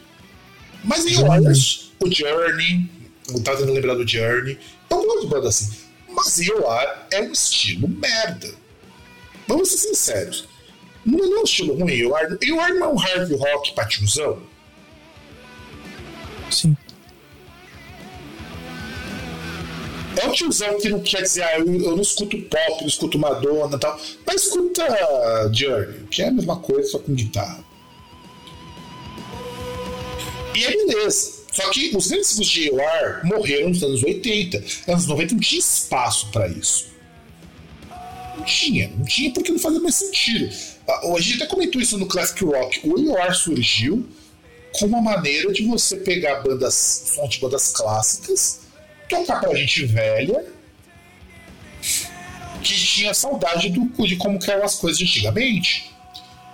Mas 0.84 1.06
em 1.06 1.22
Oars, 1.22 1.92
o 2.00 2.10
Journey, 2.10 2.90
não 3.30 3.40
tá 3.42 3.52
tentando 3.52 3.72
lembrar 3.72 3.94
do 3.94 4.06
Journey, 4.06 4.58
eu 4.90 5.04
gosto 5.04 5.20
de 5.22 5.26
banda 5.28 5.48
assim. 5.48 5.70
Mas 6.08 6.38
Yoar 6.38 7.06
é 7.10 7.22
um 7.22 7.32
estilo 7.32 7.88
merda. 7.88 8.52
Vamos 9.48 9.70
ser 9.70 9.78
sinceros. 9.78 10.48
Não 11.04 11.18
é 11.18 11.40
um 11.40 11.44
estilo 11.44 11.78
ruim. 11.78 11.92
Yoar, 11.92 12.38
Yoar 12.42 12.74
não 12.74 12.86
é 12.86 12.88
um 12.88 12.96
hard 12.96 13.32
rock 13.32 13.74
patiozão? 13.74 14.42
Sim. 16.50 16.76
É 20.16 20.26
um 20.28 20.32
tiozão 20.32 20.78
que 20.78 20.88
não 20.90 21.00
quer 21.00 21.22
dizer, 21.22 21.42
ah, 21.42 21.58
eu, 21.58 21.66
eu 21.66 21.96
não 21.96 22.02
escuto 22.02 22.36
pop, 22.42 22.80
não 22.80 22.86
escuto 22.86 23.18
Madonna 23.18 23.76
e 23.76 23.80
tal, 23.80 23.98
mas 24.26 24.42
escuta 24.42 24.86
Journey, 25.52 26.06
que 26.10 26.22
é 26.22 26.28
a 26.28 26.30
mesma 26.30 26.56
coisa, 26.56 26.90
só 26.90 26.98
com 26.98 27.14
guitarra. 27.14 27.64
E 30.54 30.64
é 30.64 30.70
beleza. 30.70 31.42
Só 31.50 31.70
que 31.70 31.94
os 31.96 32.08
grandes 32.08 32.36
de 32.38 32.70
AOR 32.70 33.24
morreram 33.24 33.70
nos 33.70 33.82
anos 33.82 34.02
80. 34.02 34.62
Anos 34.88 35.06
90 35.06 35.34
não 35.34 35.40
tinha 35.40 35.58
espaço 35.58 36.30
para 36.30 36.48
isso. 36.48 36.91
Não 38.36 38.44
tinha, 38.44 38.88
não 38.88 39.04
tinha 39.04 39.32
porque 39.32 39.52
não 39.52 39.58
fazia 39.58 39.80
mais 39.80 39.94
sentido. 39.94 40.54
A 40.88 41.20
gente 41.20 41.42
até 41.42 41.46
comentou 41.46 41.80
isso 41.80 41.98
no 41.98 42.06
Classic 42.06 42.44
Rock. 42.44 42.80
O 42.84 43.14
AOR 43.14 43.34
surgiu 43.34 44.08
como 44.72 44.96
uma 44.96 45.12
maneira 45.12 45.52
de 45.52 45.64
você 45.64 45.96
pegar 45.96 46.42
bandas, 46.42 47.12
som 47.14 47.28
de 47.28 47.38
bandas 47.38 47.72
clássicas, 47.72 48.60
tocar 49.08 49.40
pra 49.40 49.54
gente 49.54 49.84
velha, 49.84 50.44
que 52.62 52.74
tinha 52.74 53.12
saudade 53.12 53.68
do, 53.68 54.06
de 54.06 54.16
como 54.16 54.38
eram 54.48 54.64
as 54.64 54.76
coisas 54.76 55.00
antigamente. 55.02 55.90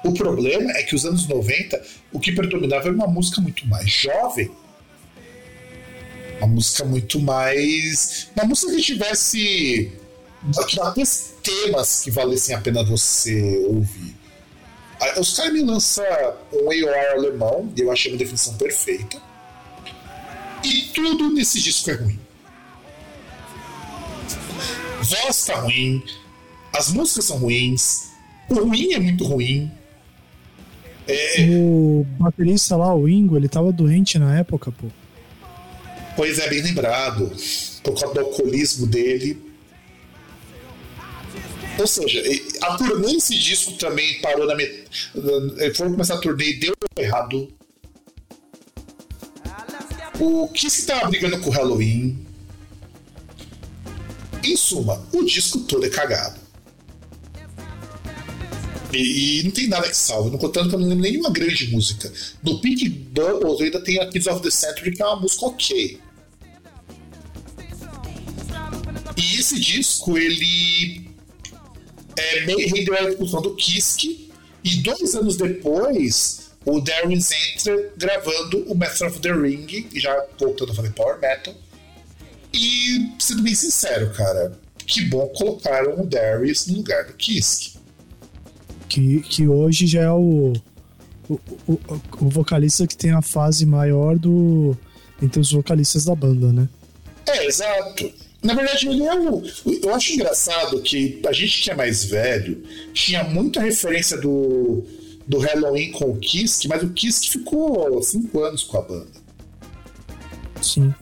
O 0.05 0.13
problema 0.13 0.71
é 0.73 0.83
que 0.83 0.95
os 0.95 1.05
anos 1.05 1.27
90, 1.27 1.83
o 2.13 2.21
que 2.21 2.33
predominava 2.33 2.87
era 2.87 2.95
uma 2.95 3.07
música 3.07 3.41
muito 3.41 3.67
mais 3.67 3.91
jovem 3.91 4.51
Uma 6.39 6.47
música 6.47 6.85
muito 6.85 7.21
mais. 7.21 8.29
Uma 8.37 8.47
música 8.47 8.73
que 8.73 8.83
tivesse. 8.83 9.93
que 10.69 10.77
batesse 10.77 11.38
temas 11.49 12.03
que 12.03 12.11
valessem 12.11 12.55
a 12.55 12.61
pena 12.61 12.85
você 12.85 13.65
ouvir. 13.67 14.15
Os 15.19 15.35
caras 15.37 15.53
me 15.53 15.63
lançam 15.63 16.05
um 16.53 16.71
AOR 16.71 17.13
alemão, 17.17 17.73
e 17.77 17.81
eu 17.81 17.91
achei 17.91 18.13
uma 18.13 18.19
definição 18.19 18.55
perfeita. 18.55 19.21
E 20.65 20.83
tudo 20.93 21.31
nesse 21.31 21.61
disco 21.63 21.91
é 21.91 21.95
ruim. 21.95 22.19
Voz 25.01 25.47
tá 25.47 25.61
ruim, 25.61 26.03
as 26.73 26.93
músicas 26.93 27.27
são 27.27 27.39
ruins, 27.39 28.11
o 28.51 28.55
ruim 28.55 28.93
é 28.93 28.99
muito 28.99 29.25
ruim. 29.25 29.71
É... 31.07 31.47
O 31.49 32.05
baterista 32.19 32.77
lá, 32.77 32.95
o 32.95 33.09
Ingo, 33.09 33.37
ele 33.37 33.49
tava 33.49 33.73
doente 33.73 34.19
na 34.19 34.39
época, 34.39 34.71
pô. 34.71 34.89
Pois 36.15 36.39
é, 36.39 36.51
bem 36.51 36.61
lembrado. 36.61 37.33
Por 37.83 37.99
causa 37.99 38.13
do 38.13 38.21
alcoolismo 38.21 38.87
dele. 38.87 39.48
Ou 41.79 41.87
seja, 41.87 42.23
a 42.63 42.77
turnê 42.77 43.13
esse 43.13 43.39
disco 43.39 43.73
também 43.75 44.21
parou 44.21 44.47
na 44.47 44.55
metade. 44.57 44.89
Foram 45.75 45.93
começar 45.93 46.15
a 46.15 46.19
turnê 46.19 46.51
e 46.51 46.59
deu 46.59 46.75
errado. 46.97 47.53
O 50.19 50.49
Kiss 50.49 50.85
tava 50.85 51.09
brigando 51.09 51.39
com 51.39 51.51
o 51.51 51.53
Halloween. 51.53 52.19
Em 54.43 54.57
suma, 54.57 55.07
o 55.13 55.23
disco 55.25 55.61
todo 55.61 55.87
é 55.87 55.89
cagado. 55.89 56.41
E, 58.93 59.41
e, 59.41 59.45
não 59.45 59.51
tem 59.51 59.69
nada 59.69 59.89
que 59.89 59.97
salve. 59.97 60.31
Não 60.31 60.39
contando 60.39 60.71
que 60.71 60.75
eu 60.75 60.81
não 60.81 60.89
lembro 60.89 61.03
nenhuma 61.03 61.31
grande 61.31 61.69
música. 61.69 62.13
No 62.43 62.61
Pink 62.61 62.89
Bubbles 62.89 63.61
ainda 63.61 63.81
tem 63.81 64.01
a 64.01 64.09
Kids 64.09 64.27
of 64.27 64.43
the 64.43 64.51
Century, 64.51 64.93
que 64.93 65.03
é 65.03 65.07
uma 65.07 65.21
música 65.21 65.47
ok. 65.47 66.01
E 69.17 69.39
esse 69.39 69.61
disco, 69.61 70.17
ele 70.17 71.08
é 72.19 72.47
meio 72.47 72.75
rendeu 72.75 72.95
a 72.95 73.09
discussão 73.09 73.43
do 73.43 73.55
Kiske. 73.55 74.31
E 74.65 74.77
dois 74.77 75.15
anos 75.15 75.37
depois, 75.37 76.51
o 76.65 76.81
Darius 76.81 77.31
entra 77.31 77.93
gravando 77.97 78.65
o 78.67 78.75
Master 78.75 79.09
of 79.09 79.21
the 79.21 79.33
Ring, 79.33 79.89
já 79.95 80.27
voltando 80.39 80.73
a 80.73 80.75
fazer 80.75 80.91
Power 80.93 81.19
Metal. 81.21 81.55
E, 82.53 83.13
sendo 83.19 83.43
bem 83.43 83.55
sincero, 83.55 84.11
cara, 84.11 84.59
que 84.87 85.03
bom 85.03 85.29
colocaram 85.29 86.01
o 86.01 86.07
Darius 86.07 86.67
no 86.67 86.79
lugar 86.79 87.05
do 87.05 87.13
Kiske 87.15 87.79
que, 88.89 89.21
que 89.21 89.47
hoje 89.47 89.87
já 89.87 90.03
é 90.03 90.11
o, 90.11 90.55
o, 91.29 91.35
o, 91.67 91.81
o, 92.21 92.29
vocalista 92.29 92.87
que 92.87 92.97
tem 92.97 93.13
a 93.13 93.23
fase 93.23 93.67
maior 93.67 94.19
do 94.19 94.77
entre 95.23 95.41
os 95.41 95.53
vocalistas 95.53 96.05
da 96.05 96.15
banda, 96.15 96.53
né? 96.53 96.69
É, 97.27 97.45
exato. 97.45 98.11
Na 98.43 98.55
verdade, 98.55 98.89
ele 98.89 99.03
é 99.03 99.15
o. 99.15 99.43
Eu 99.83 99.95
acho 99.95 100.13
engraçado 100.13 100.81
que 100.81 101.21
a 101.27 101.33
gente 101.33 101.61
que 101.61 101.71
é 101.71 101.75
mais 101.75 102.05
velho 102.05 102.63
tinha 102.93 103.25
muita 103.25 103.61
referência 103.61 104.17
do, 104.17 104.85
do 105.27 105.39
Halloween 105.39 105.91
com 105.91 106.11
o 106.11 106.17
Kiss, 106.17 106.69
mas 106.69 106.83
o 106.83 106.91
Kiss 106.91 107.29
ficou 107.29 108.01
cinco 108.03 108.43
anos 108.43 108.63
com 108.63 108.79
a 108.79 108.83
banda. 108.83 109.19
Sim. 110.63 110.95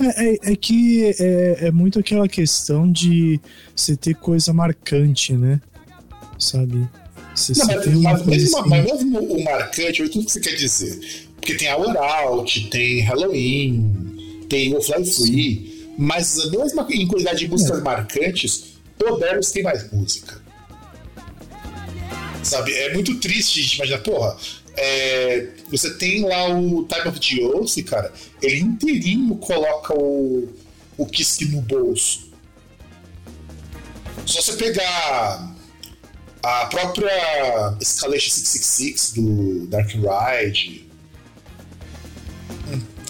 É, 0.00 0.24
é, 0.24 0.52
é 0.52 0.56
que 0.56 1.04
é, 1.18 1.66
é, 1.66 1.70
muito 1.70 1.98
aquela 1.98 2.28
questão 2.28 2.90
de 2.90 3.40
você 3.74 3.96
ter 3.96 4.14
coisa 4.14 4.52
marcante, 4.52 5.32
né? 5.32 5.60
Sabe? 6.38 6.88
Você 7.34 7.52
não, 7.52 8.02
mas, 8.02 8.02
mas, 8.02 8.26
mesmo, 8.26 8.58
assim. 8.58 8.68
mas, 8.68 8.84
mesmo, 8.84 9.18
o 9.20 9.44
marcante, 9.44 10.02
o 10.02 10.08
que 10.08 10.22
você 10.22 10.40
quer 10.40 10.54
dizer? 10.54 11.28
Porque 11.36 11.54
tem 11.54 11.68
a 11.68 11.74
Out, 11.74 12.68
tem 12.68 13.00
Halloween, 13.00 14.44
tem 14.48 14.76
o 14.76 14.82
Fly 14.82 15.04
Free, 15.04 15.77
mas 15.98 16.36
mesmo 16.50 16.86
em 16.90 17.06
quantidade 17.08 17.40
de 17.40 17.48
músicas 17.48 17.82
marcantes, 17.82 18.78
Darius 19.18 19.50
tem 19.50 19.64
mais 19.64 19.90
música. 19.92 20.40
Sabe? 22.42 22.72
É 22.72 22.94
muito 22.94 23.18
triste 23.18 23.62
de 23.64 23.74
imaginar, 23.74 23.98
porra. 23.98 24.36
É, 24.76 25.48
você 25.68 25.92
tem 25.94 26.24
lá 26.24 26.50
o 26.56 26.84
Time 26.84 27.08
of 27.08 27.18
the 27.18 27.44
Oath, 27.44 27.84
cara, 27.84 28.12
ele 28.40 28.60
inteirinho 28.60 29.34
coloca 29.36 29.92
o, 29.92 30.48
o 30.96 31.06
Kiss 31.06 31.44
no 31.46 31.60
bolso. 31.62 32.28
Se 34.24 34.36
você 34.36 34.52
pegar 34.52 35.52
a 36.42 36.66
própria 36.66 37.76
Escalation 37.80 38.30
666 38.30 39.12
do 39.12 39.66
Dark 39.66 39.90
Ride. 39.90 40.87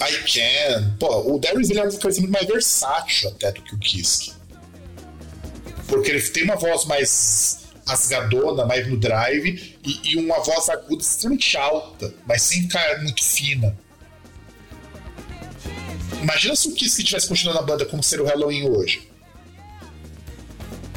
I 0.01 0.23
Can. 0.25 0.97
Pô, 0.99 1.35
o 1.35 1.39
Darius 1.39 1.71
ele 1.71 1.81
é 1.81 1.87
um 1.87 1.91
vocalista 1.91 2.21
muito 2.21 2.33
mais 2.33 2.47
versátil 2.47 3.31
até 3.31 3.53
do 3.53 3.63
que 3.63 3.75
o 3.75 3.79
Kiske. 3.79 4.33
Porque 5.87 6.11
ele 6.11 6.21
tem 6.21 6.45
uma 6.45 6.57
voz 6.57 6.85
mais 6.85 7.69
rasgadona, 7.87 8.67
mais 8.67 8.87
no 8.87 8.99
drive, 8.99 9.79
e, 9.85 10.11
e 10.11 10.17
uma 10.17 10.41
voz 10.41 10.69
aguda 10.69 11.03
extremamente 11.03 11.57
alta, 11.57 12.15
mas 12.27 12.43
sem 12.43 12.63
ficar 12.63 13.01
muito 13.03 13.25
fina. 13.25 13.77
Imagina 16.21 16.55
se 16.55 16.69
o 16.69 16.75
Kiske 16.75 17.05
tivesse 17.05 17.29
continuado 17.29 17.61
na 17.61 17.67
banda 17.67 17.87
como 17.87 18.03
ser 18.03 18.21
o 18.21 18.25
Halloween 18.25 18.69
hoje. 18.69 19.09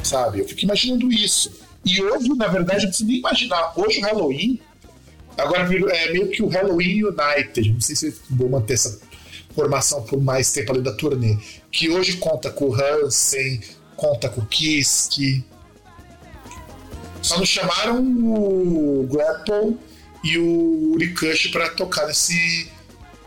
Sabe? 0.02 0.40
Eu 0.40 0.48
fico 0.48 0.62
imaginando 0.62 1.10
isso. 1.12 1.62
E 1.84 2.02
hoje, 2.02 2.28
na 2.36 2.48
verdade, 2.48 2.82
não 2.82 2.88
preciso 2.88 3.08
nem 3.08 3.18
imaginar. 3.18 3.72
Hoje 3.76 4.00
o 4.00 4.02
Halloween, 4.02 4.60
agora 5.42 5.62
é 5.96 6.12
meio 6.12 6.28
que 6.28 6.42
o 6.42 6.48
Halloween 6.48 7.04
United. 7.04 7.72
Não 7.72 7.80
sei 7.80 7.96
se 7.96 8.14
vou 8.30 8.48
manter 8.48 8.74
essa 8.74 9.00
formação 9.54 10.02
por 10.02 10.20
mais 10.20 10.52
tempo 10.52 10.72
além 10.72 10.82
da 10.82 10.92
turnê. 10.92 11.36
Que 11.70 11.90
hoje 11.90 12.16
conta 12.16 12.50
com 12.50 12.66
o 12.66 12.74
Hansen, 12.74 13.60
conta 13.96 14.28
com 14.28 14.40
o 14.40 14.46
Kiske. 14.46 15.44
Só 17.20 17.38
não 17.38 17.46
chamaram 17.46 18.00
o 18.02 19.08
Grapple 19.10 19.78
e 20.24 20.38
o 20.38 20.92
Urikush 20.94 21.48
para 21.48 21.68
tocar 21.70 22.06
nesse 22.06 22.68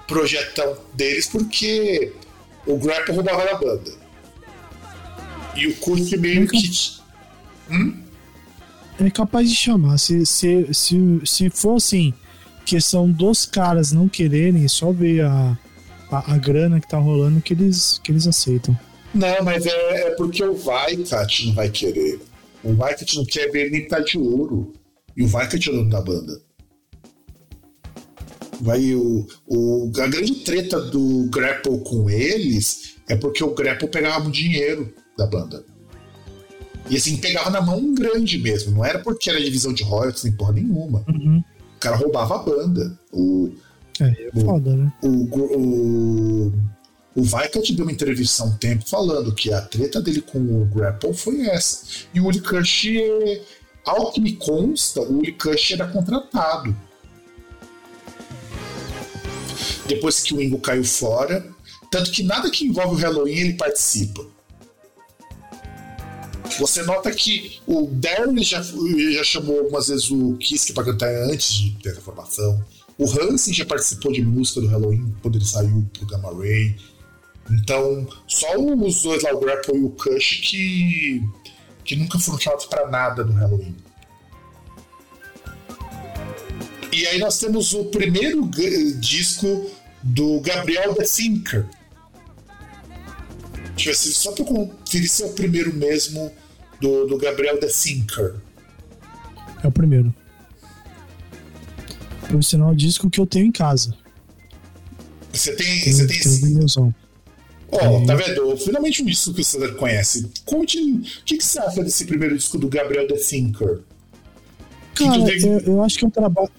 projetão 0.08 0.78
deles, 0.94 1.28
porque 1.28 2.14
o 2.66 2.78
Grapple 2.78 3.16
roubava 3.16 3.46
da 3.46 3.56
banda. 3.56 3.92
E 5.56 5.68
o 5.68 5.76
Kurt 5.76 6.12
meio 6.18 6.48
que. 6.48 7.00
Hum? 7.72 8.05
É 9.00 9.10
capaz 9.10 9.50
de 9.50 9.56
chamar. 9.56 9.98
Se, 9.98 10.26
se, 10.26 10.74
se, 10.74 11.22
se 11.26 11.50
for 11.50 11.76
assim, 11.76 12.14
questão 12.66 13.10
dos 13.10 13.46
caras 13.46 13.92
não 13.92 14.08
quererem, 14.08 14.68
só 14.68 14.92
ver 14.92 15.22
a, 15.22 15.58
a, 16.12 16.34
a, 16.34 16.38
grana 16.38 16.80
que 16.80 16.90
tá 16.90 16.98
rolando 16.98 17.42
que 17.42 17.54
eles, 17.54 18.00
que 18.04 18.12
eles 18.12 18.28
aceitam. 18.28 18.78
Não, 19.14 19.44
mas 19.44 19.66
é, 19.66 20.08
é 20.08 20.10
porque 20.12 20.44
o 20.44 20.56
Vaikat 20.56 21.48
não 21.48 21.54
vai 21.54 21.70
querer. 21.70 22.20
O 22.64 22.74
Vaikat 22.74 23.16
não 23.16 23.26
quer 23.26 23.50
ver 23.52 23.70
nem 23.70 23.88
tá 23.88 24.00
de 24.00 24.18
ouro. 24.18 24.74
E 25.16 25.24
o 25.24 25.28
Vaikat 25.28 25.70
é 25.70 25.72
o 25.72 25.76
dono 25.76 25.90
da 25.90 26.02
banda. 26.02 26.42
Vai, 28.62 28.94
o, 28.96 29.28
o, 29.48 29.92
a 29.98 30.08
grande 30.08 30.36
treta 30.44 30.80
do 30.80 31.30
Grapple 31.30 31.80
com 31.84 32.10
eles 32.10 32.96
é 33.08 33.16
porque 33.16 33.44
o 33.44 33.54
Grapple 33.54 33.88
pegava 33.88 34.28
o 34.28 34.32
dinheiro 34.32 34.94
da 35.18 35.28
banda. 35.28 35.64
E 36.90 36.96
assim, 36.96 37.18
pegava 37.18 37.50
na 37.50 37.62
mão 37.62 37.78
um 37.78 37.96
grande 37.96 38.38
mesmo. 38.38 38.72
Não 38.76 38.86
era 38.86 39.00
porque 39.00 39.30
era 39.30 39.44
divisão 39.44 39.74
de 39.74 39.84
royalties 39.84 40.24
nem 40.24 40.34
porra 40.34 40.54
nenhuma. 40.54 41.04
Uhum. 41.08 41.44
O 41.76 41.80
cara 41.80 41.96
roubava 41.96 42.36
a 42.36 42.40
banda. 42.40 43.00
O, 43.12 43.52
é, 44.00 44.06
é 44.06 44.42
foda, 44.42 44.76
né? 44.76 44.94
O, 45.02 45.08
o, 45.08 46.54
o 47.16 47.24
Vicat 47.24 47.74
deu 47.74 47.86
uma 47.86 47.92
entrevista 47.92 48.44
há 48.44 48.46
um 48.46 48.56
tempo 48.58 48.88
falando 48.88 49.34
que 49.34 49.52
a 49.52 49.62
treta 49.62 50.02
dele 50.02 50.22
com 50.22 50.40
o 50.40 50.66
Grapple 50.66 51.14
foi 51.14 51.48
essa. 51.48 51.86
E 52.14 52.20
o 52.20 52.26
Uli 52.26 52.42
Kush, 52.42 52.88
ao 53.86 54.12
que 54.12 54.22
me 54.22 54.34
consta, 54.34 55.02
o 55.02 55.20
Uli 55.20 55.32
Kush 55.32 55.72
era 55.72 55.88
contratado. 55.88 56.76
Depois 59.88 60.22
que 60.22 60.34
o 60.34 60.42
Ingo 60.42 60.60
caiu 60.60 60.84
fora. 60.84 61.46
Tanto 61.90 62.12
que 62.12 62.24
nada 62.24 62.50
que 62.50 62.66
envolve 62.66 62.96
o 62.96 62.98
Halloween 62.98 63.38
ele 63.38 63.54
participa. 63.54 64.35
Você 66.60 66.84
nota 66.84 67.12
que 67.12 67.60
o 67.68 67.88
Darren 67.88 68.42
já, 68.44 68.62
já 68.62 69.24
chamou 69.24 69.60
algumas 69.60 69.88
vezes 69.88 70.10
o 70.10 70.38
Kiske 70.38 70.74
para 70.74 70.86
cantar 70.86 71.14
antes 71.30 71.54
de 71.54 71.72
ter 71.82 71.90
essa 71.90 72.02
formação. 72.02 72.64
O 72.98 73.06
Hansen 73.06 73.54
já 73.54 73.66
participou 73.66 74.12
de 74.14 74.22
música 74.22 74.62
do 74.62 74.68
Halloween 74.68 75.14
quando 75.22 75.38
ele 75.38 75.46
saiu 75.46 75.86
pro 75.92 76.06
Gamma 76.06 76.34
Ray. 76.34 76.76
Então, 77.52 78.08
só 78.28 78.58
os 78.58 79.04
dois 79.04 79.22
lá, 79.24 79.34
o 79.34 79.40
Grapple 79.40 79.78
e 79.78 79.84
o 79.84 79.90
Kush, 79.90 80.42
que, 80.44 81.24
que 81.84 81.96
nunca 81.96 82.18
foram 82.18 82.40
chamados 82.40 82.66
para 82.66 82.90
nada 82.90 83.24
do 83.24 83.34
Halloween. 83.34 83.76
E 86.92 87.06
aí 87.08 87.20
nós 87.20 87.38
temos 87.38 87.74
o 87.74 87.86
primeiro 87.86 88.50
disco 89.00 89.70
do 90.02 90.40
Gabriel 90.40 90.96
The 90.96 91.04
Thinker. 91.04 91.66
Deixa 93.76 93.90
eu 93.90 93.94
ver 93.94 93.96
se 93.96 94.14
só 94.14 94.32
para 94.32 94.46
conferir 94.46 95.10
se 95.10 95.22
é 95.22 95.26
o 95.26 95.34
primeiro 95.34 95.74
mesmo 95.74 96.32
do, 96.80 97.06
do 97.08 97.18
Gabriel 97.18 97.60
The 97.60 97.68
Thinker. 97.68 98.36
É 99.64 99.68
o 99.68 99.72
primeiro. 99.72 100.14
Profissional 102.28 102.74
disco 102.74 103.10
que 103.10 103.20
eu 103.20 103.26
tenho 103.26 103.46
em 103.46 103.52
casa. 103.52 103.96
Você 105.32 105.56
tem. 105.56 105.92
Você 105.92 106.08
tem, 106.08 106.20
tem 106.20 106.96
Ó, 107.72 107.98
oh, 107.98 108.06
tá 108.06 108.16
vendo? 108.16 108.56
Finalmente 108.58 109.02
um 109.02 109.06
disco 109.06 109.34
que 109.34 109.42
o 109.42 109.44
César 109.44 109.74
conhece. 109.74 110.30
Conte 110.46 110.80
o 110.80 111.02
que, 111.26 111.38
que 111.38 111.44
você 111.44 111.60
acha 111.60 111.84
desse 111.84 112.06
primeiro 112.06 112.38
disco 112.38 112.58
do 112.58 112.70
Gabriel 112.70 113.08
The 113.08 113.16
Thinker? 113.16 113.80
Cara, 114.94 115.18
eu, 115.18 115.60
eu, 115.60 115.84
acho 115.84 115.98
que 115.98 116.06
é 116.06 116.08
um 116.08 116.12
trabalho. 116.12 116.50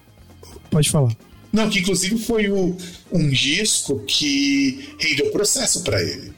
Pode 0.70 0.90
falar. 0.90 1.16
Não, 1.52 1.70
que 1.70 1.78
inclusive 1.78 2.18
foi 2.18 2.50
o, 2.50 2.76
um 3.10 3.30
disco 3.30 4.00
que 4.00 4.94
rendeu 4.98 5.30
processo 5.30 5.82
para 5.82 6.02
ele. 6.02 6.32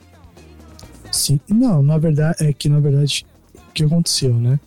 Sim, 1.10 1.40
não, 1.48 1.82
na 1.82 1.98
verdade, 1.98 2.44
é 2.44 2.52
que 2.52 2.68
na 2.68 2.78
verdade, 2.78 3.26
que 3.78 3.92
aconteceu, 3.92 4.34
né? 4.34 4.58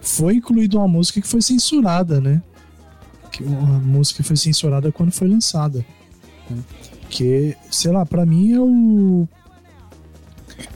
Foi 0.00 0.34
incluído 0.34 0.78
uma 0.78 0.88
música 0.88 1.20
que 1.20 1.28
foi 1.28 1.40
censurada, 1.40 2.20
né? 2.20 2.42
Que 3.30 3.42
uma 3.42 3.78
música 3.78 4.22
foi 4.22 4.36
censurada 4.36 4.90
quando 4.90 5.12
foi 5.12 5.28
lançada. 5.28 5.84
Né? 6.50 6.58
Que, 7.08 7.56
sei 7.70 7.92
lá, 7.92 8.04
para 8.04 8.26
mim 8.26 8.52
é 8.52 8.60
o 8.60 9.28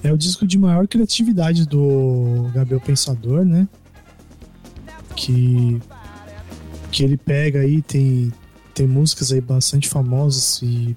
é 0.03 0.13
o 0.13 0.17
disco 0.17 0.47
de 0.47 0.59
maior 0.59 0.87
criatividade 0.87 1.67
do 1.67 2.51
Gabriel 2.55 2.81
Pensador, 2.81 3.45
né? 3.45 3.69
Que 5.15 5.81
que 6.91 7.03
ele 7.03 7.17
pega 7.17 7.61
aí 7.61 7.83
tem 7.83 8.33
tem 8.73 8.87
músicas 8.87 9.33
aí 9.33 9.41
bastante 9.41 9.89
famosas 9.89 10.61
e 10.63 10.97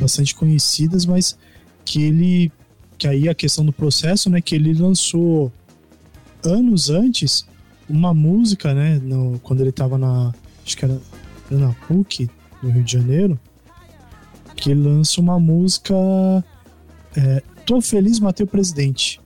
bastante 0.00 0.34
conhecidas, 0.34 1.04
mas 1.06 1.36
que 1.84 2.02
ele 2.02 2.52
que 2.98 3.08
aí 3.08 3.28
a 3.28 3.34
questão 3.34 3.64
do 3.64 3.72
processo, 3.72 4.30
né, 4.30 4.40
que 4.40 4.54
ele 4.54 4.72
lançou 4.74 5.52
anos 6.44 6.90
antes 6.90 7.46
uma 7.88 8.14
música, 8.14 8.72
né, 8.72 8.98
no, 9.02 9.38
quando 9.40 9.60
ele 9.60 9.72
tava 9.72 9.98
na 9.98 10.32
acho 10.64 10.76
que 10.76 10.84
era 10.84 11.00
na 11.50 11.72
PUC 11.86 12.30
no 12.62 12.70
Rio 12.70 12.84
de 12.84 12.92
Janeiro, 12.92 13.38
que 14.56 14.72
lança 14.72 15.20
uma 15.20 15.38
música 15.38 15.94
é, 17.16 17.42
Tô 17.66 17.80
Feliz 17.80 18.18
Matei 18.18 18.44
o 18.44 18.46
Presidente. 18.46 19.20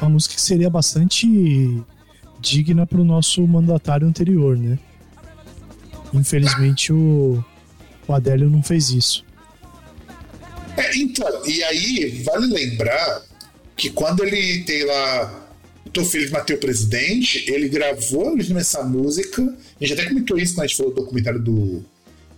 Uma 0.00 0.10
música 0.10 0.34
que 0.34 0.40
seria 0.40 0.70
bastante 0.70 1.26
digna 2.40 2.86
para 2.86 3.00
o 3.00 3.04
nosso 3.04 3.46
mandatário 3.46 4.06
anterior, 4.06 4.56
né? 4.56 4.78
Infelizmente 6.12 6.92
o, 6.92 7.44
o 8.06 8.12
Adélio 8.12 8.50
não 8.50 8.62
fez 8.62 8.90
isso. 8.90 9.24
É, 10.76 10.96
então, 10.96 11.46
e 11.46 11.62
aí 11.64 12.22
vale 12.24 12.46
lembrar 12.46 13.22
que 13.76 13.90
quando 13.90 14.24
ele 14.24 14.64
tem 14.64 14.84
lá 14.84 15.41
Tô 15.92 16.04
Feliz 16.04 16.30
Matei 16.30 16.56
o 16.56 16.58
Presidente, 16.58 17.44
ele 17.50 17.68
gravou 17.68 18.38
essa 18.56 18.82
música, 18.82 19.42
a 19.42 19.84
gente 19.84 19.92
até 19.92 20.08
comentou 20.08 20.38
isso 20.38 20.54
quando 20.54 20.64
a 20.64 20.66
gente 20.66 20.76
falou 20.76 20.94
do 20.94 21.02
documentário 21.02 21.42
do, 21.42 21.84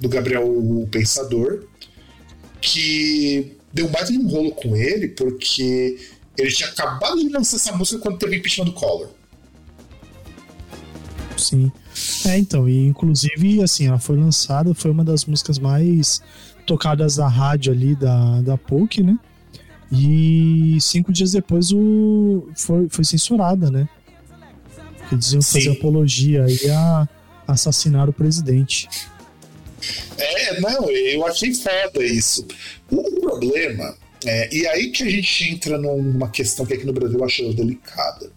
do 0.00 0.08
Gabriel 0.08 0.44
o 0.44 0.88
Pensador, 0.90 1.64
que 2.60 3.52
deu 3.72 3.88
mais 3.90 4.10
um 4.10 4.28
rolo 4.28 4.50
com 4.52 4.76
ele, 4.76 5.08
porque 5.08 5.98
ele 6.36 6.50
tinha 6.50 6.68
acabado 6.68 7.16
de 7.20 7.28
lançar 7.28 7.56
essa 7.56 7.76
música 7.76 8.00
quando 8.00 8.18
teve 8.18 8.36
impeachment 8.36 8.66
do 8.66 8.72
Collor. 8.72 9.10
Sim. 11.36 11.70
É, 12.26 12.38
então, 12.38 12.68
e 12.68 12.86
inclusive, 12.86 13.62
assim, 13.62 13.86
ela 13.86 13.98
foi 13.98 14.16
lançada, 14.16 14.74
foi 14.74 14.90
uma 14.90 15.04
das 15.04 15.26
músicas 15.26 15.58
mais 15.58 16.20
tocadas 16.66 17.16
da 17.16 17.28
rádio 17.28 17.72
ali 17.72 17.94
da, 17.94 18.40
da 18.40 18.56
PUC, 18.56 19.02
né? 19.02 19.18
E 19.94 20.78
cinco 20.80 21.12
dias 21.12 21.32
depois 21.32 21.70
o, 21.72 22.48
foi, 22.56 22.88
foi 22.88 23.04
censurada, 23.04 23.70
né? 23.70 23.88
Porque 24.98 25.16
diziam 25.16 25.42
Sim. 25.42 25.58
fazer 25.58 25.78
apologia 25.78 26.44
aí 26.44 26.70
a 26.70 27.08
assassinar 27.46 28.08
o 28.08 28.12
presidente. 28.12 28.88
É, 30.16 30.60
não, 30.60 30.90
eu 30.90 31.26
achei 31.26 31.54
foda 31.54 32.02
isso. 32.04 32.46
O 32.90 33.20
problema 33.20 33.94
é, 34.24 34.54
e 34.54 34.66
aí 34.66 34.90
que 34.90 35.02
a 35.02 35.10
gente 35.10 35.52
entra 35.52 35.76
numa 35.76 36.30
questão 36.30 36.64
que 36.64 36.72
aqui 36.72 36.86
no 36.86 36.92
Brasil 36.94 37.18
eu 37.18 37.24
acho 37.24 37.52
delicada 37.52 38.30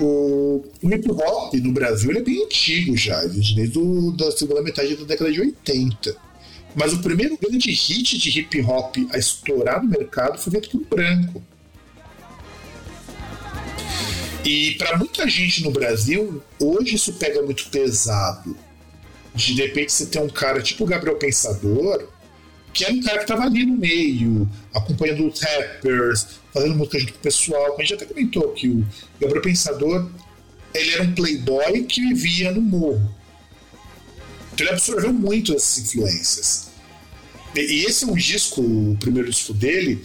o, 0.00 0.64
hip 0.82 1.10
hop 1.10 1.54
no 1.54 1.72
Brasil 1.72 2.10
é 2.12 2.20
bem 2.20 2.44
antigo 2.44 2.96
já, 2.96 3.24
desde 3.24 3.78
o, 3.78 4.12
da 4.12 4.30
segunda 4.30 4.62
metade 4.62 4.96
da 4.96 5.04
década 5.04 5.32
de 5.32 5.40
80. 5.40 6.16
Mas 6.76 6.92
o 6.92 6.98
primeiro 6.98 7.38
grande 7.38 7.72
hit 7.72 8.18
de 8.18 8.38
hip 8.38 8.60
hop 8.60 8.96
a 9.10 9.16
estourar 9.16 9.82
no 9.82 9.88
mercado 9.88 10.38
foi 10.38 10.52
Vento 10.52 10.78
Branco. 10.90 11.42
E 14.44 14.72
para 14.72 14.98
muita 14.98 15.26
gente 15.26 15.64
no 15.64 15.70
Brasil, 15.70 16.42
hoje 16.60 16.96
isso 16.96 17.14
pega 17.14 17.42
muito 17.42 17.68
pesado. 17.70 18.54
De, 19.34 19.54
de 19.54 19.62
repente 19.62 19.90
você 19.90 20.06
tem 20.06 20.22
um 20.22 20.28
cara 20.28 20.62
tipo 20.62 20.84
o 20.84 20.86
Gabriel 20.86 21.16
Pensador, 21.16 22.08
que 22.74 22.84
era 22.84 22.92
um 22.92 23.02
cara 23.02 23.20
que 23.20 23.26
tava 23.26 23.44
ali 23.44 23.64
no 23.64 23.76
meio, 23.78 24.48
acompanhando 24.72 25.26
os 25.26 25.40
rappers, 25.40 26.26
fazendo 26.52 26.76
música 26.76 26.98
junto 26.98 27.14
com 27.14 27.18
o 27.18 27.22
pessoal. 27.22 27.74
A 27.76 27.80
gente 27.80 27.94
até 27.94 28.04
comentou 28.04 28.52
que 28.52 28.68
o 28.68 28.86
Gabriel 29.18 29.42
Pensador 29.42 30.10
ele 30.74 30.92
era 30.92 31.04
um 31.04 31.14
playboy 31.14 31.84
que 31.84 32.12
vivia 32.12 32.52
no 32.52 32.60
morro. 32.60 33.14
Então 34.56 34.66
ele 34.68 34.74
absorveu 34.74 35.12
muito 35.12 35.54
essas 35.54 35.78
influências. 35.78 36.68
E, 37.54 37.84
esse 37.84 38.04
é 38.04 38.06
um 38.06 38.14
disco, 38.14 38.62
o 38.62 38.96
primeiro 38.98 39.28
disco 39.28 39.52
dele, 39.52 40.02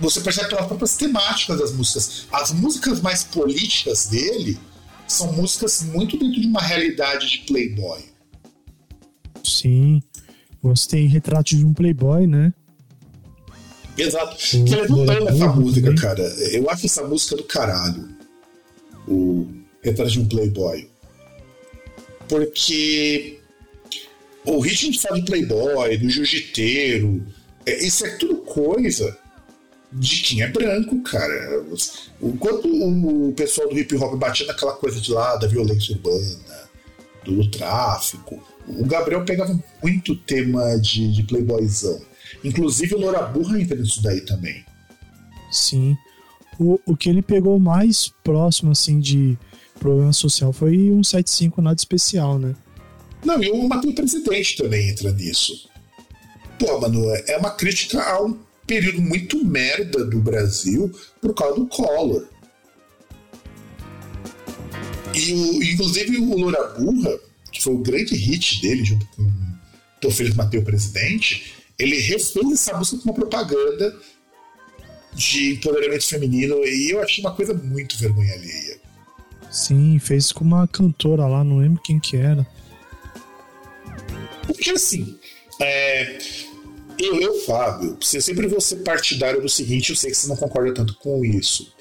você 0.00 0.22
percebe 0.22 0.48
pelas 0.48 0.66
próprias 0.66 0.96
temáticas 0.96 1.58
das 1.58 1.72
músicas. 1.72 2.26
As 2.32 2.50
músicas 2.50 3.02
mais 3.02 3.24
políticas 3.24 4.06
dele 4.06 4.58
são 5.06 5.34
músicas 5.34 5.82
muito 5.82 6.16
dentro 6.16 6.40
de 6.40 6.46
uma 6.46 6.62
realidade 6.62 7.30
de 7.30 7.38
playboy. 7.40 8.02
Sim. 9.44 10.00
Você 10.62 10.88
tem 10.88 11.06
retrato 11.06 11.54
de 11.54 11.64
um 11.64 11.74
playboy, 11.74 12.26
né? 12.26 12.54
Exato. 13.98 14.34
O, 14.34 14.64
que 14.64 14.74
levantando 14.74 15.28
essa 15.28 15.46
música, 15.48 15.94
cara. 15.94 16.22
Eu 16.22 16.70
acho 16.70 16.86
essa 16.86 17.06
música 17.06 17.36
do 17.36 17.44
caralho. 17.44 18.16
O 19.06 19.46
Retrato 19.82 20.10
de 20.10 20.20
um 20.20 20.26
Playboy. 20.26 20.88
Porque 22.28 23.37
o 24.56 24.60
ritmo 24.60 24.92
de 24.92 25.00
fala 25.00 25.20
de 25.20 25.26
Playboy, 25.26 25.96
do 25.98 26.08
jiu-jiteiro, 26.08 27.24
é, 27.66 27.84
isso 27.84 28.04
é 28.06 28.10
tudo 28.16 28.36
coisa 28.38 29.16
de 29.92 30.22
quem 30.22 30.42
é 30.42 30.48
branco, 30.48 31.02
cara. 31.02 31.64
Enquanto 32.22 32.68
o 32.68 33.32
pessoal 33.32 33.68
do 33.68 33.78
hip 33.78 33.94
hop 33.96 34.14
batia 34.18 34.46
naquela 34.46 34.72
coisa 34.72 35.00
de 35.00 35.10
lá 35.10 35.36
da 35.36 35.46
violência 35.46 35.94
urbana, 35.94 36.68
do 37.24 37.50
tráfico, 37.50 38.42
o 38.66 38.84
Gabriel 38.84 39.24
pegava 39.24 39.58
muito 39.82 40.16
tema 40.16 40.78
de, 40.78 41.12
de 41.12 41.22
playboyzão. 41.24 42.00
Inclusive 42.44 42.94
o 42.94 42.98
Loura 42.98 43.22
Burra 43.22 43.60
entra 43.60 43.76
nisso 43.76 44.02
daí 44.02 44.20
também. 44.22 44.64
Sim. 45.50 45.96
O, 46.58 46.78
o 46.86 46.96
que 46.96 47.08
ele 47.08 47.22
pegou 47.22 47.58
mais 47.58 48.12
próximo, 48.22 48.72
assim, 48.72 48.98
de 49.00 49.38
problema 49.78 50.12
social 50.12 50.52
foi 50.52 50.90
um 50.90 51.02
75 51.02 51.62
nada 51.62 51.76
especial, 51.76 52.38
né? 52.38 52.54
Não, 53.24 53.42
e 53.42 53.50
o 53.50 53.68
Matei 53.68 53.92
Presidente 53.92 54.56
também 54.56 54.88
entra 54.88 55.10
nisso. 55.12 55.68
Pô, 56.58 56.80
mano, 56.80 57.04
é 57.26 57.36
uma 57.36 57.50
crítica 57.50 58.02
a 58.02 58.24
um 58.24 58.38
período 58.66 59.00
muito 59.00 59.44
merda 59.44 60.04
do 60.04 60.18
Brasil 60.20 60.92
por 61.20 61.34
causa 61.34 61.56
do 61.56 61.66
Collor. 61.66 62.26
E 65.14 65.32
o, 65.32 65.62
inclusive 65.62 66.18
o 66.18 66.36
Loura 66.36 66.62
Burra, 66.78 67.18
que 67.50 67.62
foi 67.62 67.74
o 67.74 67.78
grande 67.78 68.14
hit 68.14 68.60
dele 68.60 68.84
junto 68.84 69.06
com 69.16 69.30
Teu 70.00 70.10
Filho 70.10 70.34
Matei 70.36 70.60
o 70.60 70.64
Presidente, 70.64 71.54
ele 71.78 71.98
refez 71.98 72.52
essa 72.52 72.76
música 72.76 72.98
com 72.98 73.10
uma 73.10 73.14
propaganda 73.14 73.96
de 75.14 75.54
empoderamento 75.54 76.06
feminino 76.06 76.56
e 76.64 76.90
eu 76.90 77.02
achei 77.02 77.24
uma 77.24 77.34
coisa 77.34 77.54
muito 77.54 77.98
vergonha 77.98 78.32
alheia. 78.34 78.78
Sim, 79.50 79.98
fez 79.98 80.30
com 80.30 80.44
uma 80.44 80.68
cantora 80.68 81.26
lá, 81.26 81.42
não 81.42 81.58
lembro 81.58 81.82
quem 81.82 81.98
que 81.98 82.16
era. 82.16 82.46
Porque 84.48 84.70
assim, 84.70 85.18
é, 85.60 86.18
eu, 86.98 87.20
eu, 87.20 87.40
Fábio, 87.42 87.96
você 88.00 88.20
sempre 88.20 88.46
vou 88.48 88.60
ser 88.60 88.76
partidário 88.76 89.40
do 89.40 89.48
seguinte, 89.48 89.90
eu 89.90 89.96
sei 89.96 90.10
que 90.10 90.16
você 90.16 90.26
não 90.26 90.36
concorda 90.36 90.74
tanto 90.74 90.94
com 90.94 91.24
isso. 91.24 91.72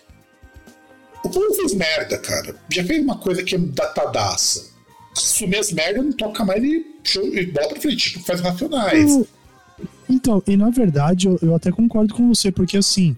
O 1.23 1.29
povo 1.29 1.53
fez 1.55 1.73
merda, 1.73 2.17
cara. 2.17 2.55
Já 2.69 2.83
fez 2.83 3.01
uma 3.01 3.17
coisa 3.17 3.43
que 3.43 3.55
é 3.55 3.57
datadaça. 3.57 4.69
Assumir 5.15 5.57
as 5.57 5.71
merdas, 5.71 6.05
não 6.05 6.11
toca 6.11 6.45
mais 6.45 6.63
e, 6.63 6.85
e 7.33 7.45
bola 7.47 7.69
pra 7.69 7.81
frente, 7.81 8.11
tipo, 8.11 8.25
faz 8.25 8.41
racionais. 8.41 9.25
Então, 10.09 10.43
e 10.45 10.55
na 10.55 10.69
verdade 10.69 11.27
eu, 11.27 11.39
eu 11.41 11.55
até 11.55 11.71
concordo 11.71 12.13
com 12.13 12.27
você, 12.27 12.51
porque 12.51 12.77
assim, 12.77 13.15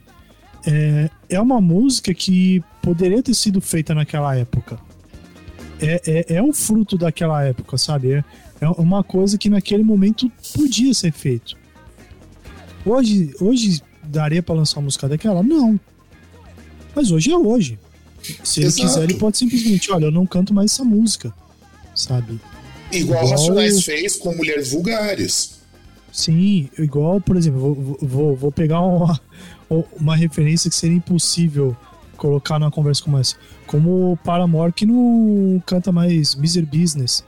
é, 0.65 1.09
é 1.29 1.41
uma 1.41 1.59
música 1.59 2.13
que 2.13 2.63
poderia 2.81 3.21
ter 3.21 3.33
sido 3.33 3.59
feita 3.59 3.93
naquela 3.93 4.35
época. 4.35 4.79
É, 5.81 6.01
é, 6.05 6.35
é 6.35 6.43
um 6.43 6.51
fruto 6.51 6.97
daquela 6.97 7.43
época, 7.43 7.77
sabe? 7.77 8.13
É, 8.13 8.23
é 8.61 8.67
uma 8.69 9.03
coisa 9.03 9.37
que 9.37 9.49
naquele 9.49 9.83
momento 9.83 10.31
podia 10.53 10.93
ser 10.93 11.11
feito. 11.11 11.57
Hoje, 12.85 13.33
hoje 13.39 13.81
daria 14.03 14.41
para 14.41 14.55
lançar 14.55 14.79
uma 14.79 14.85
música 14.85 15.07
daquela? 15.07 15.43
Não. 15.43 15.79
Mas 16.95 17.11
hoje 17.11 17.31
é 17.31 17.37
hoje. 17.37 17.79
Se 18.43 18.61
Exato. 18.61 18.81
ele 18.81 18.89
quiser, 18.89 19.03
ele 19.03 19.13
pode 19.13 19.37
simplesmente, 19.37 19.91
olha, 19.91 20.05
eu 20.05 20.11
não 20.11 20.25
canto 20.25 20.53
mais 20.53 20.73
essa 20.73 20.83
música, 20.83 21.33
sabe? 21.95 22.39
Igual, 22.91 23.23
Igual... 23.23 23.29
Racionais 23.29 23.83
fez 23.83 24.17
com 24.17 24.35
Mulheres 24.35 24.71
Vulgares. 24.71 25.59
Sim, 26.11 26.69
igual, 26.77 27.21
por 27.21 27.37
exemplo, 27.37 27.59
vou, 27.59 27.97
vou, 28.01 28.35
vou 28.35 28.51
pegar 28.51 28.81
uma, 28.81 29.19
uma 29.97 30.15
referência 30.15 30.69
que 30.69 30.75
seria 30.75 30.97
impossível 30.97 31.77
colocar 32.19 32.59
numa 32.59 32.69
conversa 32.69 33.03
como 33.03 33.17
essa. 33.17 33.35
Como 33.65 34.11
o 34.11 34.17
Paramore 34.17 34.73
que 34.73 34.85
não 34.85 35.61
canta 35.65 35.91
mais 35.91 36.35
Miser 36.35 36.65
Business. 36.65 37.23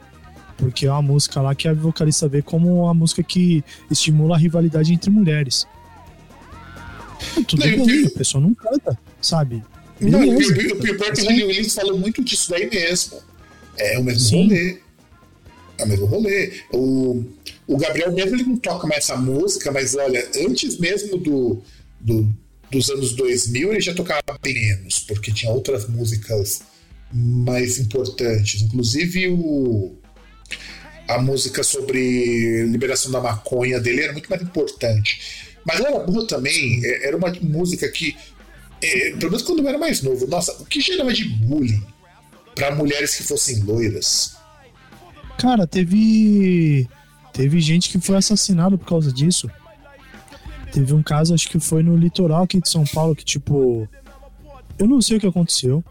Porque 0.57 0.85
é 0.85 0.91
uma 0.91 1.01
música 1.01 1.41
lá 1.41 1.55
que 1.55 1.67
a 1.67 1.73
vocalista 1.73 2.27
vê 2.27 2.41
como 2.41 2.83
uma 2.83 2.93
música 2.93 3.23
que 3.23 3.63
estimula 3.89 4.35
a 4.35 4.37
rivalidade 4.37 4.93
entre 4.93 5.09
mulheres. 5.09 5.65
Tudo 7.47 7.65
não, 7.65 7.85
bem, 7.85 8.01
eu... 8.01 8.07
a 8.07 8.11
pessoa 8.11 8.41
não 8.41 8.53
canta, 8.53 8.97
sabe? 9.19 9.63
Não, 9.99 10.19
o 10.19 10.37
pior 10.79 11.11
que 11.13 11.21
o 11.21 11.31
Henry 11.31 11.43
Williams 11.45 11.73
falou 11.73 11.97
muito 11.97 12.23
disso 12.23 12.49
daí 12.49 12.69
mesmo. 12.69 13.19
É 13.77 13.97
o 13.97 14.03
mesmo 14.03 14.19
Sim. 14.19 14.47
rolê. 14.47 14.77
É 15.77 15.83
o 15.83 15.87
mesmo 15.87 16.05
rolê. 16.05 16.53
O, 16.73 17.25
o 17.67 17.77
Gabriel 17.77 18.11
mesmo 18.11 18.35
ele 18.35 18.43
não 18.43 18.57
toca 18.57 18.87
mais 18.87 19.03
essa 19.03 19.15
música, 19.15 19.71
mas 19.71 19.95
olha, 19.95 20.27
antes 20.47 20.77
mesmo 20.77 21.17
do, 21.17 21.61
do 21.99 22.27
dos 22.71 22.89
anos 22.89 23.13
2000 23.13 23.71
ele 23.71 23.81
já 23.81 23.93
tocava 23.93 24.39
menos, 24.43 24.99
porque 24.99 25.31
tinha 25.31 25.51
outras 25.51 25.87
músicas 25.87 26.61
mais 27.13 27.77
importantes. 27.77 28.61
Inclusive 28.61 29.27
o, 29.29 29.95
a 31.07 31.21
música 31.21 31.63
sobre 31.63 32.63
liberação 32.65 33.11
da 33.11 33.19
maconha 33.19 33.79
dele 33.79 34.01
era 34.01 34.13
muito 34.13 34.29
mais 34.29 34.41
importante. 34.41 35.51
Mas 35.65 35.79
Laura 35.79 36.05
Burra 36.05 36.25
também 36.25 36.81
é, 36.83 37.07
era 37.07 37.17
uma 37.17 37.31
música 37.41 37.87
que, 37.89 38.15
é, 38.81 39.11
pelo 39.11 39.31
menos 39.31 39.41
quando 39.41 39.59
eu 39.59 39.67
era 39.67 39.77
mais 39.77 40.01
novo, 40.01 40.25
nossa, 40.27 40.53
o 40.61 40.65
que 40.65 40.79
gerava 40.79 41.13
de 41.13 41.25
bullying 41.25 41.83
para 42.55 42.73
mulheres 42.73 43.15
que 43.15 43.23
fossem 43.23 43.59
loiras? 43.63 44.35
Cara, 45.37 45.67
teve. 45.67 46.87
Teve 47.33 47.61
gente 47.61 47.89
que 47.89 47.99
foi 47.99 48.17
assassinado 48.17 48.77
por 48.77 48.85
causa 48.85 49.11
disso. 49.11 49.49
Teve 50.71 50.93
um 50.93 51.03
caso, 51.03 51.33
acho 51.33 51.49
que 51.49 51.59
foi 51.59 51.83
no 51.83 51.97
litoral 51.97 52.43
aqui 52.43 52.61
de 52.61 52.69
São 52.69 52.85
Paulo, 52.85 53.15
que 53.15 53.25
tipo. 53.25 53.87
Eu 54.79 54.87
não 54.87 55.01
sei 55.01 55.17
o 55.17 55.19
que 55.19 55.27
aconteceu, 55.27 55.83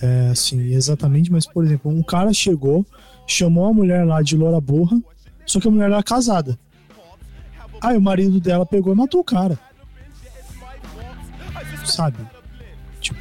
é, 0.00 0.28
assim, 0.30 0.72
exatamente, 0.72 1.30
mas 1.30 1.46
por 1.46 1.64
exemplo, 1.64 1.90
um 1.90 2.02
cara 2.02 2.32
chegou, 2.32 2.86
chamou 3.26 3.66
a 3.66 3.72
mulher 3.72 4.06
lá 4.06 4.22
de 4.22 4.36
loura 4.36 4.60
burra, 4.60 4.98
só 5.44 5.60
que 5.60 5.68
a 5.68 5.70
mulher 5.70 5.86
era 5.86 6.02
casada. 6.02 6.58
Aí 7.80 7.96
o 7.96 8.00
marido 8.00 8.40
dela 8.40 8.64
pegou 8.64 8.92
e 8.92 8.96
matou 8.96 9.20
o 9.20 9.24
cara. 9.24 9.58
Sabe? 11.84 12.18
Tipo. 13.00 13.18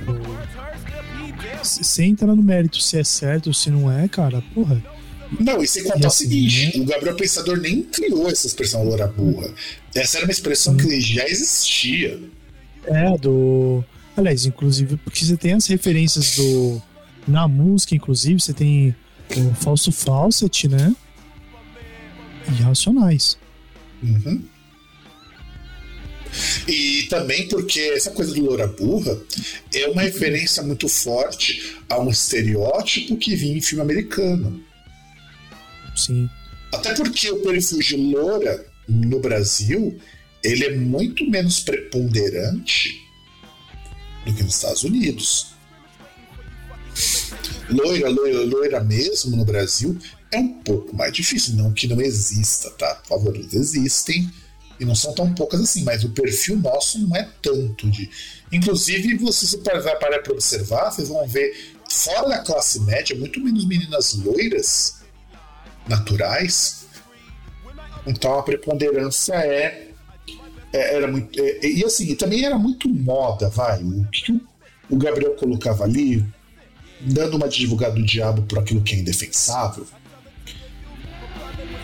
Você 1.61 2.03
entra 2.03 2.27
no 2.27 2.41
mérito 2.41 2.81
se 2.81 2.99
é 2.99 3.03
certo 3.03 3.47
ou 3.47 3.53
se 3.53 3.69
não 3.69 3.91
é, 3.91 4.07
cara, 4.07 4.41
porra. 4.53 4.81
Não, 5.39 5.61
e 5.61 5.67
sem 5.67 5.83
contar 5.83 5.99
e 5.99 6.05
assim, 6.05 6.25
o 6.25 6.27
seguinte: 6.27 6.77
né? 6.77 6.83
o 6.83 6.85
Gabriel 6.85 7.15
Pensador 7.15 7.57
nem 7.57 7.83
criou 7.83 8.29
essa 8.29 8.47
expressão 8.47 8.83
loura 8.83 9.07
burra. 9.07 9.53
Essa 9.93 10.17
era 10.17 10.25
uma 10.25 10.31
expressão 10.31 10.73
hum. 10.73 10.77
que 10.77 11.01
já 11.01 11.27
existia. 11.27 12.19
É, 12.85 13.17
do. 13.17 13.83
Aliás, 14.15 14.45
inclusive, 14.45 14.97
porque 14.97 15.23
você 15.23 15.37
tem 15.37 15.53
as 15.53 15.67
referências 15.67 16.35
do. 16.35 16.81
Na 17.27 17.47
música, 17.47 17.93
inclusive, 17.93 18.39
você 18.39 18.53
tem 18.53 18.95
o 19.35 19.53
falso 19.53 19.91
falset, 19.91 20.67
né? 20.67 20.95
E 22.47 22.61
racionais. 22.61 23.37
Uhum. 24.01 24.41
E 26.67 27.07
também 27.09 27.47
porque 27.47 27.79
essa 27.79 28.11
coisa 28.11 28.33
do 28.33 28.43
loura 28.43 28.67
burra 28.67 29.17
é 29.73 29.87
uma 29.87 30.01
referência 30.01 30.61
muito 30.63 30.87
forte 30.87 31.77
a 31.89 31.99
um 31.99 32.09
estereótipo 32.09 33.17
que 33.17 33.35
vinha 33.35 33.57
em 33.57 33.61
filme 33.61 33.81
americano. 33.81 34.61
Sim. 35.97 36.29
Até 36.73 36.93
porque 36.93 37.29
o 37.31 37.41
perfil 37.41 37.79
de 37.79 37.97
loura 37.97 38.65
no 38.87 39.19
Brasil 39.19 39.99
ele 40.43 40.65
é 40.65 40.75
muito 40.75 41.29
menos 41.29 41.59
preponderante 41.59 43.01
do 44.25 44.33
que 44.33 44.43
nos 44.43 44.55
Estados 44.55 44.83
Unidos. 44.83 45.47
Loira, 47.69 48.09
loira, 48.09 48.43
loira 48.43 48.83
mesmo 48.83 49.35
no 49.35 49.43
Brasil 49.43 49.97
é 50.31 50.37
um 50.37 50.53
pouco 50.61 50.95
mais 50.95 51.11
difícil. 51.13 51.55
Não 51.55 51.73
que 51.73 51.87
não 51.87 51.99
exista, 51.99 52.69
tá? 52.71 52.95
Por 52.95 53.07
favor, 53.07 53.35
eles 53.35 53.53
existem 53.53 54.31
e 54.79 54.85
não 54.85 54.95
são 54.95 55.13
tão 55.13 55.33
poucas 55.33 55.59
assim, 55.59 55.83
mas 55.83 56.03
o 56.03 56.09
perfil 56.09 56.57
nosso 56.57 56.99
não 56.99 57.15
é 57.15 57.27
tanto 57.41 57.89
de. 57.89 58.09
Inclusive, 58.51 59.17
vocês 59.17 59.55
parar 59.55 60.19
para 60.19 60.31
observar, 60.31 60.91
vocês 60.91 61.07
vão 61.07 61.27
ver 61.27 61.75
fora 61.89 62.29
da 62.29 62.39
classe 62.39 62.79
média 62.81 63.15
muito 63.15 63.39
menos 63.39 63.65
meninas 63.65 64.13
loiras 64.13 64.96
naturais. 65.89 66.85
Então 68.05 68.39
a 68.39 68.43
preponderância 68.43 69.33
é, 69.33 69.89
é 70.73 70.95
era 70.95 71.07
muito 71.07 71.39
é, 71.39 71.65
e 71.65 71.83
assim 71.83 72.15
também 72.15 72.45
era 72.45 72.57
muito 72.57 72.87
moda, 72.89 73.49
vai. 73.49 73.83
O 73.83 74.05
que 74.11 74.41
o, 74.89 74.97
Gabriel 74.97 75.35
colocava 75.35 75.83
ali, 75.83 76.25
dando 77.01 77.35
uma 77.35 77.49
de 77.49 77.57
divulgado 77.57 77.95
do 77.95 78.05
diabo 78.05 78.43
por 78.43 78.59
aquilo 78.59 78.81
que 78.81 78.95
é 78.95 78.99
indefensável. 78.99 79.85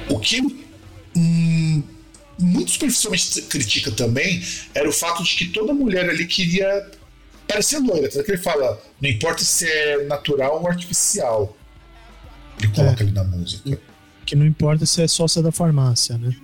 O 0.10 0.20
que 0.20 0.42
hum, 1.16 1.84
muito 2.40 2.72
superficialmente 2.72 3.42
critica 3.44 3.92
também 3.92 4.42
era 4.74 4.88
o 4.88 4.94
fato 4.94 5.24
de 5.24 5.36
que 5.36 5.46
toda 5.48 5.74
mulher 5.74 6.10
ali 6.10 6.26
queria 6.26 6.90
parecer 7.48 7.80
loira. 7.80 8.10
Tanto 8.10 8.26
que 8.26 8.32
ele 8.32 8.42
fala, 8.42 8.82
não 9.02 9.10
importa 9.10 9.44
se 9.44 9.68
é 9.68 10.06
natural 10.06 10.62
ou 10.62 10.68
artificial. 10.68 11.56
Ele 12.60 12.70
coloca 12.70 13.04
é. 13.04 13.06
ali 13.06 13.12
na 13.12 13.24
música. 13.24 13.80
Que 14.34 14.40
não 14.40 14.48
importa 14.48 14.84
se 14.84 15.00
é 15.00 15.08
sócia 15.08 15.44
da 15.44 15.52
farmácia, 15.52 16.18
né? 16.18 16.36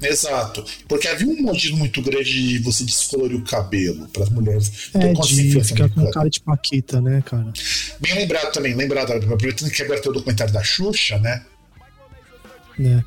Exato. 0.00 0.64
Porque 0.86 1.08
havia 1.08 1.26
um 1.26 1.42
modismo 1.42 1.78
muito 1.78 2.00
grande 2.00 2.30
de 2.30 2.58
você 2.60 2.84
descolorir 2.84 3.36
o 3.36 3.42
cabelo 3.42 4.06
para 4.10 4.22
as 4.22 4.28
mulheres. 4.28 4.90
É, 4.94 5.12
de 5.12 5.64
ficar 5.64 5.88
com 5.88 6.08
cara 6.12 6.30
de 6.30 6.38
paquita, 6.38 7.00
né, 7.00 7.20
cara? 7.26 7.52
Bem 7.98 8.14
lembrado 8.14 8.52
também, 8.52 8.76
lembrado, 8.76 9.10
aproveitando 9.10 9.72
que 9.72 9.82
agora 9.82 10.00
tem 10.00 10.08
o 10.08 10.14
documentário 10.14 10.52
da 10.52 10.62
Xuxa, 10.62 11.18
né? 11.18 11.44
É. 12.78 13.02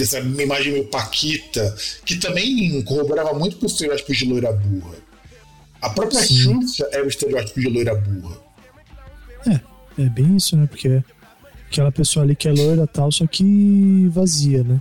Essa 0.00 0.20
imagem 0.20 0.74
meio 0.74 0.84
paquita, 0.86 1.76
que 2.04 2.14
também 2.18 2.80
corroborava 2.84 3.36
muito 3.36 3.56
com 3.56 3.64
o 3.64 3.68
estereótipo 3.68 4.14
de 4.14 4.24
loira 4.24 4.52
burra. 4.52 4.94
A 5.82 5.90
própria 5.90 6.22
Sim. 6.22 6.60
Xuxa 6.60 6.88
é 6.92 7.02
o 7.02 7.08
estereótipo 7.08 7.60
de 7.60 7.68
loira 7.68 7.96
burra. 7.96 8.36
É, 9.48 10.02
é 10.04 10.08
bem 10.08 10.36
isso, 10.36 10.56
né? 10.56 10.68
Porque 10.68 11.02
aquela 11.68 11.92
pessoa 11.92 12.24
ali 12.24 12.36
que 12.36 12.48
é 12.48 12.52
loira 12.52 12.86
tal, 12.86 13.10
só 13.10 13.26
que 13.26 14.08
vazia, 14.08 14.62
né? 14.62 14.80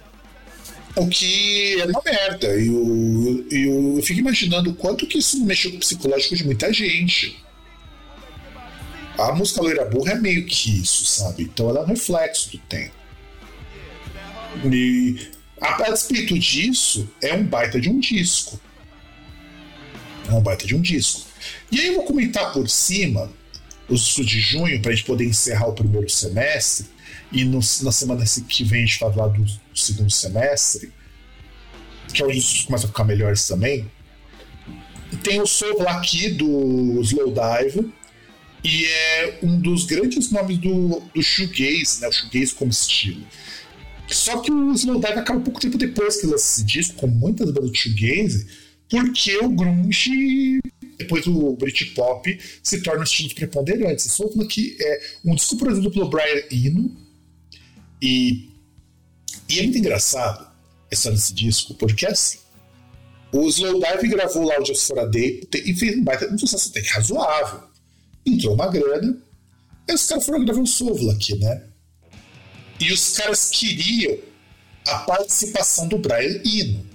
O 0.96 1.08
que 1.08 1.82
é 1.82 1.86
uma 1.86 2.02
merda. 2.06 2.56
E 2.56 2.68
eu, 2.68 3.46
eu, 3.50 3.98
eu 3.98 4.04
fico 4.04 4.20
imaginando 4.20 4.70
o 4.70 4.76
quanto 4.76 5.08
que 5.08 5.18
isso 5.18 5.44
mexeu 5.44 5.72
com 5.72 5.78
o 5.78 5.80
psicológico 5.80 6.36
de 6.36 6.46
muita 6.46 6.72
gente. 6.72 7.44
A 9.18 9.32
música 9.34 9.62
Loira 9.62 9.86
Burra 9.86 10.14
é 10.14 10.20
meio 10.20 10.46
que 10.46 10.82
isso, 10.82 11.06
sabe? 11.06 11.44
Então 11.44 11.70
ela 11.70 11.80
é 11.80 11.84
um 11.84 11.88
reflexo 11.88 12.52
do 12.52 12.58
tempo. 12.60 12.94
E 14.72 15.32
a 15.60 15.90
despeito 15.90 16.38
disso, 16.38 17.10
é 17.22 17.34
um 17.34 17.44
baita 17.44 17.80
de 17.80 17.90
um 17.90 18.00
disco. 18.00 18.60
É 20.30 20.34
um 20.34 20.42
baita 20.42 20.66
de 20.68 20.76
um 20.76 20.82
disco. 20.82 21.22
E 21.72 21.80
aí 21.80 21.88
eu 21.88 21.96
vou 21.96 22.04
comentar 22.04 22.54
por 22.54 22.70
cima 22.70 23.32
o 23.90 23.96
de 23.96 24.40
junho, 24.40 24.82
para 24.82 24.92
a 24.92 24.96
gente 24.96 25.06
poder 25.06 25.26
encerrar 25.26 25.68
o 25.68 25.74
primeiro 25.74 26.10
semestre, 26.10 26.88
e 27.32 27.44
no, 27.44 27.60
na 27.82 27.92
semana 27.92 28.24
que 28.48 28.64
vem 28.64 28.84
a 28.84 28.86
gente 28.86 28.98
falar 28.98 29.28
do, 29.28 29.44
do 29.44 29.60
segundo 29.74 30.12
semestre, 30.12 30.92
que 32.14 32.22
é 32.22 32.26
os 32.26 32.64
começam 32.64 32.86
a 32.86 32.92
ficar 32.92 33.04
melhores 33.04 33.48
também. 33.48 33.90
Tem 35.24 35.42
o 35.42 35.46
solo 35.46 35.88
aqui 35.88 36.30
do 36.30 37.02
Slowdive, 37.02 37.92
e 38.64 38.86
é 38.86 39.40
um 39.44 39.60
dos 39.60 39.86
grandes 39.86 40.32
nomes 40.32 40.58
do, 40.58 41.02
do 41.14 41.22
shoegaze, 41.22 42.00
né? 42.00 42.08
o 42.08 42.12
shoegaze 42.12 42.54
como 42.54 42.72
estilo. 42.72 43.22
Só 44.08 44.38
que 44.40 44.52
o 44.52 44.72
Slowdive 44.74 45.20
acaba 45.20 45.40
pouco 45.42 45.60
tempo 45.60 45.78
depois 45.78 46.22
que 46.22 46.28
lança 46.28 46.62
esse 46.62 46.64
disco, 46.64 46.96
como 46.96 47.14
muitas 47.14 47.52
bandas 47.52 47.72
de 47.72 47.78
shoegaze, 47.78 48.48
porque 48.90 49.38
o 49.40 49.50
grunge 49.50 50.62
depois 51.04 51.28
o 51.28 51.56
Britpop 51.56 52.40
se 52.62 52.82
torna 52.82 53.04
estilos 53.04 53.34
preponderantes. 53.34 54.06
Estou 54.06 54.32
falando 54.32 54.48
que 54.48 54.76
é 54.80 55.02
um 55.24 55.36
disco 55.36 55.58
produzido 55.58 55.92
pelo 55.92 56.10
Brian 56.10 56.44
Eno 56.52 56.96
e, 58.02 58.50
e 59.48 59.60
é 59.60 59.64
muito 59.64 59.78
engraçado 59.78 60.48
essa 60.92 61.12
nesse 61.12 61.34
disco, 61.34 61.74
porque 61.76 62.06
é 62.06 62.12
assim. 62.12 62.40
O 63.32 63.48
Slowdive 63.48 64.10
gravou 64.10 64.44
lá 64.44 64.60
o 64.62 64.66
Just 64.66 64.86
for 64.86 65.00
a 65.00 65.06
Day 65.06 65.48
e 65.54 65.74
fez 65.74 65.98
um 65.98 66.04
baita 66.04 66.32
um 66.32 66.38
sucesso 66.38 66.70
até 66.70 66.82
razoável. 66.82 67.64
Entrou 68.26 68.54
uma 68.54 68.68
grana, 68.68 69.18
e 69.88 69.94
os 69.94 70.06
caras 70.06 70.26
foram 70.26 70.46
gravar 70.46 70.62
o 70.62 70.68
Soul 70.68 71.10
aqui, 71.12 71.36
né? 71.40 71.64
E 72.80 72.92
os 72.92 73.18
caras 73.18 73.50
queriam 73.50 74.18
a 74.88 75.00
participação 75.00 75.88
do 75.88 75.98
Brian 75.98 76.42
Eno. 76.46 76.93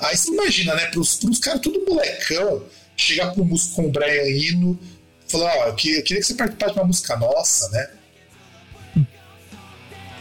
Aí 0.00 0.16
você 0.16 0.30
imagina, 0.30 0.74
né? 0.74 0.86
Pros, 0.86 1.16
pros 1.16 1.38
caras 1.38 1.60
tudo 1.60 1.84
molecão, 1.86 2.62
chegar 2.96 3.32
pro 3.32 3.44
músico 3.44 3.74
com 3.74 3.86
o 3.86 3.90
Brian 3.90 4.22
Eno, 4.22 4.78
falar, 5.26 5.52
ó, 5.58 5.66
eu 5.66 5.74
queria, 5.74 5.98
eu 5.98 6.04
queria 6.04 6.20
que 6.20 6.26
você 6.28 6.34
participasse 6.34 6.74
de 6.74 6.78
uma 6.78 6.86
música 6.86 7.16
nossa, 7.16 7.68
né? 7.70 7.90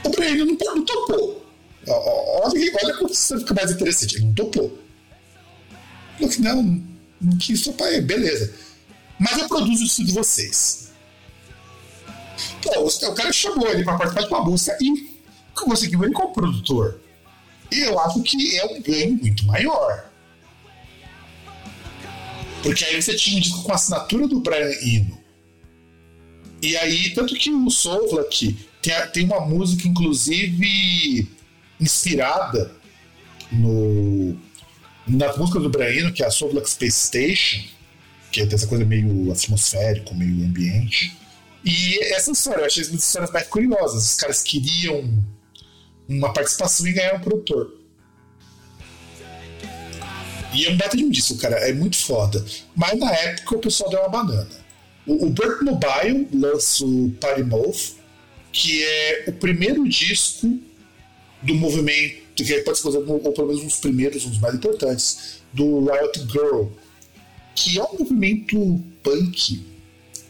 O 0.04 0.10
Brian 0.10 0.32
Eno 0.32 0.46
não, 0.46 0.76
não 0.76 0.86
topou. 0.86 1.46
Olha, 1.88 2.72
olha 2.84 2.98
como 2.98 3.12
isso 3.12 3.38
fica 3.40 3.54
mais 3.54 3.72
interessante. 3.72 4.16
Ele 4.16 4.26
não 4.26 4.34
topou. 4.34 4.80
Falou 6.16 6.30
que 6.30 6.42
não, 6.42 6.84
não 7.22 7.38
quis 7.38 7.64
topar 7.64 7.90
ele, 7.90 8.02
beleza. 8.02 8.54
Mas 9.20 9.38
eu 9.38 9.48
produzo 9.48 9.84
isso 9.84 10.04
de 10.04 10.12
vocês. 10.12 10.90
Pô, 12.62 12.88
o 12.88 13.14
cara 13.14 13.32
chamou 13.32 13.68
ele 13.70 13.84
para 13.84 13.98
participar 13.98 14.24
de 14.24 14.34
uma 14.34 14.44
música 14.44 14.78
e 14.82 15.16
conseguiu 15.54 16.04
ele 16.04 16.14
como 16.14 16.34
produtor. 16.34 17.00
E 17.72 17.80
eu 17.80 18.00
acho 18.00 18.22
que 18.22 18.58
é 18.58 18.66
um 18.66 18.82
ganho 18.82 19.14
muito 19.14 19.46
maior. 19.46 20.10
Porque 22.62 22.84
aí 22.84 23.02
você 23.02 23.16
tinha 23.16 23.38
um 23.38 23.40
disco 23.40 23.64
com 23.64 23.72
a 23.72 23.76
assinatura 23.76 24.28
do 24.28 24.40
Brian 24.40 24.72
Eno. 24.82 25.24
E 26.62 26.76
aí, 26.78 27.14
tanto 27.14 27.36
que 27.36 27.52
o 27.52 27.70
Sovlak 27.70 28.54
tem, 28.82 28.94
tem 29.14 29.26
uma 29.26 29.42
música, 29.42 29.88
inclusive, 29.88 31.30
inspirada 31.80 32.76
no, 33.52 34.36
na 35.08 35.36
música 35.38 35.60
do 35.60 35.70
Brian 35.70 36.02
Eno, 36.02 36.14
que 36.14 36.24
é 36.24 36.26
a 36.26 36.32
Sovlak 36.32 36.68
Space 36.70 37.08
Station, 37.08 37.62
que 38.32 38.46
tem 38.46 38.56
essa 38.56 38.68
coisa 38.68 38.84
meio 38.84 39.32
atmosférico, 39.32 40.16
meio 40.16 40.46
ambiente. 40.46 41.16
E 41.64 42.00
essa 42.14 42.32
história, 42.32 42.62
eu 42.62 42.66
achei 42.66 42.84
as 42.84 42.90
histórias 42.90 43.32
mais 43.32 43.48
curiosas. 43.48 44.12
Os 44.12 44.16
caras 44.16 44.42
queriam 44.44 45.24
uma 46.08 46.32
participação 46.34 46.88
e 46.88 46.94
ganhar 46.94 47.16
um 47.16 47.20
produtor. 47.20 47.74
E 50.54 50.66
é 50.66 50.72
um 50.72 50.78
baita 50.78 50.96
de 50.96 51.04
um 51.04 51.10
disco, 51.10 51.38
cara. 51.38 51.58
É 51.58 51.74
muito 51.74 51.98
foda. 51.98 52.44
Mas 52.76 52.98
na 52.98 53.12
época 53.12 53.56
o 53.56 53.60
pessoal 53.60 53.90
deu 53.90 54.00
uma 54.00 54.10
banana. 54.10 54.66
O, 55.06 55.26
o 55.26 55.30
Burt 55.30 55.62
Mobile 55.62 56.28
lança 56.34 56.86
o 56.86 57.12
Party 57.20 57.44
Mouth, 57.44 57.98
que 58.52 58.84
é 58.84 59.26
o 59.28 59.34
primeiro 59.34 59.88
disco 59.88 60.58
do 61.42 61.54
movimento, 61.56 62.24
que 62.36 62.62
pode 62.62 62.78
ser 62.80 62.88
ou 62.88 63.34
pelo 63.34 63.48
menos 63.48 63.64
um 63.64 63.68
dos 63.68 63.78
primeiros, 63.78 64.26
um 64.26 64.30
dos 64.30 64.40
mais 64.40 64.56
importantes, 64.56 65.42
do 65.54 65.86
Riot 65.86 66.20
Girl, 66.32 66.68
que 67.54 67.78
é 67.78 67.84
um 67.84 68.00
movimento 68.00 68.84
punk 69.04 69.64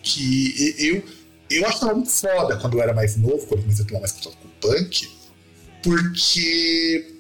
que 0.04 0.76
eu, 0.78 1.04
eu 1.50 1.66
achava 1.68 1.94
muito 1.96 2.12
foda 2.12 2.58
quando 2.58 2.76
eu 2.76 2.84
era 2.84 2.94
mais 2.94 3.16
novo, 3.16 3.46
quando 3.48 3.62
comecei 3.62 3.84
a 3.84 3.88
tomar 3.88 4.00
mais 4.02 4.12
contato 4.12 4.38
com 4.38 4.50
punk, 4.60 5.10
porque 5.86 7.14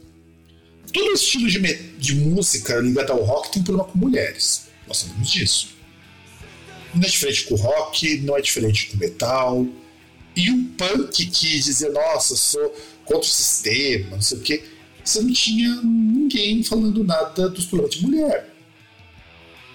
todo 0.91 1.13
estilo 1.13 1.47
de, 1.47 1.59
de 1.99 2.15
música 2.15 2.77
ligado 2.77 3.11
ao 3.11 3.23
rock 3.23 3.51
tem 3.51 3.61
problema 3.61 3.87
com 3.87 3.99
mulheres. 3.99 4.69
Nós 4.87 4.97
sabemos 4.97 5.29
disso. 5.29 5.69
Não 6.91 7.03
é 7.03 7.05
diferente 7.05 7.43
com 7.43 7.53
o 7.53 7.57
rock, 7.57 8.17
não 8.21 8.35
é 8.35 8.41
diferente 8.41 8.87
com 8.87 8.97
o 8.97 8.99
metal. 8.99 9.67
E 10.35 10.49
o 10.49 10.63
punk 10.69 11.27
que 11.27 11.59
dizia, 11.59 11.91
nossa, 11.91 12.35
sou 12.35 12.75
contra 13.05 13.21
o 13.21 13.31
sistema, 13.31 14.15
não 14.15 14.21
sei 14.21 14.37
o 14.39 14.41
quê, 14.41 14.63
você 15.03 15.21
não 15.21 15.31
tinha 15.31 15.69
ninguém 15.83 16.63
falando 16.63 17.03
nada 17.03 17.47
dos 17.47 17.65
problemas 17.65 17.95
de 17.95 18.01
mulher. 18.01 18.51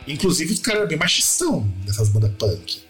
Inclusive, 0.09 0.53
os 0.53 0.59
caras 0.59 0.81
eram 0.81 0.89
bem 0.89 0.99
machistão 0.99 1.73
nessas 1.87 2.09
bandas 2.09 2.33
punk. 2.37 2.81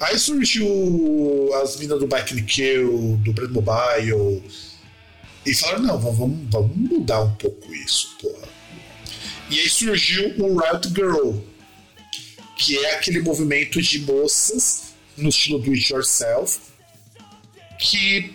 Aí 0.00 0.18
surgiu 0.18 1.50
as 1.62 1.76
minas 1.76 2.00
do 2.00 2.06
Bike 2.06 2.42
Kill, 2.42 3.20
do 3.22 3.32
Brand 3.34 3.50
Mobile, 3.50 4.42
e 5.44 5.54
falaram: 5.54 5.82
não, 5.82 5.98
vamos, 5.98 6.50
vamos 6.50 6.76
mudar 6.76 7.22
um 7.22 7.34
pouco 7.34 7.72
isso, 7.74 8.16
porra. 8.20 8.48
E 9.50 9.58
aí 9.58 9.68
surgiu 9.68 10.34
o 10.38 10.58
Riot 10.58 10.88
Girl, 10.88 11.38
que 12.56 12.78
é 12.78 12.94
aquele 12.94 13.20
movimento 13.20 13.80
de 13.82 14.00
moças 14.00 14.92
no 15.16 15.28
estilo 15.28 15.58
do 15.58 15.72
it 15.72 15.92
yourself 15.92 16.58
que 17.78 18.32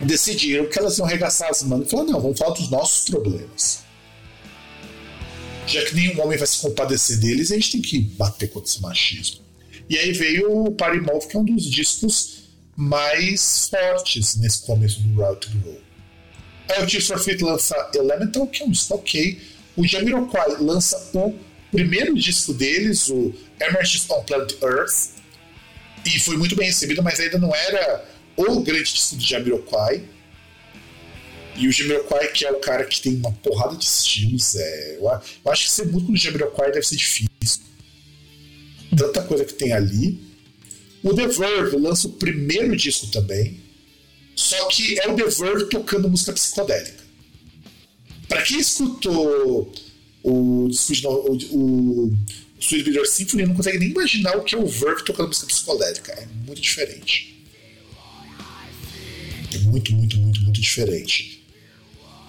decidiram 0.00 0.66
que 0.66 0.78
elas 0.78 0.98
iam 0.98 1.06
arregaçar 1.06 1.50
as 1.50 1.62
mãos 1.62 1.86
e 1.86 1.90
falaram: 1.90 2.12
não, 2.12 2.20
vamos 2.20 2.38
falar 2.38 2.54
dos 2.54 2.70
nossos 2.70 3.04
problemas. 3.04 3.82
Já 5.66 5.84
que 5.84 5.94
nenhum 5.94 6.20
homem 6.20 6.36
vai 6.36 6.46
se 6.46 6.58
compadecer 6.58 7.18
deles, 7.18 7.50
a 7.50 7.54
gente 7.54 7.72
tem 7.72 7.82
que 7.82 8.00
bater 8.00 8.50
contra 8.50 8.68
esse 8.68 8.80
machismo. 8.80 9.40
E 9.88 9.96
aí 9.96 10.12
veio 10.12 10.66
o 10.66 10.72
Party 10.72 11.00
Mouth, 11.00 11.28
que 11.28 11.36
é 11.36 11.40
um 11.40 11.44
dos 11.44 11.64
discos 11.64 12.42
mais 12.76 13.68
fortes 13.68 14.36
nesse 14.36 14.62
começo 14.62 15.00
do 15.00 15.22
Riot 15.22 15.48
Girl. 15.50 15.81
Aí 16.68 16.82
o 16.82 16.86
Tears 16.86 17.08
lança 17.40 17.90
Elemental, 17.94 18.46
que 18.46 18.62
é 18.62 18.66
um 18.66 18.70
disco 18.70 18.94
ok. 18.94 19.40
O 19.76 19.86
Jamiroquai 19.86 20.56
lança 20.60 21.10
o 21.14 21.34
primeiro 21.70 22.14
disco 22.14 22.52
deles, 22.52 23.08
o 23.08 23.34
Emergence 23.60 24.06
on 24.12 24.22
Planet 24.22 24.52
Earth, 24.62 25.22
e 26.04 26.18
foi 26.20 26.36
muito 26.36 26.54
bem 26.54 26.66
recebido, 26.66 27.02
mas 27.02 27.20
ainda 27.20 27.38
não 27.38 27.54
era 27.54 28.04
o 28.36 28.60
grande 28.60 28.92
disco 28.92 29.16
do 29.16 29.22
Jamiroquai. 29.22 30.02
E 31.56 31.68
o 31.68 31.72
Jamiroquai, 31.72 32.28
que 32.28 32.44
é 32.44 32.50
o 32.50 32.60
cara 32.60 32.84
que 32.84 33.00
tem 33.00 33.16
uma 33.16 33.32
porrada 33.32 33.76
de 33.76 33.84
estilos, 33.84 34.54
é, 34.56 34.96
eu 34.96 35.52
acho 35.52 35.64
que 35.64 35.70
ser 35.70 35.86
músico 35.86 36.12
do 36.12 36.18
Jamiroquai 36.18 36.72
deve 36.72 36.86
ser 36.86 36.96
difícil. 36.96 37.28
Tanta 38.96 39.22
coisa 39.22 39.44
que 39.44 39.54
tem 39.54 39.72
ali. 39.72 40.20
O 41.02 41.14
The 41.14 41.26
Verve 41.28 41.76
lança 41.76 42.06
o 42.08 42.12
primeiro 42.12 42.76
disco 42.76 43.06
também, 43.08 43.61
só 44.34 44.66
que 44.66 44.98
é 45.00 45.08
o 45.08 45.16
The 45.16 45.24
Verve 45.24 45.66
tocando 45.66 46.08
música 46.08 46.32
psicodélica. 46.32 47.02
Para 48.28 48.42
quem 48.42 48.58
escutou 48.60 49.72
o 50.22 50.68
o, 50.68 50.68
o, 51.50 52.18
Sweet 52.60 52.84
Bitter 52.84 53.08
Symphony, 53.08 53.46
não 53.46 53.54
consegue 53.54 53.78
nem 53.78 53.90
imaginar 53.90 54.36
o 54.36 54.44
que 54.44 54.54
é 54.54 54.58
o 54.58 54.66
Verve 54.66 55.04
tocando 55.04 55.28
música 55.28 55.46
psicodélica. 55.46 56.12
É 56.12 56.26
muito 56.46 56.60
diferente. 56.60 57.44
É 59.52 59.58
muito, 59.58 59.92
muito, 59.92 60.16
muito, 60.16 60.40
muito 60.40 60.60
diferente. 60.60 61.44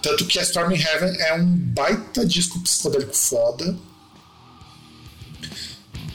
Tanto 0.02 0.26
que 0.26 0.40
a 0.40 0.42
Storm 0.42 0.74
in 0.74 0.80
Heaven 0.80 1.16
é 1.18 1.34
um 1.36 1.46
baita 1.46 2.26
disco 2.26 2.60
psicodélico 2.62 3.16
foda. 3.16 3.78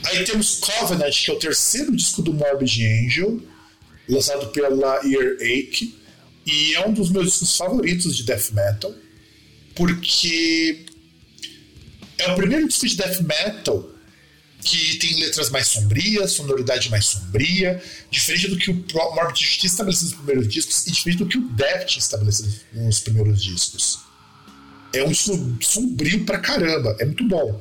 Aí 0.04 0.24
temos 0.24 0.56
Covenant, 0.56 1.12
que 1.12 1.30
é 1.30 1.34
o 1.34 1.38
terceiro 1.38 1.94
disco 1.96 2.20
do 2.20 2.32
Morbid 2.32 2.84
Angel 2.84 3.40
lançado 4.08 4.48
pela 4.48 5.00
Earache, 5.04 5.94
e 6.46 6.74
é 6.74 6.86
um 6.86 6.92
dos 6.92 7.10
meus 7.10 7.26
discos 7.26 7.56
favoritos 7.56 8.16
de 8.16 8.22
death 8.24 8.50
metal, 8.52 8.94
porque 9.74 10.86
é 12.16 12.32
o 12.32 12.36
primeiro 12.36 12.66
disco 12.66 12.86
de 12.86 12.96
death 12.96 13.20
metal 13.20 13.98
que 14.62 14.96
tem 14.98 15.20
letras 15.20 15.50
mais 15.50 15.68
sombrias, 15.68 16.32
sonoridade 16.32 16.90
mais 16.90 17.06
sombria, 17.06 17.82
diferente 18.10 18.48
do 18.48 18.56
que 18.58 18.70
o 18.70 18.74
Morbid 19.14 19.38
tinha 19.38 19.70
estabelecido 19.70 20.10
nos 20.10 20.18
primeiros 20.18 20.48
discos 20.48 20.86
e 20.86 20.90
diferente 20.90 21.18
do 21.18 21.26
que 21.26 21.38
o 21.38 21.48
Death 21.50 21.86
tinha 21.86 22.02
estabelecido 22.02 22.52
nos 22.74 23.00
primeiros 23.00 23.42
discos. 23.42 24.00
É 24.92 25.04
um 25.04 25.08
disco 25.10 25.56
sombrio 25.60 26.24
pra 26.24 26.38
caramba, 26.38 26.96
é 26.98 27.04
muito 27.04 27.26
bom. 27.28 27.60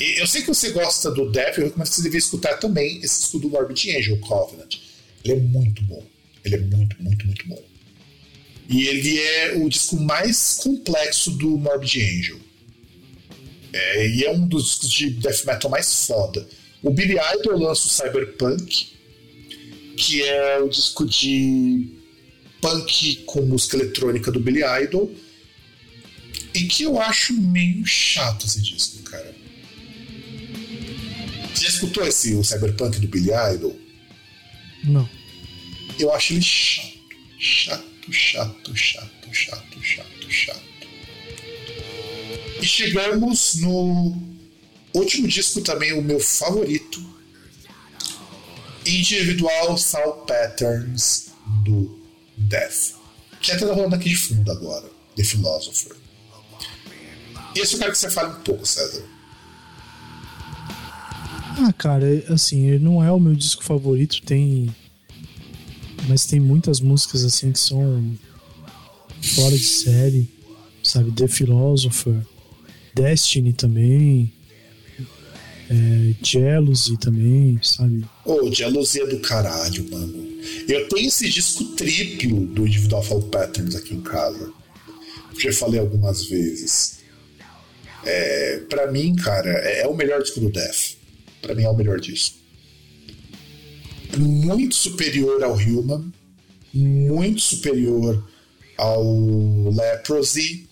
E 0.00 0.20
eu 0.20 0.26
sei 0.26 0.42
que 0.42 0.48
você 0.48 0.70
gosta 0.70 1.10
do 1.10 1.30
Death, 1.30 1.58
eu 1.58 1.64
recomendo 1.66 1.88
que 1.88 1.94
você 1.94 2.02
devia 2.02 2.18
escutar 2.18 2.54
também 2.58 2.98
esse 2.98 3.20
disco 3.20 3.38
do 3.38 3.48
Morbid 3.48 3.96
Angel, 3.96 4.18
Covenant. 4.18 4.76
Ele 5.24 5.32
é 5.32 5.40
muito 5.40 5.82
bom. 5.84 6.04
Ele 6.44 6.56
é 6.56 6.60
muito, 6.60 7.02
muito, 7.02 7.26
muito 7.26 7.48
bom. 7.48 7.64
E 8.68 8.86
ele 8.86 9.18
é 9.18 9.54
o 9.56 9.68
disco 9.68 9.96
mais 9.96 10.58
complexo 10.62 11.30
do 11.32 11.56
Morbid 11.56 12.00
Angel. 12.02 12.38
É, 13.72 14.08
e 14.08 14.24
é 14.24 14.30
um 14.30 14.46
dos 14.46 14.64
discos 14.64 14.90
de 14.90 15.10
death 15.10 15.44
metal 15.44 15.70
mais 15.70 16.06
foda. 16.06 16.46
O 16.82 16.90
Billy 16.90 17.16
Idol 17.34 17.58
lança 17.58 17.86
o 17.86 17.90
Cyberpunk, 17.90 18.88
que 19.96 20.22
é 20.22 20.58
o 20.60 20.68
disco 20.68 21.06
de 21.06 21.88
punk 22.60 23.16
com 23.26 23.42
música 23.42 23.76
eletrônica 23.76 24.30
do 24.30 24.38
Billy 24.38 24.62
Idol. 24.82 25.12
E 26.54 26.64
que 26.64 26.84
eu 26.84 27.00
acho 27.00 27.32
meio 27.34 27.84
chato 27.84 28.46
esse 28.46 28.62
disco, 28.62 29.02
cara. 29.02 29.34
Você 31.52 31.64
já 31.64 31.68
escutou 31.68 32.06
esse, 32.06 32.34
o 32.34 32.44
Cyberpunk 32.44 33.00
do 33.00 33.08
Billy 33.08 33.30
Idol? 33.54 33.83
Não. 34.84 35.08
Eu 35.98 36.12
acho 36.12 36.34
ele 36.34 36.42
chato. 36.42 36.94
Chato, 37.38 38.12
chato, 38.12 38.76
chato, 38.76 39.32
chato, 39.32 39.82
chato, 39.82 40.30
chato. 40.30 40.62
E 42.60 42.66
chegamos 42.66 43.54
no 43.56 44.16
último 44.92 45.26
disco 45.26 45.60
também, 45.62 45.92
o 45.92 46.02
meu 46.02 46.20
favorito. 46.20 47.02
Individual 48.86 49.78
Sound 49.78 50.26
Patterns 50.26 51.30
do 51.64 51.98
Death. 52.36 52.94
Que 53.40 53.52
até 53.52 53.66
tá 53.66 53.72
rolando 53.72 53.96
aqui 53.96 54.10
de 54.10 54.16
fundo 54.16 54.50
agora. 54.50 54.90
The 55.16 55.24
Philosopher. 55.24 55.96
E 57.54 57.60
esse 57.60 57.74
eu 57.74 57.78
quero 57.78 57.92
que 57.92 57.98
você 57.98 58.10
fale 58.10 58.30
um 58.30 58.42
pouco, 58.42 58.66
César. 58.66 59.04
Ah, 61.56 61.72
cara, 61.72 62.06
assim, 62.28 62.78
não 62.78 63.02
é 63.02 63.10
o 63.12 63.20
meu 63.20 63.34
disco 63.34 63.62
favorito, 63.62 64.22
tem. 64.22 64.74
Mas 66.08 66.26
tem 66.26 66.40
muitas 66.40 66.80
músicas 66.80 67.24
assim 67.24 67.52
que 67.52 67.58
são 67.58 68.16
fora 69.22 69.56
de 69.56 69.64
série, 69.64 70.28
sabe? 70.82 71.12
The 71.12 71.28
Philosopher, 71.28 72.20
Destiny 72.94 73.52
também, 73.52 74.32
é, 75.70 76.14
Jealousy 76.22 76.96
também, 76.98 77.58
sabe? 77.62 78.04
Ô, 78.24 78.40
oh, 78.42 78.52
Jealousy 78.52 79.00
é 79.00 79.06
do 79.06 79.20
caralho, 79.20 79.90
mano. 79.90 80.28
Eu 80.68 80.88
tenho 80.88 81.08
esse 81.08 81.28
disco 81.28 81.64
triplo 81.76 82.46
do 82.46 82.66
Individual 82.66 83.02
Fall 83.02 83.22
Patterns 83.22 83.74
aqui 83.74 83.94
em 83.94 84.02
casa. 84.02 84.52
já 85.38 85.52
falei 85.52 85.80
algumas 85.80 86.26
vezes. 86.26 86.98
É, 88.04 88.58
para 88.68 88.90
mim, 88.92 89.14
cara, 89.16 89.50
é, 89.50 89.80
é, 89.80 89.86
o 89.86 89.94
melhor 89.94 90.20
disco 90.20 90.40
do 90.40 90.50
Death. 90.50 90.96
Para 91.44 91.54
mim 91.54 91.64
é 91.64 91.68
o 91.68 91.76
melhor 91.76 92.00
disco. 92.00 92.38
Muito 94.16 94.74
superior 94.74 95.42
ao 95.44 95.54
Human, 95.54 96.10
muito 96.72 97.42
superior 97.42 98.24
ao 98.78 99.70
Leprosy, 99.70 100.66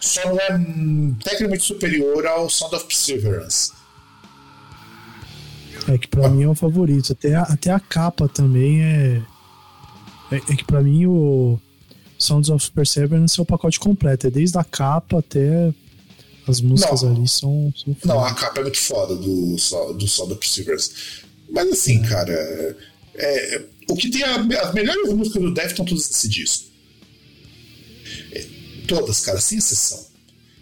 só 0.00 0.26
não 0.28 0.40
é 0.40 0.48
tecnicamente 1.22 1.64
superior 1.64 2.26
ao 2.26 2.48
Sound 2.48 2.74
of 2.74 2.86
Perseverance. 2.86 3.72
É 5.88 5.98
que 5.98 6.08
pra 6.08 6.26
ah. 6.26 6.28
mim 6.30 6.44
é 6.44 6.48
o 6.48 6.54
favorito. 6.54 7.12
Até 7.12 7.34
a, 7.34 7.42
até 7.42 7.70
a 7.70 7.80
capa 7.80 8.28
também 8.28 8.82
é. 8.82 9.22
É, 10.30 10.36
é 10.36 10.56
que 10.56 10.64
pra 10.64 10.82
mim 10.82 11.06
o 11.06 11.58
Sounds 12.18 12.48
of 12.48 12.70
Perseverance 12.70 13.38
é 13.38 13.42
o 13.42 13.46
pacote 13.46 13.78
completo. 13.78 14.26
É 14.26 14.30
desde 14.30 14.56
a 14.56 14.64
capa 14.64 15.18
até 15.18 15.74
as 16.46 16.60
músicas 16.60 17.02
não, 17.02 17.10
ali 17.14 17.28
são, 17.28 17.72
são 17.76 17.96
Não, 18.04 18.24
a 18.24 18.34
capa 18.34 18.60
é 18.60 18.62
muito 18.62 18.78
foda 18.78 19.14
do, 19.14 19.56
do 19.94 20.08
Sound 20.08 20.32
of 20.32 20.40
Perseverance. 20.40 20.90
Mas 21.50 21.70
assim, 21.70 22.04
é. 22.04 22.08
cara. 22.08 22.76
É, 23.14 23.62
o 23.88 23.94
que 23.94 24.10
tem 24.10 24.22
a, 24.22 24.36
as 24.36 24.74
melhores 24.74 25.12
músicas 25.12 25.42
do 25.42 25.54
Death 25.54 25.70
estão 25.70 25.84
todas 25.84 26.08
nesse 26.08 26.28
disco. 26.28 26.70
É, 28.32 28.46
todas, 28.88 29.20
cara, 29.20 29.40
sem 29.40 29.58
exceção. 29.58 30.04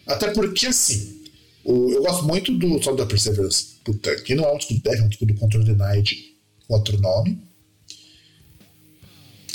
Até 0.07 0.31
porque, 0.33 0.67
assim, 0.67 1.23
o, 1.65 1.91
eu 1.93 2.03
gosto 2.03 2.25
muito 2.25 2.57
do 2.59 2.83
Sound 2.83 3.01
of 3.01 3.09
Perseverance, 3.09 3.77
puta, 3.85 4.15
que 4.23 4.35
não 4.35 4.45
é 4.45 4.53
um 4.53 4.59
disco 4.59 4.75
do 4.75 4.81
Death, 4.81 4.99
é 4.99 5.03
um 5.03 5.09
disco 5.09 5.27
do 5.27 5.35
Control 5.35 5.65
Denied 5.65 6.35
com 6.67 6.75
outro 6.75 7.01
nome. 7.01 7.41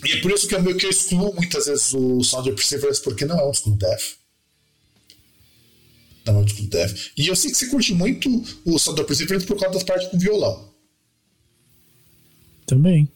E 0.03 0.13
é 0.13 0.21
por 0.21 0.31
isso 0.31 0.47
que 0.47 0.55
eu, 0.55 0.61
meio 0.61 0.77
que 0.77 0.87
excluo 0.87 1.33
muitas 1.33 1.65
vezes 1.65 1.93
o 1.93 2.23
Sound 2.23 2.49
of 2.49 2.55
Perseverance, 2.55 3.01
porque 3.01 3.25
não 3.25 3.39
é 3.39 3.45
um 3.45 3.51
disco 3.51 3.69
do 3.69 3.77
Death. 3.77 4.24
Um 6.27 6.43
disco 6.43 6.63
do 6.63 6.67
Death. 6.69 7.11
E 7.15 7.27
eu 7.27 7.35
sei 7.35 7.51
que 7.51 7.57
você 7.57 7.67
curte 7.67 7.93
muito 7.93 8.29
o 8.65 8.79
Sound 8.79 8.99
of 8.99 9.07
Perseverance 9.07 9.45
por 9.45 9.59
causa 9.59 9.75
das 9.75 9.83
partes 9.83 10.07
com 10.09 10.17
violão. 10.17 10.73
Também. 12.65 13.07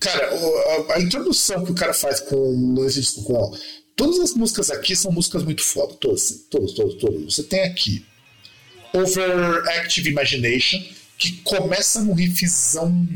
Cara, 0.00 0.28
a, 0.28 0.94
a, 0.94 1.00
introdução 1.00 1.64
que 1.64 1.70
o 1.70 1.74
cara 1.74 1.94
faz 1.94 2.18
com 2.18 2.74
esse 2.84 3.00
disco 3.00 3.22
com. 3.22 3.56
Todas 3.94 4.18
as 4.18 4.34
músicas 4.34 4.70
aqui 4.70 4.96
são 4.96 5.12
músicas 5.12 5.44
muito 5.44 5.62
foda. 5.62 5.94
Todas, 5.94 6.46
todas, 6.50 6.72
todas, 6.72 6.94
todas. 6.96 7.22
Você 7.32 7.44
tem 7.44 7.62
aqui 7.62 8.04
Overactive 8.92 10.10
Imagination, 10.10 10.82
que 11.16 11.32
começa 11.42 12.00
num 12.00 12.14
riffzão 12.14 13.06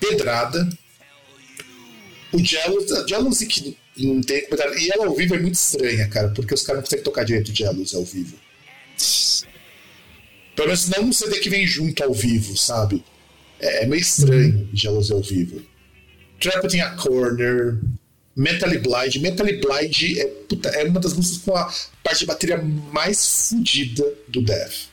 pedrada. 0.00 0.68
O 2.32 2.42
Jealous, 2.42 3.08
Jealous 3.08 3.38
que 3.38 3.76
não 3.96 4.20
tem 4.20 4.44
comentário. 4.44 4.78
E 4.78 4.90
ela 4.90 5.06
ao 5.06 5.14
vivo 5.14 5.34
é 5.34 5.38
muito 5.38 5.54
estranha, 5.54 6.08
cara, 6.08 6.28
porque 6.30 6.54
os 6.54 6.62
caras 6.62 6.78
não 6.78 6.84
conseguem 6.84 7.04
tocar 7.04 7.24
direito 7.24 7.54
Jealous 7.54 7.94
ao 7.94 8.04
vivo. 8.04 8.36
Pelo 10.54 10.68
menos 10.68 10.88
não 10.88 11.06
no 11.06 11.12
CD 11.12 11.38
que 11.40 11.50
vem 11.50 11.66
junto 11.66 12.02
ao 12.02 12.12
vivo, 12.12 12.56
sabe? 12.56 13.02
É, 13.58 13.84
é 13.84 13.86
meio 13.86 14.00
estranho 14.00 14.68
Jealous 14.72 15.10
ao 15.10 15.22
vivo. 15.22 15.62
Trapped 16.38 16.76
in 16.76 16.80
a 16.80 16.90
Corner, 16.96 17.78
Mentally 18.34 18.78
Blind. 18.78 19.16
Mentally 19.16 19.60
Blind 19.60 20.18
é, 20.18 20.26
puta, 20.48 20.68
é 20.70 20.84
uma 20.84 21.00
das 21.00 21.14
músicas 21.14 21.42
com 21.42 21.56
a 21.56 21.72
parte 22.02 22.20
de 22.20 22.26
bateria 22.26 22.58
mais 22.58 23.48
fodida 23.48 24.04
do 24.28 24.42
Death. 24.42 24.90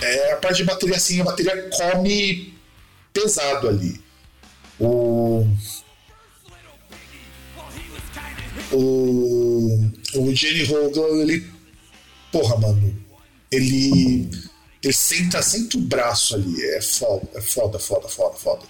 É 0.00 0.32
a 0.32 0.36
parte 0.36 0.58
de 0.58 0.64
bateria 0.64 0.96
assim, 0.96 1.20
a 1.20 1.24
bateria 1.24 1.68
come 1.70 2.54
pesado 3.12 3.68
ali. 3.68 4.00
O. 4.78 5.46
O. 8.72 9.90
O 10.14 10.34
Jenny 10.34 10.64
Hogan, 10.64 11.22
ele. 11.22 11.46
Porra, 12.32 12.56
mano. 12.56 13.06
Ele. 13.50 14.28
Ele 14.82 14.92
senta, 14.92 15.42
senta 15.42 15.76
o 15.76 15.80
braço 15.80 16.34
ali. 16.34 16.64
É 16.70 16.80
foda, 16.80 17.28
é 17.34 17.40
foda, 17.40 17.78
foda, 17.78 18.08
foda, 18.08 18.36
foda. 18.36 18.62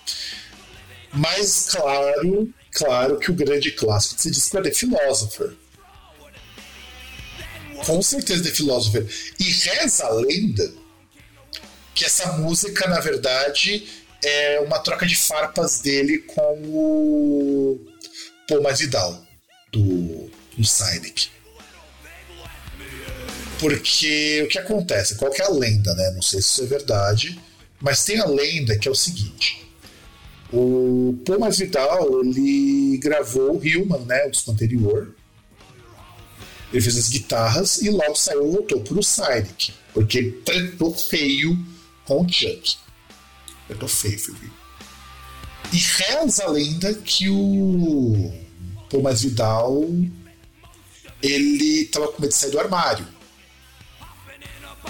Mas, 1.12 1.66
claro, 1.70 2.52
claro 2.72 3.18
que 3.18 3.30
o 3.30 3.34
grande 3.34 3.72
clássico 3.72 4.16
desse 4.16 4.30
disco 4.30 4.58
é 4.58 4.62
The 4.62 4.72
Philosopher. 4.72 5.54
Com 7.84 8.02
certeza 8.02 8.42
The 8.42 8.50
Philosopher. 8.50 9.06
E 9.38 9.44
reza 9.44 10.06
a 10.06 10.10
lenda 10.10 10.72
que 11.94 12.04
essa 12.04 12.32
música, 12.34 12.88
na 12.88 13.00
verdade, 13.00 13.86
é 14.24 14.60
uma 14.60 14.78
troca 14.78 15.06
de 15.06 15.16
farpas 15.16 15.80
dele 15.80 16.18
com 16.18 16.62
o 16.64 17.80
Paul 18.46 18.62
Masvidal, 18.62 19.20
do, 19.72 20.30
do. 20.56 20.62
Porque 23.58 24.42
o 24.44 24.48
que 24.48 24.58
acontece? 24.58 25.16
Qual 25.16 25.30
que 25.30 25.42
é 25.42 25.46
a 25.46 25.50
lenda, 25.50 25.94
né? 25.94 26.10
Não 26.12 26.22
sei 26.22 26.40
se 26.40 26.48
isso 26.48 26.62
é 26.62 26.66
verdade, 26.66 27.40
mas 27.80 28.04
tem 28.04 28.18
a 28.18 28.26
lenda 28.26 28.78
que 28.78 28.88
é 28.88 28.90
o 28.90 28.94
seguinte. 28.94 29.66
O 30.52 31.18
Paul 31.26 31.40
Masvidal, 31.40 32.20
ele 32.22 32.98
gravou 32.98 33.56
o 33.56 33.58
Human, 33.58 34.04
né, 34.06 34.26
o 34.26 34.30
disco 34.30 34.50
anterior. 34.50 35.14
Ele 36.72 36.80
fez 36.80 36.96
as 36.96 37.08
guitarras 37.08 37.82
e 37.82 37.90
logo 37.90 38.14
saiu 38.14 38.48
e 38.48 38.52
voltou 38.52 38.80
pro 38.80 39.02
Cynic, 39.02 39.72
porque 39.92 40.18
ele 40.18 40.32
tretou 40.32 40.94
feio 40.94 41.58
com 42.06 42.22
o 42.22 42.28
Chuck. 42.28 42.76
Tretou 43.66 43.88
feio, 43.88 44.18
filho. 44.18 44.52
E 45.72 45.76
reza 45.76 46.44
a 46.44 46.50
lenda 46.50 46.94
que 46.94 47.28
o 47.28 48.32
Paul 48.90 49.02
Masvidal 49.02 49.84
ele 51.22 51.86
tava 51.86 52.08
com 52.08 52.22
medo 52.22 52.30
de 52.30 52.36
sair 52.36 52.50
do 52.50 52.60
armário. 52.60 53.06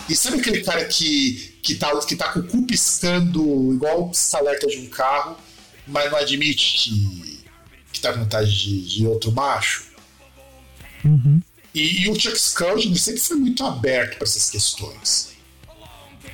E 0.08 0.14
sabe 0.14 0.38
aquele 0.38 0.62
cara 0.62 0.84
que, 0.84 1.58
que, 1.62 1.74
tá, 1.74 1.98
que 2.00 2.16
tá 2.16 2.32
com 2.32 2.40
o 2.40 2.46
cu 2.46 2.66
piscando 2.66 3.72
igual 3.74 4.10
o 4.10 4.36
alerta 4.36 4.66
de 4.66 4.78
um 4.78 4.86
carro 4.88 5.36
mas 5.88 6.10
não 6.10 6.18
admite 6.18 6.76
que, 6.76 7.40
que 7.92 8.00
tá 8.00 8.12
com 8.12 8.20
vontade 8.20 8.54
de, 8.54 8.82
de 8.82 9.06
outro 9.06 9.32
macho. 9.32 9.86
Uhum. 11.04 11.40
E, 11.74 12.02
e, 12.02 12.10
o 12.10 12.18
Chuck 12.18 12.38
Scully 12.38 12.96
sempre 12.98 13.20
foi 13.20 13.36
muito 13.36 13.64
aberto 13.64 14.16
para 14.16 14.26
essas 14.26 14.50
questões. 14.50 15.30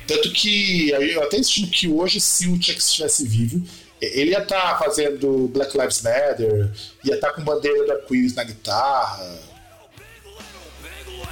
Tanto 0.07 0.31
que 0.31 0.89
eu 0.89 1.23
até 1.23 1.37
estimo 1.37 1.67
que 1.67 1.87
hoje, 1.87 2.19
se 2.19 2.47
o 2.47 2.61
Chuck 2.61 2.77
estivesse 2.77 3.25
vivo, 3.25 3.65
ele 4.13 4.31
ia 4.31 4.41
estar 4.41 4.77
tá 4.77 4.79
fazendo 4.79 5.47
Black 5.47 5.77
Lives 5.77 6.01
Matter, 6.01 6.71
ia 7.03 7.15
estar 7.15 7.29
tá 7.29 7.33
com 7.33 7.43
bandeira 7.43 7.85
da 7.87 7.97
Queens 7.97 8.33
na 8.33 8.43
guitarra. 8.43 9.39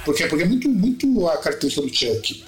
Porque, 0.04 0.26
porque 0.26 0.44
é 0.44 0.46
muito, 0.46 0.68
muito 0.68 1.28
a 1.28 1.38
característica 1.38 1.86
do 1.86 1.94
Chuck. 1.94 2.44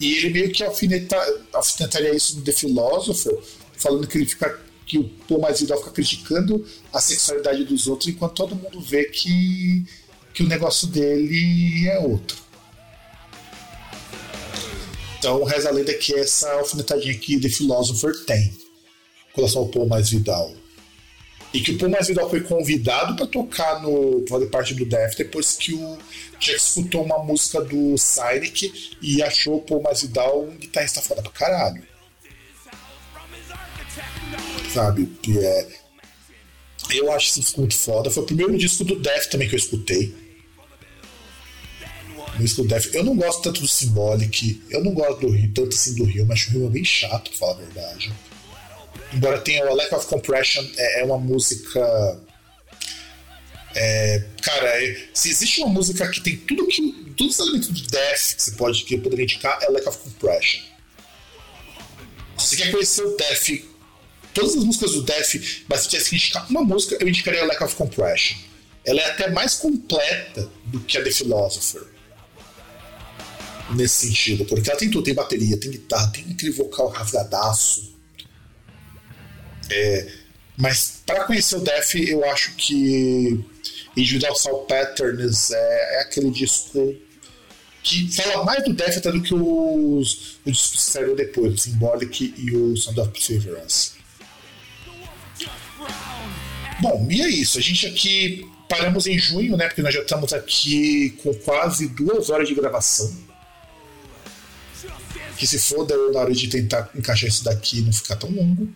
E 0.00 0.18
ele 0.18 0.30
meio 0.30 0.52
que 0.52 0.62
alfineta, 0.62 1.16
alfinetaria 1.52 2.14
isso 2.14 2.36
no 2.36 2.44
The 2.44 2.52
Philosopher, 2.52 3.38
falando 3.76 4.06
que 4.06 4.18
ele 4.18 4.26
fica 4.26 4.60
que 4.86 4.98
o 4.98 5.04
Thomas 5.04 5.60
Vidal 5.60 5.78
fica 5.78 5.90
criticando 5.90 6.64
a 6.92 7.00
sexualidade 7.00 7.64
dos 7.64 7.86
outros, 7.86 8.08
enquanto 8.08 8.34
todo 8.34 8.56
mundo 8.56 8.80
vê 8.80 9.04
que, 9.04 9.84
que 10.32 10.42
o 10.42 10.48
negócio 10.48 10.88
dele 10.88 11.86
é 11.88 11.98
outro. 11.98 12.38
Então 15.18 15.44
reza 15.44 15.68
a 15.68 15.72
lenda 15.72 15.92
que 15.92 16.14
essa 16.14 16.50
alfinetadinha 16.52 17.14
que 17.18 17.38
The 17.38 17.50
Philosopher 17.50 18.24
tem 18.24 18.67
relação 19.38 19.62
ao 19.62 19.68
Paul 19.68 19.88
Mais 19.88 20.10
Vidal. 20.10 20.52
E 21.52 21.60
que 21.60 21.72
o 21.72 21.78
Paul 21.78 21.90
Mais 21.90 22.08
Vidal 22.08 22.28
foi 22.28 22.40
convidado 22.40 23.16
para 23.16 23.26
tocar 23.26 23.80
no. 23.82 24.24
fazer 24.28 24.46
parte 24.46 24.74
do 24.74 24.84
Death 24.84 25.16
depois 25.16 25.52
que 25.52 25.74
o 25.74 25.98
Jack 26.38 26.56
escutou 26.56 27.02
uma 27.02 27.18
música 27.18 27.60
do 27.60 27.96
Cynic 27.96 28.96
e 29.00 29.22
achou 29.22 29.56
o 29.56 29.62
Paul 29.62 29.82
Mais 29.82 30.02
Vidal 30.02 30.42
um 30.42 30.56
guitarrista 30.56 31.00
foda 31.00 31.22
pra 31.22 31.32
caralho 31.32 31.82
sabe? 34.68 35.06
Que 35.22 35.38
é. 35.38 35.68
Eu 36.90 37.12
acho 37.12 37.30
esse 37.30 37.40
disco 37.40 37.60
muito 37.60 37.76
foda. 37.76 38.10
Foi 38.10 38.22
o 38.22 38.26
primeiro 38.26 38.56
disco 38.56 38.84
do 38.84 38.96
Death 38.96 39.26
também 39.30 39.48
que 39.48 39.54
eu 39.54 39.58
escutei. 39.58 40.14
O 42.34 42.38
disco 42.38 42.64
Death. 42.66 42.94
Eu 42.94 43.04
não 43.04 43.16
gosto 43.16 43.42
tanto 43.42 43.60
do 43.60 43.68
Symbolic. 43.68 44.62
Eu 44.70 44.82
não 44.82 44.92
gosto 44.92 45.20
do 45.20 45.30
Rio, 45.30 45.52
tanto 45.52 45.74
assim 45.74 45.94
do 45.96 46.04
Rio, 46.04 46.24
mas 46.26 46.46
o 46.46 46.50
Rio 46.50 46.66
é 46.66 46.70
bem 46.70 46.84
chato, 46.84 47.30
pra 47.30 47.38
falar 47.38 47.52
a 47.52 47.56
verdade. 47.56 48.12
Embora 49.12 49.40
tenha 49.40 49.64
o 49.70 49.74
Lack 49.74 49.94
of 49.94 50.06
Compression, 50.06 50.64
é, 50.76 51.00
é 51.00 51.04
uma 51.04 51.18
música. 51.18 52.20
É, 53.74 54.24
cara, 54.42 54.84
é, 54.84 55.08
se 55.14 55.30
existe 55.30 55.60
uma 55.60 55.70
música 55.70 56.08
que 56.08 56.20
tem 56.20 56.36
tudo 56.36 56.66
que. 56.66 57.08
Todos 57.16 57.38
os 57.38 57.46
elementos 57.46 57.68
do 57.68 57.90
Death 57.90 58.36
que 58.36 58.42
você 58.42 58.50
pode 58.52 58.84
que 58.84 58.94
eu 58.94 59.00
poderia 59.00 59.24
indicar 59.24 59.58
é 59.62 59.68
Lack 59.68 59.88
of 59.88 59.98
Compression. 59.98 60.62
Se 62.36 62.50
você 62.50 62.56
quer 62.56 62.70
conhecer 62.70 63.02
o 63.02 63.16
Death 63.16 63.64
todas 64.32 64.56
as 64.56 64.62
músicas 64.62 64.92
do 64.92 65.02
Death, 65.02 65.64
mas 65.68 65.80
se 65.80 65.88
tivesse 65.88 66.10
que 66.10 66.16
indicar 66.16 66.48
uma 66.48 66.62
música, 66.62 66.96
eu 67.00 67.08
indicaria 67.08 67.44
Lack 67.44 67.62
of 67.64 67.74
Compression. 67.74 68.36
Ela 68.84 69.00
é 69.00 69.10
até 69.10 69.30
mais 69.30 69.54
completa 69.54 70.48
do 70.64 70.80
que 70.80 70.96
a 70.96 71.02
The 71.02 71.10
Philosopher. 71.10 71.82
Nesse 73.74 74.06
sentido, 74.06 74.46
porque 74.46 74.70
ela 74.70 74.78
tem 74.78 74.90
tudo, 74.90 75.04
tem 75.04 75.12
bateria, 75.12 75.58
tem 75.58 75.70
guitarra, 75.70 76.10
tem 76.10 76.24
aquele 76.30 76.52
vocal 76.52 76.88
rasgadaço. 76.88 77.97
É, 79.70 80.06
Mas 80.56 81.02
para 81.06 81.24
conhecer 81.24 81.56
o 81.56 81.60
Def, 81.60 81.94
eu 81.94 82.24
acho 82.24 82.54
que 82.56 83.44
Individual 83.96 84.64
Patterns 84.66 85.50
é, 85.50 85.96
é, 85.96 86.00
aquele 86.02 86.30
disco 86.30 86.94
que 87.82 88.12
fala 88.12 88.44
mais 88.44 88.64
do 88.64 88.72
Def 88.72 88.98
até 88.98 89.10
do 89.10 89.22
que 89.22 89.34
os, 89.34 90.38
os 90.44 90.52
discos 90.56 90.84
que 90.84 90.90
saíram 90.90 91.14
depois, 91.14 91.54
o 91.54 91.58
Symbolic 91.58 92.34
e 92.36 92.54
o 92.54 92.76
Sound 92.76 93.00
of 93.00 93.10
Perseverance. 93.10 93.92
Bom, 96.80 97.06
e 97.10 97.22
é 97.22 97.28
isso. 97.28 97.58
A 97.58 97.62
gente 97.62 97.86
aqui 97.86 98.46
paramos 98.68 99.06
em 99.06 99.18
junho, 99.18 99.56
né? 99.56 99.66
Porque 99.66 99.82
nós 99.82 99.94
já 99.94 100.00
estamos 100.00 100.32
aqui 100.32 101.10
com 101.22 101.32
quase 101.34 101.88
duas 101.88 102.30
horas 102.30 102.48
de 102.48 102.54
gravação. 102.54 103.27
Que 105.38 105.46
se 105.46 105.58
foda 105.58 105.96
na 106.12 106.20
hora 106.20 106.32
de 106.32 106.48
tentar 106.48 106.90
encaixar 106.94 107.28
isso 107.28 107.44
daqui 107.44 107.80
não 107.80 107.92
ficar 107.92 108.16
tão 108.16 108.30
longo. 108.30 108.68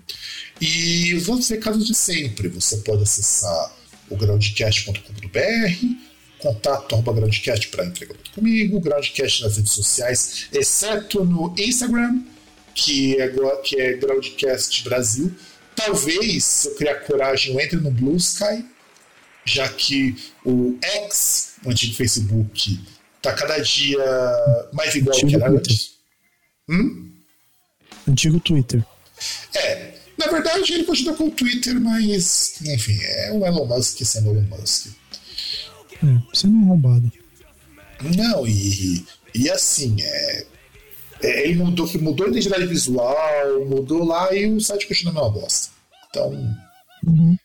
E 0.61 1.13
os 1.15 1.29
outros 1.29 1.49
recados 1.49 1.87
de 1.87 1.95
sempre. 1.95 2.49
Você 2.49 2.77
pode 2.79 3.03
acessar 3.03 3.75
o 4.09 4.17
groundcast.com.br, 4.17 5.87
contato 6.39 6.95
arroba 6.95 7.13
groundcast 7.15 7.69
para 7.69 7.85
entregar 7.87 8.15
comigo, 8.35 8.81
groundcast 8.81 9.43
nas 9.43 9.57
redes 9.57 9.73
sociais, 9.73 10.47
exceto 10.53 11.25
no 11.25 11.55
Instagram, 11.59 12.23
que 12.75 13.21
é, 13.21 13.29
que 13.63 13.81
é 13.81 13.95
Groundcast 13.95 14.85
Brasil. 14.85 15.33
Talvez, 15.75 16.45
se 16.45 16.69
eu 16.69 16.75
criar 16.75 16.97
coragem, 17.01 17.55
eu 17.55 17.61
entre 17.61 17.77
no 17.77 17.91
Blue 17.91 18.17
Sky, 18.17 18.65
já 19.45 19.69
que 19.69 20.15
o 20.45 20.79
X, 20.83 21.55
o 21.65 21.71
antigo 21.71 21.95
Facebook, 21.95 22.81
está 23.17 23.33
cada 23.33 23.59
dia 23.59 24.05
mais 24.73 24.95
igual 24.95 25.17
que 25.17 25.35
era 25.35 25.51
antes. 25.51 25.92
Hum? 26.69 27.13
Antigo 28.09 28.41
Twitter. 28.41 28.85
É, 29.55 29.95
na 30.19 30.27
verdade 30.27 30.73
ele 30.73 30.85
continua 30.85 31.15
com 31.15 31.27
o 31.27 31.31
Twitter, 31.31 31.81
mas 31.81 32.61
enfim, 32.63 32.99
é 33.03 33.33
o 33.33 33.45
Elon 33.45 33.67
Musk 33.67 34.01
sendo 34.05 34.31
Elon 34.31 34.43
Musk. 34.43 34.89
É, 36.03 36.37
sendo 36.37 36.57
um 36.57 36.69
roubado. 36.69 37.13
Não, 38.17 38.47
e, 38.47 39.05
e 39.35 39.49
assim, 39.51 39.97
é, 40.01 40.47
é, 41.23 41.49
ele 41.49 41.63
mudou, 41.63 41.89
mudou 42.01 42.27
a 42.27 42.31
identidade 42.31 42.67
visual, 42.67 43.65
mudou 43.67 44.05
lá 44.05 44.35
e 44.35 44.51
o 44.53 44.61
site 44.61 44.89
continua 44.89 45.13
uma 45.13 45.31
bosta. 45.31 45.71
Então. 46.11 46.31
Uhum. 47.07 47.37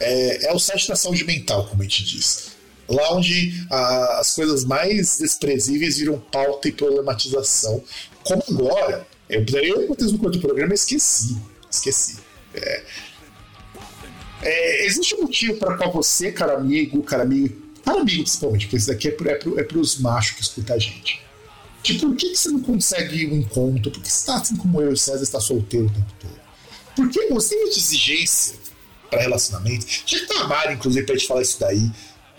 É, 0.00 0.46
é 0.46 0.52
o 0.52 0.58
site 0.58 0.86
da 0.86 0.94
saúde 0.94 1.24
mental, 1.24 1.66
como 1.66 1.82
a 1.82 1.84
gente 1.84 2.04
diz. 2.04 2.56
Lá 2.88 3.14
onde 3.14 3.66
as 3.70 4.34
coisas 4.34 4.64
mais 4.64 5.18
desprezíveis 5.18 5.98
viram 5.98 6.18
pauta 6.18 6.68
e 6.68 6.72
problematização. 6.72 7.82
Como 8.24 8.42
agora, 8.48 9.06
eu, 9.28 9.44
eu 9.82 9.88
no 9.88 10.18
quarto 10.18 10.38
do 10.38 10.40
programa 10.40 10.72
esqueci. 10.72 11.36
Esqueci. 11.70 12.18
É, 12.54 12.82
é, 14.42 14.86
existe 14.86 15.14
um 15.16 15.22
motivo 15.22 15.56
para 15.58 15.76
qual 15.76 15.92
você, 15.92 16.32
cara 16.32 16.54
amigo, 16.54 17.02
cara 17.02 17.24
amigo, 17.24 17.54
cara 17.84 18.00
amigo 18.00 18.22
principalmente, 18.22 18.66
porque 18.66 18.76
isso 18.76 18.86
daqui 18.86 19.08
é 19.08 19.10
para 19.10 19.32
é, 19.32 19.38
é 19.56 19.78
os 19.78 19.98
machos 19.98 20.36
que 20.36 20.42
escutam 20.42 20.76
a 20.76 20.78
gente. 20.78 21.20
Tipo, 21.82 22.08
por 22.08 22.16
que, 22.16 22.30
que 22.30 22.36
você 22.36 22.48
não 22.50 22.60
consegue 22.60 23.26
um 23.26 23.36
encontro? 23.36 23.90
Por 23.90 24.02
que 24.02 24.08
você 24.08 24.16
está 24.16 24.36
assim 24.36 24.56
como 24.56 24.80
eu 24.80 24.90
e 24.90 24.94
o 24.94 24.96
César 24.96 25.22
está 25.22 25.40
solteiro 25.40 25.86
o 25.86 25.90
tempo 25.90 26.12
todo? 26.20 26.38
Porque 26.96 27.20
o 27.20 27.38
nível 27.38 27.70
de 27.70 27.78
exigência 27.78 28.56
para 29.08 29.20
relacionamento. 29.20 29.86
Já 30.04 30.18
que 30.18 30.26
tá 30.26 30.66
a 30.66 30.72
inclusive, 30.72 31.06
pra 31.06 31.14
gente 31.14 31.26
falar 31.26 31.42
isso 31.42 31.58
daí, 31.58 31.90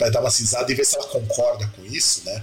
dar 0.08 0.20
uma 0.20 0.30
cisada 0.30 0.70
e 0.70 0.74
ver 0.74 0.84
se 0.84 0.96
ela 0.96 1.06
concorda 1.08 1.66
com 1.76 1.84
isso, 1.84 2.24
né? 2.24 2.42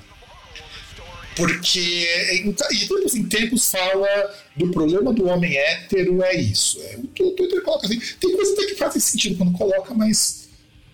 Porque 1.38 2.08
em, 2.32 2.52
tempos 2.52 3.14
em 3.14 3.24
tempos 3.24 3.70
fala 3.70 4.08
do 4.56 4.72
problema 4.72 5.14
do 5.14 5.28
homem 5.28 5.56
hétero, 5.56 6.24
é 6.24 6.36
isso. 6.36 6.82
É, 6.82 6.98
o 6.98 7.32
Twitter 7.32 7.62
coloca 7.62 7.86
assim. 7.86 8.00
Tem 8.20 8.36
coisa 8.36 8.54
até 8.54 8.66
que 8.66 8.76
fazem 8.76 9.00
sentido 9.00 9.38
quando 9.38 9.56
coloca, 9.56 9.94
mas 9.94 10.50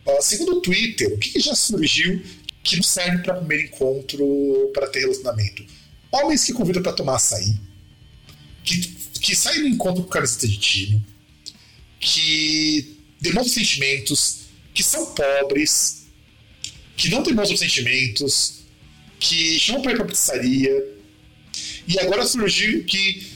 ó, 0.05 0.19
segundo 0.21 0.57
o 0.57 0.61
Twitter, 0.61 1.13
o 1.13 1.17
que, 1.17 1.29
que 1.29 1.39
já 1.39 1.55
surgiu 1.55 2.21
que 2.61 2.75
não 2.75 2.83
serve 2.83 3.23
para 3.23 3.35
primeiro 3.35 3.67
encontro, 3.67 4.71
para 4.73 4.87
ter 4.87 4.99
relacionamento? 4.99 5.65
Homens 6.11 6.43
que 6.43 6.53
convidam 6.53 6.83
para 6.83 6.91
tomar 6.91 7.15
açaí, 7.15 7.55
que, 8.65 8.79
que 9.21 9.35
saem 9.35 9.61
no 9.61 9.67
encontro 9.69 10.03
com 10.03 10.09
camiseta 10.09 10.45
de 10.45 10.57
time, 10.57 11.05
que 12.01 12.97
demonstram 13.21 13.63
sentimentos, 13.63 14.39
que 14.73 14.83
são 14.83 15.13
pobres, 15.13 16.02
que 16.95 17.09
não 17.09 17.23
demonstram 17.23 17.57
sentimentos, 17.57 18.63
que 19.19 19.59
chamam 19.59 19.81
para 19.81 19.93
ir 19.93 19.95
pra 19.95 20.05
pizzaria. 20.05 20.93
E 21.87 21.99
agora 21.99 22.25
surgiu 22.25 22.83
que. 22.83 23.27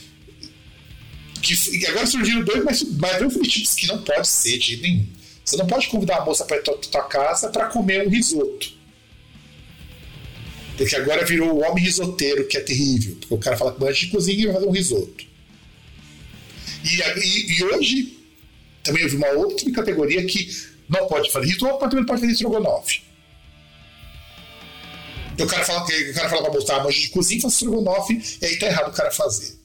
que 1.42 1.86
agora 1.86 2.06
surgiram 2.06 2.44
dois, 2.44 2.64
mas, 2.64 2.82
dois 3.18 3.48
tipos 3.48 3.74
que 3.74 3.86
não 3.86 4.02
pode 4.02 4.28
ser 4.28 4.58
de 4.58 4.76
nenhum. 4.78 5.06
Você 5.44 5.56
não 5.56 5.66
pode 5.66 5.88
convidar 5.88 6.18
a 6.18 6.24
moça 6.24 6.44
para 6.44 6.58
ir 6.58 6.62
pra 6.62 6.74
tua 6.74 7.04
casa 7.04 7.48
para 7.48 7.66
comer 7.66 8.06
um 8.06 8.10
risoto. 8.10 8.76
Porque 10.76 10.94
agora 10.94 11.24
virou 11.24 11.54
o 11.54 11.62
homem 11.64 11.82
risoteiro, 11.82 12.46
que 12.46 12.56
é 12.56 12.60
terrível. 12.60 13.16
Porque 13.20 13.34
o 13.34 13.38
cara 13.38 13.56
fala 13.56 13.72
que 13.72 13.82
antes 13.82 13.98
de 14.00 14.06
cozinha 14.08 14.38
e 14.38 14.44
vai 14.44 14.54
fazer 14.54 14.66
um 14.66 14.70
risoto. 14.70 15.26
E, 16.84 16.96
e, 17.18 17.58
e, 17.58 17.64
hoje 17.64 18.18
também 18.84 19.06
vi 19.08 19.16
uma 19.16 19.30
outra 19.30 19.70
categoria 19.72 20.24
que 20.24 20.48
não 20.88 21.06
pode 21.08 21.32
fazer 21.32 21.46
risoto, 21.46 21.78
mas 21.80 21.90
também 21.90 22.00
não 22.00 22.06
pode 22.06 22.20
fazer 22.20 22.32
estrogonofe. 22.32 23.07
O 25.38 25.46
cara 25.46 25.64
fala 25.64 25.84
o 25.84 26.14
cara 26.14 26.28
fala 26.28 26.42
pra 26.42 26.50
botar 26.50 26.76
a 26.76 26.84
manja 26.84 27.00
de 27.00 27.08
cozinha 27.10 27.38
e 27.38 27.42
faz 27.42 27.54
estrogonofe, 27.54 28.38
e 28.40 28.46
aí 28.46 28.58
tá 28.58 28.66
errado 28.66 28.88
o 28.88 28.92
cara 28.92 29.10
fazer. 29.10 29.58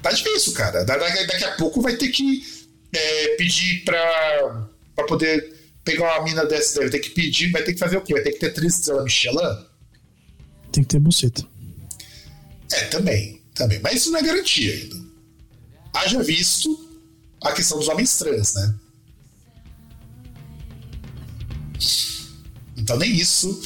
Tá 0.00 0.10
difícil, 0.10 0.52
cara. 0.52 0.84
Daqui 0.84 1.44
a 1.44 1.56
pouco 1.56 1.80
vai 1.80 1.96
ter 1.96 2.08
que 2.08 2.42
é, 2.92 3.36
pedir 3.36 3.84
pra, 3.84 4.68
pra 4.94 5.04
poder 5.06 5.60
pegar 5.84 6.14
uma 6.14 6.24
mina 6.24 6.44
dessa, 6.44 6.80
deve 6.80 6.90
ter 6.90 6.98
que 7.00 7.10
pedir, 7.10 7.50
vai 7.50 7.62
ter 7.62 7.72
que 7.72 7.78
fazer 7.78 7.96
o 7.96 8.02
quê? 8.02 8.12
Vai 8.14 8.22
ter 8.22 8.32
que 8.32 8.38
ter 8.38 8.52
três 8.52 8.74
estrelas 8.74 9.04
Michelin? 9.04 9.66
Tem 10.70 10.82
que 10.82 10.88
ter 10.90 10.98
buceta. 11.00 11.46
É, 12.72 12.84
também, 12.86 13.42
também. 13.54 13.80
Mas 13.80 13.96
isso 13.96 14.10
não 14.10 14.20
é 14.20 14.22
garantia 14.22 14.72
ainda. 14.72 14.96
Haja 15.94 16.22
visto 16.22 16.90
a 17.42 17.52
questão 17.52 17.78
dos 17.78 17.88
homens 17.88 18.16
trans, 18.16 18.54
né? 18.54 18.74
Então 22.82 22.96
nem 22.96 23.14
isso 23.14 23.62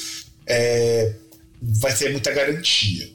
é, 0.47 1.15
vai 1.61 1.95
ter 1.97 2.13
muita 2.13 2.33
garantia. 2.33 3.11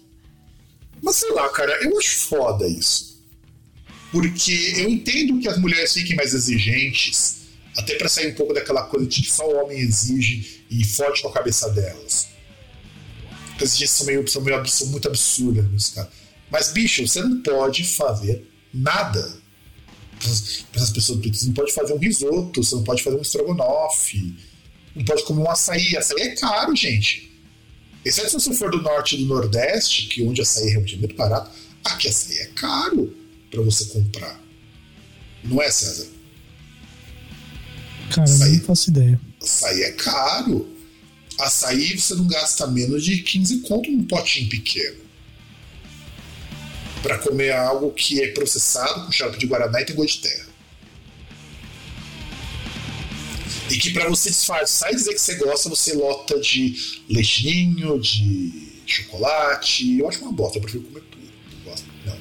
Mas 1.02 1.18
sei 1.18 1.32
lá, 1.32 1.48
cara, 1.50 1.72
eu 1.84 1.98
acho 1.98 2.28
foda 2.28 2.68
isso. 2.68 3.22
Porque 4.12 4.74
eu 4.78 4.90
entendo 4.90 5.40
que 5.40 5.48
as 5.48 5.58
mulheres 5.58 5.94
fiquem 5.94 6.16
mais 6.16 6.34
exigentes, 6.34 7.38
até 7.78 7.96
para 7.96 8.10
sair 8.10 8.32
um 8.32 8.36
pouco 8.36 8.54
daquela 8.54 8.84
coisa 8.84 9.08
de 9.08 9.22
que 9.22 9.32
só 9.32 9.48
o 9.48 9.64
homem 9.64 9.80
exige 9.80 10.66
e 10.70 10.84
forte 10.84 11.22
com 11.22 11.30
a 11.30 11.34
cabeça 11.34 11.70
delas. 11.70 12.28
As 13.56 13.62
exigências 13.62 13.92
são, 13.92 14.08
meio, 14.08 14.28
são, 14.28 14.42
meio, 14.42 14.68
são 14.68 14.88
muito 14.88 15.08
absurdas. 15.08 15.94
Mas, 16.50 16.72
bicho, 16.72 17.08
você 17.08 17.22
não 17.22 17.42
pode 17.42 17.84
fazer 17.84 18.46
nada 18.74 19.40
para 20.72 20.84
as 20.84 20.90
pessoas. 20.90 21.20
Você 21.20 21.46
não 21.46 21.54
pode 21.54 21.72
fazer 21.72 21.94
um 21.94 21.98
risoto, 21.98 22.64
você 22.64 22.76
não 22.76 22.84
pode 22.84 23.04
fazer 23.04 23.18
um 23.18 23.22
estrogonofe 23.22 24.36
não 24.96 25.06
pode 25.06 25.24
comer 25.24 25.42
um 25.42 25.50
açaí. 25.50 25.96
Açaí 25.96 26.22
é 26.22 26.36
caro, 26.36 26.76
gente. 26.76 27.32
Exceto 28.04 28.30
se 28.30 28.36
você 28.36 28.54
for 28.54 28.72
do 28.72 28.82
norte 28.82 29.16
e 29.16 29.20
do 29.20 29.26
nordeste, 29.26 30.08
que 30.08 30.24
onde 30.24 30.42
açaí 30.42 30.68
é 30.68 30.72
realmente 30.72 30.98
muito 30.98 31.16
barato, 31.16 31.52
aqui 31.84 32.08
açaí 32.08 32.38
é 32.40 32.46
caro 32.48 33.16
para 33.50 33.62
você 33.62 33.86
comprar. 33.86 34.42
Não 35.44 35.62
é, 35.62 35.70
César? 35.70 36.08
Cara, 38.12 38.30
açaí, 38.30 38.58
não 38.58 38.64
faço 38.64 38.90
ideia. 38.90 39.20
Açaí 39.42 39.84
é 39.84 39.92
caro. 39.92 40.70
Açaí 41.40 41.98
você 41.98 42.14
não 42.16 42.28
gasta 42.28 42.68
menos 42.68 43.04
de 43.04 43.18
15 43.18 43.62
conto 43.62 43.90
num 43.90 44.04
potinho 44.04 44.50
pequeno. 44.50 45.02
Para 47.02 47.18
comer 47.18 47.52
algo 47.52 47.92
que 47.92 48.22
é 48.22 48.32
processado 48.32 49.06
com 49.06 49.12
xarope 49.12 49.40
de 49.40 49.48
guaraná 49.48 49.82
e 49.82 49.86
tem 49.86 49.96
gosto 49.96 50.22
de 50.22 50.30
terra. 50.30 50.51
E 53.72 53.78
que 53.78 53.92
para 53.92 54.10
você 54.10 54.30
disfarçar 54.30 54.92
e 54.92 54.96
dizer 54.96 55.14
que 55.14 55.22
você 55.22 55.36
gosta, 55.36 55.70
você 55.70 55.94
lota 55.94 56.40
de 56.40 56.76
leitinho, 57.10 58.00
de 58.00 58.72
chocolate. 58.86 60.00
Eu 60.00 60.08
acho 60.08 60.22
uma 60.22 60.32
bosta, 60.32 60.58
eu 60.58 60.62
prefiro 60.62 60.84
comer 60.84 61.02
puro. 61.02 61.24
Não 61.54 61.64
gosto, 61.64 61.86
não. 62.06 62.18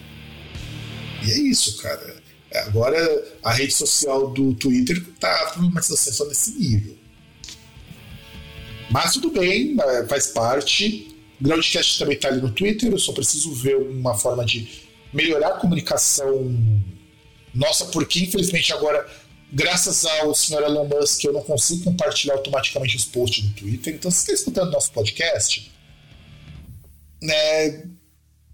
E 1.26 1.30
é 1.30 1.38
isso, 1.38 1.76
cara. 1.78 2.20
Agora 2.66 3.38
a 3.42 3.52
rede 3.52 3.72
social 3.72 4.30
do 4.30 4.54
Twitter 4.54 5.04
tá 5.18 5.54
uma 5.56 5.82
sensação 5.82 6.28
desse 6.28 6.52
nível. 6.52 6.96
Mas 8.90 9.12
tudo 9.12 9.30
bem, 9.30 9.76
faz 10.08 10.28
parte. 10.28 11.16
O 11.40 11.44
Groundcast 11.44 11.98
também 11.98 12.16
está 12.16 12.28
ali 12.28 12.40
no 12.40 12.50
Twitter, 12.50 12.90
eu 12.90 12.98
só 12.98 13.12
preciso 13.12 13.52
ver 13.54 13.76
uma 13.76 14.18
forma 14.18 14.44
de 14.44 14.68
melhorar 15.12 15.48
a 15.48 15.58
comunicação 15.58 16.54
nossa, 17.54 17.86
porque 17.86 18.20
infelizmente 18.20 18.72
agora 18.72 19.08
graças 19.52 20.04
ao 20.04 20.34
senhor 20.34 20.62
Elon 20.62 20.88
Musk, 20.88 21.24
eu 21.24 21.32
não 21.32 21.42
consigo 21.42 21.84
compartilhar 21.84 22.34
automaticamente 22.34 22.96
os 22.96 23.04
posts 23.04 23.44
no 23.44 23.54
Twitter. 23.54 23.94
Então, 23.94 24.10
se 24.10 24.18
você 24.18 24.32
está 24.32 24.32
escutando 24.32 24.72
nosso 24.72 24.92
podcast, 24.92 25.70
né, 27.22 27.84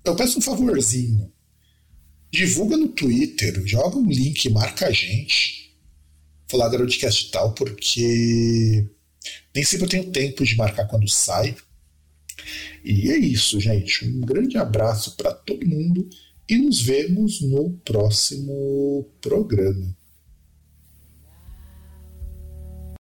eu 0.04 0.16
peço 0.16 0.38
um 0.38 0.42
favorzinho. 0.42 1.32
divulga 2.32 2.76
no 2.76 2.88
Twitter, 2.88 3.62
joga 3.66 3.96
um 3.96 4.08
link, 4.08 4.48
marca 4.50 4.86
a 4.86 4.92
gente. 4.92 5.74
Falar 6.48 6.68
Groundcast 6.68 7.30
tal, 7.30 7.52
porque 7.54 8.88
nem 9.54 9.64
sempre 9.64 9.86
eu 9.86 9.90
tenho 9.90 10.12
tempo 10.12 10.44
de 10.44 10.56
marcar 10.56 10.86
quando 10.86 11.08
sai. 11.08 11.56
E 12.84 13.10
é 13.10 13.16
isso, 13.16 13.58
gente. 13.58 14.06
Um 14.06 14.20
grande 14.20 14.56
abraço 14.56 15.16
para 15.16 15.32
todo 15.32 15.66
mundo 15.66 16.08
e 16.48 16.56
nos 16.56 16.80
vemos 16.80 17.40
no 17.40 17.70
próximo 17.84 19.10
programa. 19.20 19.96